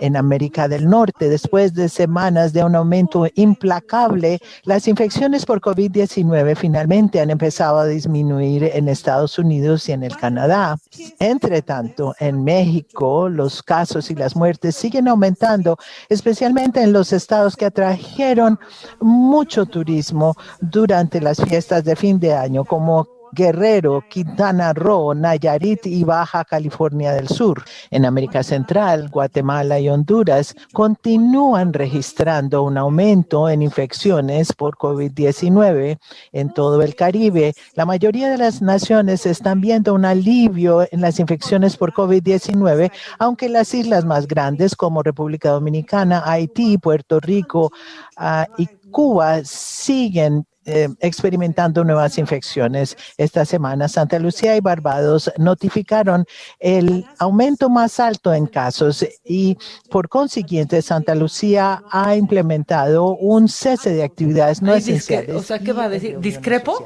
En 0.00 0.16
América 0.16 0.68
del 0.68 0.88
Norte, 0.88 1.28
después 1.28 1.74
de 1.74 1.88
semanas 1.88 2.52
de 2.52 2.64
un 2.64 2.74
aumento 2.74 3.26
implacable, 3.34 4.40
las 4.64 4.88
infecciones 4.88 5.44
por 5.44 5.60
COVID-19 5.60 6.56
finalmente 6.56 7.20
han 7.20 7.30
empezado 7.30 7.78
a 7.78 7.86
disminuir 7.86 8.64
en 8.64 8.88
Estados 8.88 9.38
Unidos 9.38 9.88
y 9.88 9.92
en 9.92 10.02
el 10.02 10.16
Canadá. 10.16 10.76
Entre 11.18 11.62
tanto, 11.62 12.14
en 12.20 12.42
México, 12.42 13.28
los 13.28 13.62
casos 13.62 14.10
y 14.10 14.14
las 14.14 14.34
muertes 14.34 14.76
siguen 14.76 15.08
aumentando, 15.08 15.76
especialmente 16.08 16.82
en 16.82 16.92
los 16.92 17.12
estados 17.12 17.54
que 17.54 17.66
atrajeron 17.66 18.58
mucho 19.00 19.66
turismo 19.66 20.34
durante 20.60 21.20
las 21.20 21.40
fiestas 21.42 21.84
de 21.84 21.96
fin 21.96 22.18
de 22.18 22.34
año, 22.34 22.64
como 22.64 23.21
Guerrero, 23.32 24.04
Quintana 24.08 24.72
Roo, 24.74 25.14
Nayarit 25.14 25.86
y 25.86 26.04
Baja 26.04 26.44
California 26.44 27.12
del 27.12 27.28
Sur. 27.28 27.64
En 27.90 28.04
América 28.04 28.42
Central, 28.42 29.08
Guatemala 29.08 29.80
y 29.80 29.88
Honduras 29.88 30.54
continúan 30.72 31.72
registrando 31.72 32.62
un 32.62 32.76
aumento 32.76 33.48
en 33.48 33.62
infecciones 33.62 34.52
por 34.52 34.76
COVID-19. 34.76 35.98
En 36.32 36.52
todo 36.52 36.82
el 36.82 36.94
Caribe, 36.94 37.54
la 37.74 37.86
mayoría 37.86 38.30
de 38.30 38.38
las 38.38 38.60
naciones 38.60 39.24
están 39.24 39.60
viendo 39.60 39.94
un 39.94 40.04
alivio 40.04 40.86
en 40.90 41.00
las 41.00 41.18
infecciones 41.18 41.76
por 41.76 41.92
COVID-19, 41.92 42.92
aunque 43.18 43.48
las 43.48 43.72
islas 43.72 44.04
más 44.04 44.26
grandes 44.26 44.76
como 44.76 45.02
República 45.02 45.50
Dominicana, 45.50 46.22
Haití, 46.24 46.78
Puerto 46.78 47.18
Rico 47.20 47.72
ah, 48.16 48.46
y 48.58 48.66
Cuba 48.90 49.42
siguen 49.44 50.46
eh, 50.64 50.88
experimentando 51.00 51.84
nuevas 51.84 52.18
infecciones. 52.18 52.96
Esta 53.16 53.44
semana 53.44 53.88
Santa 53.88 54.18
Lucía 54.18 54.56
y 54.56 54.60
Barbados 54.60 55.30
notificaron 55.38 56.24
el 56.60 57.04
aumento 57.18 57.68
más 57.68 57.98
alto 58.00 58.32
en 58.32 58.46
casos 58.46 59.04
y 59.24 59.56
por 59.90 60.08
consiguiente 60.08 60.82
Santa 60.82 61.14
Lucía 61.14 61.82
ha 61.90 62.16
implementado 62.16 63.16
un 63.16 63.48
cese 63.48 63.90
de 63.90 64.04
actividades 64.04 64.62
no 64.62 64.74
esenciales. 64.74 65.34
o 65.34 65.42
sea, 65.42 65.58
¿qué 65.58 65.72
va 65.72 65.84
a 65.84 65.88
decir? 65.88 66.18
¿Discrepo? 66.18 66.84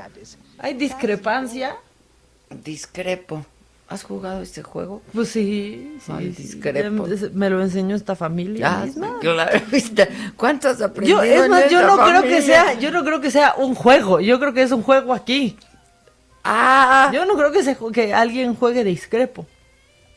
¿Hay 0.58 0.74
discrepancia? 0.74 1.76
Discrepo. 2.64 3.44
¿Has 3.88 4.02
jugado 4.02 4.42
este 4.42 4.62
juego? 4.64 5.00
Pues 5.14 5.28
sí, 5.28 5.96
sí. 6.04 6.12
Discrepo. 6.36 7.06
Me- 7.06 7.28
Me 7.34 7.50
lo 7.50 7.62
enseñó 7.62 7.94
esta 7.94 8.16
familia 8.16 8.58
Ya, 8.80 8.84
misma. 8.84 9.18
claro, 9.20 9.60
¿viste? 9.70 10.08
¿Cuánto 10.36 10.68
has 10.68 10.82
aprendido? 10.82 11.18
Yo, 11.18 11.22
es 11.22 11.44
en 11.44 11.50
más, 11.50 11.70
yo 11.70 11.86
no 11.86 11.96
creo 12.04 12.22
que 12.22 12.42
sea, 12.42 12.74
yo 12.80 12.90
no 12.90 13.04
creo 13.04 13.20
que 13.20 13.30
sea 13.30 13.54
un 13.56 13.74
juego, 13.76 14.18
yo 14.20 14.40
creo 14.40 14.52
que 14.52 14.62
es 14.62 14.72
un 14.72 14.82
juego 14.82 15.14
aquí. 15.14 15.56
Ah, 16.48 17.10
Yo 17.12 17.24
no 17.26 17.34
creo 17.36 17.50
que, 17.52 17.62
se, 17.64 17.76
que 17.92 18.14
alguien 18.14 18.54
juegue 18.54 18.84
discrepo. 18.84 19.46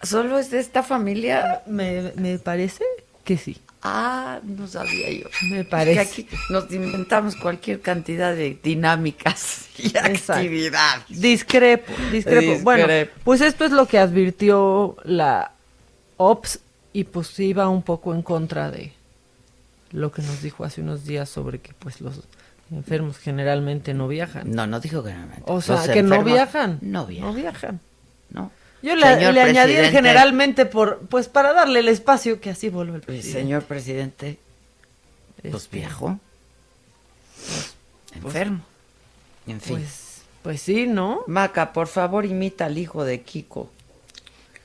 ¿Solo 0.03 0.37
es 0.39 0.51
de 0.51 0.59
esta 0.59 0.83
familia? 0.83 1.61
Me, 1.65 2.11
me 2.15 2.37
parece 2.39 2.83
que 3.23 3.37
sí. 3.37 3.57
Ah, 3.81 4.39
no 4.43 4.67
sabía 4.67 5.09
yo. 5.11 5.29
Me 5.49 5.59
Es 5.61 5.65
que 5.65 5.69
parece. 5.69 5.99
aquí 6.01 6.27
nos 6.49 6.69
inventamos 6.71 7.35
cualquier 7.37 7.79
cantidad 7.81 8.35
de 8.35 8.57
dinámicas 8.61 9.67
y 9.77 9.87
Exacto. 9.87 10.33
actividades. 10.33 11.03
Discrepo, 11.21 11.93
discrepo. 12.11 12.61
Bueno, 12.63 12.87
pues 13.23 13.39
esto 13.41 13.63
es 13.65 13.71
lo 13.71 13.85
que 13.87 13.97
advirtió 13.97 14.97
la 15.05 15.51
OPS 16.17 16.59
y 16.91 17.05
pues 17.05 17.39
iba 17.39 17.69
un 17.69 17.81
poco 17.83 18.13
en 18.13 18.21
contra 18.21 18.69
de 18.69 18.91
lo 19.91 20.11
que 20.11 20.21
nos 20.23 20.41
dijo 20.41 20.65
hace 20.65 20.81
unos 20.81 21.05
días 21.05 21.29
sobre 21.29 21.59
que 21.59 21.73
pues 21.73 22.01
los 22.01 22.21
enfermos 22.71 23.17
generalmente 23.17 23.93
no 23.93 24.07
viajan. 24.09 24.51
No, 24.51 24.67
no 24.67 24.79
dijo 24.81 25.03
que 25.03 25.13
no. 25.13 25.27
O 25.45 25.61
sea, 25.61 25.77
Los 25.77 25.87
que 25.87 26.03
no 26.03 26.23
viajan. 26.23 26.79
No 26.81 27.05
viajan. 27.05 27.27
No 27.29 27.33
viajan. 27.33 27.79
No. 28.29 28.51
Yo 28.81 28.95
le, 28.95 29.05
Señor 29.15 29.33
le 29.33 29.41
añadí 29.41 29.73
el 29.75 29.91
generalmente 29.91 30.65
por 30.65 30.99
pues 31.09 31.27
para 31.27 31.51
darle 31.53 31.79
el 31.79 31.87
espacio 31.89 32.39
que 32.39 32.49
así 32.51 32.69
vuelve 32.69 32.95
el 32.95 33.01
Pues, 33.01 33.17
presidente. 33.17 33.39
señor 33.41 33.63
presidente, 33.63 34.37
pues 35.41 35.53
Este, 35.63 35.77
viajó. 35.77 36.19
Enfermo. 38.15 38.61
En 39.47 39.59
fin. 39.61 39.77
Pues, 39.77 40.21
pues 40.43 40.61
sí, 40.61 40.87
¿no? 40.87 41.23
Maca, 41.27 41.73
por 41.73 41.87
favor, 41.87 42.25
imita 42.25 42.65
al 42.65 42.77
hijo 42.77 43.03
de 43.03 43.21
Kiko. 43.21 43.69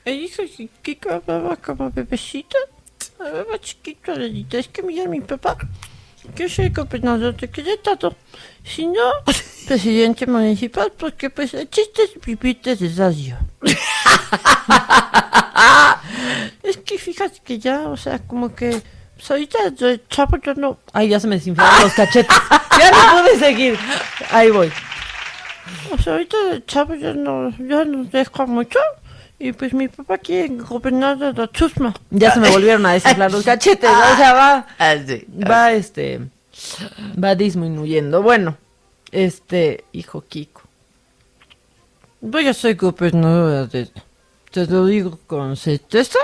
El 0.05 0.19
hijo 0.23 0.41
de 0.43 0.69
Kiko 0.81 1.09
hablaba 1.11 1.55
como 1.57 1.91
bebecita, 1.91 2.57
hablaba 3.19 3.59
chiquito, 3.59 4.11
Adelita. 4.11 4.57
Es 4.57 4.67
que 4.67 4.81
mira 4.83 5.05
mi 5.07 5.19
papá, 5.21 5.57
que 6.35 6.47
soy 6.47 6.69
gobernador 6.69 7.35
de 7.35 7.49
Querétaro, 7.49 8.15
si 8.63 8.85
no, 8.87 9.11
presidente 9.67 10.25
municipal, 10.27 10.91
porque 10.97 11.29
pues 11.29 11.53
el 11.53 11.69
chiste 11.69 12.03
es 12.03 12.21
vivir 12.25 12.61
de 12.61 12.75
radio. 12.95 13.37
es 16.63 16.77
que 16.77 16.97
fíjate 16.97 17.39
que 17.43 17.59
ya, 17.59 17.87
o 17.87 17.97
sea, 17.97 18.19
como 18.19 18.55
que, 18.55 18.81
pues 19.15 19.31
ahorita 19.31 19.69
de 19.71 20.01
chavo 20.09 20.37
yo 20.37 20.53
no... 20.55 20.79
Ay, 20.93 21.09
ya 21.09 21.19
se 21.19 21.27
me 21.27 21.35
desinflaron 21.35 21.81
los 21.81 21.93
cachetes. 21.93 22.35
Ya 22.77 22.91
no 22.91 23.21
pude 23.21 23.39
seguir. 23.39 23.79
Ahí 24.31 24.51
voy. 24.51 24.69
O 25.91 25.97
sea, 25.97 26.13
ahorita 26.13 26.37
de 26.51 26.65
chavo 26.65 26.95
ya 26.95 27.13
no, 27.13 27.51
ya 27.57 27.85
nos 27.85 28.11
deja 28.11 28.45
mucho. 28.45 28.79
Y 29.39 29.51
pues 29.51 29.73
mi 29.73 29.87
papá 29.87 30.17
quiere 30.17 30.55
gobernar 30.55 31.17
de 31.17 31.33
la 31.33 31.51
chusma. 31.51 31.93
Ya 32.09 32.33
se 32.33 32.39
me 32.39 32.49
volvieron 32.49 32.85
a 32.85 32.93
desinflar 32.93 33.31
los 33.31 33.43
cachetes. 33.43 33.89
¿no? 33.89 34.13
O 34.13 34.17
sea, 34.17 34.33
va, 34.33 34.67
Ah, 34.79 34.95
va 35.49 35.71
este, 35.71 36.21
va 37.21 37.35
disminuyendo. 37.35 38.21
Bueno, 38.21 38.57
este, 39.11 39.83
hijo 39.91 40.21
Kiko. 40.21 40.61
Voy 42.21 42.47
a 42.47 42.53
ser 42.53 42.75
gobernadora 42.75 43.65
de... 43.65 43.89
Te 44.55 44.65
lo 44.67 44.85
digo 44.85 45.19
con 45.27 45.57
certeza. 45.57 46.19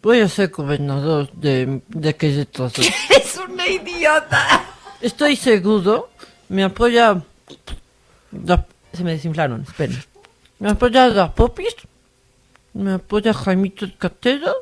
Voy 0.00 0.20
a 0.20 0.28
ser 0.28 0.50
gobernador 0.50 1.28
de, 1.32 1.82
de 1.88 2.14
Querétaro. 2.14 2.70
Es 3.10 3.36
una 3.36 3.66
idiota. 3.66 4.64
Estoy 5.00 5.34
seguro. 5.34 6.10
Me 6.50 6.62
apoya... 6.62 7.20
la- 8.46 8.64
Se 8.92 9.02
me 9.02 9.10
desinflaron, 9.10 9.62
esperen. 9.62 10.00
me 10.60 10.70
apoya 10.70 11.08
la 11.08 11.34
Popis. 11.34 11.74
Me 12.74 12.92
apoya 12.92 13.34
Jaimito 13.34 13.88
Catero. 13.98 14.54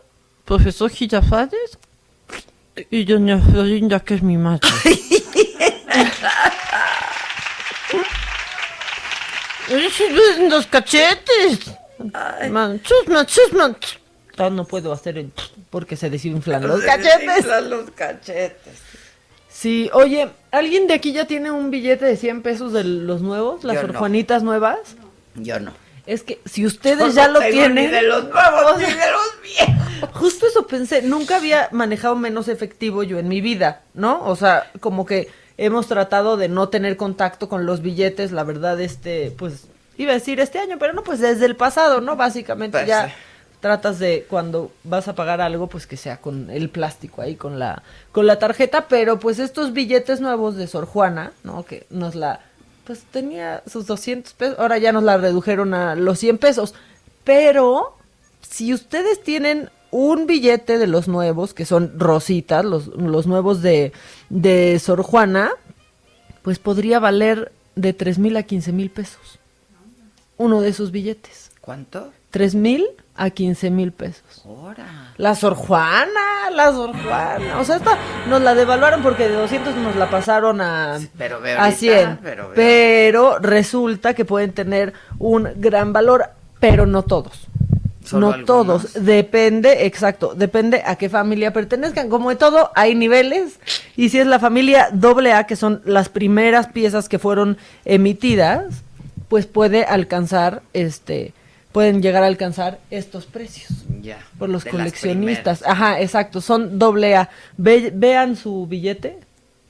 Profesor 0.46 0.88
Girafales. 0.90 1.76
Y 2.90 3.04
doña 3.04 3.38
Florinda, 3.42 4.00
que 4.00 4.14
es 4.14 4.22
mi 4.22 4.38
madre. 4.38 4.66
¡Oye, 9.70 9.90
si 9.90 10.08
duelen 10.08 10.48
los 10.48 10.66
cachetes! 10.66 11.72
Man, 12.50 12.80
chusma, 12.82 13.26
chusma. 13.26 13.76
Ah, 14.36 14.50
no 14.50 14.64
puedo 14.64 14.92
hacer 14.92 15.18
el 15.18 15.32
porque 15.70 15.96
se 15.96 16.10
desinflan 16.10 16.66
los 16.66 16.80
cachetes. 16.82 17.44
los 17.68 17.90
cachetes. 17.90 18.82
Sí, 19.48 19.90
oye, 19.92 20.28
¿alguien 20.52 20.86
de 20.86 20.94
aquí 20.94 21.12
ya 21.12 21.26
tiene 21.26 21.50
un 21.50 21.70
billete 21.70 22.04
de 22.04 22.16
100 22.16 22.42
pesos 22.42 22.72
de 22.72 22.84
los 22.84 23.22
nuevos, 23.22 23.64
las 23.64 23.74
Yo 23.82 23.88
no. 23.88 24.08
Nuevas? 24.44 24.78
Yo 25.34 25.58
no. 25.58 25.72
Es 26.06 26.22
que 26.22 26.40
si 26.44 26.64
ustedes 26.64 26.98
Yo 27.08 27.12
ya 27.12 27.26
no 27.26 27.34
lo 27.34 27.40
tienen. 27.40 27.74
ni 27.74 27.86
de 27.88 28.02
los 28.02 28.24
nuevos 28.28 28.78
ni 28.78 28.84
de 28.84 28.90
los 29.10 29.42
viejos. 29.42 30.10
Justo 30.12 30.46
eso 30.46 30.66
pensé, 30.66 31.02
nunca 31.02 31.36
había 31.36 31.68
manejado 31.72 32.14
menos 32.14 32.46
efectivo 32.46 33.02
yo 33.02 33.18
en 33.18 33.26
mi 33.28 33.40
vida, 33.40 33.82
¿no? 33.94 34.24
O 34.24 34.36
sea, 34.36 34.70
como 34.80 35.04
que 35.04 35.28
hemos 35.56 35.88
tratado 35.88 36.36
de 36.36 36.48
no 36.48 36.68
tener 36.68 36.96
contacto 36.96 37.48
con 37.48 37.66
los 37.66 37.82
billetes, 37.82 38.30
la 38.30 38.44
verdad, 38.44 38.80
este, 38.80 39.34
pues, 39.36 39.66
iba 39.98 40.12
a 40.12 40.14
decir 40.14 40.40
este 40.40 40.58
año, 40.58 40.76
pero 40.78 40.94
no, 40.94 41.02
pues 41.02 41.20
desde 41.20 41.44
el 41.46 41.56
pasado, 41.56 42.00
¿no? 42.00 42.16
Básicamente 42.16 42.78
Pues 42.78 42.88
ya 42.88 43.08
sí. 43.08 43.14
tratas 43.60 43.98
de 43.98 44.26
cuando 44.30 44.72
vas 44.84 45.08
a 45.08 45.14
pagar 45.14 45.40
algo, 45.42 45.66
pues 45.66 45.86
que 45.86 45.96
sea 45.98 46.16
con 46.18 46.48
el 46.50 46.70
plástico 46.70 47.20
ahí, 47.20 47.36
con 47.36 47.58
la, 47.58 47.82
con 48.12 48.26
la 48.26 48.38
tarjeta, 48.38 48.88
pero 48.88 49.18
pues 49.18 49.38
estos 49.38 49.72
billetes 49.74 50.20
nuevos 50.20 50.56
de 50.56 50.66
Sor 50.66 50.86
Juana, 50.86 51.32
¿no? 51.44 51.64
Que 51.64 51.86
nos 51.90 52.14
la, 52.14 52.40
pues 52.84 53.02
tenía 53.10 53.62
sus 53.70 53.86
200 53.86 54.32
pesos, 54.34 54.58
ahora 54.58 54.78
ya 54.78 54.92
nos 54.92 55.02
la 55.02 55.18
redujeron 55.18 55.74
a 55.74 55.94
los 55.94 56.18
100 56.18 56.38
pesos, 56.38 56.74
pero 57.24 57.96
si 58.40 58.72
ustedes 58.72 59.22
tienen 59.22 59.70
un 59.90 60.26
billete 60.26 60.78
de 60.78 60.86
los 60.86 61.08
nuevos, 61.08 61.54
que 61.54 61.64
son 61.64 61.98
rositas, 61.98 62.64
los, 62.64 62.88
los 62.88 63.26
nuevos 63.26 63.62
de, 63.62 63.92
de 64.28 64.78
Sor 64.78 65.02
Juana, 65.02 65.50
pues 66.42 66.58
podría 66.58 66.98
valer 67.00 67.52
de 67.74 67.92
tres 67.92 68.18
mil 68.18 68.36
a 68.36 68.42
quince 68.42 68.72
mil 68.72 68.90
pesos. 68.90 69.38
Uno 70.38 70.60
de 70.60 70.70
esos 70.70 70.90
billetes. 70.90 71.50
¿Cuánto? 71.60 72.10
Tres 72.30 72.54
mil 72.54 72.86
a 73.16 73.30
quince 73.30 73.70
mil 73.70 73.92
pesos. 73.92 74.22
Ahora. 74.46 75.12
La 75.16 75.34
Sor 75.34 75.54
Juana, 75.54 76.50
la 76.52 76.72
Sor 76.72 76.92
Juana. 76.92 77.58
O 77.58 77.64
sea, 77.64 77.76
esta 77.76 77.98
nos 78.28 78.40
la 78.42 78.54
devaluaron 78.54 79.02
porque 79.02 79.28
de 79.28 79.34
200 79.34 79.74
nos 79.76 79.96
la 79.96 80.08
pasaron 80.08 80.60
a, 80.60 80.98
Pero 81.18 81.40
ve 81.40 81.52
a 81.54 81.64
ahorita, 81.64 81.78
100. 81.78 82.18
pero 82.54 83.38
resulta 83.38 84.14
que 84.14 84.24
pueden 84.24 84.52
tener 84.52 84.92
un 85.18 85.48
gran 85.56 85.92
valor, 85.92 86.26
pero 86.60 86.86
no 86.86 87.02
todos. 87.02 87.48
Solo 88.04 88.28
no 88.28 88.32
algunos. 88.34 88.46
todos, 88.46 89.04
depende, 89.04 89.84
exacto, 89.84 90.32
depende 90.34 90.82
a 90.86 90.96
qué 90.96 91.10
familia 91.10 91.52
pertenezcan. 91.52 92.08
Como 92.08 92.30
de 92.30 92.36
todo, 92.36 92.70
hay 92.74 92.94
niveles. 92.94 93.58
Y 93.96 94.08
si 94.08 94.18
es 94.18 94.26
la 94.26 94.38
familia 94.38 94.88
AA, 94.92 95.44
que 95.44 95.56
son 95.56 95.82
las 95.84 96.08
primeras 96.08 96.68
piezas 96.68 97.08
que 97.08 97.18
fueron 97.18 97.58
emitidas, 97.84 98.82
pues 99.28 99.46
puede 99.46 99.84
alcanzar, 99.84 100.62
este, 100.72 101.32
pueden 101.72 102.00
llegar 102.02 102.22
a 102.22 102.26
alcanzar 102.26 102.78
estos 102.90 103.26
precios 103.26 103.84
Ya. 104.00 104.18
por 104.38 104.48
los 104.48 104.64
coleccionistas. 104.64 105.62
Ajá, 105.66 106.00
exacto, 106.00 106.40
son 106.40 106.78
doble 106.78 107.14
A. 107.16 107.30
Ve- 107.56 107.92
vean 107.94 108.36
su 108.36 108.66
billete, 108.66 109.18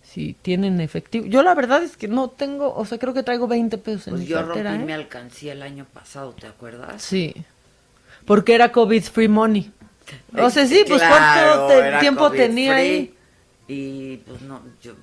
si 0.02 0.34
tienen 0.40 0.80
efectivo. 0.80 1.26
Yo 1.26 1.42
la 1.42 1.54
verdad 1.54 1.82
es 1.82 1.96
que 1.96 2.08
no 2.08 2.28
tengo, 2.30 2.72
o 2.74 2.84
sea, 2.86 2.98
creo 2.98 3.12
que 3.14 3.22
traigo 3.22 3.46
20 3.48 3.78
pesos 3.78 4.06
en 4.08 4.12
Pues 4.14 4.22
mi 4.22 4.28
yo 4.28 4.36
cartera. 4.36 4.70
rompí 4.70 4.82
¿eh? 4.82 4.86
mi 4.86 4.92
alcancía 4.92 5.52
el 5.52 5.62
año 5.62 5.86
pasado, 5.92 6.32
¿te 6.32 6.46
acuerdas? 6.46 7.02
Sí, 7.02 7.34
porque 8.24 8.54
era 8.54 8.70
COVID 8.72 9.02
free 9.02 9.28
money. 9.28 9.72
O 10.38 10.48
sea, 10.50 10.66
sí, 10.66 10.84
pues 10.88 11.00
Claro, 11.02 11.66
cuánto 11.66 11.90
te- 11.90 11.98
tiempo 12.00 12.20
COVID 12.28 12.38
tenía 12.38 12.72
free. 12.74 12.82
ahí. 12.82 13.14
Y 13.70 14.16
pues 14.26 14.40
no, 14.40 14.62
yo 14.82 14.94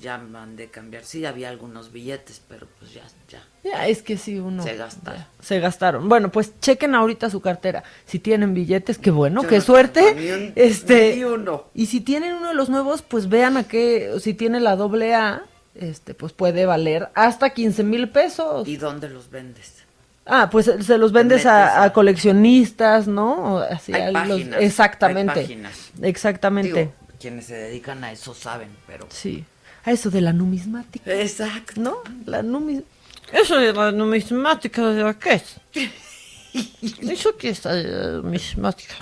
ya 0.00 0.16
mandé 0.16 0.68
cambiar. 0.68 1.04
Sí, 1.04 1.26
había 1.26 1.50
algunos 1.50 1.92
billetes, 1.92 2.40
pero 2.48 2.66
pues 2.78 2.94
ya, 2.94 3.02
ya. 3.28 3.42
Ya, 3.62 3.86
es 3.86 4.02
que 4.02 4.16
sí, 4.16 4.38
uno. 4.38 4.62
Se 4.62 4.76
gastaron. 4.76 5.20
ya, 5.20 5.28
se 5.42 5.60
gastaron. 5.60 6.08
Bueno, 6.08 6.30
pues 6.32 6.58
chequen 6.60 6.94
ahorita 6.94 7.28
su 7.28 7.40
cartera. 7.42 7.84
Si 8.06 8.18
tienen 8.18 8.54
billetes, 8.54 8.96
qué 8.96 9.10
bueno, 9.10 9.42
Yo 9.42 9.48
qué 9.50 9.56
no 9.56 9.60
suerte. 9.62 10.14
ni 10.14 10.30
un- 10.30 10.52
este, 10.56 11.16
ni 11.16 11.24
uno. 11.24 11.64
Y 11.74 11.84
si 11.86 12.00
tienen 12.00 12.34
uno 12.36 12.48
de 12.48 12.54
los 12.54 12.70
nuevos, 12.70 13.02
pues 13.02 13.28
vean 13.28 13.58
a 13.58 13.64
qué, 13.64 14.14
si 14.20 14.32
tiene 14.32 14.58
la 14.58 14.74
doble 14.76 15.14
A, 15.14 15.42
este, 15.74 16.14
pues 16.14 16.32
puede 16.32 16.64
valer 16.64 17.10
hasta 17.14 17.50
15 17.50 17.82
mil 17.84 18.08
pesos. 18.08 18.66
¿Y 18.66 18.78
dónde 18.78 19.10
los 19.10 19.28
vendes? 19.28 19.82
Ah, 20.24 20.48
pues 20.50 20.70
se 20.80 20.96
los 20.96 21.12
vendes 21.12 21.44
a, 21.44 21.82
a 21.82 21.92
coleccionistas, 21.92 23.06
¿no? 23.06 23.58
Así, 23.58 23.92
Hay 23.92 24.02
a 24.02 24.10
los- 24.26 24.38
páginas, 24.40 24.62
exactamente. 24.62 25.40
hay 25.40 25.44
páginas. 25.46 25.90
Exactamente. 26.00 26.78
Digo, 26.80 26.92
quienes 27.24 27.46
se 27.46 27.54
dedican 27.54 28.04
a 28.04 28.12
eso 28.12 28.34
saben, 28.34 28.68
pero... 28.86 29.06
Sí. 29.08 29.42
A 29.86 29.92
eso 29.92 30.10
de 30.10 30.20
la 30.20 30.34
numismática. 30.34 31.10
Exacto. 31.10 31.80
¿No? 31.80 31.96
La 32.26 32.42
numismática. 32.42 32.92
Eso 33.32 33.56
de 33.56 33.72
la 33.72 33.90
numismática, 33.92 34.82
¿de 34.90 35.16
qué 35.18 35.32
es? 35.32 35.56
¿Eso 37.00 37.34
qué 37.38 37.48
es 37.48 37.64
la 37.64 38.20
numismática? 38.22 38.94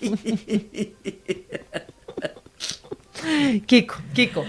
Kiko, 3.66 3.94
Kiko. 4.12 4.44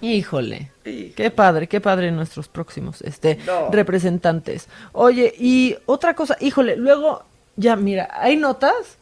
Híjole. 0.00 0.70
Qué 0.84 1.30
padre, 1.34 1.66
qué 1.68 1.82
padre 1.82 2.10
nuestros 2.12 2.48
próximos 2.48 3.02
este 3.02 3.36
No. 3.46 3.70
representantes. 3.70 4.68
Oye, 4.92 5.34
y 5.38 5.76
otra 5.84 6.14
cosa, 6.14 6.38
híjole, 6.40 6.76
luego 6.76 7.24
ya 7.56 7.76
mira, 7.76 8.08
hay 8.10 8.36
notas 8.36 8.96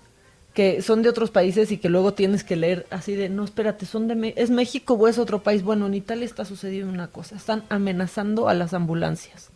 que 0.54 0.82
son 0.82 1.02
de 1.02 1.08
otros 1.08 1.30
países 1.30 1.70
y 1.70 1.78
que 1.78 1.88
luego 1.88 2.12
tienes 2.14 2.42
que 2.42 2.56
leer 2.56 2.86
así 2.90 3.14
de, 3.14 3.28
no, 3.28 3.44
espérate, 3.44 3.86
son 3.86 4.08
de 4.08 4.16
Me- 4.16 4.34
es 4.36 4.50
México 4.50 4.94
o 4.94 5.06
es 5.08 5.18
otro 5.18 5.42
país. 5.42 5.62
Bueno, 5.62 5.86
en 5.86 5.94
Italia 5.94 6.24
está 6.24 6.44
sucediendo 6.44 6.92
una 6.92 7.06
cosa, 7.06 7.36
están 7.36 7.64
amenazando 7.68 8.48
a 8.48 8.54
las 8.54 8.74
ambulancias. 8.74 9.50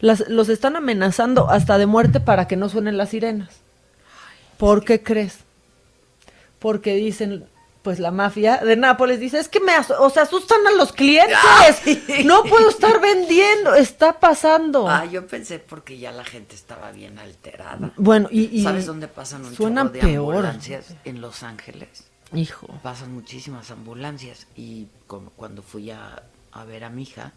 Las, 0.00 0.28
los 0.28 0.48
están 0.48 0.76
amenazando 0.76 1.50
hasta 1.50 1.78
de 1.78 1.86
muerte 1.86 2.20
para 2.20 2.46
que 2.48 2.56
no 2.56 2.68
suenen 2.68 2.96
las 2.96 3.10
sirenas. 3.10 3.50
¿Por 4.58 4.84
qué 4.84 5.02
crees? 5.02 5.38
Porque 6.58 6.94
dicen, 6.94 7.44
pues 7.82 7.98
la 7.98 8.10
mafia 8.12 8.58
de 8.58 8.76
Nápoles 8.76 9.18
dice, 9.18 9.38
es 9.38 9.48
que 9.48 9.58
me 9.60 9.72
as- 9.72 9.90
o 9.90 10.08
sea, 10.10 10.22
asustan 10.22 10.64
a 10.66 10.70
los 10.72 10.92
clientes. 10.92 11.36
No 12.24 12.44
puedo 12.44 12.68
estar 12.68 13.00
vendiendo, 13.00 13.74
está 13.74 14.20
pasando. 14.20 14.88
Ah, 14.88 15.04
yo 15.04 15.26
pensé 15.26 15.58
porque 15.58 15.98
ya 15.98 16.12
la 16.12 16.24
gente 16.24 16.54
estaba 16.54 16.92
bien 16.92 17.18
alterada. 17.18 17.92
Bueno, 17.96 18.28
y- 18.30 18.56
y 18.56 18.62
¿Sabes 18.62 18.86
dónde 18.86 19.08
pasan 19.08 19.44
un 19.44 19.54
suenan 19.54 19.92
de 19.92 19.98
peor. 20.00 20.36
ambulancias? 20.36 20.94
En 21.04 21.20
Los 21.20 21.42
Ángeles. 21.42 22.04
Hijo. 22.32 22.66
Pasan 22.82 23.12
muchísimas 23.12 23.70
ambulancias 23.70 24.46
y 24.56 24.86
cuando 25.36 25.62
fui 25.62 25.90
a, 25.90 26.22
a 26.52 26.64
ver 26.64 26.84
a 26.84 26.88
mi 26.90 27.02
hija, 27.02 27.32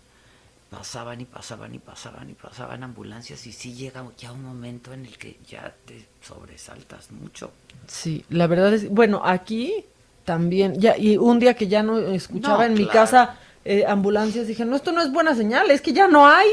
pasaban 0.69 1.19
y 1.21 1.25
pasaban 1.25 1.73
y 1.75 1.79
pasaban 1.79 2.29
y 2.29 2.33
pasaban 2.33 2.83
ambulancias 2.83 3.45
y 3.47 3.51
sí 3.51 3.73
llega 3.73 4.05
ya 4.17 4.31
un 4.31 4.43
momento 4.43 4.93
en 4.93 5.05
el 5.05 5.17
que 5.17 5.37
ya 5.49 5.73
te 5.85 6.05
sobresaltas 6.21 7.11
mucho. 7.11 7.51
Sí, 7.87 8.25
la 8.29 8.47
verdad 8.47 8.73
es, 8.73 8.89
bueno, 8.89 9.21
aquí 9.25 9.85
también, 10.25 10.79
ya, 10.79 10.97
y 10.97 11.17
un 11.17 11.39
día 11.39 11.53
que 11.53 11.67
ya 11.67 11.83
no 11.83 11.97
escuchaba 11.99 12.57
No, 12.57 12.63
en 12.63 12.73
mi 12.73 12.87
casa 12.87 13.35
eh, 13.63 13.85
ambulancias, 13.87 14.47
dije, 14.47 14.65
no, 14.65 14.75
esto 14.75 14.91
no 14.91 15.01
es 15.01 15.11
buena 15.11 15.33
señal, 15.35 15.71
es 15.71 15.81
que 15.81 15.93
ya 15.93 16.07
no 16.07 16.27
hay. 16.27 16.47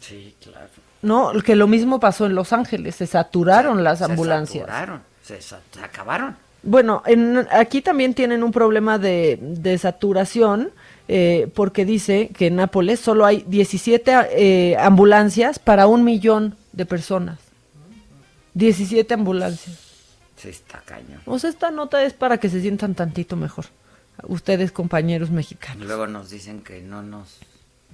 Sí, 0.00 0.34
claro. 0.42 0.66
No, 1.02 1.32
que 1.44 1.54
lo 1.56 1.66
mismo 1.66 1.98
pasó 2.00 2.26
en 2.26 2.34
Los 2.34 2.52
Ángeles, 2.52 2.96
se 2.96 3.06
saturaron 3.06 3.82
las 3.84 4.02
ambulancias. 4.02 4.64
Se 4.64 4.70
saturaron, 4.70 5.02
se, 5.22 5.40
sa- 5.42 5.60
se 5.72 5.80
acabaron. 5.80 6.36
Bueno, 6.64 7.02
en, 7.06 7.46
aquí 7.50 7.82
también 7.82 8.14
tienen 8.14 8.42
un 8.42 8.52
problema 8.52 8.96
de, 8.98 9.38
de 9.40 9.76
saturación 9.78 10.70
eh, 11.08 11.48
porque 11.54 11.84
dice 11.84 12.30
que 12.36 12.46
en 12.46 12.56
Nápoles 12.56 13.00
solo 13.00 13.26
hay 13.26 13.44
17 13.48 14.12
eh, 14.30 14.76
ambulancias 14.78 15.58
para 15.58 15.86
un 15.88 16.04
millón 16.04 16.54
de 16.72 16.86
personas. 16.86 17.40
17 18.54 19.12
ambulancias. 19.14 19.76
Sí, 20.42 20.48
está. 20.48 20.82
O 21.26 21.38
sea, 21.38 21.50
esta 21.50 21.70
nota 21.70 22.02
es 22.02 22.12
para 22.14 22.38
que 22.38 22.48
se 22.48 22.60
sientan 22.60 22.94
tantito 22.94 23.36
mejor. 23.36 23.66
Ustedes, 24.24 24.72
compañeros 24.72 25.30
mexicanos. 25.30 25.86
Luego 25.86 26.06
nos 26.06 26.30
dicen 26.30 26.62
que 26.62 26.80
no 26.82 27.02
nos 27.02 27.38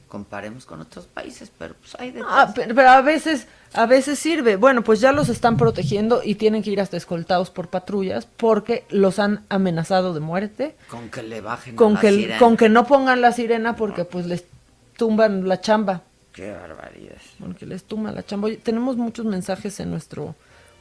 comparemos 0.08 0.64
con 0.64 0.80
otros 0.80 1.06
países, 1.06 1.52
pero 1.58 1.74
pues 1.74 1.94
hay 1.98 2.10
de 2.10 2.22
Ah, 2.26 2.50
pero, 2.54 2.74
pero 2.74 2.88
a 2.88 3.02
veces, 3.02 3.46
a 3.74 3.84
veces 3.86 4.18
sirve. 4.18 4.56
Bueno, 4.56 4.82
pues 4.82 5.00
ya 5.00 5.12
los 5.12 5.28
están 5.28 5.56
protegiendo 5.58 6.22
y 6.24 6.36
tienen 6.36 6.62
que 6.62 6.70
ir 6.70 6.80
hasta 6.80 6.96
escoltados 6.96 7.50
por 7.50 7.68
patrullas 7.68 8.26
porque 8.26 8.84
los 8.88 9.18
han 9.18 9.44
amenazado 9.50 10.14
de 10.14 10.20
muerte. 10.20 10.74
Con 10.88 11.10
que 11.10 11.22
le 11.22 11.40
bajen 11.42 11.76
Con 11.76 11.94
la 11.94 12.00
que, 12.00 12.10
sirena. 12.10 12.38
con 12.38 12.56
que 12.56 12.68
no 12.70 12.86
pongan 12.86 13.20
la 13.20 13.32
sirena 13.32 13.76
porque 13.76 14.04
pues 14.06 14.24
les 14.26 14.44
tumban 14.96 15.46
la 15.46 15.60
chamba. 15.60 16.02
Qué 16.32 16.52
barbaridad. 16.52 17.16
Porque 17.38 17.66
les 17.66 17.84
tumban 17.84 18.14
la 18.14 18.24
chamba. 18.24 18.46
Oye, 18.46 18.56
tenemos 18.56 18.96
muchos 18.96 19.26
mensajes 19.26 19.78
en 19.80 19.90
nuestro 19.90 20.34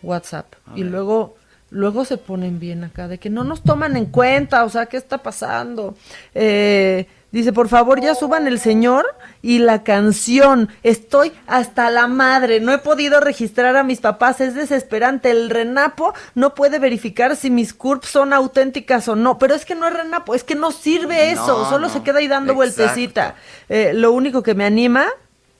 WhatsApp 0.03 0.53
y 0.75 0.83
luego 0.83 1.35
luego 1.69 2.05
se 2.05 2.17
ponen 2.17 2.59
bien 2.59 2.83
acá 2.83 3.07
de 3.07 3.17
que 3.17 3.29
no 3.29 3.43
nos 3.43 3.61
toman 3.63 3.97
en 3.97 4.05
cuenta, 4.05 4.63
o 4.63 4.69
sea, 4.69 4.85
¿qué 4.85 4.97
está 4.97 5.17
pasando? 5.17 5.95
Eh, 6.33 7.07
dice, 7.31 7.51
por 7.51 7.67
favor, 7.67 7.99
ya 8.01 8.15
suban 8.15 8.47
el 8.47 8.59
señor 8.59 9.05
y 9.41 9.59
la 9.59 9.83
canción. 9.83 10.69
Estoy 10.83 11.33
hasta 11.45 11.89
la 11.89 12.07
madre, 12.07 12.59
no 12.61 12.71
he 12.71 12.77
podido 12.77 13.19
registrar 13.19 13.75
a 13.75 13.83
mis 13.83 13.99
papás, 13.99 14.39
es 14.39 14.55
desesperante. 14.55 15.29
El 15.29 15.49
Renapo 15.49 16.13
no 16.35 16.55
puede 16.55 16.79
verificar 16.79 17.35
si 17.35 17.49
mis 17.49 17.73
CURPs 17.73 18.07
son 18.07 18.33
auténticas 18.33 19.07
o 19.07 19.15
no, 19.15 19.37
pero 19.37 19.53
es 19.53 19.65
que 19.65 19.75
no 19.75 19.87
es 19.87 19.93
Renapo, 19.93 20.35
es 20.35 20.43
que 20.43 20.55
no 20.55 20.71
sirve 20.71 21.31
eso, 21.31 21.59
No, 21.59 21.69
solo 21.69 21.87
no, 21.87 21.93
se 21.93 22.01
queda 22.01 22.19
ahí 22.19 22.27
dando 22.27 22.53
exacto. 22.53 22.81
vueltecita. 22.83 23.35
Eh, 23.67 23.91
lo 23.93 24.13
único 24.13 24.41
que 24.41 24.55
me 24.55 24.63
anima, 24.65 25.07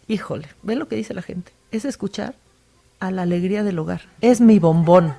híjole, 0.08 0.48
ven 0.64 0.80
lo 0.80 0.88
que 0.88 0.96
dice 0.96 1.14
la 1.14 1.22
gente, 1.22 1.52
es 1.72 1.84
escuchar 1.84 2.34
a 3.00 3.12
la 3.12 3.24
alegría 3.24 3.64
del 3.64 3.78
hogar. 3.78 4.02
Es 4.22 4.42
mi 4.42 4.58
bombón. 4.58 5.14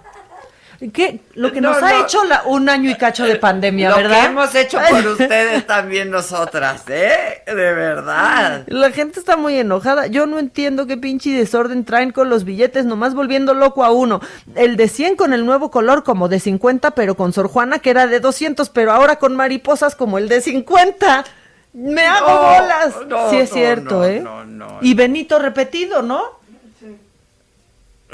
¿Qué? 0.93 1.21
Lo 1.35 1.51
que 1.51 1.61
No, 1.61 1.71
nos 1.73 1.83
ha 1.83 1.91
no. 1.93 2.05
hecho 2.05 2.23
la- 2.23 2.43
un 2.47 2.69
año 2.69 2.89
y 2.89 2.95
cacho 2.95 3.25
de 3.25 3.35
pandemia, 3.35 3.91
Lo 3.91 3.97
¿verdad? 3.97 4.21
que 4.21 4.27
hemos 4.27 4.55
hecho 4.55 4.79
por 4.91 5.05
ustedes 5.09 5.67
también 5.67 6.09
nosotras, 6.09 6.85
¿eh? 6.89 7.43
De 7.47 7.53
verdad. 7.55 8.63
La 8.69 8.93
gente 8.93 9.19
está 9.19 9.37
muy 9.37 9.59
enojada. 9.59 10.07
Yo 10.07 10.27
no 10.27 10.39
entiendo 10.39 10.87
qué 10.87 10.97
pinche 10.97 11.31
desorden 11.31 11.85
traen 11.85 12.13
con 12.13 12.31
los 12.31 12.45
billetes, 12.45 12.85
nomás 12.85 13.15
volviendo 13.15 13.55
loco 13.55 13.85
a 13.85 13.91
uno. 13.91 14.21
El 14.55 14.77
de 14.77 14.87
100 14.89 15.17
con 15.17 15.33
el 15.33 15.45
nuevo 15.45 15.73
color 15.73 16.05
como 16.05 16.29
de 16.29 16.39
50, 16.39 16.93
pero 16.93 17.17
con 17.17 17.33
Sor 17.33 17.49
Juana 17.49 17.81
que 17.81 17.91
era 17.91 18.07
de 18.07 18.21
200, 18.21 18.69
pero 18.71 18.93
ahora 18.93 19.17
con 19.17 19.35
mariposas 19.35 19.97
como 19.97 20.17
el 20.17 20.29
de 20.29 20.41
50. 20.41 21.25
Me 21.73 22.07
hago 22.07 22.29
No, 22.29 22.39
bolas. 22.61 22.95
no, 23.09 23.31
sí 23.31 23.37
es 23.39 23.51
no, 23.51 23.55
cierto, 23.57 23.95
no, 23.99 24.05
¿eh? 24.05 24.21
no, 24.21 24.45
no. 24.45 24.79
Y 24.81 24.95
Benito 24.95 25.39
repetido, 25.41 26.03
¿no? 26.03 26.38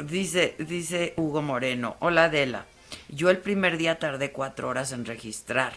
Dice, 0.03 0.57
dice 0.59 1.15
Hugo 1.17 1.41
Moreno, 1.41 1.97
hola 2.01 2.25
Adela, 2.25 2.67
yo 3.09 3.31
el 3.31 3.39
primer 3.39 3.77
día 3.77 4.01
tardé 4.01 4.33
cuatro 4.33 4.69
horas 4.69 4.91
en 4.91 5.05
registrar 5.05 5.73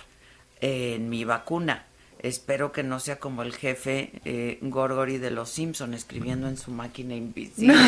eh, 0.59 0.95
en 0.95 1.09
mi 1.09 1.23
vacuna. 1.23 1.85
Espero 2.19 2.71
que 2.71 2.81
no 2.81 2.99
sea 2.99 3.19
como 3.19 3.43
el 3.43 3.53
jefe 3.53 4.11
eh, 4.25 4.57
Gorgory 4.61 5.19
de 5.19 5.29
los 5.29 5.49
Simpson 5.49 5.93
escribiendo 5.93 6.47
en 6.47 6.57
su 6.57 6.71
máquina 6.71 7.15
invisible. 7.15 7.75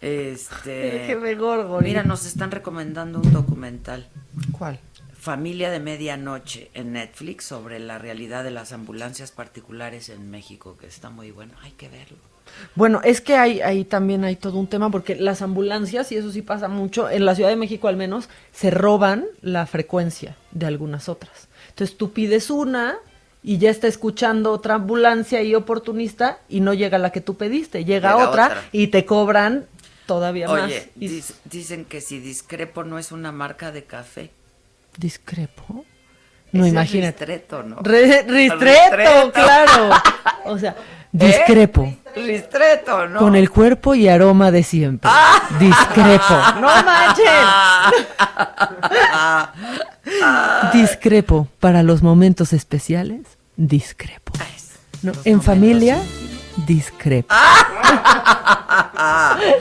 Este. 0.00 1.04
Qué 1.06 1.16
begorgo. 1.16 1.80
Mira, 1.80 2.02
nos 2.02 2.26
están 2.26 2.50
recomendando 2.50 3.18
un 3.18 3.32
documental. 3.32 4.08
¿Cuál? 4.52 4.78
Familia 5.18 5.70
de 5.70 5.80
Medianoche 5.80 6.70
en 6.74 6.92
Netflix 6.92 7.44
sobre 7.44 7.78
la 7.78 7.98
realidad 7.98 8.44
de 8.44 8.50
las 8.50 8.72
ambulancias 8.72 9.32
particulares 9.32 10.08
en 10.08 10.30
México, 10.30 10.76
que 10.78 10.86
está 10.86 11.10
muy 11.10 11.30
bueno. 11.30 11.54
Hay 11.62 11.72
que 11.72 11.88
verlo. 11.88 12.35
Bueno, 12.74 13.00
es 13.04 13.20
que 13.20 13.36
hay, 13.36 13.60
ahí 13.60 13.84
también 13.84 14.24
hay 14.24 14.36
todo 14.36 14.58
un 14.58 14.66
tema, 14.66 14.90
porque 14.90 15.14
las 15.16 15.42
ambulancias, 15.42 16.10
y 16.12 16.16
eso 16.16 16.30
sí 16.32 16.42
pasa 16.42 16.68
mucho, 16.68 17.08
en 17.10 17.24
la 17.24 17.34
Ciudad 17.34 17.50
de 17.50 17.56
México 17.56 17.88
al 17.88 17.96
menos, 17.96 18.28
se 18.52 18.70
roban 18.70 19.24
la 19.42 19.66
frecuencia 19.66 20.36
de 20.52 20.66
algunas 20.66 21.08
otras. 21.08 21.48
Entonces 21.70 21.96
tú 21.96 22.12
pides 22.12 22.50
una 22.50 22.96
y 23.42 23.58
ya 23.58 23.70
está 23.70 23.86
escuchando 23.86 24.52
otra 24.52 24.74
ambulancia 24.74 25.42
y 25.42 25.54
oportunista 25.54 26.38
y 26.48 26.60
no 26.60 26.74
llega 26.74 26.98
la 26.98 27.10
que 27.12 27.20
tú 27.20 27.36
pediste, 27.36 27.84
llega, 27.84 28.12
Llega 28.14 28.28
otra, 28.28 28.46
otra. 28.46 28.64
y 28.72 28.88
te 28.88 29.04
cobran 29.04 29.66
todavía 30.06 30.48
más. 30.48 30.64
Oye, 30.64 30.90
Y- 30.98 31.22
dicen 31.44 31.84
que 31.84 32.00
si 32.00 32.18
discrepo 32.18 32.84
no 32.84 32.98
es 32.98 33.12
una 33.12 33.32
marca 33.32 33.70
de 33.72 33.84
café. 33.84 34.30
¿Discrepo? 34.96 35.84
No, 36.52 36.66
imagínate. 36.66 37.26
Ristreto, 37.26 37.62
¿no? 37.62 37.76
Re- 37.82 38.22
ristreto, 38.22 38.56
Ristreto. 38.96 39.32
claro. 39.32 39.90
O 40.46 40.58
sea, 40.58 40.76
discrepo. 41.12 41.92
Ristreto, 42.14 43.06
¿no? 43.08 43.18
Con 43.18 43.36
el 43.36 43.50
cuerpo 43.50 43.94
y 43.94 44.08
aroma 44.08 44.50
de 44.50 44.62
siempre. 44.62 45.10
Discrepo. 45.58 46.34
No 46.60 46.68
manches. 46.82 47.26
Discrepo. 50.72 51.48
Para 51.60 51.82
los 51.82 52.02
momentos 52.02 52.52
especiales, 52.52 53.22
discrepo. 53.56 54.32
No, 55.02 55.12
en 55.24 55.42
familia, 55.42 55.98
discrepo. 56.66 57.34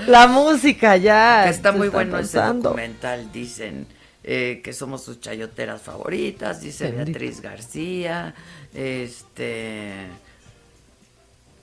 La 0.07 0.27
música 0.27 0.95
ya. 0.97 1.43
Que 1.43 1.49
está 1.49 1.71
muy 1.73 1.89
bueno 1.89 2.17
ese 2.17 2.37
cansando. 2.37 2.69
documental, 2.69 3.31
dicen 3.33 3.85
eh, 4.23 4.61
que 4.63 4.71
somos 4.73 5.03
sus 5.03 5.19
chayoteras 5.19 5.81
favoritas, 5.81 6.61
dice. 6.61 6.91
Beatriz 6.91 7.41
García, 7.41 8.33
este 8.73 10.07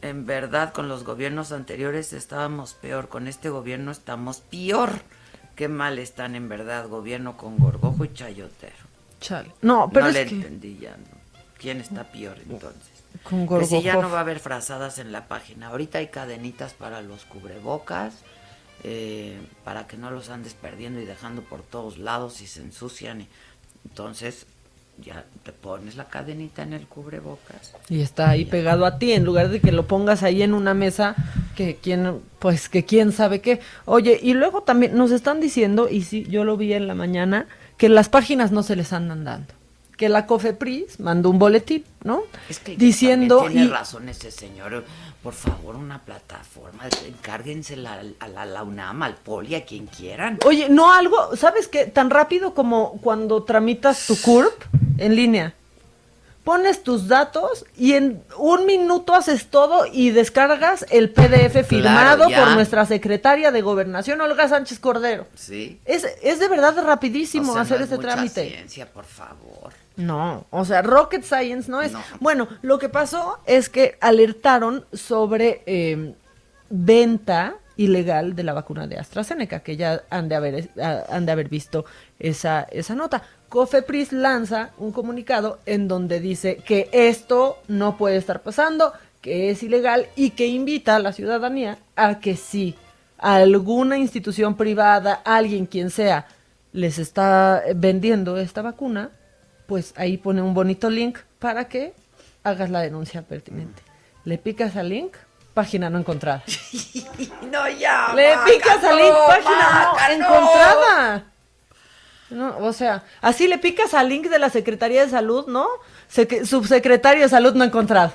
en 0.02 0.26
verdad 0.26 0.72
con 0.72 0.88
los 0.88 1.04
gobiernos 1.04 1.52
anteriores 1.52 2.12
estábamos 2.12 2.74
peor, 2.74 3.08
con 3.08 3.28
este 3.28 3.48
gobierno 3.48 3.90
estamos 3.90 4.40
peor. 4.40 4.90
Qué 5.56 5.68
mal 5.68 5.98
están 5.98 6.34
en 6.34 6.48
verdad 6.48 6.88
gobierno 6.88 7.36
con 7.36 7.58
Gorgojo 7.58 8.04
y 8.04 8.12
Chayotero. 8.12 8.74
Chale. 9.20 9.52
No, 9.62 9.88
pero 9.92 10.06
no 10.06 10.08
es 10.10 10.14
le 10.14 10.26
que 10.26 10.34
entendí 10.34 10.78
ya. 10.78 10.96
¿no? 10.96 11.04
¿Quién 11.58 11.80
está 11.80 12.04
peor 12.10 12.38
entonces? 12.48 12.90
con 13.22 13.46
Que 13.46 13.66
si 13.66 13.82
ya 13.82 13.94
no 13.94 14.10
va 14.10 14.18
a 14.18 14.20
haber 14.22 14.40
frazadas 14.40 14.98
en 14.98 15.12
la 15.12 15.28
página. 15.28 15.68
Ahorita 15.68 15.98
hay 15.98 16.08
cadenitas 16.08 16.72
para 16.72 17.02
los 17.02 17.24
cubrebocas, 17.26 18.14
eh, 18.82 19.38
para 19.64 19.86
que 19.86 19.96
no 19.96 20.10
los 20.10 20.30
andes 20.30 20.54
perdiendo 20.54 21.00
y 21.00 21.04
dejando 21.04 21.42
por 21.42 21.62
todos 21.62 21.98
lados 21.98 22.40
y 22.40 22.46
se 22.46 22.60
ensucian. 22.60 23.20
y- 23.20 23.28
entonces 23.84 24.46
ya 24.98 25.24
te 25.42 25.52
pones 25.52 25.96
la 25.96 26.04
cadenita 26.04 26.62
en 26.62 26.72
el 26.72 26.86
cubrebocas. 26.86 27.74
Y 27.88 28.00
está 28.00 28.30
ahí 28.30 28.44
pegado 28.44 28.86
a 28.86 28.98
ti, 28.98 29.12
en 29.12 29.24
lugar 29.24 29.48
de 29.48 29.60
que 29.60 29.72
lo 29.72 29.86
pongas 29.86 30.22
ahí 30.22 30.42
en 30.42 30.54
una 30.54 30.74
mesa, 30.74 31.16
que 31.56 31.76
quién, 31.76 32.20
pues 32.38 32.68
que 32.68 32.84
quién 32.84 33.12
sabe 33.12 33.40
qué. 33.40 33.60
Oye, 33.84 34.18
y 34.22 34.34
luego 34.34 34.62
también 34.62 34.96
nos 34.96 35.10
están 35.10 35.40
diciendo, 35.40 35.88
y 35.88 36.02
sí, 36.02 36.24
yo 36.28 36.44
lo 36.44 36.56
vi 36.56 36.72
en 36.72 36.86
la 36.86 36.94
mañana, 36.94 37.46
que 37.76 37.88
las 37.88 38.08
páginas 38.08 38.52
no 38.52 38.62
se 38.62 38.76
les 38.76 38.92
andan 38.92 39.24
dando. 39.24 39.61
Que 40.02 40.08
la 40.08 40.26
COFEPRIS 40.26 40.98
mandó 40.98 41.30
un 41.30 41.38
boletín, 41.38 41.84
¿no? 42.02 42.24
Es 42.48 42.58
que 42.58 42.74
Diciendo, 42.76 43.44
tiene 43.46 43.66
y- 43.66 43.68
razón 43.68 44.08
ese 44.08 44.32
señor. 44.32 44.82
Por 45.22 45.32
favor, 45.32 45.76
una 45.76 46.00
plataforma, 46.00 46.88
encárguensela 47.06 48.00
a 48.18 48.26
la, 48.26 48.42
a 48.42 48.46
la 48.46 48.64
UNAM, 48.64 49.04
al 49.04 49.14
Poli, 49.14 49.54
a 49.54 49.64
quien 49.64 49.86
quieran. 49.86 50.40
Oye, 50.44 50.68
no 50.68 50.92
algo, 50.92 51.36
¿sabes 51.36 51.68
qué? 51.68 51.84
Tan 51.86 52.10
rápido 52.10 52.52
como 52.52 52.98
cuando 53.00 53.44
tramitas 53.44 54.04
tu 54.08 54.20
CURP 54.20 54.60
en 54.98 55.14
línea. 55.14 55.54
Pones 56.42 56.82
tus 56.82 57.06
datos 57.06 57.64
y 57.76 57.92
en 57.92 58.20
un 58.36 58.66
minuto 58.66 59.14
haces 59.14 59.46
todo 59.46 59.86
y 59.86 60.10
descargas 60.10 60.84
el 60.90 61.10
PDF 61.10 61.64
firmado 61.64 62.24
por 62.28 62.50
nuestra 62.54 62.84
secretaria 62.86 63.52
de 63.52 63.62
Gobernación, 63.62 64.20
Olga 64.20 64.48
Sánchez 64.48 64.80
Cordero. 64.80 65.28
Sí. 65.36 65.78
Es, 65.84 66.04
es 66.20 66.40
de 66.40 66.48
verdad 66.48 66.74
rapidísimo 66.84 67.52
O 67.52 67.54
sea, 67.54 67.62
hacer 67.62 67.78
no 67.78 67.84
es 67.84 67.90
ese 67.92 67.96
mucha 67.96 68.08
trámite. 68.14 68.48
ciencia, 68.48 68.90
por 68.92 69.04
favor. 69.04 69.72
No, 69.96 70.46
o 70.50 70.64
sea, 70.64 70.82
rocket 70.82 71.22
science 71.22 71.70
no 71.70 71.82
es. 71.82 71.92
Bueno, 72.20 72.48
lo 72.62 72.78
que 72.78 72.88
pasó 72.88 73.38
es 73.46 73.68
que 73.68 73.96
alertaron 74.00 74.86
sobre 74.92 75.62
eh, 75.66 76.14
venta 76.70 77.56
ilegal 77.76 78.34
de 78.34 78.42
la 78.42 78.52
vacuna 78.52 78.86
de 78.86 78.98
AstraZeneca, 78.98 79.60
que 79.60 79.76
ya 79.76 80.02
han 80.10 80.28
de 80.28 80.34
haber, 80.34 80.70
ah, 80.80 81.04
han 81.10 81.26
de 81.26 81.32
haber 81.32 81.48
visto 81.48 81.84
esa, 82.18 82.62
esa 82.70 82.94
nota. 82.94 83.22
Cofepris 83.48 84.12
lanza 84.12 84.70
un 84.78 84.92
comunicado 84.92 85.58
en 85.66 85.88
donde 85.88 86.20
dice 86.20 86.56
que 86.56 86.88
esto 86.92 87.58
no 87.68 87.96
puede 87.96 88.16
estar 88.16 88.40
pasando, 88.40 88.92
que 89.20 89.50
es 89.50 89.62
ilegal 89.62 90.06
y 90.16 90.30
que 90.30 90.46
invita 90.46 90.96
a 90.96 91.00
la 91.00 91.12
ciudadanía 91.12 91.78
a 91.96 92.18
que 92.18 92.36
si 92.36 92.74
alguna 93.18 93.98
institución 93.98 94.56
privada, 94.56 95.20
alguien 95.24 95.66
quien 95.66 95.90
sea, 95.90 96.26
les 96.72 96.98
está 96.98 97.62
vendiendo 97.76 98.38
esta 98.38 98.62
vacuna, 98.62 99.10
pues 99.72 99.94
ahí 99.96 100.18
pone 100.18 100.42
un 100.42 100.52
bonito 100.52 100.90
link 100.90 101.16
para 101.38 101.66
que 101.66 101.94
hagas 102.44 102.68
la 102.68 102.80
denuncia 102.82 103.22
pertinente. 103.22 103.82
Le 104.22 104.36
picas 104.36 104.76
al 104.76 104.90
link, 104.90 105.14
página 105.54 105.88
no 105.88 105.98
encontrada. 105.98 106.42
No, 107.50 107.66
ya. 107.70 108.12
Le 108.14 108.36
Maca, 108.36 108.44
picas 108.50 108.84
al 108.84 108.98
no, 108.98 109.02
link, 109.02 109.14
página 109.26 109.82
no 109.84 109.92
Maca, 109.94 110.08
no. 110.08 110.14
encontrada. 110.26 111.24
No, 112.28 112.58
o 112.58 112.72
sea, 112.74 113.04
así 113.22 113.48
le 113.48 113.56
picas 113.56 113.94
al 113.94 114.10
link 114.10 114.26
de 114.26 114.38
la 114.38 114.50
Secretaría 114.50 115.04
de 115.06 115.10
Salud, 115.10 115.46
¿no? 115.48 115.66
Sec- 116.14 116.44
subsecretario 116.44 117.22
de 117.22 117.28
Salud 117.30 117.54
no 117.54 117.64
encontrado. 117.64 118.12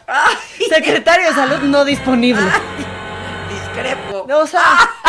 Secretario 0.69 1.27
de 1.29 1.33
Salud 1.33 1.61
no 1.63 1.83
disponible. 1.85 2.45
Discrepo. 3.49 4.27
O 4.31 4.45
sea, 4.45 4.61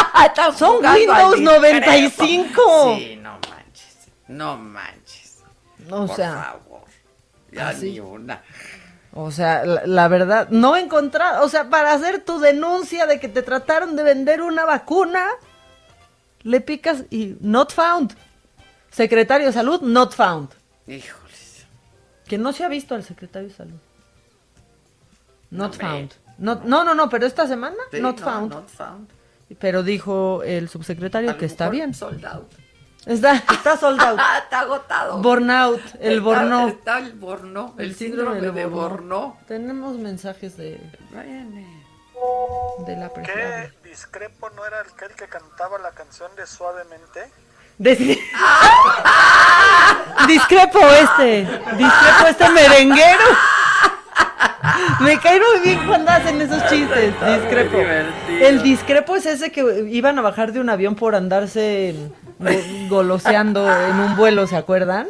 son 0.56 0.76
Windows 0.76 1.36
discrepo. 1.36 1.60
95. 1.60 2.96
Sí, 2.96 3.16
no 3.22 3.32
manches. 3.50 3.96
No 4.28 4.56
manches. 4.56 4.97
O 5.90 6.06
por 6.06 6.16
sea, 6.16 6.34
favor. 6.62 6.82
Ya 7.52 7.68
así. 7.70 7.92
ni 7.92 8.00
una. 8.00 8.42
O 9.12 9.30
sea, 9.30 9.64
la, 9.64 9.86
la 9.86 10.08
verdad, 10.08 10.48
no 10.50 10.76
encontrar, 10.76 11.42
o 11.42 11.48
sea, 11.48 11.70
para 11.70 11.92
hacer 11.92 12.22
tu 12.24 12.38
denuncia 12.40 13.06
de 13.06 13.18
que 13.18 13.28
te 13.28 13.42
trataron 13.42 13.96
de 13.96 14.02
vender 14.02 14.42
una 14.42 14.64
vacuna, 14.64 15.26
le 16.42 16.60
picas 16.60 17.04
y 17.10 17.36
not 17.40 17.72
found. 17.72 18.14
Secretario 18.90 19.46
de 19.46 19.52
Salud, 19.52 19.80
not 19.80 20.14
found. 20.14 20.50
Híjoles. 20.86 21.66
Que 22.26 22.36
no 22.38 22.52
se 22.52 22.64
ha 22.64 22.68
visto 22.68 22.94
al 22.94 23.02
secretario 23.02 23.48
de 23.48 23.54
Salud. 23.54 23.78
Not 25.50 25.76
found. 25.76 26.12
Not- 26.38 26.64
no, 26.64 26.84
no, 26.84 26.94
no, 26.94 27.08
pero 27.08 27.26
esta 27.26 27.46
semana, 27.46 27.76
Sí, 27.90 28.00
not 28.00 28.20
no, 28.20 28.24
found. 28.24 28.52
not 28.52 28.68
found. 28.68 29.08
Pero 29.58 29.82
dijo 29.82 30.42
el 30.42 30.68
subsecretario 30.68 31.36
que 31.38 31.46
está 31.46 31.70
bien. 31.70 31.94
Sold 31.94 32.24
out. 32.26 32.52
Está, 33.06 33.36
está 33.36 33.76
sold 33.76 34.00
out. 34.00 34.18
está 34.44 34.60
agotado. 34.60 35.18
Burnout, 35.22 35.80
el 36.00 36.18
Está- 36.18 36.22
borno. 36.24 36.68
Está 36.68 36.98
el 36.98 37.12
borno. 37.14 37.74
El, 37.78 37.94
síndrome, 37.94 38.40
de 38.40 38.66
borno. 38.66 39.38
Tenemos 39.46 39.96
mensajes 39.96 40.56
de, 40.56 40.78
de 42.86 42.96
la 42.96 43.08
presión. 43.08 43.36
¿Qué 43.36 43.72
discrepo 43.88 44.50
no 44.50 44.64
era 44.66 44.80
aquel 44.80 45.10
que 45.16 45.26
cantaba 45.28 45.78
la 45.78 45.92
canción 45.92 46.30
de 46.36 46.46
Suavemente? 46.46 47.30
Discrepo 50.26 50.80
este, 50.80 51.42
discrepo 51.76 52.26
este 52.28 52.48
merenguero. 52.50 53.24
Me 55.00 55.18
cae 55.20 55.38
muy 55.40 55.60
bien 55.64 55.86
cuando 55.86 56.10
hacen 56.10 56.40
esos 56.40 56.60
chistes. 56.68 57.14
Discrepo. 57.20 57.78
El 58.28 58.62
discrepo 58.62 59.16
es 59.16 59.26
ese 59.26 59.50
que 59.52 59.86
iban 59.90 60.18
a 60.18 60.22
bajar 60.22 60.52
de 60.52 60.60
un 60.60 60.68
avión 60.68 60.94
por 60.96 61.14
andarse 61.14 61.94
go- 61.96 62.27
goloseando 62.88 63.70
en 63.70 64.00
un 64.00 64.16
vuelo, 64.16 64.46
¿se 64.46 64.56
acuerdan? 64.56 65.06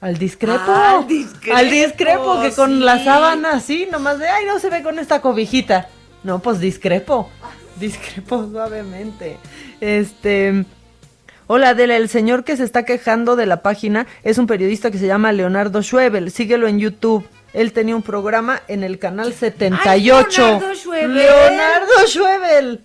Al 0.00 0.16
discrepo. 0.16 0.58
Ah, 0.66 0.98
al 0.98 1.06
discrepo, 1.06 1.56
Al 1.56 1.70
discrepo, 1.70 2.40
que 2.40 2.52
con 2.52 2.70
sí. 2.78 2.84
la 2.84 3.04
sábana 3.04 3.50
así, 3.52 3.86
nomás 3.90 4.18
de, 4.18 4.28
ay, 4.28 4.46
no 4.46 4.58
se 4.58 4.70
ve 4.70 4.82
con 4.82 4.98
esta 4.98 5.20
cobijita. 5.20 5.88
No, 6.22 6.38
pues 6.38 6.58
discrepo. 6.58 7.28
Discrepo 7.76 8.46
suavemente. 8.50 9.38
Este. 9.80 10.64
Hola 11.46 11.70
Adela, 11.70 11.96
el 11.96 12.08
señor 12.08 12.44
que 12.44 12.56
se 12.56 12.62
está 12.62 12.84
quejando 12.84 13.34
de 13.34 13.44
la 13.44 13.60
página 13.60 14.06
es 14.22 14.38
un 14.38 14.46
periodista 14.46 14.90
que 14.92 14.98
se 14.98 15.08
llama 15.08 15.32
Leonardo 15.32 15.82
Schwebel. 15.82 16.30
Síguelo 16.30 16.68
en 16.68 16.78
YouTube. 16.78 17.28
Él 17.52 17.72
tenía 17.72 17.96
un 17.96 18.02
programa 18.02 18.62
en 18.68 18.84
el 18.84 19.00
canal 19.00 19.32
78. 19.32 20.40
Leonardo 20.42 20.74
Schwebel! 20.76 21.14
Leonardo 21.14 22.06
Schwebel. 22.06 22.80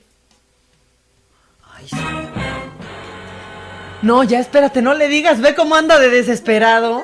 No, 4.06 4.24
ya 4.24 4.40
espérate, 4.40 4.84
no 4.84 4.94
le 4.94 5.08
digas, 5.08 5.42
ve 5.42 5.56
cómo 5.56 5.74
anda 5.76 5.98
de 5.98 6.12
desesperado. 6.12 7.04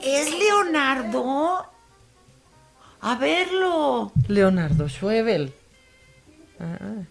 ¿Es 0.00 0.32
Leonardo? 0.38 1.66
A 3.00 3.16
verlo. 3.16 4.12
Leonardo 4.28 4.88
Schwebel. 4.88 5.52
Ah. 6.60 7.02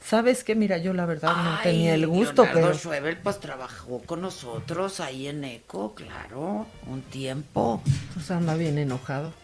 ¿Sabes 0.00 0.42
qué? 0.42 0.54
Mira, 0.54 0.78
yo 0.78 0.94
la 0.94 1.04
verdad 1.04 1.36
no 1.36 1.56
Ay, 1.56 1.64
tenía 1.64 1.94
el 1.94 2.06
gusto, 2.06 2.44
Leonardo 2.44 2.68
pero... 2.68 2.78
Schwebel, 2.78 3.18
pues 3.18 3.40
trabajó 3.40 3.98
con 4.06 4.22
nosotros 4.22 5.00
ahí 5.00 5.28
en 5.28 5.44
ECO, 5.44 5.94
claro, 5.94 6.66
un 6.86 7.02
tiempo. 7.02 7.82
Pues 8.14 8.30
anda 8.30 8.54
bien 8.54 8.78
enojado. 8.78 9.34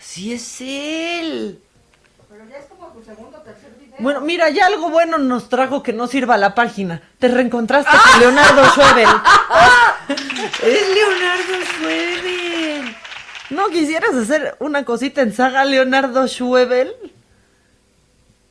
Sí 0.00 0.32
es 0.32 0.60
él. 0.60 1.60
Bueno, 3.98 4.20
mira, 4.20 4.48
ya 4.50 4.66
algo 4.66 4.90
bueno 4.90 5.18
nos 5.18 5.48
trajo 5.48 5.82
que 5.82 5.92
no 5.92 6.06
sirva 6.06 6.36
la 6.36 6.54
página. 6.54 7.02
Te 7.18 7.28
reencontraste 7.28 7.90
con 7.90 8.20
Leonardo 8.20 8.64
Schwebel. 8.70 9.08
Es 10.62 10.94
Leonardo 10.94 11.64
Schwebel. 11.64 12.96
¿No 13.50 13.68
quisieras 13.68 14.14
hacer 14.14 14.56
una 14.60 14.84
cosita 14.84 15.20
en 15.22 15.32
saga 15.34 15.64
Leonardo 15.64 16.26
Schwebel? 16.26 16.94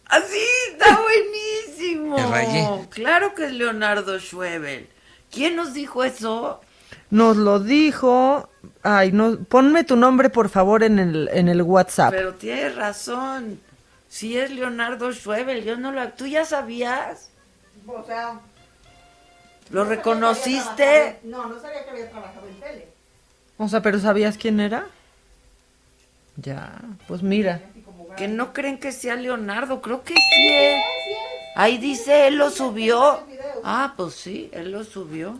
Así 0.06 0.40
está 0.72 1.00
buenísimo. 1.02 2.88
Claro 2.92 3.34
que 3.34 3.46
es 3.46 3.52
Leonardo 3.54 4.20
Schwebel. 4.20 4.88
¿Quién 5.32 5.56
nos 5.56 5.74
dijo 5.74 6.04
eso? 6.04 6.62
Nos 7.10 7.38
lo 7.38 7.60
dijo. 7.60 8.50
Ay, 8.84 9.12
no, 9.12 9.38
ponme 9.38 9.84
tu 9.84 9.96
nombre 9.96 10.30
por 10.30 10.50
favor 10.50 10.84
en 10.84 11.00
el, 11.00 11.30
en 11.32 11.48
el 11.48 11.62
WhatsApp. 11.62 12.12
Pero 12.12 12.34
tienes 12.36 12.76
razón. 12.76 13.60
Sí 14.10 14.38
es 14.38 14.52
Leonardo 14.52 15.12
Schwebel. 15.12 15.64
Yo 15.64 15.78
no 15.78 15.92
lo. 15.92 16.08
¿Tú 16.10 16.26
ya 16.28 16.46
sabías? 16.46 17.30
O 17.88 18.04
sea, 18.06 18.40
¿Lo 19.70 19.84
reconociste? 19.84 21.20
no, 21.24 21.48
no 21.48 21.60
sabía 21.60 21.84
que 21.84 21.90
había 21.92 22.10
trabajado 22.10 22.48
en 22.48 22.60
tele. 22.60 22.88
O 23.58 23.68
sea, 23.68 23.82
pero 23.82 24.00
¿sabías 24.00 24.38
quién 24.38 24.60
era? 24.60 24.88
Ya, 26.38 26.80
pues 27.08 27.22
mira. 27.22 27.62
Que 28.16 28.28
no 28.28 28.54
creen 28.54 28.80
que 28.80 28.92
sea 28.92 29.16
Leonardo. 29.16 29.82
Creo 29.82 30.04
que 30.04 30.14
sí 30.14 30.48
es. 30.54 30.84
Ahí 31.56 31.78
dice, 31.78 32.28
él 32.28 32.36
lo 32.38 32.50
subió. 32.50 33.24
Ah, 33.64 33.94
pues 33.98 34.14
sí, 34.14 34.50
él 34.54 34.72
lo 34.72 34.84
subió. 34.84 35.40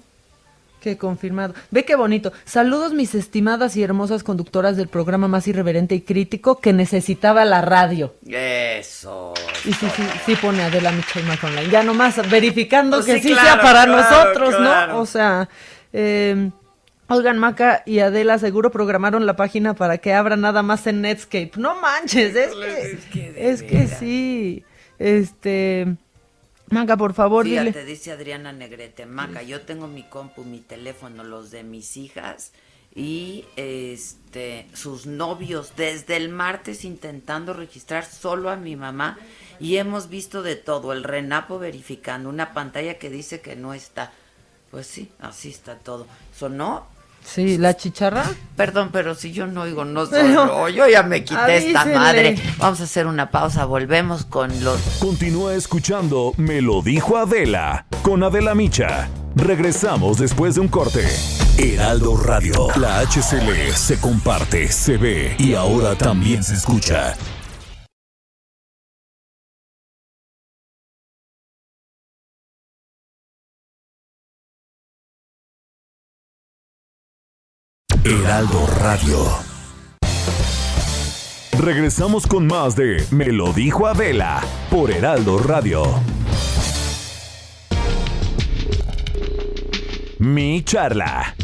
Qué 0.88 0.98
confirmado. 0.98 1.54
Ve 1.70 1.84
qué 1.84 1.98
bonito. 1.98 2.32
Saludos 2.46 2.94
mis 2.94 3.14
estimadas 3.14 3.76
y 3.76 3.84
hermosas 3.84 4.24
conductoras 4.24 4.78
del 4.78 4.88
programa 4.88 5.28
más 5.28 5.46
irreverente 5.46 5.96
y 5.96 6.00
crítico 6.00 6.62
que 6.62 6.72
necesitaba 6.72 7.44
la 7.44 7.60
radio. 7.60 8.16
Eso. 8.26 9.34
Y 9.66 9.74
sí, 9.74 9.86
sí, 9.94 10.04
sí 10.26 10.36
pone 10.36 10.64
Adela 10.64 10.94
Michelle 10.94 11.28
Online. 11.44 11.70
Ya 11.70 11.84
nomás 11.84 12.16
verificando 12.30 12.96
Pues 12.96 13.06
que 13.06 13.16
sí, 13.16 13.28
sí, 13.28 13.34
claro, 13.34 13.48
sea 13.50 13.62
para 13.62 13.84
claro, 13.84 13.98
nosotros, 13.98 14.56
claro. 14.56 14.94
¿no? 14.94 15.00
O 15.02 15.06
sea, 15.06 15.50
eh, 15.92 16.52
Olgan 17.10 17.38
Maca 17.38 17.84
y 17.86 18.00
Adela 18.00 18.40
seguro 18.40 18.72
programaron 18.72 19.26
la 19.26 19.36
página 19.36 19.74
para 19.74 19.98
que 19.98 20.14
abra 20.14 20.38
nada 20.38 20.64
más 20.64 20.88
en 20.88 21.02
Netscape. 21.02 21.52
No 21.58 21.82
manches, 21.82 22.34
es 22.34 22.56
que, 23.12 23.34
es 23.36 23.62
que 23.62 23.88
sí. 23.88 24.64
Este, 25.00 25.98
Maca, 26.70 26.98
por 26.98 27.14
favor, 27.14 27.46
Fíjate, 27.46 27.72
dile. 27.72 27.86
dice 27.86 28.12
Adriana 28.12 28.52
Negrete, 28.52 29.06
Maca, 29.06 29.42
yo 29.42 29.62
tengo 29.62 29.88
mi 29.88 30.04
compu, 30.04 30.44
mi 30.44 30.60
teléfono, 30.60 31.24
los 31.24 31.50
de 31.50 31.64
mis 31.64 31.96
hijas 31.96 32.52
y 32.94 33.46
este 33.56 34.68
sus 34.74 35.06
novios 35.06 35.74
desde 35.78 36.18
el 36.18 36.30
martes 36.30 36.84
intentando 36.84 37.54
registrar 37.54 38.06
solo 38.06 38.50
a 38.50 38.56
mi 38.56 38.76
mamá 38.76 39.18
y 39.60 39.78
hemos 39.78 40.10
visto 40.10 40.42
de 40.42 40.56
todo, 40.56 40.94
el 40.94 41.04
Renapo 41.04 41.60
verificando 41.60 42.28
una 42.30 42.54
pantalla 42.54 42.98
que 42.98 43.10
dice 43.10 43.40
que 43.42 43.56
no 43.56 43.74
está. 43.74 44.12
Pues 44.72 44.88
sí, 44.88 45.12
así 45.20 45.50
está 45.50 45.76
todo. 45.80 46.06
¿Sonó? 46.36 46.88
Sí, 47.28 47.58
la 47.58 47.76
chicharra. 47.76 48.24
Perdón, 48.56 48.90
pero 48.92 49.14
si 49.14 49.32
yo 49.34 49.48
no 49.48 49.64
oigo, 49.64 49.84
no 49.84 50.08
Pero- 50.10 50.48
sonó. 50.48 50.70
Yo 50.70 50.88
ya 50.88 51.04
me 51.04 51.24
quité 51.24 51.58
esta 51.58 51.86
madre. 51.86 52.38
Vamos 52.58 52.80
a 52.80 52.86
hacer 52.86 53.06
una 53.06 53.30
pausa, 53.30 53.66
volvemos 53.66 54.26
con 54.26 54.64
los 54.64 54.80
Continúa 55.00 55.54
escuchando 55.54 56.34
Me 56.38 56.62
lo 56.62 56.82
dijo 56.82 57.18
Adela 57.18 57.86
con 58.02 58.24
Adela 58.24 58.56
Micha. 58.56 59.10
Regresamos 59.36 60.18
después 60.18 60.56
de 60.56 60.62
un 60.62 60.68
corte. 60.70 61.06
Heraldo 61.58 62.16
Radio, 62.18 62.68
la 62.78 63.00
HCL 63.02 63.74
se 63.76 64.00
comparte, 64.00 64.72
se 64.72 64.98
ve 64.98 65.36
y 65.38 65.54
ahora 65.54 65.96
también 65.96 66.44
se 66.44 66.54
escucha. 66.54 67.16
Heraldo 78.10 78.66
Radio. 78.80 79.18
Regresamos 81.60 82.26
con 82.26 82.48
más 82.48 82.78
de 82.78 83.04
Me 83.12 83.34
lo 83.34 83.52
dijo 83.52 83.86
Adela 83.86 84.42
por 84.70 84.92
Heraldo 84.92 85.40
Radio. 85.40 85.84
Mi 90.20 90.64
charla. 90.64 91.36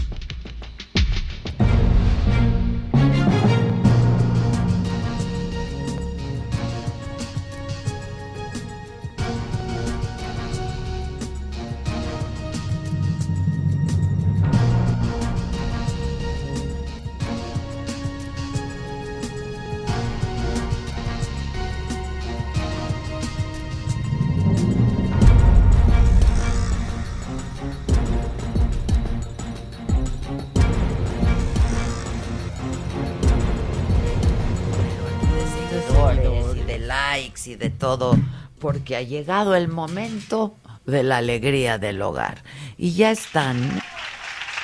Y 37.53 37.55
de 37.55 37.69
todo, 37.69 38.15
porque 38.59 38.95
ha 38.95 39.01
llegado 39.01 39.55
el 39.55 39.67
momento 39.67 40.55
de 40.85 41.03
la 41.03 41.17
alegría 41.17 41.77
del 41.77 42.01
hogar. 42.01 42.43
Y 42.77 42.93
ya 42.95 43.11
están 43.11 43.81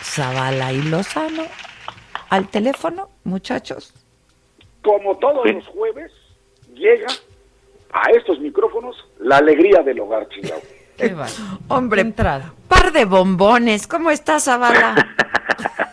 Zavala 0.04 0.74
y 0.74 0.82
Lozano 0.82 1.44
al 2.30 2.48
teléfono, 2.50 3.10
muchachos. 3.24 3.94
Como 4.84 5.18
todos 5.18 5.50
los 5.52 5.66
jueves, 5.68 6.12
llega 6.74 7.08
a 7.92 8.12
estos 8.12 8.40
micrófonos 8.40 8.96
la 9.20 9.38
alegría 9.38 9.82
del 9.82 10.00
hogar, 10.00 10.28
chingado. 10.30 10.62
Hombre, 11.70 12.04
par 12.68 12.92
de 12.92 13.06
bombones. 13.06 13.88
¿Cómo 13.88 14.12
estás, 14.12 14.46
Zavala? 14.46 14.96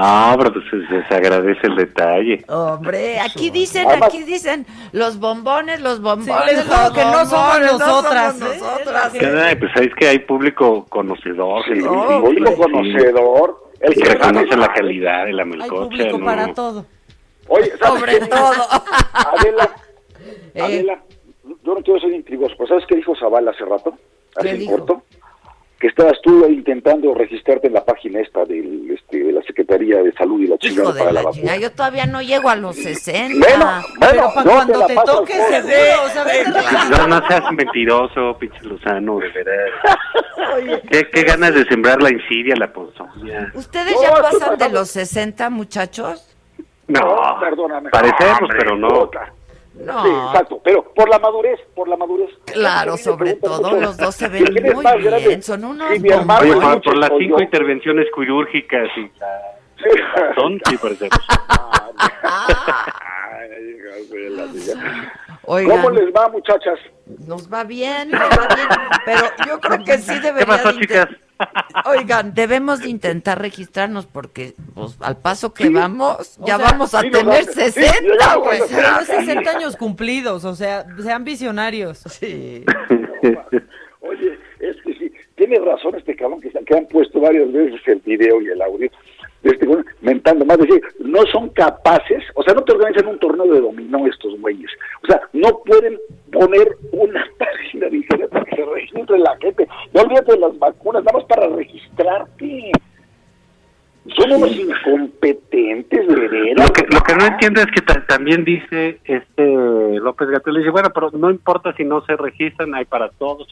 No, 0.00 0.34
pero 0.38 0.52
pues 0.52 0.64
se, 0.70 1.08
se 1.08 1.14
agradece 1.14 1.66
el 1.66 1.76
detalle. 1.76 2.44
Hombre, 2.48 3.20
aquí 3.20 3.50
dicen, 3.50 3.86
aquí 4.02 4.22
dicen 4.22 4.66
los 4.92 5.18
bombones, 5.18 5.80
los 5.80 6.00
bombones. 6.00 6.66
los 6.66 6.90
que 6.92 7.04
no 7.04 7.24
somos 7.26 7.30
bombones, 7.30 7.72
no 7.72 7.78
nosotras, 7.78 8.38
somos 8.38 8.54
¿eh? 8.54 8.60
nosotras. 8.60 9.12
Pues 9.58 9.86
es 9.86 9.94
que 9.96 10.08
hay 10.08 10.18
público 10.20 10.86
conocedor. 10.88 11.64
Sí, 11.66 11.80
sí, 11.80 11.86
público 11.86 12.50
sí, 12.50 12.56
conocedor. 12.62 13.70
El 13.80 13.94
que 13.94 14.04
reconoce 14.04 14.56
la 14.56 14.68
calidad 14.72 15.24
de 15.26 15.32
la 15.32 15.42
Hay 15.42 15.48
melcocha. 15.48 15.82
público 15.82 16.18
¿no? 16.18 16.24
para 16.24 16.54
todo. 16.54 16.86
Oye, 17.48 17.72
¿sabes 17.80 18.00
Sobre 18.00 18.18
qué? 18.20 18.26
todo. 18.26 18.52
Adela, 19.12 19.70
Eh. 20.54 20.60
Adela, 20.62 21.00
yo 21.64 21.74
no 21.74 21.80
quiero 21.82 21.98
ser 22.00 22.12
intrigoso, 22.12 22.54
pero 22.58 22.68
¿sabes 22.68 22.84
qué 22.88 22.96
dijo 22.96 23.14
Zavala 23.16 23.50
hace 23.52 23.64
rato? 23.64 23.94
¿Qué 24.40 24.48
Hace 24.48 24.58
dijo? 24.58 25.02
Que 25.80 25.86
estabas 25.86 26.20
tú 26.22 26.46
intentando 26.46 27.14
registrarte 27.14 27.68
en 27.68 27.72
la 27.72 27.82
página 27.84 28.20
esta 28.20 28.44
del, 28.44 28.90
este, 28.90 29.24
de 29.24 29.32
la 29.32 29.40
Secretaría 29.42 30.02
de 30.02 30.12
Salud 30.12 30.38
y 30.40 30.46
la 30.46 30.56
Hijo 30.56 30.58
chingada 30.58 30.92
de 30.92 30.98
para 30.98 31.10
la 31.12 31.20
la 31.20 31.22
vacuna. 31.26 31.40
chingada, 31.40 31.58
yo 31.58 31.72
todavía 31.72 32.04
no 32.06 32.20
llego 32.20 32.50
a 32.50 32.56
los 32.56 32.76
60. 32.76 33.38
Bueno, 33.48 33.64
bueno, 33.64 33.82
Pero 33.98 34.34
para 34.34 34.44
yo 34.44 34.50
cuando 34.56 34.86
te 34.86 34.94
paso 34.94 35.12
toque 35.20 35.34
por- 35.38 35.46
seguro, 35.48 36.04
o 36.04 36.08
sea, 36.10 36.84
No, 36.90 37.06
no 37.08 37.26
seas 37.26 37.52
mentiroso, 37.52 38.36
pinche 38.38 38.60
Lozano, 38.62 39.18
de 39.20 39.28
veras. 39.30 39.70
¿Qué, 40.90 41.08
qué 41.10 41.22
ganas 41.22 41.54
de 41.54 41.64
sembrar 41.64 42.02
la 42.02 42.10
insidia, 42.10 42.54
la 42.56 42.70
ponzoña. 42.72 43.50
¿Ustedes 43.54 43.94
No, 43.94 44.02
ya 44.02 44.10
pasan 44.22 44.58
de 44.58 44.68
los 44.68 44.90
60, 44.90 45.48
muchachos? 45.48 46.26
No, 46.88 47.38
perdóname. 47.40 47.88
parecemos, 47.90 48.42
Hombre, 48.42 48.58
pero 48.58 48.76
no. 48.76 49.10
No. 49.80 50.02
Sí, 50.04 50.08
exacto, 50.26 50.60
pero 50.62 50.84
por 50.94 51.08
la 51.08 51.18
madurez, 51.18 51.58
por 51.74 51.88
la 51.88 51.96
madurez. 51.96 52.28
Claro, 52.46 52.96
sobre 52.96 53.34
todo 53.34 53.62
mucho, 53.62 53.80
los 53.80 53.96
dos 53.96 54.14
se 54.14 54.28
ven 54.32 54.44
¿quién 54.46 54.66
es 54.66 54.74
muy 54.74 54.84
más 54.84 55.02
grande? 55.02 55.28
bien, 55.28 55.42
son 55.42 55.64
unos 55.64 55.88
Sí, 55.92 56.00
mi 56.00 56.10
hermano 56.10 56.40
Oye, 56.42 56.52
por, 56.54 56.82
por 56.82 56.96
las 56.98 57.10
cinco 57.18 57.38
yo. 57.38 57.44
intervenciones 57.44 58.06
quirúrgicas 58.14 58.88
y 58.96 59.10
la- 59.18 60.34
son, 60.34 60.60
sí. 60.68 60.76
Oigan. 65.44 65.76
¿Cómo 65.82 65.90
les 65.90 66.12
va, 66.14 66.28
muchachas? 66.28 66.78
Nos 67.26 67.52
va 67.52 67.64
bien, 67.64 68.10
nos 68.10 68.20
va 68.20 68.54
bien, 68.54 68.68
pero 69.04 69.22
yo 69.46 69.58
creo 69.60 69.84
que 69.84 69.98
sí 69.98 70.14
¿Qué 70.14 70.20
debería 70.20 70.46
pasó, 70.46 70.72
de 70.72 70.78
chicas? 70.80 71.08
Oigan, 71.86 72.34
debemos 72.34 72.80
de 72.80 72.88
intentar 72.90 73.40
registrarnos 73.40 74.06
porque 74.06 74.54
pues, 74.74 74.96
al 75.00 75.16
paso 75.18 75.52
que 75.54 75.68
vamos, 75.70 76.38
O 76.38 76.46
ya 76.46 76.56
sea, 76.56 76.66
vamos 76.70 76.94
a 76.94 77.00
sí, 77.00 77.10
tener 77.10 77.46
nos- 77.46 77.54
60, 77.54 78.36
güey. 78.36 78.60
Pero 78.70 79.04
60 79.04 79.50
años 79.50 79.76
cumplidos, 79.76 80.44
o 80.44 80.54
sea, 80.54 80.84
sean 81.02 81.24
visionarios. 81.24 81.98
Sí. 81.98 82.64
Oye, 84.00 84.38
es 84.60 84.76
que 84.82 84.94
sí, 84.94 85.12
tiene 85.36 85.58
razón 85.58 85.94
este 85.96 86.16
cabrón 86.16 86.40
que, 86.40 86.50
se- 86.50 86.64
que 86.64 86.76
han 86.76 86.86
puesto 86.86 87.20
varias 87.20 87.52
veces 87.52 87.80
el 87.86 88.00
video 88.00 88.40
y 88.40 88.48
el 88.48 88.60
audio 88.62 88.90
este 89.42 89.66
güey 89.66 89.82
mentando 90.02 90.44
más, 90.44 90.58
decir, 90.58 90.82
no 91.00 91.22
son 91.32 91.48
capaces, 91.50 92.22
o 92.34 92.42
sea, 92.42 92.54
no 92.54 92.62
te 92.62 92.72
organizan 92.72 93.06
un 93.06 93.18
torneo 93.18 93.46
de 93.52 93.60
dominó 93.60 94.06
estos 94.06 94.38
güeyes, 94.40 94.70
o 95.02 95.06
sea, 95.06 95.20
no 95.32 95.48
pueden 95.64 95.98
poner 96.32 96.76
una 96.92 97.24
página 97.38 97.88
de 97.88 97.96
internet 97.96 98.28
para 98.30 98.44
que 98.44 98.56
se 98.56 98.64
registre 98.64 99.18
la 99.18 99.36
gente, 99.38 99.66
no 99.94 100.02
olvídate 100.02 100.32
de 100.32 100.38
las 100.38 100.58
vacunas, 100.58 101.04
nada 101.04 101.18
más 101.18 101.26
para 101.26 101.48
registrarte. 101.48 102.72
Son 104.16 104.32
unos 104.32 104.56
incompetentes, 104.56 106.08
de 106.08 106.28
veras. 106.28 106.66
Lo 106.68 106.72
que, 106.72 106.86
lo 106.94 107.00
que 107.02 107.14
no 107.16 107.26
entiendo 107.26 107.60
es 107.60 107.66
que 107.66 107.82
ta- 107.82 108.04
también 108.06 108.44
dice 108.44 108.98
este 109.04 109.44
López 110.00 110.28
Gatel, 110.30 110.54
dice, 110.56 110.70
bueno, 110.70 110.88
pero 110.94 111.10
no 111.12 111.30
importa 111.30 111.74
si 111.76 111.84
no 111.84 112.00
se 112.06 112.16
registran, 112.16 112.74
hay 112.74 112.86
para 112.86 113.10
todos. 113.10 113.46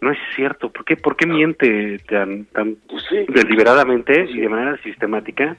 No 0.00 0.10
es 0.10 0.18
cierto, 0.34 0.70
¿por 0.70 0.84
qué, 0.84 0.96
por 0.96 1.14
qué 1.16 1.26
miente 1.26 1.98
tan, 2.08 2.46
tan 2.46 2.76
deliberadamente 3.28 4.24
y 4.30 4.40
de 4.40 4.48
manera 4.48 4.76
sistemática? 4.82 5.56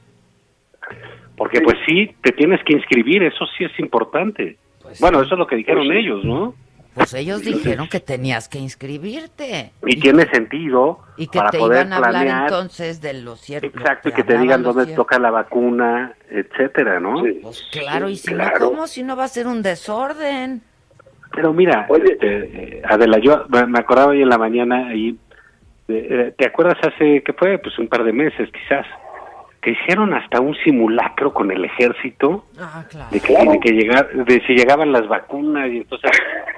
Porque 1.36 1.60
pues 1.60 1.76
sí, 1.86 2.14
te 2.22 2.32
tienes 2.32 2.60
que 2.64 2.72
inscribir, 2.74 3.22
eso 3.22 3.44
sí 3.56 3.64
es 3.64 3.78
importante. 3.78 4.56
bueno, 5.00 5.22
eso 5.22 5.34
es 5.34 5.38
lo 5.38 5.46
que 5.46 5.56
dijeron 5.56 5.86
Pues 5.86 5.96
sí. 5.96 6.04
ellos, 6.04 6.24
¿no? 6.24 6.54
Pues 6.94 7.14
ellos 7.14 7.42
dijeron 7.42 7.88
que 7.88 8.00
tenías 8.00 8.48
que 8.50 8.58
inscribirte. 8.58 9.72
Y 9.86 9.98
tiene 9.98 10.26
sentido 10.28 10.98
Y 11.16 11.26
que 11.28 11.38
para 11.38 11.50
te 11.50 11.58
poder 11.58 11.86
iban 11.86 11.92
a 11.94 11.96
hablar 11.96 12.10
planear, 12.12 12.42
entonces 12.42 13.00
de 13.00 13.14
los 13.14 13.40
ciertos. 13.40 13.70
exacto, 13.80 14.10
y 14.10 14.12
que 14.12 14.24
te 14.24 14.36
digan 14.36 14.62
dónde 14.62 14.86
toca 14.94 15.18
la 15.18 15.30
vacuna, 15.30 16.12
etcétera, 16.28 17.00
¿no? 17.00 17.22
Pues 17.42 17.62
claro, 17.72 18.10
y 18.10 18.16
si 18.16 18.28
claro. 18.34 18.58
no, 18.58 18.70
¿cómo? 18.70 18.86
Si 18.86 19.02
no 19.02 19.16
va 19.16 19.24
a 19.24 19.28
ser 19.28 19.46
un 19.46 19.62
desorden. 19.62 20.60
Pero 21.34 21.52
mira, 21.52 21.86
este, 22.04 22.78
eh, 22.78 22.82
Adela, 22.88 23.18
yo 23.18 23.44
me 23.66 23.78
acordaba 23.78 24.10
hoy 24.12 24.22
en 24.22 24.28
la 24.28 24.38
mañana 24.38 24.88
ahí, 24.88 25.16
eh, 25.88 26.34
¿te 26.36 26.46
acuerdas 26.46 26.76
hace, 26.82 27.22
qué 27.22 27.32
fue? 27.32 27.58
Pues 27.58 27.78
un 27.78 27.88
par 27.88 28.04
de 28.04 28.12
meses 28.12 28.48
quizás, 28.52 28.86
que 29.60 29.70
hicieron 29.70 30.12
hasta 30.12 30.40
un 30.40 30.54
simulacro 30.64 31.32
con 31.32 31.50
el 31.52 31.64
ejército 31.64 32.44
Ah, 32.60 32.84
claro. 32.90 33.10
de 33.12 33.20
que, 33.20 33.32
de 33.32 33.60
que 33.60 33.70
llegar, 33.72 34.08
de 34.12 34.42
si 34.46 34.54
llegaban 34.54 34.90
las 34.92 35.06
vacunas 35.08 35.68
y 35.70 35.78
entonces 35.78 36.10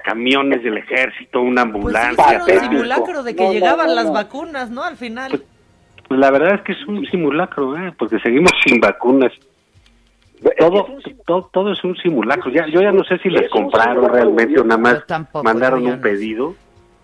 camiones 0.05 0.63
del 0.63 0.79
ejército, 0.79 1.41
una 1.43 1.63
Pues 1.65 1.75
ambulancia. 1.75 2.25
hicieron 2.25 2.43
atrás. 2.51 2.69
simulacro 2.71 3.23
de 3.23 3.37
que 3.37 3.45
No, 3.45 3.53
llegaban 3.53 3.87
no, 3.89 3.95
las 3.95 4.13
vacunas, 4.13 4.71
¿no? 4.71 4.83
Al 4.83 4.97
final. 4.97 5.43
Pues 6.09 6.21
la 6.21 6.31
verdad 6.31 6.55
es 6.57 6.61
que 6.63 6.73
es 6.73 6.87
un 6.87 7.05
simulacro, 7.07 7.77
¿eh? 7.77 7.93
porque 7.99 8.19
seguimos 8.21 8.51
sin 8.67 8.81
vacunas. 8.81 9.33
Todo, 10.59 10.87
todo, 11.27 11.49
todo 11.53 11.73
es 11.73 11.83
un 11.85 11.97
simulacro. 11.97 12.51
Ya, 12.51 12.67
yo 12.67 12.81
ya 12.83 12.93
no 12.93 13.03
sé 13.05 13.19
si 13.19 13.31
las 13.31 13.49
compraron 13.49 14.13
realmente 14.13 14.61
o 14.61 14.65
nada 14.65 14.81
más 14.81 15.05
mandaron 15.43 15.81
yo 15.83 15.91
un 15.91 15.97
no 15.97 16.01
pedido. 16.03 16.55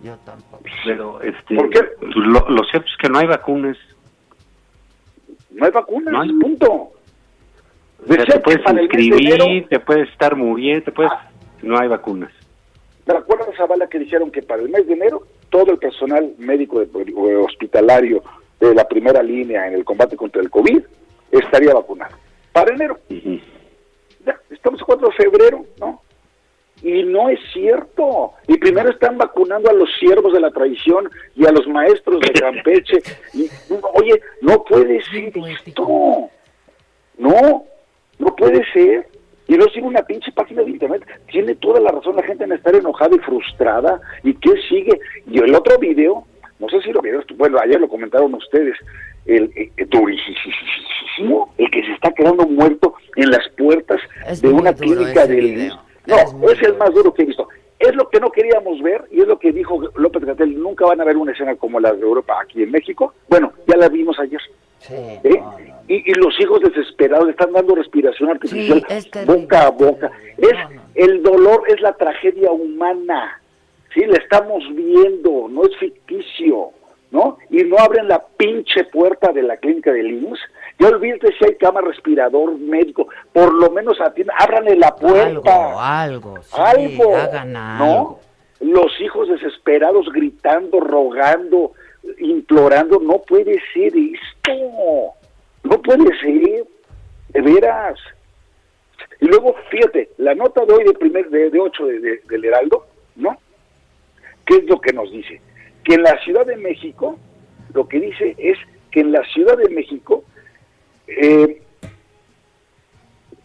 Yo 0.02 0.16
tampoco. 0.24 0.62
Pero 0.84 1.20
este, 1.22 1.54
Lo, 1.54 2.48
lo 2.48 2.64
cierto 2.64 2.88
es 2.88 2.96
que 3.00 3.08
no 3.08 3.18
hay 3.18 3.26
vacunas. 3.26 3.76
No 5.50 5.64
hay 5.66 5.70
vacunas, 5.72 6.12
No 6.12 6.20
hay. 6.22 6.32
punto. 6.32 6.66
O 6.72 6.92
sea, 8.06 8.16
Decía 8.16 8.34
te 8.34 8.40
puedes 8.40 8.60
inscribir, 8.82 9.34
enero- 9.40 9.68
te 9.68 9.80
puedes 9.80 10.08
estar 10.10 10.34
muriendo, 10.36 10.84
te 10.84 10.92
puedes... 10.92 11.12
No 11.62 11.78
hay 11.78 11.88
vacunas. 11.88 12.32
¿Te 13.04 13.14
acuerdas, 13.16 13.48
Zavala, 13.56 13.86
que 13.88 13.98
dijeron 13.98 14.30
que 14.30 14.42
para 14.42 14.62
el 14.62 14.70
mes 14.70 14.86
de 14.86 14.94
enero 14.94 15.22
todo 15.50 15.72
el 15.72 15.78
personal 15.78 16.32
médico 16.38 16.80
de- 16.80 17.36
hospitalario 17.36 18.22
de 18.58 18.74
la 18.74 18.86
primera 18.88 19.22
línea 19.22 19.66
en 19.66 19.74
el 19.74 19.84
combate 19.84 20.16
contra 20.16 20.40
el 20.40 20.48
COVID 20.50 20.80
estaría 21.30 21.74
vacunado? 21.74 22.16
Para 22.52 22.74
enero. 22.74 22.98
Ya, 23.08 24.38
estamos 24.50 24.82
a 24.82 24.84
4 24.84 25.08
de 25.08 25.14
febrero, 25.14 25.64
¿no? 25.78 26.02
Y 26.82 27.02
no 27.02 27.28
es 27.28 27.38
cierto. 27.52 28.32
Y 28.48 28.56
primero 28.56 28.90
están 28.90 29.18
vacunando 29.18 29.70
a 29.70 29.74
los 29.74 29.88
siervos 29.98 30.32
de 30.32 30.40
la 30.40 30.50
traición 30.50 31.10
y 31.36 31.46
a 31.46 31.52
los 31.52 31.66
maestros 31.68 32.20
de 32.20 32.32
Campeche. 32.32 33.02
Y, 33.34 33.48
oye, 33.94 34.20
no 34.40 34.64
puede 34.64 35.02
ser 35.04 35.32
esto. 35.36 36.30
No, 37.18 37.64
no 38.18 38.36
puede 38.36 38.64
ser. 38.72 39.06
Y 39.46 39.56
no 39.56 39.64
sigue 39.66 39.86
una 39.86 40.02
pinche 40.02 40.32
página 40.32 40.62
de 40.62 40.70
internet. 40.70 41.04
Tiene 41.30 41.54
toda 41.56 41.80
la 41.80 41.90
razón 41.90 42.16
la 42.16 42.22
gente 42.22 42.44
en 42.44 42.52
estar 42.52 42.74
enojada 42.74 43.14
y 43.14 43.18
frustrada. 43.18 44.00
¿Y 44.22 44.34
qué 44.34 44.50
sigue? 44.68 44.98
Y 45.26 45.38
el 45.38 45.54
otro 45.54 45.78
video, 45.78 46.24
no 46.58 46.68
sé 46.68 46.80
si 46.82 46.92
lo 46.92 47.02
vieron, 47.02 47.24
bueno, 47.36 47.58
ayer 47.58 47.80
lo 47.80 47.88
comentaron 47.88 48.34
ustedes, 48.34 48.76
el, 49.26 49.72
el 49.76 49.88
durísimo, 49.88 51.52
el 51.58 51.70
que 51.70 51.82
se 51.84 51.92
está 51.92 52.12
quedando 52.12 52.46
muerto 52.46 52.94
en 53.16 53.30
las 53.30 53.48
puertas 53.56 54.00
Es 54.26 54.40
de 54.40 54.48
una 54.48 54.72
duro 54.72 54.94
clínica 54.96 55.24
ese 55.24 55.32
del 55.32 55.40
video. 55.40 55.80
No, 56.06 56.50
es, 56.50 56.62
el 56.62 56.76
más 56.76 56.92
duro 56.92 57.12
que 57.12 57.22
he 57.22 57.26
visto. 57.26 57.48
Es 57.78 57.94
lo 57.94 58.08
que 58.08 58.20
no 58.20 58.30
queríamos 58.30 58.82
ver 58.82 59.04
y 59.10 59.20
es 59.20 59.26
lo 59.26 59.38
que 59.38 59.52
dijo 59.52 59.80
López 59.96 60.24
Gatel. 60.24 60.60
Nunca 60.60 60.86
van 60.86 61.00
a 61.00 61.04
ver 61.04 61.16
una 61.16 61.32
escena 61.32 61.54
como 61.56 61.80
la 61.80 61.92
de 61.92 62.02
Europa 62.02 62.38
aquí 62.42 62.62
en 62.62 62.70
México. 62.70 63.14
Bueno, 63.28 63.52
ya 63.66 63.76
la 63.76 63.88
vimos 63.88 64.18
ayer. 64.18 64.40
¿Eh? 64.90 65.42
Y, 65.88 66.10
y 66.10 66.14
los 66.14 66.38
hijos 66.40 66.60
desesperados 66.60 67.28
están 67.28 67.52
dando 67.52 67.74
respiración 67.74 68.30
artificial 68.30 68.84
es 68.88 69.10
boca 69.26 69.66
a 69.66 69.70
boca. 69.70 70.10
Es 70.38 70.54
el 70.94 71.22
dolor 71.22 71.64
es 71.68 71.80
la 71.80 71.92
tragedia 71.92 72.50
humana. 72.50 73.40
Sí, 73.94 74.04
la 74.06 74.18
estamos 74.18 74.62
viendo, 74.74 75.48
no 75.48 75.64
es 75.64 75.76
ficticio, 75.78 76.70
¿no? 77.10 77.38
Y 77.50 77.64
no 77.64 77.76
abren 77.78 78.08
la 78.08 78.24
pinche 78.36 78.84
puerta 78.84 79.32
de 79.32 79.42
la 79.42 79.56
clínica 79.56 79.92
de 79.92 80.08
IMSS. 80.08 80.40
Ya 80.78 80.88
olvídate 80.88 81.34
si 81.38 81.44
hay 81.44 81.54
cama 81.56 81.80
respirador 81.80 82.56
médico, 82.58 83.08
por 83.32 83.52
lo 83.52 83.70
menos 83.70 84.00
atiendan, 84.00 84.36
ábranle 84.38 84.76
la 84.76 84.94
puerta. 84.94 85.22
Algo, 85.24 85.80
algo. 85.80 86.42
sí, 86.42 86.56
algo, 87.02 87.16
hagan 87.16 87.52
¿no? 87.52 88.18
Los 88.60 89.00
hijos 89.00 89.28
desesperados 89.28 90.06
gritando, 90.12 90.80
rogando, 90.80 91.72
implorando, 92.18 92.98
no 93.00 93.18
puede 93.22 93.60
ser 93.72 93.92
esto, 93.96 95.14
no 95.64 95.82
puede 95.82 96.06
ser, 96.20 96.64
de 97.30 97.40
veras. 97.40 97.98
Y 99.20 99.26
luego, 99.26 99.54
fíjate, 99.70 100.10
la 100.18 100.34
nota 100.34 100.64
de 100.64 100.72
hoy 100.74 100.84
de 100.84 100.92
primer 100.94 101.28
de, 101.30 101.50
de 101.50 101.58
8 101.60 101.86
de, 101.86 102.00
de- 102.00 102.20
del 102.28 102.44
Heraldo, 102.44 102.86
¿no? 103.16 103.36
¿Qué 104.46 104.56
es 104.56 104.64
lo 104.64 104.80
que 104.80 104.92
nos 104.92 105.10
dice? 105.10 105.40
Que 105.84 105.94
en 105.94 106.02
la 106.02 106.18
Ciudad 106.22 106.46
de 106.46 106.56
México, 106.56 107.18
lo 107.74 107.88
que 107.88 108.00
dice 108.00 108.34
es 108.38 108.58
que 108.90 109.00
en 109.00 109.12
la 109.12 109.22
Ciudad 109.32 109.56
de 109.56 109.68
México 109.70 110.24
eh, 111.06 111.62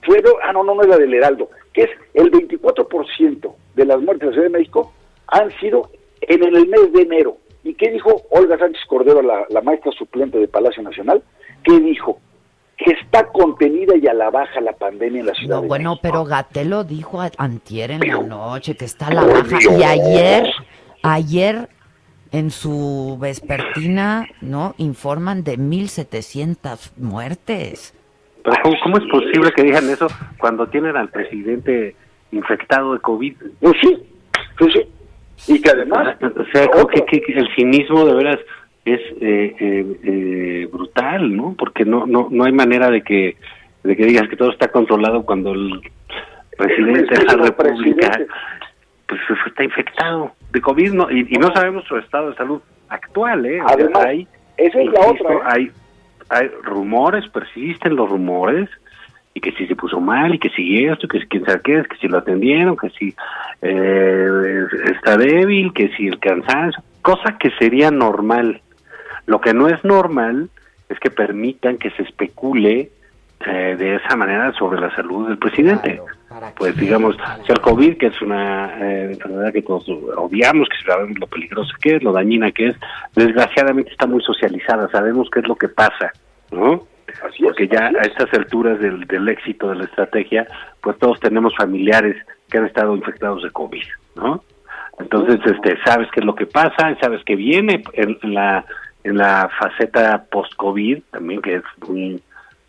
fueron, 0.04 0.34
ah, 0.44 0.54
no, 0.54 0.64
no, 0.64 0.76
no 0.76 0.82
es 0.82 0.88
la 0.88 0.98
del 0.98 1.14
Heraldo, 1.14 1.50
que 1.74 1.84
es 1.84 1.90
el 2.14 2.32
24% 2.32 3.54
de 3.76 3.86
las 3.86 4.00
muertes 4.02 4.22
de 4.22 4.26
la 4.28 4.32
Ciudad 4.34 4.48
de 4.48 4.58
México 4.60 4.94
han 5.28 5.52
sido 5.60 5.90
en 6.22 6.44
el 6.44 6.68
mes 6.68 6.94
de 6.94 7.02
enero. 7.02 7.38
¿Y 7.64 7.74
qué 7.74 7.90
dijo 7.90 8.22
Olga 8.30 8.58
Sánchez 8.60 8.84
Cordero, 8.88 9.22
la, 9.24 9.46
la 9.50 9.62
maestra 9.62 9.92
suplente 9.92 10.38
de 10.38 10.48
Palacio 10.48 10.84
Nacional? 10.84 11.24
¿Qué 11.64 11.80
dijo? 11.80 12.20
Que 12.78 12.92
está 12.92 13.26
contenida 13.28 13.96
y 13.96 14.06
a 14.08 14.14
la 14.14 14.30
baja 14.30 14.62
la 14.62 14.74
pandemia 14.74 15.22
en 15.22 15.26
la 15.28 15.34
Ciudad 15.34 15.56
No, 15.56 15.62
de 15.64 15.68
bueno, 15.68 15.92
México. 15.92 16.02
pero 16.04 16.26
Gatel 16.26 16.70
lo 16.70 16.84
dijo 16.84 17.22
a- 17.22 17.32
antier 17.38 17.90
en 17.92 18.02
la 18.08 18.18
noche, 18.22 18.76
que 18.76 18.86
está 18.86 19.08
a 19.08 19.14
la 19.14 19.24
baja. 19.24 19.58
Dios. 19.58 19.80
Y 19.80 19.84
ayer, 19.84 20.46
ayer 21.02 21.70
en 22.36 22.52
su 22.52 23.18
vespertina, 23.18 24.28
¿no? 24.42 24.76
Informan 24.78 25.46
de 25.46 25.58
1.700 25.58 26.92
muertes. 26.98 27.94
Pero 28.44 28.58
¿cómo, 28.62 28.76
cómo 28.84 28.98
es 28.98 29.06
posible 29.06 29.54
que 29.56 29.64
digan 29.64 29.90
eso 29.90 30.08
cuando 30.38 30.68
tienen 30.68 30.98
al 30.98 31.08
presidente 31.08 31.96
infectado 32.34 32.94
de 32.94 33.00
COVID? 33.00 33.36
Pues 33.62 33.76
sí, 33.82 33.98
pues 34.60 34.74
sí. 34.74 35.54
Y 35.54 35.62
que 35.62 35.70
además... 35.70 36.18
O 36.22 36.46
sea, 36.52 36.68
creo 36.68 36.88
que, 36.88 37.06
el 37.10 37.56
cinismo 37.56 38.06
de 38.06 38.16
veras 38.16 38.40
es 38.84 39.00
eh, 39.22 39.56
eh, 39.58 40.00
eh, 40.04 40.70
brutal, 40.70 41.34
¿no? 41.34 41.56
Porque 41.58 41.86
no, 41.86 42.06
no, 42.06 42.28
no 42.30 42.44
hay 42.44 42.52
manera 42.52 42.90
de 42.90 43.02
que, 43.02 43.38
de 43.84 43.96
que 43.96 44.06
digas 44.06 44.28
que 44.28 44.36
todo 44.36 44.52
está 44.52 44.68
controlado 44.68 45.26
cuando 45.26 45.54
el 45.54 45.80
presidente 46.58 47.18
de 47.18 47.24
la 47.24 47.36
República 47.46 48.12
presidente. 48.12 48.28
pues, 49.08 49.22
pues, 49.26 49.40
está 49.48 49.64
infectado 49.64 50.36
de 50.56 50.62
COVID 50.62 50.94
no, 50.94 51.12
y, 51.12 51.28
y 51.30 51.38
no 51.38 51.54
sabemos 51.54 51.86
su 51.86 51.98
estado 51.98 52.32
de 52.32 52.36
salud 52.36 52.62
actual, 52.90 53.46
¿eh? 53.46 53.62
O 53.62 53.68
sea, 53.68 53.76
Además, 53.76 54.06
hay, 54.06 54.28
esa 54.58 54.80
es 54.80 54.86
la 54.88 55.06
insisto, 55.06 55.28
otra, 55.28 55.36
¿eh? 55.36 55.40
hay, 55.46 55.72
hay 56.30 56.48
rumores, 56.64 57.28
persisten 57.30 57.96
los 57.96 58.10
rumores, 58.10 58.70
y 59.34 59.42
que 59.42 59.52
si 59.52 59.68
se 59.68 59.76
puso 59.76 60.00
mal, 60.00 60.34
y 60.34 60.40
que 60.40 60.50
si 60.50 60.86
esto, 60.86 61.08
que 61.10 61.20
si 61.20 61.28
quién 61.28 61.46
sabe 61.46 61.62
qué 61.62 61.80
es, 61.80 61.88
que 61.88 61.98
si 61.98 62.08
lo 62.08 62.20
atendieron, 62.20 62.78
que 62.78 62.90
si 62.92 63.14
eh, 63.62 64.66
está 64.86 65.18
débil, 65.18 65.74
que 65.74 65.90
si 65.90 66.08
el 66.08 66.20
cansancio, 66.20 66.82
cosa 67.02 67.38
que 67.38 67.52
sería 67.60 67.92
normal. 67.92 68.62
Lo 69.26 69.42
que 69.42 69.54
no 69.54 69.68
es 69.68 69.84
normal 69.84 70.50
es 70.88 70.98
que 71.00 71.12
permitan 71.12 71.78
que 71.78 71.92
se 71.92 72.04
especule 72.04 72.90
eh, 73.46 73.76
de 73.78 73.96
esa 73.96 74.16
manera 74.16 74.54
sobre 74.54 74.80
la 74.80 74.96
salud 74.96 75.28
del 75.28 75.38
presidente. 75.38 76.02
Pues 76.56 76.76
digamos, 76.78 77.18
si 77.46 77.52
el 77.52 77.62
COVID, 77.62 77.98
que 77.98 78.08
es 78.08 78.22
una 78.22 78.78
eh, 78.80 79.12
enfermedad 79.14 79.54
que 79.54 79.62
todos 79.62 79.88
odiamos, 80.18 80.68
que 80.70 80.78
sabemos 80.86 81.20
lo 81.20 81.28
peligroso 81.28 81.74
que 81.82 81.96
es, 81.96 82.04
lo 82.04 82.12
dañina 82.12 82.52
que 82.52 82.68
es, 82.70 82.76
desgraciadamente 83.16 83.92
está 83.92 84.08
muy 84.08 84.22
socializada, 84.22 84.90
sabemos 84.90 85.30
qué 85.32 85.40
es 85.40 85.48
lo 85.48 85.56
que 85.56 85.70
pasa, 85.70 86.12
¿no? 86.52 86.88
Porque 87.42 87.68
ya 87.68 87.88
a 87.88 88.02
estas 88.02 88.34
alturas 88.34 88.80
del, 88.80 89.06
del 89.08 89.28
éxito 89.30 89.70
de 89.70 89.76
la 89.76 89.84
estrategia, 89.86 90.48
pues 90.82 90.98
todos 91.00 91.20
tenemos 91.20 91.56
familiares 91.56 92.16
que 92.50 92.58
han 92.58 92.66
estado 92.66 92.96
infectados 92.96 93.44
de 93.44 93.52
COVID, 93.52 93.84
¿no? 94.16 94.44
Entonces, 95.00 95.40
este, 95.46 95.78
sabes 95.84 96.08
qué 96.12 96.22
es 96.22 96.26
lo 96.26 96.36
que 96.36 96.46
pasa, 96.46 96.96
sabes 97.02 97.24
que 97.26 97.36
viene 97.36 97.84
en, 97.94 98.18
en 98.22 98.34
la 98.34 98.66
en 99.06 99.18
la 99.18 99.50
faceta 99.60 100.26
post-COVID 100.32 101.00
también, 101.12 101.42
que 101.42 101.58
es 101.58 101.64
muy, 101.88 102.20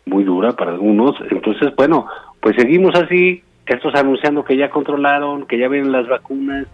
muy 0.05 0.23
dura 0.23 0.55
para 0.55 0.71
algunos. 0.71 1.15
Entonces, 1.31 1.75
bueno, 1.75 2.07
pues 2.39 2.55
seguimos 2.55 2.93
así, 2.95 3.43
estos 3.73 3.93
anunciando 3.95 4.43
que 4.43 4.55
ya 4.57 4.69
controlaron, 4.69 5.45
que 5.47 5.57
ya 5.57 5.67
vienen 5.67 5.91
las 5.91 6.07
vacunas, 6.07 6.67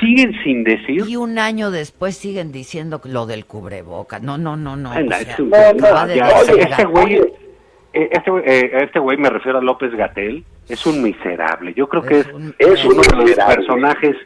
siguen 0.00 0.32
sin 0.42 0.64
decir. 0.64 1.04
Y 1.06 1.16
un 1.16 1.38
año 1.38 1.70
después 1.70 2.16
siguen 2.16 2.52
diciendo 2.52 3.00
lo 3.04 3.26
del 3.26 3.44
cubreboca. 3.46 4.18
No, 4.18 4.38
no, 4.38 4.56
no, 4.56 4.76
no. 4.76 4.92
Sea, 4.92 6.06
de 6.06 6.60
este 6.60 6.84
güey, 6.84 7.14
eh, 7.92 8.08
este, 8.12 8.30
güey- 8.30 8.42
eh, 8.46 8.70
este 8.82 8.98
güey 8.98 9.16
me 9.16 9.30
refiero 9.30 9.58
a 9.58 9.62
López 9.62 9.94
Gatel, 9.94 10.44
es 10.68 10.84
un 10.86 11.02
miserable. 11.02 11.74
Yo 11.74 11.88
creo 11.88 12.02
que 12.02 12.20
es, 12.20 12.26
es 12.58 12.84
uno 12.84 13.02
un 13.02 13.24
de 13.26 13.36
los 13.36 13.46
personajes 13.54 14.16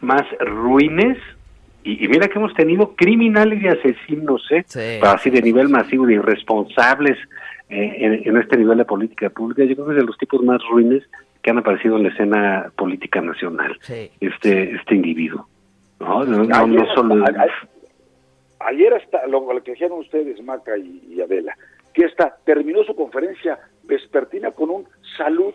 más 0.00 0.22
ruines. 0.40 1.18
Y, 1.82 2.04
y 2.04 2.08
mira 2.08 2.28
que 2.28 2.38
hemos 2.38 2.52
tenido 2.54 2.94
criminales 2.94 3.62
y 3.62 3.66
asesinos, 3.68 4.46
¿eh? 4.50 4.64
Pero 5.00 5.12
así 5.12 5.30
de 5.30 5.40
nivel 5.40 5.70
masivo, 5.70 6.06
de 6.06 6.14
irresponsables 6.14 7.16
eh, 7.70 7.94
en, 7.98 8.28
en 8.28 8.36
este 8.36 8.58
nivel 8.58 8.76
de 8.78 8.84
política 8.84 9.30
pública. 9.30 9.64
Yo 9.64 9.74
creo 9.74 9.86
que 9.86 9.92
es 9.92 9.98
de 9.98 10.04
los 10.04 10.18
tipos 10.18 10.42
más 10.42 10.60
ruines 10.70 11.02
que 11.42 11.50
han 11.50 11.58
aparecido 11.58 11.96
en 11.96 12.04
la 12.04 12.08
escena 12.10 12.72
política 12.76 13.20
nacional. 13.20 13.78
Este 14.20 14.74
este 14.74 14.94
individuo. 14.94 15.48
No, 15.98 16.24
no, 16.24 16.44
no, 16.44 16.56
Ayer 16.56 16.68
no 16.80 16.94
solo. 16.94 17.24
hasta- 17.24 17.42
a- 17.42 18.66
ayer 18.68 18.94
hasta 18.94 19.26
lo, 19.26 19.52
lo 19.52 19.62
que 19.62 19.72
dijeron 19.72 19.98
ustedes, 20.00 20.42
Maca 20.42 20.76
y, 20.76 21.02
y 21.10 21.20
Adela, 21.20 21.56
que 21.94 22.04
esta 22.04 22.36
terminó 22.44 22.82
su 22.84 22.94
conferencia 22.94 23.58
vespertina 23.84 24.50
con 24.52 24.70
un 24.70 24.86
salud, 25.16 25.52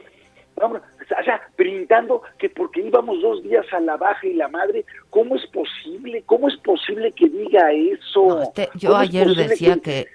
vamos, 0.55 0.81
o 1.01 1.23
sea, 1.23 1.41
brindando 1.57 2.21
que 2.37 2.49
porque 2.49 2.81
íbamos 2.81 3.21
dos 3.21 3.43
días 3.43 3.65
a 3.73 3.79
la 3.79 3.97
baja 3.97 4.25
y 4.27 4.33
la 4.33 4.47
madre, 4.47 4.85
¿cómo 5.09 5.35
es 5.35 5.45
posible? 5.47 6.23
¿Cómo 6.25 6.47
es 6.47 6.57
posible 6.57 7.11
que 7.11 7.27
diga 7.29 7.71
eso? 7.71 8.41
Este, 8.43 8.69
yo 8.75 8.89
¿Cómo 8.89 9.01
es 9.01 9.09
ayer 9.09 9.27
decía 9.35 9.75
que, 9.75 9.81
que 9.81 10.07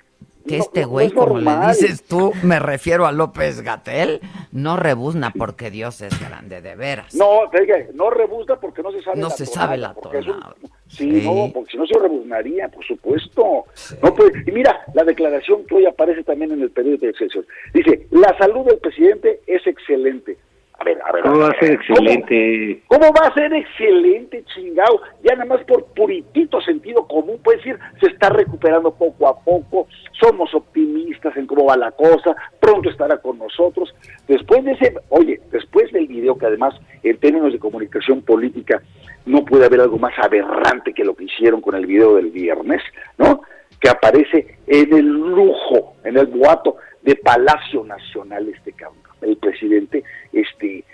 No, 0.44 0.56
este 0.56 0.84
güey, 0.84 1.08
es 1.08 1.12
como 1.12 1.38
le 1.38 1.50
dices 1.68 2.02
tú, 2.04 2.32
me 2.42 2.58
refiero 2.58 3.06
a 3.06 3.12
López 3.12 3.60
Gatel, 3.60 4.20
no 4.52 4.76
rebuzna 4.76 5.32
porque 5.36 5.70
Dios 5.70 6.00
es 6.00 6.18
grande, 6.20 6.60
de 6.62 6.74
veras. 6.76 7.14
No, 7.14 7.40
oiga, 7.52 7.76
no 7.94 8.10
rebuzna 8.10 8.56
porque 8.58 8.82
no 8.82 8.90
se 8.90 9.02
sabe 9.02 9.18
No 9.20 9.28
la 9.28 9.34
se 9.34 9.44
tonada, 9.44 9.66
sabe 9.66 9.76
la 9.78 9.88
un- 9.90 10.00
tonada. 10.00 10.54
Sí, 10.88 11.20
Sí. 11.20 11.26
no, 11.26 11.50
porque 11.52 11.70
si 11.72 11.76
no 11.78 11.86
se 11.86 11.98
rebuznaría, 11.98 12.68
por 12.68 12.84
supuesto. 12.84 13.64
No 14.02 14.14
puede- 14.14 14.42
y 14.46 14.50
mira, 14.50 14.80
la 14.94 15.04
declaración 15.04 15.64
que 15.66 15.76
hoy 15.76 15.86
aparece 15.86 16.24
también 16.24 16.50
en 16.52 16.62
el 16.62 16.70
periódico 16.70 17.04
de 17.06 17.12
Excelsior. 17.12 17.46
Dice, 17.72 18.06
la 18.10 18.36
salud 18.38 18.64
del 18.66 18.78
presidente 18.78 19.40
es 19.46 19.64
excelente. 19.66 20.36
A 20.80 20.84
ver, 20.84 20.98
a 21.04 21.12
ver. 21.12 21.22
¿Cómo 21.22 21.34
a 21.36 21.38
va 21.38 21.48
ver, 21.48 21.56
a 21.56 21.60
ser 21.60 21.72
excelente? 21.72 22.82
¿Cómo 22.86 23.12
va 23.12 23.28
a 23.28 23.34
ser 23.34 23.52
excelente, 23.52 24.42
chingao? 24.54 25.00
Ya 25.22 25.34
nada 25.34 25.44
más 25.44 25.64
por 25.64 25.84
puritito 25.94 26.60
sentido 26.62 27.06
común, 27.06 27.38
puede 27.44 27.58
decir, 27.58 27.78
se 28.00 28.06
está 28.06 28.30
recuperando 28.30 28.90
poco 28.94 29.28
a 29.28 29.38
poco, 29.38 29.88
somos 30.18 30.54
optimistas 30.54 31.36
en 31.36 31.46
cómo 31.46 31.66
va 31.66 31.76
la 31.76 31.90
cosa, 31.92 32.34
pronto 32.58 32.88
estará 32.88 33.18
con 33.18 33.38
nosotros. 33.38 33.94
Después 34.26 34.64
de 34.64 34.72
ese, 34.72 34.94
oye, 35.10 35.40
después 35.52 35.92
del 35.92 36.06
video 36.06 36.38
que 36.38 36.46
además 36.46 36.74
en 37.02 37.18
términos 37.18 37.52
de 37.52 37.58
comunicación 37.58 38.22
política 38.22 38.82
no 39.26 39.44
puede 39.44 39.66
haber 39.66 39.80
algo 39.80 39.98
más 39.98 40.14
aberrante 40.18 40.94
que 40.94 41.04
lo 41.04 41.14
que 41.14 41.24
hicieron 41.24 41.60
con 41.60 41.74
el 41.74 41.84
video 41.84 42.16
del 42.16 42.30
viernes, 42.30 42.82
¿no? 43.18 43.42
Que 43.78 43.90
aparece 43.90 44.58
en 44.66 44.94
el 44.94 45.06
lujo, 45.06 45.96
en 46.04 46.16
el 46.16 46.26
boato 46.26 46.76
de 47.02 47.16
Palacio 47.16 47.84
Nacional 47.84 48.48
este 48.48 48.72
cabrón, 48.72 49.02
el 49.22 49.36
presidente, 49.36 50.04
este, 50.32 50.84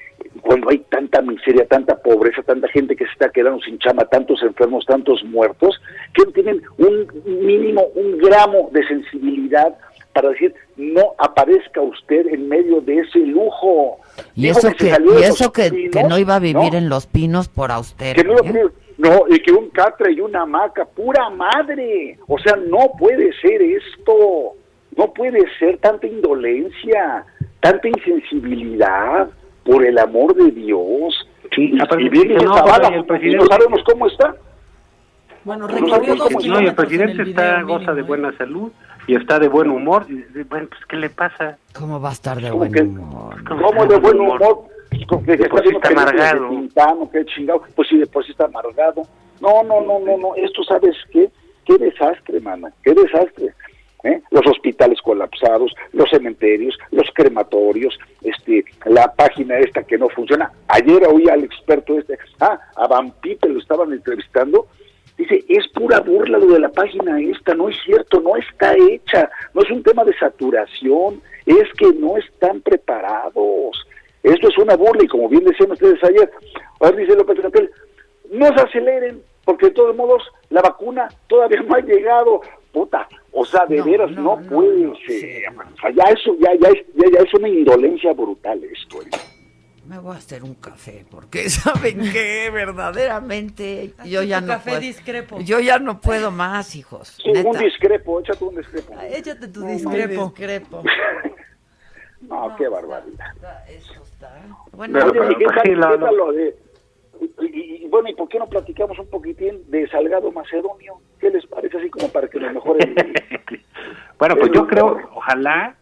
cuando 0.42 0.70
hay 0.70 0.78
tanta 0.90 1.20
miseria, 1.22 1.66
tanta 1.66 1.96
pobreza, 1.96 2.42
tanta 2.42 2.68
gente 2.68 2.96
que 2.96 3.04
se 3.04 3.12
está 3.12 3.30
quedando 3.30 3.60
sin 3.60 3.78
chama, 3.78 4.04
tantos 4.04 4.42
enfermos, 4.42 4.84
tantos 4.86 5.22
muertos, 5.24 5.80
que 6.14 6.24
tienen 6.32 6.62
un 6.78 7.06
mínimo, 7.24 7.82
un 7.94 8.18
gramo 8.18 8.70
de 8.72 8.86
sensibilidad 8.86 9.76
para 10.12 10.30
decir, 10.30 10.54
no 10.76 11.12
aparezca 11.18 11.82
usted 11.82 12.26
en 12.28 12.48
medio 12.48 12.80
de 12.80 13.00
ese 13.00 13.18
lujo. 13.18 13.98
Y 14.34 14.48
eso 14.48 14.72
que, 14.72 14.86
de 14.86 15.20
y 15.20 15.22
eso 15.24 15.52
que, 15.52 15.90
que 15.90 16.04
no 16.04 16.18
iba 16.18 16.36
a 16.36 16.38
vivir 16.38 16.72
¿no? 16.72 16.78
en 16.78 16.88
Los 16.88 17.06
Pinos 17.06 17.48
por 17.48 17.70
que 17.98 18.24
no, 18.24 18.38
¿eh? 18.38 18.70
no, 18.96 19.24
y 19.28 19.38
que 19.40 19.52
un 19.52 19.68
catre 19.68 20.12
y 20.12 20.20
una 20.20 20.42
hamaca, 20.42 20.86
pura 20.86 21.28
madre. 21.28 22.18
O 22.28 22.38
sea, 22.38 22.56
no 22.56 22.92
puede 22.98 23.30
ser 23.42 23.60
esto. 23.60 24.54
No 24.96 25.12
puede 25.12 25.44
ser 25.58 25.76
tanta 25.78 26.06
indolencia, 26.06 27.26
tanta 27.60 27.88
insensibilidad, 27.88 29.28
por 29.64 29.84
el 29.84 29.98
amor 29.98 30.34
de 30.34 30.50
Dios. 30.52 31.28
Sí, 31.54 31.72
y 31.98 32.08
viene 32.08 32.34
no, 32.36 32.52
bala, 32.54 32.90
y 32.90 32.94
el 32.94 33.00
y 33.00 33.02
presidente- 33.04 33.38
no 33.38 33.46
sabemos 33.46 33.80
cómo 33.84 34.06
está. 34.06 34.34
Bueno, 35.44 35.68
No 35.68 35.74
recorrió 35.74 36.14
está. 36.14 36.48
No, 36.48 36.60
y 36.60 36.66
el 36.66 36.74
presidente 36.74 37.22
el 37.22 37.28
está 37.28 37.62
goza 37.62 37.86
de 37.92 38.02
mínimo, 38.02 38.06
buena 38.08 38.36
salud 38.36 38.72
y 39.06 39.14
está 39.14 39.38
de 39.38 39.48
buen 39.48 39.70
humor. 39.70 40.06
Y, 40.08 40.14
y, 40.38 40.42
bueno, 40.42 40.66
pues 40.68 40.80
¿qué 40.88 40.96
le 40.96 41.08
pasa? 41.10 41.56
¿Cómo 41.72 42.00
va 42.00 42.10
a 42.10 42.12
estar 42.12 42.36
de 42.40 42.48
¿Cómo 42.50 42.58
buen 42.58 42.72
que- 42.72 42.82
humor? 42.82 43.44
¿Cómo 43.44 43.86
de 43.86 43.96
buen 43.98 44.20
humor? 44.20 44.38
Por 44.38 45.62
sí 45.62 45.68
está 45.74 45.88
amargado. 45.88 46.48
Tintano, 46.48 47.10
que 47.10 47.24
chingado. 47.26 47.62
Pues 47.74 47.88
sí, 47.88 47.98
de 47.98 48.06
por 48.06 48.24
sí 48.24 48.32
está 48.32 48.46
amargado. 48.46 49.02
No, 49.40 49.62
no, 49.62 49.80
no, 49.82 49.98
no, 50.00 50.16
no. 50.16 50.34
Esto, 50.36 50.62
¿sabes 50.64 50.96
qué? 51.12 51.28
Qué 51.64 51.76
desastre, 51.78 52.40
mano. 52.40 52.68
Qué 52.82 52.94
desastre. 52.94 53.52
¿Eh? 54.04 54.20
Los 54.30 54.46
hospitales 54.46 55.00
colapsados, 55.02 55.74
los 55.92 56.08
cementerios, 56.10 56.78
los 56.90 57.08
crematorios, 57.14 57.98
este, 58.22 58.64
la 58.84 59.12
página 59.14 59.58
esta 59.58 59.82
que 59.82 59.98
no 59.98 60.08
funciona. 60.08 60.50
Ayer 60.68 61.06
oí 61.06 61.28
al 61.28 61.44
experto 61.44 61.98
este, 61.98 62.18
ah, 62.40 62.58
a 62.76 62.86
Van 62.86 63.12
Pipe 63.20 63.48
lo 63.48 63.58
estaban 63.58 63.92
entrevistando. 63.92 64.66
Dice, 65.16 65.44
es 65.48 65.66
pura 65.68 66.00
burla 66.00 66.38
lo 66.38 66.46
de 66.46 66.60
la 66.60 66.68
página 66.68 67.18
esta, 67.20 67.54
no 67.54 67.70
es 67.70 67.76
cierto, 67.84 68.20
no 68.20 68.36
está 68.36 68.74
hecha, 68.74 69.30
no 69.54 69.62
es 69.62 69.70
un 69.70 69.82
tema 69.82 70.04
de 70.04 70.16
saturación, 70.18 71.22
es 71.46 71.72
que 71.78 71.90
no 71.94 72.18
están 72.18 72.60
preparados. 72.60 73.86
Esto 74.22 74.48
es 74.48 74.58
una 74.58 74.76
burla 74.76 75.04
y 75.04 75.08
como 75.08 75.28
bien 75.28 75.44
decían 75.44 75.70
ustedes 75.70 76.02
ayer, 76.04 76.30
ahora 76.80 76.96
dice 76.96 77.16
López 77.16 77.40
Gatel, 77.40 77.70
no 78.30 78.46
se 78.48 78.60
aceleren, 78.60 79.22
porque 79.46 79.66
de 79.66 79.72
todos 79.72 79.96
modos 79.96 80.22
la 80.50 80.60
vacuna 80.60 81.08
todavía 81.28 81.62
no 81.62 81.74
ha 81.74 81.80
llegado. 81.80 82.42
Puta, 82.72 83.08
o 83.32 83.42
sea, 83.46 83.64
de 83.64 83.80
veras 83.80 84.10
no, 84.10 84.36
puede 84.50 84.92
ser. 85.06 85.48
O 85.48 85.80
sea, 85.80 85.90
ya 85.92 86.02
eso, 86.12 86.36
ya, 86.38 86.50
ya, 86.60 86.68
es, 86.68 86.86
ya, 86.94 87.06
ya 87.10 87.20
es 87.24 87.32
una 87.32 87.48
indolencia 87.48 88.12
brutal 88.12 88.62
esto. 88.64 89.00
¿eh? 89.00 89.06
Me 89.86 89.98
voy 89.98 90.14
a 90.14 90.18
hacer 90.18 90.42
un 90.42 90.54
café, 90.56 91.06
porque 91.10 91.48
¿saben 91.48 92.00
qué? 92.12 92.50
Verdaderamente, 92.52 93.94
yo 94.04 94.22
ya 94.22 94.42
no 94.42 94.48
café 94.48 94.70
puedo. 94.72 94.80
discrepo. 94.82 95.40
Yo 95.40 95.60
ya 95.60 95.78
no 95.78 96.02
puedo 96.02 96.30
más, 96.30 96.76
hijos. 96.76 97.16
Sí, 97.22 97.30
un 97.30 97.44
neta. 97.44 97.58
discrepo, 97.60 98.20
échate 98.20 98.44
un 98.44 98.56
discrepo. 98.56 98.92
Échate 99.10 99.48
tu 99.48 99.60
No, 99.60 99.68
discrepo. 99.68 100.24
discrepo. 100.26 100.82
No, 102.22 102.56
qué 102.56 102.66
barbaridad. 102.66 103.26
Bueno, 104.72 104.98
Oye, 104.98 105.10
pero, 105.12 105.30
¿y 105.30 105.36
qué 105.36 105.44
pues, 105.44 105.56
tal- 105.56 105.64
sí, 105.66 105.72
lo- 105.74 105.90
qué 105.90 105.98
tal 105.98 106.16
lo 106.16 106.32
de- 106.32 106.56
y, 107.20 107.84
y- 107.84 107.88
bueno, 107.88 108.08
¿y 108.10 108.14
por 108.14 108.28
qué 108.28 108.38
no 108.38 108.46
platicamos 108.46 108.98
un 108.98 109.08
poquitín 109.08 109.60
de 109.70 109.86
Salgado 109.88 110.30
Macedonio? 110.32 110.94
¿Qué 111.20 111.30
les 111.30 111.46
parece 111.46 111.78
así 111.78 111.88
como 111.90 112.08
para 112.08 112.28
que 112.28 112.38
nos 112.40 112.52
mejoren? 112.54 112.94
Bueno, 114.18 114.34
pues 114.36 114.48
El- 114.48 114.54
yo 114.54 114.66
creo, 114.66 114.98
ojalá, 115.14 115.74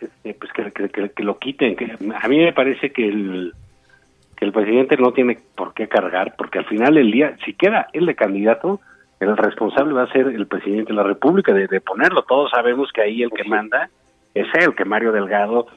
este, 0.00 0.34
pues 0.34 0.52
que, 0.52 0.72
que- 0.72 0.88
que- 0.88 1.10
que 1.10 1.22
lo 1.22 1.38
quiten. 1.38 1.76
Que, 1.76 1.96
a 2.20 2.28
mí 2.28 2.38
me 2.38 2.52
parece 2.52 2.90
que 2.90 3.06
el, 3.08 3.54
que 4.36 4.44
el 4.44 4.52
presidente 4.52 4.96
no 4.96 5.12
tiene 5.12 5.38
por 5.54 5.72
qué 5.74 5.86
cargar, 5.88 6.34
porque 6.36 6.58
al 6.58 6.64
final 6.66 6.94
del 6.94 7.12
día, 7.12 7.36
si 7.44 7.54
queda 7.54 7.86
él 7.92 8.06
de 8.06 8.16
candidato, 8.16 8.80
el 9.20 9.36
responsable 9.36 9.92
va 9.94 10.02
a 10.04 10.12
ser 10.12 10.26
el 10.26 10.46
presidente 10.48 10.92
de 10.92 10.96
la 10.96 11.04
República 11.04 11.52
de, 11.52 11.68
de 11.68 11.80
ponerlo. 11.80 12.22
Todos 12.22 12.50
sabemos 12.50 12.90
que 12.92 13.02
ahí 13.02 13.22
el 13.22 13.30
que 13.30 13.44
manda 13.44 13.88
es 14.34 14.46
él, 14.54 14.74
que 14.74 14.84
Mario 14.84 15.12
Delgado, 15.12 15.68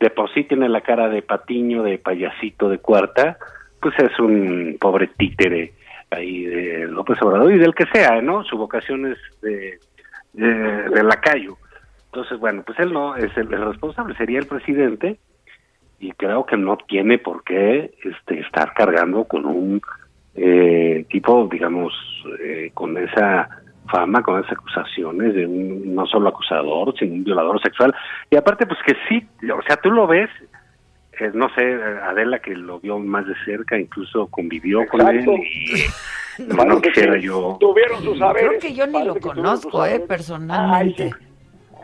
de 0.00 0.08
por 0.10 0.32
sí 0.32 0.44
tiene 0.44 0.68
la 0.70 0.80
cara 0.80 1.08
de 1.10 1.20
patiño, 1.20 1.82
de 1.82 1.98
payasito, 1.98 2.68
de 2.70 2.78
cuarta, 2.78 3.36
pues 3.84 3.98
es 3.98 4.18
un 4.18 4.78
pobre 4.80 5.08
títere 5.08 5.74
ahí 6.10 6.46
de 6.46 6.86
López 6.86 7.20
Obrador 7.20 7.52
y 7.52 7.58
del 7.58 7.74
que 7.74 7.84
sea, 7.92 8.22
¿no? 8.22 8.42
Su 8.44 8.56
vocación 8.56 9.12
es 9.12 9.18
de, 9.42 9.78
de, 10.32 10.88
de 10.88 11.02
lacayo. 11.02 11.58
Entonces, 12.06 12.38
bueno, 12.38 12.62
pues 12.64 12.78
él 12.78 12.94
no 12.94 13.14
es 13.14 13.36
el, 13.36 13.48
responsable, 13.48 14.16
sería 14.16 14.38
el 14.38 14.46
presidente 14.46 15.18
y 16.00 16.12
creo 16.12 16.46
que 16.46 16.56
no 16.56 16.78
tiene 16.78 17.18
por 17.18 17.44
qué 17.44 17.92
este, 18.02 18.40
estar 18.40 18.72
cargando 18.72 19.24
con 19.24 19.44
un 19.44 19.82
eh, 20.34 21.04
tipo, 21.10 21.46
digamos, 21.52 21.92
eh, 22.40 22.70
con 22.72 22.96
esa 22.96 23.50
fama, 23.90 24.22
con 24.22 24.40
esas 24.40 24.52
acusaciones 24.52 25.34
de 25.34 25.46
un 25.46 25.94
no 25.94 26.06
solo 26.06 26.30
acusador, 26.30 26.94
sino 26.98 27.16
un 27.16 27.24
violador 27.24 27.60
sexual. 27.60 27.94
Y 28.30 28.36
aparte, 28.36 28.64
pues 28.64 28.78
que 28.86 28.94
sí, 29.10 29.28
o 29.52 29.60
sea, 29.66 29.76
tú 29.76 29.90
lo 29.90 30.06
ves, 30.06 30.30
eh, 31.20 31.30
no 31.34 31.48
sé, 31.54 31.62
Adela 32.02 32.38
que 32.40 32.54
lo 32.54 32.80
vio 32.80 32.98
más 32.98 33.26
de 33.26 33.34
cerca, 33.44 33.78
incluso 33.78 34.26
convivió 34.28 34.86
con 34.86 35.00
él 35.02 35.18
Exacto. 35.20 35.32
y, 35.42 35.84
No, 36.56 36.64
no 36.64 36.80
quisiera 36.80 37.16
yo. 37.18 37.56
Tuvieron 37.60 38.02
sus 38.02 38.18
saberes. 38.18 38.48
Creo 38.48 38.60
que 38.60 38.74
yo 38.74 38.86
ni 38.88 39.04
lo 39.04 39.14
que 39.14 39.20
tuvieron 39.20 39.56
sus 39.56 39.70
conozco, 39.70 39.86
eh, 39.86 40.00
personalmente. 40.00 41.12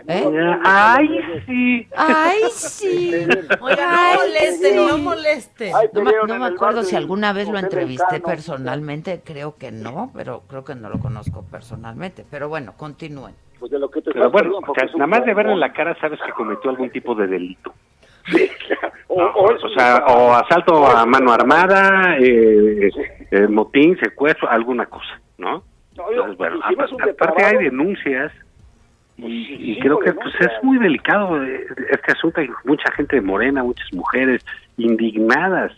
¿Eh? 0.08 0.24
Ay, 0.64 1.08
sí. 1.46 1.86
Ay, 1.96 2.38
sí. 2.50 3.12
Oiga, 3.60 3.88
Ay, 3.88 4.16
no 4.16 4.24
moleste, 4.24 4.70
sí. 4.70 4.76
no 4.76 4.98
moleste. 4.98 5.72
No, 5.92 6.02
me- 6.02 6.12
no 6.26 6.38
me 6.38 6.46
acuerdo 6.46 6.82
si 6.82 6.96
alguna 6.96 7.32
vez 7.32 7.48
lo 7.48 7.58
entrevisté 7.58 8.18
personalmente, 8.20 9.20
creo 9.24 9.56
que 9.56 9.70
no, 9.70 10.10
pero 10.14 10.42
creo 10.48 10.64
que 10.64 10.74
no 10.74 10.88
lo 10.88 10.98
conozco 10.98 11.44
personalmente. 11.44 12.24
Pero 12.28 12.48
bueno, 12.48 12.72
continúen. 12.76 13.34
Pues 13.60 13.70
de 13.70 13.78
lo 13.78 13.90
que 13.90 14.00
te 14.02 14.10
Pero 14.10 14.30
bueno, 14.30 14.58
o 14.66 14.74
sea, 14.74 14.86
nada 14.94 15.06
más 15.06 15.24
de 15.24 15.34
verle 15.34 15.54
la 15.54 15.72
cara 15.72 15.94
sabes 16.00 16.18
que 16.24 16.32
cometió 16.32 16.70
algún 16.70 16.90
tipo 16.90 17.14
de 17.14 17.26
delito. 17.26 17.72
O, 19.08 19.68
sea, 19.76 20.04
o 20.06 20.32
asalto 20.34 20.86
a 20.86 21.04
mano 21.04 21.32
armada, 21.32 22.16
eh, 22.18 22.90
eh, 23.30 23.46
motín, 23.48 23.98
secuestro, 23.98 24.48
alguna 24.48 24.86
cosa, 24.86 25.20
¿no? 25.38 25.64
Yo- 25.94 26.04
Entonces, 26.10 26.36
bueno, 26.38 26.60
aparte 27.12 27.44
hay 27.44 27.56
denuncias 27.64 28.32
y, 29.18 29.70
y 29.72 29.74
sí, 29.74 29.80
creo 29.80 29.98
que 29.98 30.12
pues 30.14 30.34
es 30.40 30.50
muy 30.62 30.78
delicado 30.78 31.42
eh, 31.44 31.66
este 31.90 32.12
asunto. 32.12 32.40
Hay 32.40 32.48
mucha 32.64 32.90
gente 32.92 33.16
de 33.16 33.22
Morena, 33.22 33.62
muchas 33.62 33.92
mujeres 33.92 34.44
indignadas, 34.78 35.72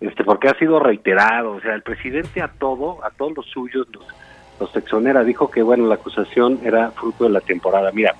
este, 0.00 0.22
porque 0.22 0.48
ha 0.48 0.54
sido 0.58 0.78
reiterado. 0.78 1.52
O 1.52 1.60
sea, 1.60 1.74
el 1.74 1.82
presidente 1.82 2.40
a 2.42 2.48
todo, 2.48 3.02
a 3.04 3.10
todos 3.10 3.32
los 3.36 3.46
suyos, 3.46 3.86
los, 3.92 4.06
los 4.60 4.76
exonera. 4.76 5.24
Dijo 5.24 5.50
que 5.50 5.62
bueno, 5.62 5.86
la 5.86 5.94
acusación 5.96 6.60
era 6.62 6.90
fruto 6.92 7.24
de 7.24 7.30
la 7.30 7.40
temporada. 7.40 7.90
Mira, 7.92 8.14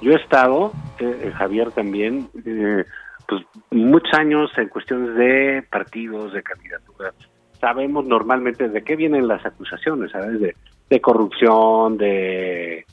yo 0.00 0.12
he 0.12 0.16
estado, 0.16 0.72
eh, 0.98 1.32
Javier 1.36 1.70
también, 1.70 2.28
eh, 2.46 2.84
pues 3.30 3.44
muchos 3.70 4.12
años 4.14 4.50
en 4.56 4.68
cuestiones 4.68 5.14
de 5.14 5.64
partidos, 5.70 6.32
de 6.32 6.42
candidaturas. 6.42 7.14
Sabemos 7.60 8.04
normalmente 8.04 8.68
de 8.68 8.82
qué 8.82 8.96
vienen 8.96 9.28
las 9.28 9.46
acusaciones, 9.46 10.10
¿sabes? 10.10 10.40
De, 10.40 10.56
de 10.88 11.00
corrupción, 11.00 11.96
de, 11.96 12.84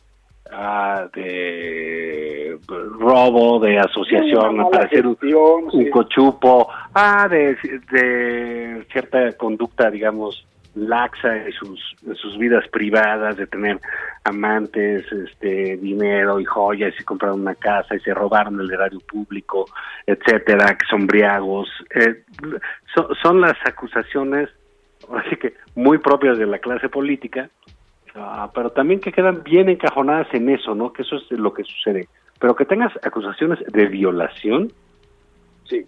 ah, 0.51 1.07
de 1.15 2.59
robo, 2.99 3.59
de 3.59 3.80
asociación, 3.80 4.69
para 4.69 4.85
hacer 4.85 5.07
un, 5.07 5.89
cochupo, 5.89 6.69
ah, 6.93 7.27
de, 7.27 7.57
de 7.91 8.85
cierta 8.91 9.31
conducta, 9.34 9.89
digamos, 9.89 10.45
laxa 10.78 11.36
en 11.45 11.52
sus, 11.54 11.95
en 12.06 12.16
sus 12.16 12.38
vidas 12.38 12.68
privadas, 12.70 13.38
de 13.38 13.48
tener 13.48 13.80
amantes, 14.24 15.12
este, 15.12 15.78
dinero 15.78 16.40
y 16.40 16.45
joyas 16.45 16.94
y 16.99 17.04
compraron 17.04 17.41
una 17.41 17.56
casa 17.56 17.95
y 17.95 17.99
se 17.99 18.14
robaron 18.14 18.60
el 18.60 18.72
erario 18.72 18.99
público, 18.99 19.66
etcétera, 20.06 20.78
que 20.78 20.86
son 20.90 21.08
briagos. 21.08 21.70
Eh, 21.95 22.24
son 23.22 23.41
las 23.41 23.56
acusaciones, 23.66 24.49
así 25.16 25.36
que 25.38 25.54
muy 25.76 25.98
propias 25.98 26.38
de 26.38 26.45
la 26.45 26.60
clase 26.60 26.90
política, 26.90 27.49
ah, 28.16 28.49
pero 28.54 28.72
también 28.72 28.99
que 28.99 29.12
quedan 29.12 29.44
bien 29.44 29.70
encajonadas 29.70 30.28
en 30.34 30.49
eso, 30.49 30.76
¿no? 30.76 30.94
Que 30.94 31.04
eso 31.04 31.16
es 31.18 31.32
lo 31.32 31.54
que 31.54 31.64
sucede. 31.64 32.08
Pero 32.40 32.56
que 32.56 32.66
tengas 32.66 32.94
acusaciones 33.04 33.60
de 33.68 33.86
violación, 33.88 34.72
Sí. 35.66 35.86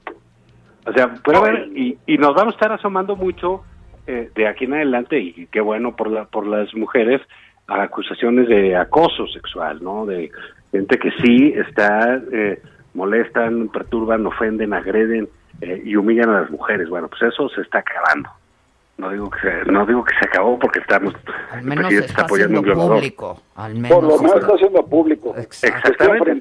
o 0.86 0.92
sea, 0.92 1.14
puede 1.24 1.38
haber, 1.38 1.70
y, 1.74 1.98
y 2.06 2.18
nos 2.18 2.36
vamos 2.36 2.54
a 2.54 2.58
estar 2.58 2.72
asomando 2.74 3.16
mucho 3.16 3.64
eh, 4.12 4.30
de 4.36 4.48
aquí 4.48 4.66
en 4.66 4.74
adelante, 4.74 5.20
y 5.20 5.46
qué 5.52 5.62
bueno 5.62 5.96
por, 5.96 6.10
la, 6.10 6.26
por 6.26 6.46
las 6.48 6.74
mujeres, 6.74 7.22
a 7.68 7.84
acusaciones 7.84 8.48
de 8.48 8.76
acoso 8.76 9.28
sexual, 9.28 9.84
¿no? 9.84 10.06
De 10.06 10.32
gente 10.72 10.98
que 10.98 11.12
sí 11.22 11.54
está, 11.56 12.20
eh, 12.32 12.60
molestan, 12.96 13.68
perturban, 13.70 14.26
ofenden, 14.26 14.74
agreden 14.74 15.30
eh, 15.62 15.82
y 15.86 15.96
humillan 15.96 16.30
a 16.32 16.42
las 16.42 16.50
mujeres. 16.50 16.90
Bueno, 16.90 17.08
pues 17.08 17.22
eso 17.32 17.48
se 17.50 17.62
está 17.62 17.80
acabando. 17.80 18.30
No 18.98 19.12
digo 19.12 19.30
que 19.30 19.40
se, 19.40 19.72
no 19.72 19.86
digo 19.86 20.04
que 20.04 20.14
se 20.20 20.26
acabó 20.26 20.58
porque 20.60 20.80
estamos, 20.80 21.14
Al 21.52 21.60
el 21.60 21.66
menos 21.66 21.86
presidente 21.86 22.08
está 22.08 22.22
está 22.22 22.22
apoyando 22.24 22.60
un 22.60 22.66
haciendo 22.66 22.74
violador. 22.82 22.96
público. 22.98 23.42
Al 23.56 23.74
menos. 23.76 23.90
Por 23.92 24.04
lo 24.04 24.18
menos 24.18 24.36
está- 24.42 24.54
haciendo 24.56 24.86
público. 24.88 25.36
Exactamente, 25.38 26.32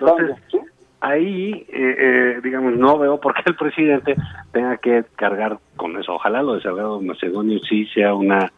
ahí, 1.01 1.67
eh, 1.69 1.97
eh, 1.99 2.41
digamos, 2.43 2.77
no 2.77 2.99
veo 2.99 3.21
por 3.21 3.35
qué 3.35 3.43
el 3.47 3.57
presidente 3.57 4.17
tenga 4.53 4.77
que 4.79 5.05
cargar 5.17 5.59
con 5.77 5.99
eso. 5.99 6.15
Ojalá 6.15 6.43
lo 6.43 6.55
de 6.55 6.63
Salgado 6.63 7.01
Macedonio 7.01 7.59
sí 7.61 7.87
sea 7.95 8.15
una, 8.15 8.53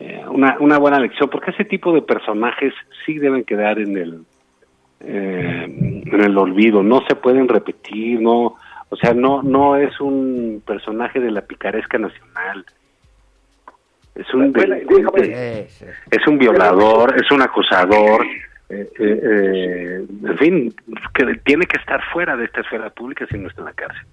eh, 0.00 0.24
una, 0.28 0.56
una 0.60 0.78
buena 0.78 0.98
lección, 0.98 1.28
porque 1.28 1.50
ese 1.50 1.64
tipo 1.64 1.92
de 1.92 2.02
personajes 2.02 2.72
sí 3.04 3.18
deben 3.18 3.44
quedar 3.44 3.78
en 3.78 3.96
el, 3.96 4.24
eh, 5.00 5.64
en 5.66 6.20
el 6.20 6.38
olvido, 6.38 6.82
no 6.82 7.02
se 7.06 7.14
pueden 7.14 7.48
repetir, 7.48 8.20
no, 8.20 8.56
o 8.88 8.96
sea, 8.96 9.12
no, 9.12 9.42
no 9.42 9.76
es 9.76 10.00
un 10.00 10.62
personaje 10.66 11.20
de 11.20 11.30
la 11.30 11.42
picaresca 11.42 11.98
nacional. 11.98 12.64
Es 14.14 14.32
un 14.32 14.52
delincuente, 14.52 15.66
es 16.08 16.26
un 16.28 16.38
violador, 16.38 17.16
es 17.20 17.28
un 17.32 17.42
acosador, 17.42 18.24
eh, 18.68 18.90
eh, 18.98 20.06
en 20.24 20.38
fin, 20.38 20.74
que 21.14 21.34
tiene 21.44 21.66
que 21.66 21.78
estar 21.78 22.00
fuera 22.12 22.36
de 22.36 22.46
esta 22.46 22.60
esfera 22.62 22.90
pública 22.90 23.26
si 23.30 23.38
no 23.38 23.48
está 23.48 23.60
en 23.60 23.66
la 23.66 23.72
cárcel. 23.72 24.06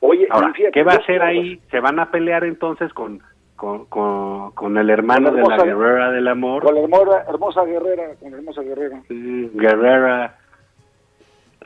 Oye, 0.00 0.26
Ahora, 0.30 0.52
fíjate, 0.52 0.72
¿qué 0.72 0.82
va 0.82 0.92
a 0.92 0.96
hacer 0.96 1.22
ahí? 1.22 1.60
¿Se 1.70 1.80
van 1.80 1.98
a 1.98 2.10
pelear 2.10 2.44
entonces 2.44 2.92
con, 2.92 3.20
con, 3.56 3.86
con, 3.86 4.52
con 4.52 4.78
el 4.78 4.88
hermano 4.90 5.30
Con 5.30 5.42
de 5.42 5.48
la 5.48 5.64
guerrera 5.64 6.10
del 6.12 6.28
amor? 6.28 6.62
Con 6.62 6.74
la 6.74 6.80
hermosa, 6.82 7.24
hermosa 7.28 7.64
guerrera, 7.64 8.14
con 8.20 8.30
la 8.30 8.36
hermosa 8.38 8.62
guerrera. 8.62 9.02
Guerrera. 9.08 10.36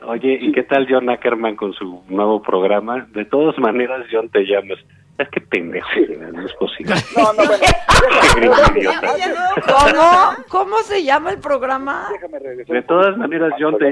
Oye, 0.05 0.37
¿y 0.41 0.51
qué 0.51 0.63
tal 0.63 0.87
John 0.89 1.09
Ackerman 1.09 1.55
con 1.55 1.73
su 1.73 2.03
nuevo 2.09 2.41
programa? 2.41 3.07
De 3.13 3.25
todas 3.25 3.57
maneras, 3.59 4.05
John 4.11 4.29
te 4.29 4.43
llamas. 4.45 4.79
Es 5.17 5.29
que 5.29 5.41
pendejo, 5.41 5.87
no 6.31 6.45
es 6.45 6.53
posible. 6.53 6.95
No, 7.15 7.33
no. 7.33 7.43
¿Cómo? 9.67 10.43
¿Cómo 10.49 10.77
se 10.79 11.03
llama 11.03 11.31
el 11.31 11.39
programa? 11.39 12.09
Déjame 12.11 12.39
regresar. 12.39 12.75
De 12.75 12.81
todas 12.83 13.17
maneras, 13.17 13.53
John 13.59 13.77
te 13.77 13.91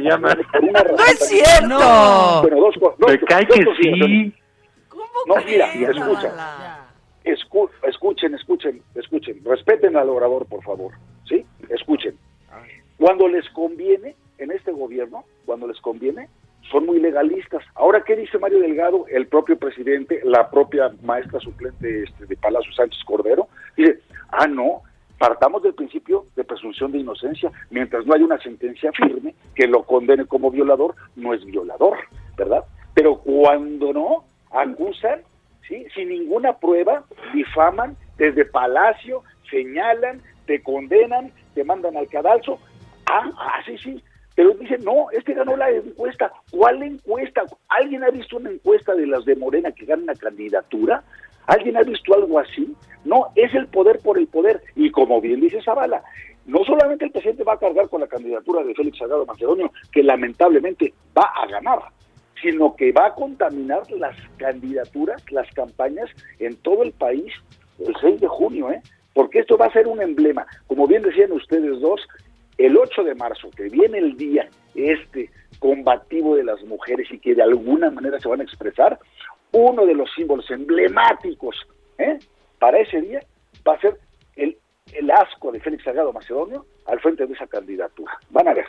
razón 0.84 0.98
¡No 0.98 1.06
es 1.06 1.20
cierto! 1.20 2.42
Bueno, 2.42 2.58
dos 2.60 2.76
cosas. 2.80 3.00
dos- 3.00 3.12
Me 3.12 3.20
cae 3.20 3.46
que 3.48 3.66
sí. 3.82 4.34
No, 5.28 5.36
mira, 5.46 5.68
escucha. 5.74 6.34
Escu- 7.24 7.70
escuchen, 7.88 8.34
escuchen, 8.34 8.82
escuchen. 8.96 9.42
Respeten 9.46 9.96
al 9.96 10.10
orador, 10.10 10.48
por 10.48 10.64
favor. 10.64 10.94
¿Sí? 11.26 11.46
Escuchen. 11.70 12.18
Cuando 12.98 13.28
les 13.28 13.48
conviene, 13.52 14.16
en 14.40 14.52
este 14.52 14.72
gobierno, 14.72 15.24
cuando 15.46 15.68
les 15.68 15.80
conviene, 15.82 16.30
son 16.72 16.86
muy 16.86 17.00
legalistas. 17.00 17.64
Ahora, 17.76 18.04
¿qué 18.06 18.16
dice 18.16 18.40
Mario 18.40 18.60
Delgado, 18.60 19.06
el 19.10 19.28
propio 19.28 19.58
presidente, 19.58 20.22
la 20.24 20.50
propia 20.50 20.92
maestra 21.04 21.40
suplente 21.40 22.04
este, 22.04 22.26
de 22.26 22.38
Palacio 22.38 22.72
Sánchez 22.74 23.04
Cordero? 23.06 23.48
Dice, 23.76 24.00
ah, 24.30 24.48
no, 24.48 24.82
partamos 25.18 25.62
del 25.62 25.76
principio 25.76 26.26
de 26.36 26.44
presunción 26.44 26.92
de 26.92 27.00
inocencia. 27.00 27.52
Mientras 27.70 28.06
no 28.06 28.14
haya 28.14 28.26
una 28.26 28.40
sentencia 28.40 28.92
firme 28.94 29.36
que 29.54 29.68
lo 29.68 29.84
condene 29.84 30.26
como 30.26 30.50
violador, 30.50 30.96
no 31.16 31.34
es 31.34 31.44
violador, 31.46 31.98
¿verdad? 32.38 32.64
Pero 32.94 33.18
cuando 33.18 33.94
no, 33.94 34.24
acusan, 34.52 35.22
¿sí? 35.68 35.86
sin 35.94 36.10
ninguna 36.10 36.58
prueba, 36.58 37.04
difaman 37.34 37.98
desde 38.18 38.46
Palacio, 38.46 39.24
señalan, 39.50 40.22
te 40.46 40.64
condenan, 40.64 41.32
te 41.54 41.64
mandan 41.64 41.98
al 41.98 42.08
cadalso. 42.08 42.60
Ah, 43.06 43.30
ah, 43.38 43.60
sí, 43.66 43.78
sí. 43.78 44.04
Pero 44.36 44.54
dicen, 44.54 44.84
no, 44.84 45.12
este 45.12 45.34
ganó 45.34 45.58
la 45.58 45.70
encuesta. 45.70 46.32
¿Cuál 46.52 46.84
encuesta? 46.84 47.44
¿Alguien 47.70 48.04
ha 48.04 48.10
visto 48.10 48.38
una 48.38 48.50
encuesta 48.50 48.96
de 48.96 49.08
las 49.08 49.26
de 49.26 49.36
Morena 49.36 49.72
que 49.72 49.86
gana 49.86 50.04
una 50.04 50.16
candidatura? 50.16 51.04
¿Alguien 51.48 51.78
ha 51.78 51.82
visto 51.82 52.14
algo 52.14 52.40
así? 52.40 52.74
No, 53.04 53.28
es 53.36 53.54
el 53.54 53.68
poder 53.68 54.00
por 54.00 54.18
el 54.18 54.28
poder. 54.28 54.62
Y 54.76 54.90
como 54.92 55.20
bien 55.20 55.42
dice 55.42 55.62
Zavala, 55.62 56.04
no 56.46 56.64
solamente 56.64 57.06
el 57.06 57.12
presidente 57.12 57.44
va 57.44 57.54
a 57.54 57.60
cargar 57.60 57.90
con 57.90 58.02
la 58.02 58.08
candidatura 58.08 58.64
de 58.64 58.74
Félix 58.74 58.98
Salgado 58.98 59.26
Macedonio, 59.26 59.72
que 59.92 60.04
lamentablemente 60.04 60.94
va 61.18 61.30
a 61.36 61.48
ganar, 61.48 61.80
sino 62.42 62.76
que 62.76 62.92
va 62.92 63.08
a 63.08 63.14
contaminar 63.14 63.90
las 63.92 64.16
candidaturas, 64.38 65.24
las 65.32 65.50
campañas 65.52 66.10
en 66.40 66.56
todo 66.58 66.84
el 66.84 66.94
país 66.94 67.34
el 67.80 67.96
6 68.00 68.22
de 68.22 68.28
junio, 68.28 68.72
¿eh? 68.72 68.82
Porque 69.14 69.40
esto 69.40 69.58
va 69.58 69.66
a 69.66 69.74
ser 69.74 69.88
un 69.88 70.02
emblema. 70.02 70.46
Como 70.68 70.88
bien 70.88 71.02
decían 71.02 71.32
ustedes 71.32 71.80
dos, 71.82 72.02
el 72.66 72.78
8 72.78 73.04
de 73.04 73.16
marzo, 73.16 73.50
que 73.56 73.64
viene 73.64 73.98
el 73.98 74.16
día 74.16 74.48
este 74.76 75.30
combativo 75.60 76.36
de 76.36 76.44
las 76.44 76.62
mujeres 76.64 77.08
y 77.12 77.20
que 77.20 77.36
de 77.36 77.44
alguna 77.44 77.92
manera 77.92 78.20
se 78.20 78.28
van 78.28 78.42
a 78.42 78.44
expresar, 78.44 79.00
uno 79.52 79.86
de 79.86 79.94
los 79.94 80.10
símbolos 80.14 80.50
emblemáticos 80.50 81.56
¿eh? 81.98 82.18
para 82.60 82.80
ese 82.80 83.02
día 83.02 83.20
va 83.68 83.74
a 83.74 83.80
ser 83.80 83.98
el, 84.36 84.58
el 84.94 85.12
asco 85.12 85.52
de 85.52 85.60
Félix 85.60 85.84
Salgado 85.84 86.14
Macedonio 86.14 86.66
al 86.86 87.00
frente 87.00 87.26
de 87.28 87.34
esa 87.34 87.48
candidatura. 87.48 88.18
Van 88.30 88.48
a 88.48 88.54
ver. 88.54 88.66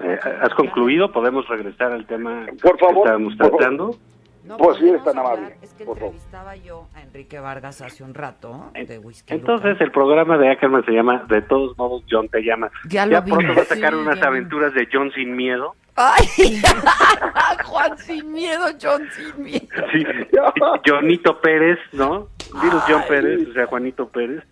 Eh, 0.00 0.18
¿Has 0.40 0.54
concluido? 0.54 1.10
¿Podemos 1.12 1.48
regresar 1.48 1.92
al 1.92 2.06
tema 2.06 2.46
Por 2.62 2.78
favor, 2.78 2.94
que 2.94 3.00
estábamos 3.00 3.36
por 3.36 3.60
favor. 3.60 3.96
No, 4.44 4.56
Pues 4.56 4.76
sí, 4.78 4.84
podemos 4.84 4.98
es 5.00 5.04
tan 5.04 5.18
amable, 5.18 5.56
Es 5.62 5.74
que 5.74 5.84
por 5.84 5.96
entrevistaba 5.98 6.56
yo 6.56 6.88
a 6.94 7.02
Enrique 7.02 7.38
Vargas 7.38 7.80
hace 7.82 8.02
un 8.02 8.14
rato 8.14 8.70
de 8.74 8.98
Whisky 8.98 9.34
Entonces 9.34 9.80
el 9.80 9.92
programa 9.92 10.38
de 10.38 10.50
Ackerman 10.50 10.84
se 10.84 10.92
llama 10.92 11.24
De 11.28 11.42
todos 11.42 11.76
modos 11.76 12.02
John 12.10 12.28
te 12.28 12.42
llama. 12.42 12.70
Ya 12.88 13.06
lo 13.06 13.22
pronto 13.24 13.54
va 13.54 13.62
a 13.62 13.64
sacar 13.66 13.92
Sí, 13.92 13.98
unas 13.98 14.18
ya 14.18 14.26
aventuras 14.26 14.74
de 14.74 14.88
John 14.90 15.12
sin 15.12 15.36
miedo. 15.36 15.74
Ay, 15.96 16.24
Juan 17.64 17.98
sin 17.98 18.32
miedo, 18.32 18.66
John 18.80 19.02
sin 19.12 19.42
miedo. 19.42 19.66
Sí, 19.92 20.04
Jonito 20.86 21.40
Pérez, 21.40 21.78
¿no? 21.92 22.28
Dinos 22.62 22.82
John 22.88 23.02
Pérez, 23.08 23.48
o 23.48 23.52
sea, 23.52 23.66
Juanito 23.66 24.08
Pérez. 24.08 24.42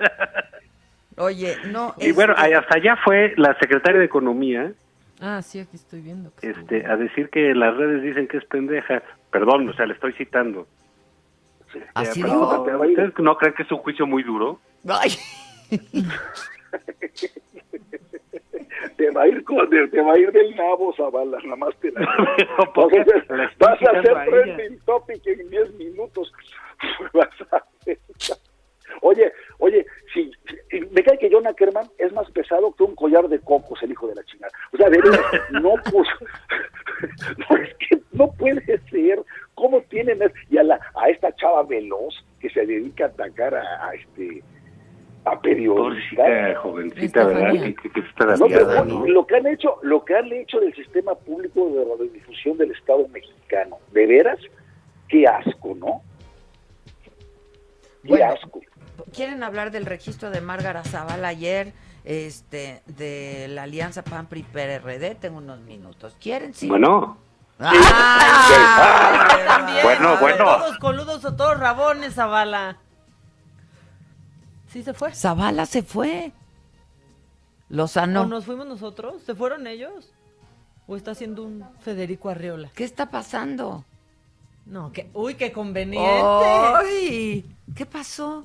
Oye, 1.17 1.57
no. 1.67 1.95
Y 1.99 2.13
bueno, 2.13 2.35
ahí 2.37 2.53
hasta 2.53 2.77
allá 2.77 2.97
fue 3.05 3.33
la 3.37 3.57
secretaria 3.59 3.99
de 3.99 4.07
Economía 4.07 4.73
Ah, 5.21 5.43
sí, 5.43 5.59
aquí 5.61 5.77
estoy 5.77 6.01
viendo. 6.01 6.31
este, 6.43 6.87
a 6.87 6.97
decir 6.97 7.29
que 7.31 7.55
las 7.55 7.77
redes 7.77 8.03
dicen 8.03 8.29
que 8.29 8.37
es 8.39 8.45
pendeja. 8.45 9.03
Perdón, 9.31 9.69
o 9.69 9.73
sea, 9.75 9.87
le 9.87 9.95
estoy 9.95 10.13
citando. 10.15 10.67
¿Así 11.95 12.21
Eh, 12.21 12.25
dijo? 12.25 12.65
pero, 12.65 12.81
¿Ustedes 12.81 13.13
no 13.19 13.37
creen 13.37 13.55
que 13.55 13.63
es 13.65 13.73
un 13.73 13.79
juicio 13.79 14.07
muy 14.07 14.23
duro? 14.23 14.61
Ay. 14.89 15.11
Te 18.97 19.11
va 19.11 19.23
a 19.23 19.29
ir 19.29 19.45
con, 19.45 19.69
te 19.71 20.01
va 20.03 20.13
a 20.13 20.19
ir 20.19 20.31
del 20.33 20.55
nabo, 20.57 20.93
Zavala, 20.97 21.39
nada 21.45 21.57
más 21.57 21.75
te 21.81 21.91
la... 21.93 22.01
¿por 22.75 22.91
qué? 22.91 23.05
Vas 23.59 23.81
a 23.83 23.99
hacer, 23.99 24.17
estoy 24.17 24.31
trending 24.45 24.79
topic 24.81 25.27
en 25.27 25.51
10 25.51 25.75
minutos. 25.75 26.33
Vas 27.13 27.29
a 27.53 27.57
hacer- 27.81 27.99
Oye, 29.03 29.33
oye, 29.59 29.87
si, 30.13 30.31
si- 30.71 30.81
me 30.91 31.03
cae 31.03 31.19
que 31.19 31.29
John 31.33 31.47
Ackerman 31.47 31.87
es 31.99 32.13
más 32.13 32.31
pesado 32.31 32.73
que 32.75 32.83
un 32.85 32.95
collar 32.95 33.29
de 33.29 33.39
cocos, 33.41 33.83
el 33.83 33.93
hijo 33.93 34.07
de 34.09 34.15
la 34.17 34.25
chingada. 34.25 34.53
O 34.73 34.77
sea, 34.77 34.89
de 34.91 34.99
verdad, 34.99 35.21
no, 35.63 35.75
pues, 35.91 36.09
no, 37.51 37.57
es 37.57 37.75
que 37.77 37.99
no 38.13 38.31
puede 38.33 38.79
ser. 38.91 39.23
¿Cómo 39.55 39.81
tienen 39.83 40.21
y 40.51 40.57
a, 40.59 40.63
la, 40.63 40.81
a 40.95 41.09
esta 41.09 41.35
chava 41.35 41.63
veloz 41.65 42.15
que 42.41 42.49
se 42.51 42.65
dedica 42.65 43.05
a 43.05 43.09
atacar 43.09 43.55
a, 43.57 43.89
a 43.89 43.95
este 43.95 44.43
a 45.25 45.41
periodistas? 45.41 46.17
Pobrecita, 46.17 46.61
jovencita, 46.61 47.25
¿verdad? 47.27 47.53
Que, 47.53 47.75
que- 47.75 47.91
que 47.91 48.01
está 48.01 48.25
No, 48.37 48.47
pero 48.47 48.67
dateada, 48.67 48.85
¿no? 48.85 49.07
lo 49.07 49.27
que 49.27 49.37
han 49.37 49.47
hecho, 49.49 49.77
lo 49.83 50.05
que 50.05 50.15
han 50.15 50.33
hecho 50.33 50.61
del 50.61 50.73
sistema 50.75 51.15
público 51.17 51.69
de 51.71 51.85
radiodifusión 51.85 52.57
del 52.57 52.71
Estado 52.71 53.07
mexicano, 53.09 53.79
de 53.93 54.07
veras, 54.07 54.39
qué 55.09 55.27
asco, 55.27 55.75
¿no? 55.75 56.03
Qué 58.05 58.09
Bueno. 58.11 58.27
asco. 58.27 58.61
¿Quieren 59.15 59.43
hablar 59.43 59.71
del 59.71 59.87
registro 59.87 60.31
de 60.31 60.41
Márgara 60.41 60.85
Zavala 60.85 61.29
ayer? 61.29 61.73
Este, 62.05 62.83
de 62.87 63.47
la 63.49 63.65
alianza 63.65 64.03
PAN-PRI-PRD, 64.03 65.17
tengo 65.17 65.39
unos 65.39 65.61
minutos. 65.61 66.17
¿Quieren? 66.21 66.55
Sí. 66.55 66.69
Bueno. 66.69 67.19
Ah, 67.61 69.27
también. 69.47 69.83
Bueno, 69.83 70.15
O 70.15 70.19
bueno. 70.19 70.45
Todos 70.45 70.79
coludos 70.79 71.25
o 71.25 71.35
todos 71.35 71.59
rabones, 71.59 72.15
Zavala. 72.15 72.79
¿Sí 74.69 74.83
se 74.83 74.95
fue? 74.95 75.13
Zavala 75.15 75.67
se 75.67 75.83
fue. 75.83 76.33
¿O 77.71 77.75
Lozano. 77.75 78.27
nos 78.27 78.45
fuimos 78.47 78.67
nosotros? 78.67 79.23
¿Se 79.25 79.35
fueron 79.35 79.67
ellos? 79.67 80.13
¿O 80.87 80.97
está 80.97 81.11
haciendo 81.11 81.43
un 81.43 81.65
Federico 81.81 82.31
Arriola? 82.31 82.71
¿Qué 82.75 82.85
está 82.85 83.11
pasando? 83.11 83.85
No, 84.65 84.93
que, 84.93 85.11
uy, 85.13 85.35
qué 85.35 85.53
conveniente. 85.53 86.23
¡Ay! 86.23 87.45
¿Qué 87.75 87.85
pasó? 87.87 88.45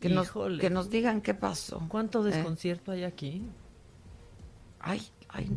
Que 0.00 0.08
nos, 0.08 0.30
que 0.60 0.70
nos 0.70 0.88
digan 0.90 1.20
qué 1.20 1.34
pasó. 1.34 1.82
¿Cuánto 1.88 2.26
¿Eh? 2.26 2.30
desconcierto 2.32 2.92
hay 2.92 3.04
aquí? 3.04 3.42
Ay, 4.80 5.02
ay, 5.28 5.50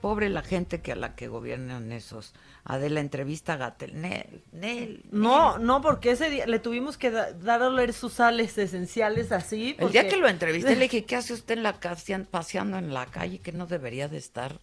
pobre 0.00 0.28
la 0.28 0.42
gente 0.42 0.80
que 0.80 0.92
a 0.92 0.96
la 0.96 1.16
que 1.16 1.26
gobiernan 1.26 1.90
esos. 1.90 2.32
Adela, 2.62 3.00
entrevista 3.00 3.54
a 3.54 3.56
Gatel. 3.56 4.00
Nel, 4.00 4.44
Nel. 4.52 5.04
No, 5.10 5.58
no, 5.58 5.80
porque 5.82 6.12
ese 6.12 6.30
día 6.30 6.46
le 6.46 6.60
tuvimos 6.60 6.96
que 6.96 7.10
da- 7.10 7.32
dar 7.32 7.60
a 7.62 7.66
oler 7.68 7.92
sus 7.92 8.12
sales 8.12 8.56
esenciales 8.56 9.32
así. 9.32 9.74
El 9.80 9.90
día 9.90 10.02
porque- 10.02 10.08
que 10.14 10.16
lo 10.18 10.28
entrevisté 10.28 10.76
le 10.76 10.82
dije, 10.88 11.04
¿qué 11.04 11.16
hace 11.16 11.32
usted 11.32 11.56
en 11.56 11.64
la 11.64 11.72
casa, 11.80 12.20
paseando 12.30 12.78
en 12.78 12.94
la 12.94 13.06
calle? 13.06 13.40
Que 13.40 13.50
no 13.50 13.66
debería 13.66 14.06
de 14.06 14.18
estar 14.18 14.60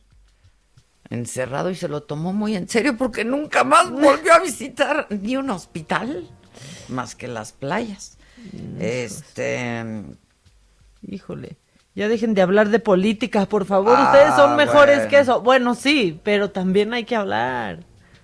encerrado 1.09 1.69
y 1.69 1.75
se 1.75 1.89
lo 1.89 2.03
tomó 2.03 2.31
muy 2.31 2.55
en 2.55 2.69
serio 2.69 2.95
porque 2.97 3.25
nunca 3.25 3.63
más 3.65 3.91
volvió 3.91 4.33
a 4.33 4.39
visitar 4.39 5.07
ni 5.09 5.35
un 5.35 5.49
hospital 5.49 6.29
más 6.87 7.15
que 7.15 7.27
las 7.27 7.51
playas. 7.51 8.14
Este, 8.79 9.83
Híjole. 11.01 11.57
Ya 11.95 12.07
dejen 12.09 12.33
de 12.33 12.41
hablar 12.41 12.69
de 12.69 12.79
política, 12.79 13.45
por 13.45 13.65
favor. 13.65 13.95
Ah, 13.97 14.11
Ustedes 14.11 14.35
son 14.35 14.57
mejores 14.57 14.97
bueno. 14.97 15.09
que 15.09 15.19
eso. 15.19 15.41
Bueno, 15.41 15.75
sí, 15.75 16.19
pero 16.23 16.51
también 16.51 16.93
hay 16.93 17.05
que 17.05 17.15
hablar. 17.15 17.83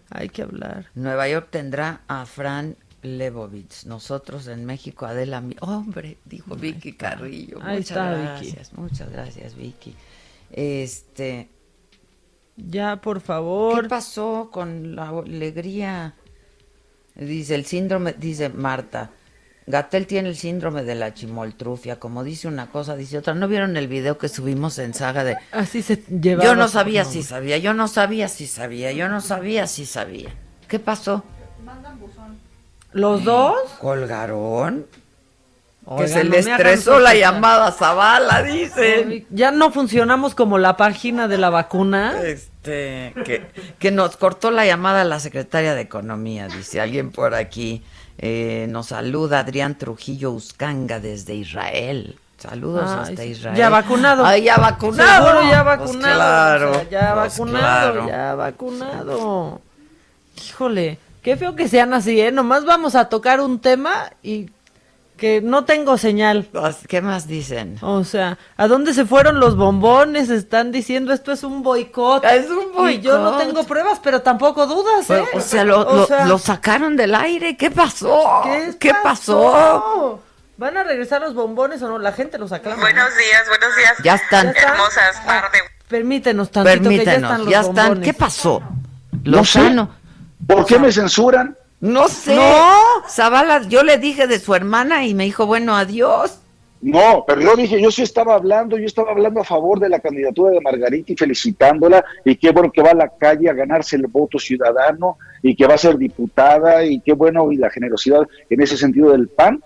Hay 0.09 0.27
que 0.27 0.41
hablar. 0.41 0.87
Nueva 0.93 1.29
York 1.29 1.47
tendrá 1.51 2.01
a 2.09 2.25
Fran 2.25 2.75
Lebovitz. 3.01 3.85
Nosotros 3.85 4.47
en 4.47 4.65
México, 4.65 5.05
Adela. 5.05 5.39
Mi- 5.39 5.55
Hombre, 5.61 6.17
dijo 6.25 6.55
Vicky 6.55 6.93
Carrillo. 6.93 7.59
Ahí 7.61 7.77
muchas 7.77 7.91
está, 7.91 8.11
Vicky. 8.13 8.25
gracias, 8.51 8.73
muchas 8.73 9.09
gracias, 9.09 9.55
Vicky. 9.55 9.95
Este, 10.51 11.47
Ya, 12.57 12.97
por 12.99 13.21
favor. 13.21 13.83
¿Qué 13.83 13.87
pasó 13.89 14.49
con 14.51 14.97
la 14.97 15.07
alegría? 15.09 16.13
Dice 17.15 17.55
el 17.55 17.63
síndrome, 17.65 18.13
dice 18.13 18.49
Marta. 18.49 19.11
Gatel 19.71 20.05
tiene 20.05 20.29
el 20.29 20.35
síndrome 20.35 20.83
de 20.83 20.95
la 20.95 21.13
chimoltrufia, 21.13 21.99
como 21.99 22.23
dice 22.23 22.47
una 22.47 22.67
cosa, 22.69 22.95
dice 22.95 23.17
otra. 23.17 23.33
¿No 23.33 23.47
vieron 23.47 23.77
el 23.77 23.87
video 23.87 24.17
que 24.17 24.29
subimos 24.29 24.77
en 24.77 24.93
saga 24.93 25.23
de 25.23 25.37
Así 25.51 25.81
se 25.81 26.03
llevaba. 26.07 26.47
Yo 26.47 26.55
no 26.55 26.67
sabía 26.67 27.03
No, 27.03 27.09
si 27.09 27.23
sabía, 27.23 27.57
yo 27.57 27.73
no 27.73 27.87
sabía 27.87 28.27
si 28.27 28.45
sabía, 28.45 28.91
yo 28.91 29.07
no 29.07 29.21
sabía 29.21 29.65
si 29.67 29.85
sabía. 29.85 30.29
¿Qué 30.67 30.77
pasó? 30.77 31.23
¿Los 32.93 33.23
dos? 33.23 33.57
¿Colgaron? 33.79 34.85
que 35.97 36.07
se 36.07 36.23
no 36.23 36.35
estresó 36.35 36.99
la 36.99 37.15
llamada 37.15 37.67
a 37.67 37.71
Zavala, 37.71 38.43
dicen. 38.43 39.25
Ya 39.29 39.51
no 39.51 39.71
funcionamos 39.71 40.35
como 40.35 40.57
la 40.57 40.77
página 40.77 41.27
de 41.27 41.37
la 41.37 41.49
vacuna. 41.49 42.21
Este, 42.23 43.13
que, 43.25 43.47
que 43.79 43.91
nos 43.91 44.15
cortó 44.15 44.51
la 44.51 44.65
llamada 44.65 45.01
a 45.01 45.05
la 45.05 45.19
secretaria 45.19 45.73
de 45.73 45.81
Economía, 45.81 46.47
dice 46.47 46.79
alguien 46.79 47.11
por 47.11 47.33
aquí. 47.33 47.83
Eh, 48.23 48.67
nos 48.69 48.87
saluda 48.87 49.39
Adrián 49.39 49.75
Trujillo 49.77 50.31
Uscanga 50.31 50.99
desde 50.99 51.33
Israel. 51.33 52.17
Saludos 52.37 52.89
hasta. 52.89 53.25
Israel. 53.25 53.57
Ya 53.57 53.69
vacunado. 53.69 54.23
Ay, 54.25 54.43
ya 54.43 54.57
vacunado. 54.57 55.25
Seguro 55.27 55.49
ya 55.49 55.63
Pues 55.63 55.79
vacunado. 55.79 56.15
claro. 56.15 56.71
o 56.71 56.73
sea, 56.75 56.89
ya 56.89 57.13
pues 57.15 57.37
vacunado, 57.37 57.93
claro. 57.93 58.07
ya 58.07 58.35
vacunado. 58.35 59.61
Híjole, 60.37 60.97
qué 61.21 61.35
feo 61.35 61.55
que 61.55 61.67
sean 61.67 61.93
así, 61.93 62.19
¿eh? 62.21 62.31
Nomás 62.31 62.63
vamos 62.65 62.95
a 62.95 63.05
tocar 63.09 63.41
un 63.41 63.59
tema 63.59 64.11
y 64.23 64.49
que 65.21 65.39
no 65.39 65.65
tengo 65.65 65.99
señal. 65.99 66.47
Pues, 66.51 66.77
¿Qué 66.87 66.99
más 66.99 67.27
dicen? 67.27 67.77
O 67.81 68.03
sea, 68.03 68.39
¿a 68.57 68.67
dónde 68.67 68.91
se 68.95 69.05
fueron 69.05 69.39
los 69.39 69.55
bombones? 69.55 70.31
Están 70.31 70.71
diciendo 70.71 71.13
esto 71.13 71.31
es 71.31 71.43
un 71.43 71.61
boicot. 71.61 72.25
Es 72.25 72.49
un 72.49 72.89
Y 72.89 73.01
yo 73.01 73.19
no 73.19 73.25
boicot. 73.33 73.39
tengo 73.45 73.63
pruebas, 73.65 73.99
pero 74.03 74.23
tampoco 74.23 74.65
dudas, 74.65 75.07
¿eh? 75.11 75.23
Pero, 75.23 75.27
o 75.35 75.39
sea, 75.39 75.63
lo, 75.63 75.81
O 75.87 75.95
lo- 75.97 76.07
sea, 76.07 76.25
lo 76.25 76.39
sacaron 76.39 76.97
del 76.97 77.13
aire. 77.13 77.55
¿Qué 77.55 77.69
pasó? 77.69 78.41
¿qué, 78.79 78.93
pasó? 79.03 79.51
pasó? 79.53 80.19
¿Van 80.57 80.75
a 80.75 80.83
regresar 80.83 81.21
los 81.21 81.35
bombones 81.35 81.83
o 81.83 81.87
no? 81.87 81.99
La 81.99 82.13
gente 82.13 82.39
los 82.39 82.51
aclama. 82.51 82.81
Buenos 82.81 83.09
días, 83.15 83.43
buenos 83.47 83.77
días. 83.77 83.93
Ya 84.03 84.15
están. 84.15 84.47
Hermosas, 84.47 85.23
de 85.53 85.59
Permítenos 85.87 86.49
tantito 86.49 86.89
que 86.89 86.97
ya 86.97 87.03
Permítenos, 87.03 87.31
están 87.31 87.39
los 87.41 87.49
ya 87.49 87.59
están. 87.59 87.75
bombones. 87.75 88.03
¿Qué 88.05 88.13
pasó? 88.15 88.59
No 89.23 89.45
sé. 89.45 89.59
Lozano. 89.59 89.89
¿Por 90.47 90.65
qué 90.65 90.79
me 90.79 90.91
censuran? 90.91 91.55
No 91.81 92.07
sé. 92.07 92.35
No. 92.35 92.77
Zavala, 93.09 93.67
yo 93.67 93.83
le 93.83 93.97
dije 93.97 94.27
de 94.27 94.39
su 94.39 94.53
hermana 94.53 95.05
y 95.05 95.13
me 95.13 95.25
dijo, 95.25 95.47
bueno, 95.47 95.75
adiós. 95.75 96.37
No, 96.81 97.23
pero 97.27 97.41
yo 97.41 97.55
dije, 97.55 97.79
yo 97.79 97.91
sí 97.91 98.01
estaba 98.01 98.33
hablando, 98.33 98.77
yo 98.77 98.85
estaba 98.85 99.11
hablando 99.11 99.41
a 99.41 99.43
favor 99.43 99.79
de 99.79 99.89
la 99.89 99.99
candidatura 99.99 100.51
de 100.51 100.61
Margarita 100.61 101.13
y 101.13 101.15
felicitándola, 101.15 102.03
y 102.25 102.35
qué 102.35 102.51
bueno 102.51 102.71
que 102.71 102.81
va 102.81 102.89
a 102.91 102.95
la 102.95 103.09
calle 103.09 103.49
a 103.49 103.53
ganarse 103.53 103.97
el 103.97 104.07
voto 104.07 104.39
ciudadano, 104.39 105.17
y 105.43 105.55
que 105.55 105.67
va 105.67 105.75
a 105.75 105.79
ser 105.79 105.97
diputada, 105.97 106.83
y 106.83 106.99
qué 107.01 107.13
bueno, 107.13 107.51
y 107.51 107.57
la 107.57 107.69
generosidad 107.69 108.27
en 108.49 108.61
ese 108.61 108.77
sentido 108.77 109.11
del 109.11 109.27
PAN. 109.27 109.63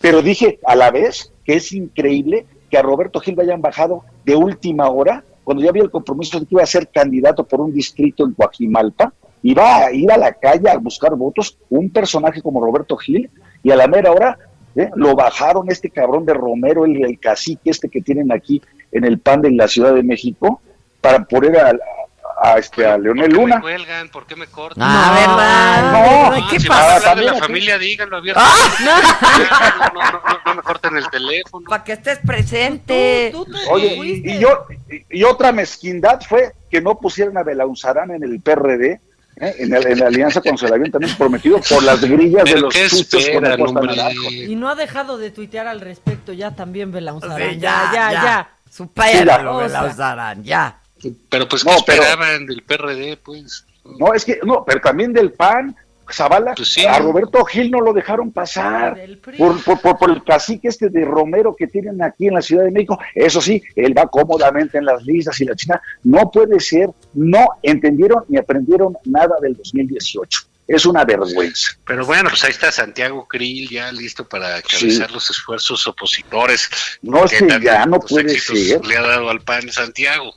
Pero 0.00 0.22
dije 0.22 0.60
a 0.64 0.76
la 0.76 0.92
vez 0.92 1.32
que 1.44 1.54
es 1.54 1.72
increíble 1.72 2.46
que 2.70 2.78
a 2.78 2.82
Roberto 2.82 3.18
Gil 3.18 3.40
hayan 3.40 3.60
bajado 3.60 4.04
de 4.24 4.36
última 4.36 4.88
hora, 4.88 5.24
cuando 5.42 5.64
ya 5.64 5.70
había 5.70 5.82
el 5.82 5.90
compromiso 5.90 6.38
de 6.38 6.46
que 6.46 6.54
iba 6.54 6.62
a 6.62 6.66
ser 6.66 6.88
candidato 6.88 7.44
por 7.44 7.60
un 7.60 7.72
distrito 7.72 8.24
en 8.24 8.34
Coajimalpa, 8.34 9.12
y 9.48 9.54
va 9.54 9.84
a 9.86 9.92
ir 9.92 10.10
a 10.10 10.16
la 10.16 10.32
calle 10.32 10.68
a 10.68 10.76
buscar 10.76 11.14
votos, 11.14 11.56
un 11.70 11.90
personaje 11.90 12.42
como 12.42 12.60
Roberto 12.64 12.96
Gil, 12.96 13.30
y 13.62 13.70
a 13.70 13.76
la 13.76 13.86
mera 13.86 14.10
hora 14.10 14.38
¿eh? 14.74 14.90
lo 14.96 15.14
bajaron 15.14 15.70
este 15.70 15.88
cabrón 15.88 16.26
de 16.26 16.34
Romero, 16.34 16.84
el, 16.84 17.04
el 17.04 17.20
cacique 17.20 17.70
este 17.70 17.88
que 17.88 18.00
tienen 18.02 18.32
aquí 18.32 18.60
en 18.90 19.04
el 19.04 19.20
PAN 19.20 19.42
de 19.42 19.52
la 19.52 19.68
Ciudad 19.68 19.94
de 19.94 20.02
México, 20.02 20.60
para 21.00 21.22
poner 21.24 21.56
a, 21.58 21.68
a, 21.70 22.54
a 22.54 22.58
este, 22.58 22.84
a 22.84 22.98
Leonel 22.98 23.26
¿Por 23.26 23.34
qué 23.34 23.40
Luna. 23.40 23.54
me 23.56 23.60
cuelgan? 23.62 24.08
¿Por 24.08 24.26
qué 24.26 24.34
me 24.36 24.46
cortan? 24.48 24.82
Ah, 24.84 25.12
¿verdad? 25.14 26.40
no. 26.40 26.48
¿Qué 26.50 26.58
si 26.60 26.68
van 26.68 26.78
a 26.78 26.82
pasó? 26.94 27.08
hablar 27.10 27.16
de 27.16 27.24
la 27.32 27.38
familia, 27.46 27.78
díganlo 27.78 28.16
abiertamente. 28.16 28.60
Ah. 28.84 28.84
No, 28.84 30.00
no, 30.00 30.10
no, 30.10 30.10
no, 30.10 30.38
no 30.46 30.54
me 30.56 30.62
corten 30.62 30.96
el 30.96 31.08
teléfoo. 31.08 31.62
Para 31.62 31.84
que 31.84 31.92
estés 31.92 32.18
presente. 32.26 33.30
Tú, 33.32 33.44
tú 33.44 33.52
te 33.52 33.58
Oye, 33.70 33.94
y, 33.96 34.32
y 34.32 34.38
yo, 34.40 34.66
y, 34.90 35.20
y 35.20 35.22
otra 35.24 35.52
mezquindad 35.52 36.20
fue 36.22 36.52
que 36.70 36.80
no 36.80 36.98
pusieran 36.98 37.38
a 37.38 37.44
Belauzarán 37.44 38.10
en 38.10 38.24
el 38.24 38.40
PRD, 38.40 39.00
¿eh? 39.36 39.54
en, 39.58 39.74
el- 39.74 39.86
en 39.86 39.98
la 40.00 40.06
alianza 40.06 40.40
con 40.40 40.56
se 40.58 40.68
la 40.68 40.74
habían 40.76 40.90
también 40.92 41.16
prometido 41.16 41.60
por 41.68 41.82
las 41.82 42.00
grillas 42.00 42.44
de 42.44 42.50
¿Pero 42.52 42.60
los 42.62 42.74
qué 42.74 42.88
sustos 42.88 43.28
con 43.30 43.46
el 43.46 43.58
Costa. 43.58 44.10
Y 44.30 44.54
no 44.56 44.68
ha 44.68 44.74
dejado 44.74 45.18
de 45.18 45.30
tuitear 45.30 45.66
al 45.66 45.80
respecto, 45.80 46.32
ya 46.32 46.54
también 46.54 46.90
Belauzarán. 46.92 47.50
Sí, 47.54 47.58
ya, 47.58 47.90
ya, 47.92 48.12
ya. 48.12 48.50
Supéralo, 48.70 49.56
O 49.56 49.60
me 49.62 49.68
sea, 49.68 49.82
la 49.82 49.88
usarán, 49.92 50.42
ya. 50.44 50.80
Pero 51.28 51.48
pues, 51.48 51.64
No, 51.64 51.72
¿qué 51.76 51.82
pero- 51.86 52.02
esperaban 52.02 52.46
del 52.46 52.62
PRD, 52.62 53.16
pues? 53.18 53.64
No, 53.98 54.12
es 54.14 54.24
que, 54.24 54.40
no, 54.44 54.64
pero 54.66 54.80
también 54.80 55.12
del 55.12 55.32
PAN, 55.32 55.76
Zavala, 56.12 56.54
Pues 56.54 56.78
a 56.86 56.98
Roberto 56.98 57.44
Gil 57.44 57.70
no 57.70 57.80
lo 57.80 57.92
dejaron 57.92 58.30
pasar 58.32 58.96
por, 59.36 59.62
por, 59.64 59.80
por- 59.80 59.98
por 59.98 60.10
el 60.10 60.22
cacique 60.24 60.68
este 60.68 60.88
de 60.88 61.04
Romero 61.04 61.54
que 61.56 61.66
tienen 61.66 62.02
aquí 62.02 62.28
en 62.28 62.34
la 62.34 62.42
Ciudad 62.42 62.64
de 62.64 62.70
México. 62.70 62.98
Eso 63.14 63.40
sí, 63.40 63.62
él 63.74 63.96
va 63.96 64.06
cómodamente 64.06 64.78
en 64.78 64.84
las 64.84 65.02
listas 65.04 65.40
y 65.40 65.44
la 65.44 65.54
China 65.56 65.80
no 66.04 66.30
puede 66.30 66.60
ser, 66.60 66.88
no 67.14 67.46
entendieron 67.62 68.24
ni 68.28 68.38
aprendieron 68.38 68.96
nada 69.04 69.36
del 69.40 69.54
2018. 69.56 70.42
Es 70.68 70.84
una 70.84 71.04
vergüenza. 71.04 71.72
Pero 71.86 72.04
bueno, 72.04 72.28
pues 72.28 72.42
ahí 72.42 72.50
está 72.50 72.72
Santiago 72.72 73.26
Krill 73.28 73.68
ya 73.70 73.92
listo 73.92 74.28
para 74.28 74.60
cabezar 74.62 75.10
los 75.12 75.30
esfuerzos 75.30 75.86
opositores. 75.86 76.68
No, 77.02 77.24
es 77.24 77.30
¿Qué 77.30 77.46
que 77.46 77.60
ya 77.60 77.86
no 77.86 77.98
tantos 77.98 78.10
puede 78.10 78.36
ser. 78.38 78.84
Le 78.84 78.96
ha 78.96 79.02
dado 79.02 79.30
al 79.30 79.42
PAN 79.42 79.70
Santiago. 79.70 80.34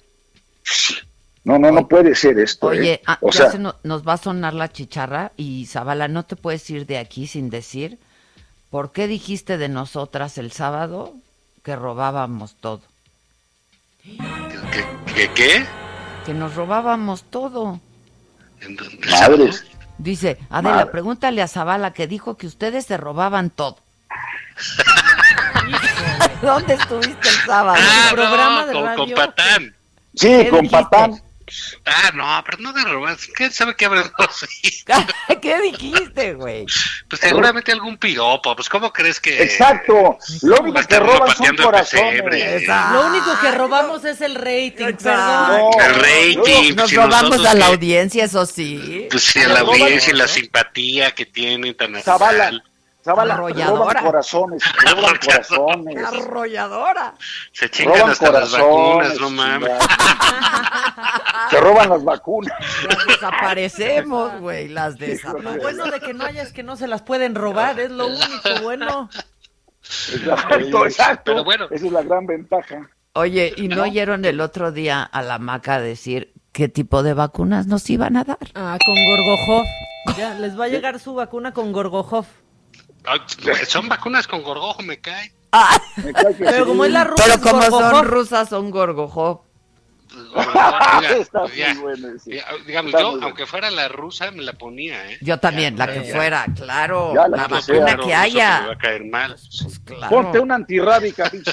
No, 1.44 1.58
no, 1.58 1.72
no 1.72 1.88
puede 1.88 2.16
ser 2.16 2.38
esto. 2.40 2.68
Oye, 2.68 2.94
¿eh? 2.96 3.02
o 3.22 3.32
ya 3.32 3.38
sea, 3.44 3.52
se 3.52 3.60
no- 3.60 3.76
nos 3.84 4.08
va 4.08 4.14
a 4.14 4.18
sonar 4.18 4.54
la 4.54 4.72
chicharra 4.72 5.32
y 5.38 5.66
Zabala, 5.68 6.08
no 6.08 6.24
te 6.24 6.36
puedes 6.36 6.70
ir 6.70 6.86
de 6.86 6.98
aquí 6.98 7.28
sin 7.28 7.50
decir 7.50 7.98
por 8.70 8.92
qué 8.92 9.08
dijiste 9.08 9.58
de 9.58 9.70
nosotras 9.70 10.38
el 10.38 10.52
sábado 10.52 11.14
que 11.64 11.76
robábamos 11.76 12.56
todo. 12.56 12.82
¿Qué? 15.16 15.30
qué? 15.34 15.66
Que 16.26 16.34
nos 16.34 16.56
robábamos 16.56 17.24
todo. 17.24 17.80
Madres. 19.10 19.66
Dice, 19.98 20.38
Adela, 20.50 20.76
Madre. 20.76 20.92
pregúntale 20.92 21.42
a 21.42 21.48
Zabala 21.48 21.92
que 21.94 22.08
dijo 22.08 22.38
que 22.38 22.48
ustedes 22.48 22.86
se 22.86 22.98
robaban 22.98 23.50
todo. 23.50 23.78
¿Dónde 26.42 26.74
estuviste 26.76 27.28
el 27.30 27.36
sábado? 27.46 27.78
Ah, 27.82 28.10
¿En 28.14 28.20
el 28.20 28.24
no, 28.24 28.30
programa 28.30 28.66
de 28.66 28.74
con, 28.74 28.84
radio? 28.86 28.98
con 29.06 29.14
Patán. 29.14 29.76
Sí, 30.16 30.28
¿Qué 30.28 30.50
con 30.50 30.62
dijiste? 30.62 30.84
Patán. 30.84 31.22
Ah, 31.86 32.12
no, 32.14 32.44
pero 32.46 32.58
no 32.60 32.74
de 32.74 32.84
robar. 32.84 33.18
¿Quién 33.36 33.52
sabe 33.52 33.76
qué 33.76 33.86
habrá 33.86 34.12
¿Qué 35.42 35.62
dijiste, 35.62 36.34
güey? 36.34 36.66
Pues 37.08 37.22
seguramente 37.22 37.72
algún 37.72 37.98
piropo. 37.98 38.56
Pues, 38.56 38.70
¿cómo 38.70 38.92
crees 38.92 39.20
que.? 39.20 39.42
Exacto. 39.44 40.18
Lo 40.42 40.58
único 40.60 40.76
que 40.76 40.82
estar 40.82 41.02
roban 41.06 41.20
son 41.20 41.28
pateando 41.30 41.62
el 41.62 41.66
corazones. 41.66 42.22
pesebre. 42.24 42.66
Lo 42.94 43.08
único 43.08 43.40
que 43.42 43.52
robamos 43.52 44.06
es 44.06 44.22
el 44.22 44.36
rating, 44.36 44.96
perdón. 45.02 45.48
No, 45.60 45.70
El 45.80 45.96
rating. 45.96 46.76
Nos 46.76 46.90
si 46.90 46.96
robamos 46.96 47.46
a 47.46 47.54
la 47.54 47.66
que- 47.68 47.72
audiencia, 47.74 48.26
eso 48.26 48.46
sí. 48.46 49.08
Pues 49.10 49.24
sí, 49.24 49.40
a 49.40 49.48
la 49.48 49.60
audiencia 49.62 50.14
y 50.14 50.18
la 50.18 50.28
simpatía 50.28 51.12
que 51.12 51.26
tienen 51.26 51.76
tan 51.76 51.96
Zavala. 52.02 52.64
Zavala, 53.10 53.34
Arrolladora. 53.34 53.94
roban 53.94 54.06
corazones, 54.06 54.64
roban 54.96 55.16
corazones. 55.18 56.04
Arrolladora. 56.06 57.14
Se 57.52 57.70
chingan 57.70 57.96
Roban 57.98 58.12
hasta 58.12 58.32
las 58.32 58.52
vacunas, 58.52 58.68
corazones, 58.94 59.22
no 59.22 59.30
mames. 59.32 59.72
Te 61.50 61.60
roban 61.62 61.90
las 61.90 62.04
vacunas. 62.04 62.54
Las 62.88 63.06
desaparecemos, 63.08 64.40
güey, 64.40 64.68
las 64.68 65.00
Lo 65.00 65.08
desaparecemos. 65.08 65.58
bueno 65.62 65.86
de 65.92 66.00
que 66.00 66.14
no 66.14 66.26
haya 66.26 66.42
es 66.44 66.52
que 66.54 66.64
no 66.64 66.76
se 66.76 66.88
las 66.88 67.02
pueden 67.02 67.36
robar, 67.36 67.80
es 67.80 67.90
lo 67.92 68.08
único 68.08 68.50
bueno. 68.64 69.10
Exacto, 70.14 70.86
exacto. 70.86 71.32
Pero 71.32 71.44
bueno. 71.44 71.68
Esa 71.72 71.86
es 71.88 71.92
la 71.92 72.04
gran 72.04 72.26
ventaja. 72.28 72.90
Oye, 73.14 73.54
¿y 73.58 73.68
no 73.68 73.84
oyeron 73.84 74.24
el 74.26 74.40
otro 74.40 74.72
día 74.72 75.02
a 75.02 75.22
la 75.24 75.40
maca 75.40 75.80
decir 75.80 76.32
qué 76.52 76.68
tipo 76.70 77.02
de 77.02 77.14
vacunas 77.16 77.66
nos 77.66 77.90
iban 77.90 78.16
a 78.18 78.24
dar? 78.24 78.38
Ah, 78.54 78.78
con 78.86 78.96
Gorgojov. 78.96 79.66
Ya, 80.18 80.36
les 80.36 80.58
va 80.60 80.66
a 80.66 80.68
llegar 80.68 81.00
su 81.00 81.16
vacuna 81.16 81.52
con 81.54 81.72
Gorgojov. 81.72 82.26
Ay, 83.06 83.20
Son 83.68 83.88
vacunas 83.90 84.28
con 84.28 84.44
gorgojo, 84.44 84.82
me 84.84 85.00
cae. 85.00 85.32
Me 85.98 86.14
cae 86.14 86.36
que 86.36 86.44
Pero 86.46 86.64
sí. 86.64 86.70
como 86.70 86.86
es 86.86 86.92
la 86.92 87.04
rusa, 87.06 87.24
Pero 87.26 87.42
como 87.42 87.62
son 87.64 88.06
rusas, 88.06 88.50
son. 88.50 88.72
Mira, 90.36 91.48
ya, 91.56 91.76
bueno 91.82 92.08
ya, 92.26 92.44
digamos, 92.66 92.90
Está 92.92 93.02
yo, 93.04 93.12
bueno. 93.12 93.26
aunque 93.28 93.46
fuera 93.46 93.70
la 93.70 93.88
rusa, 93.90 94.32
me 94.32 94.42
la 94.42 94.54
ponía, 94.54 95.12
¿eh? 95.12 95.18
Yo 95.22 95.40
también, 95.40 95.78
la 95.78 95.86
que 95.88 96.04
ya. 96.04 96.16
fuera, 96.16 96.46
claro. 96.56 97.14
Ya, 97.14 97.28
la, 97.28 97.38
la 97.38 97.46
que 97.48 97.54
vacuna 97.54 97.62
sea. 97.62 97.98
Que 97.98 98.06
Me 98.08 98.16
haya. 98.16 98.66
va 98.68 98.74
a 98.74 98.78
caer 98.78 99.06
mal. 99.06 99.36
Claro. 99.86 100.10
Ponte 100.10 100.40
una 100.40 100.56
antirrábica, 100.56 101.30
pinche. 101.30 101.52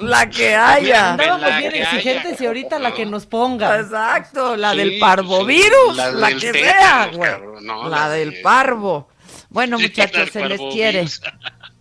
La 0.00 0.28
que 0.28 0.54
haya. 0.54 1.12
Andábamos 1.12 1.40
La 1.42 1.58
bien 1.58 1.70
que 1.72 1.78
haya. 1.78 1.90
exigentes 1.92 2.40
y 2.40 2.46
ahorita 2.46 2.78
la 2.80 2.92
que 2.92 3.06
nos 3.06 3.26
ponga. 3.26 3.78
Exacto, 3.78 4.56
la 4.56 4.72
Sí, 4.72 4.78
del 4.78 4.90
sí, 4.94 4.98
parvovirus, 4.98 5.96
la 5.96 6.10
la, 6.10 6.28
del 6.28 6.40
que 6.40 6.52
sea, 6.52 7.10
güey. 7.14 7.30
no, 7.62 7.88
la 7.88 7.98
la 8.00 8.08
del 8.10 8.30
de- 8.32 8.40
parvo. 8.42 9.08
Bueno, 9.52 9.78
Sí, 9.78 9.84
muchachos, 9.84 10.30
se 10.30 10.46
les 10.48 10.60
quiere. 10.72 11.06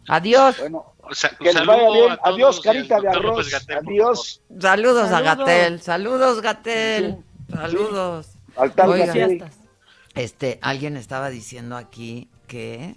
Adiós. 0.08 0.58
Bueno, 0.60 0.94
O 1.04 1.14
sea, 1.14 1.32
un 1.40 1.46
que 1.46 1.54
les 1.54 1.66
vaya 1.66 1.90
bien. 1.92 2.18
Adiós, 2.24 2.62
carita 2.62 3.00
de 3.00 3.08
arroz. 3.10 3.48
Adiós. 3.54 4.42
Saludos, 4.60 5.06
a 5.06 5.10
Saludos. 5.10 5.38
Gatel. 5.38 5.82
Saludos, 5.82 6.42
Gatel. 6.42 7.18
Saludos. 7.52 8.28
Al 8.58 8.72
tal 8.74 8.90
Oigan, 8.90 9.08
Gatel. 9.08 9.44
Este, 10.16 10.60
alguien 10.62 10.98
estaba 10.98 11.30
diciendo 11.30 11.78
aquí 11.78 12.30
que 12.48 12.96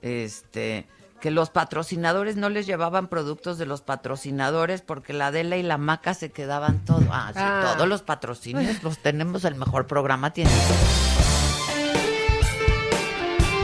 este 0.00 0.86
que 1.20 1.30
los 1.30 1.50
patrocinadores 1.50 2.34
no 2.34 2.48
les 2.48 2.66
llevaban 2.66 3.06
productos 3.06 3.56
de 3.56 3.64
los 3.64 3.80
patrocinadores 3.80 4.82
porque 4.82 5.12
la 5.12 5.28
Adela 5.28 5.56
y 5.56 5.62
la 5.62 5.78
Maca 5.78 6.14
se 6.14 6.32
quedaban 6.32 6.84
todo. 6.84 7.04
Ah, 7.12 7.30
sí, 7.32 7.38
Ah. 7.40 7.74
todos 7.76 7.88
los 7.88 8.02
patrocinios 8.02 8.82
los 8.82 8.98
tenemos, 8.98 9.44
el 9.44 9.54
mejor 9.54 9.86
programa 9.86 10.32
tiene. 10.32 10.50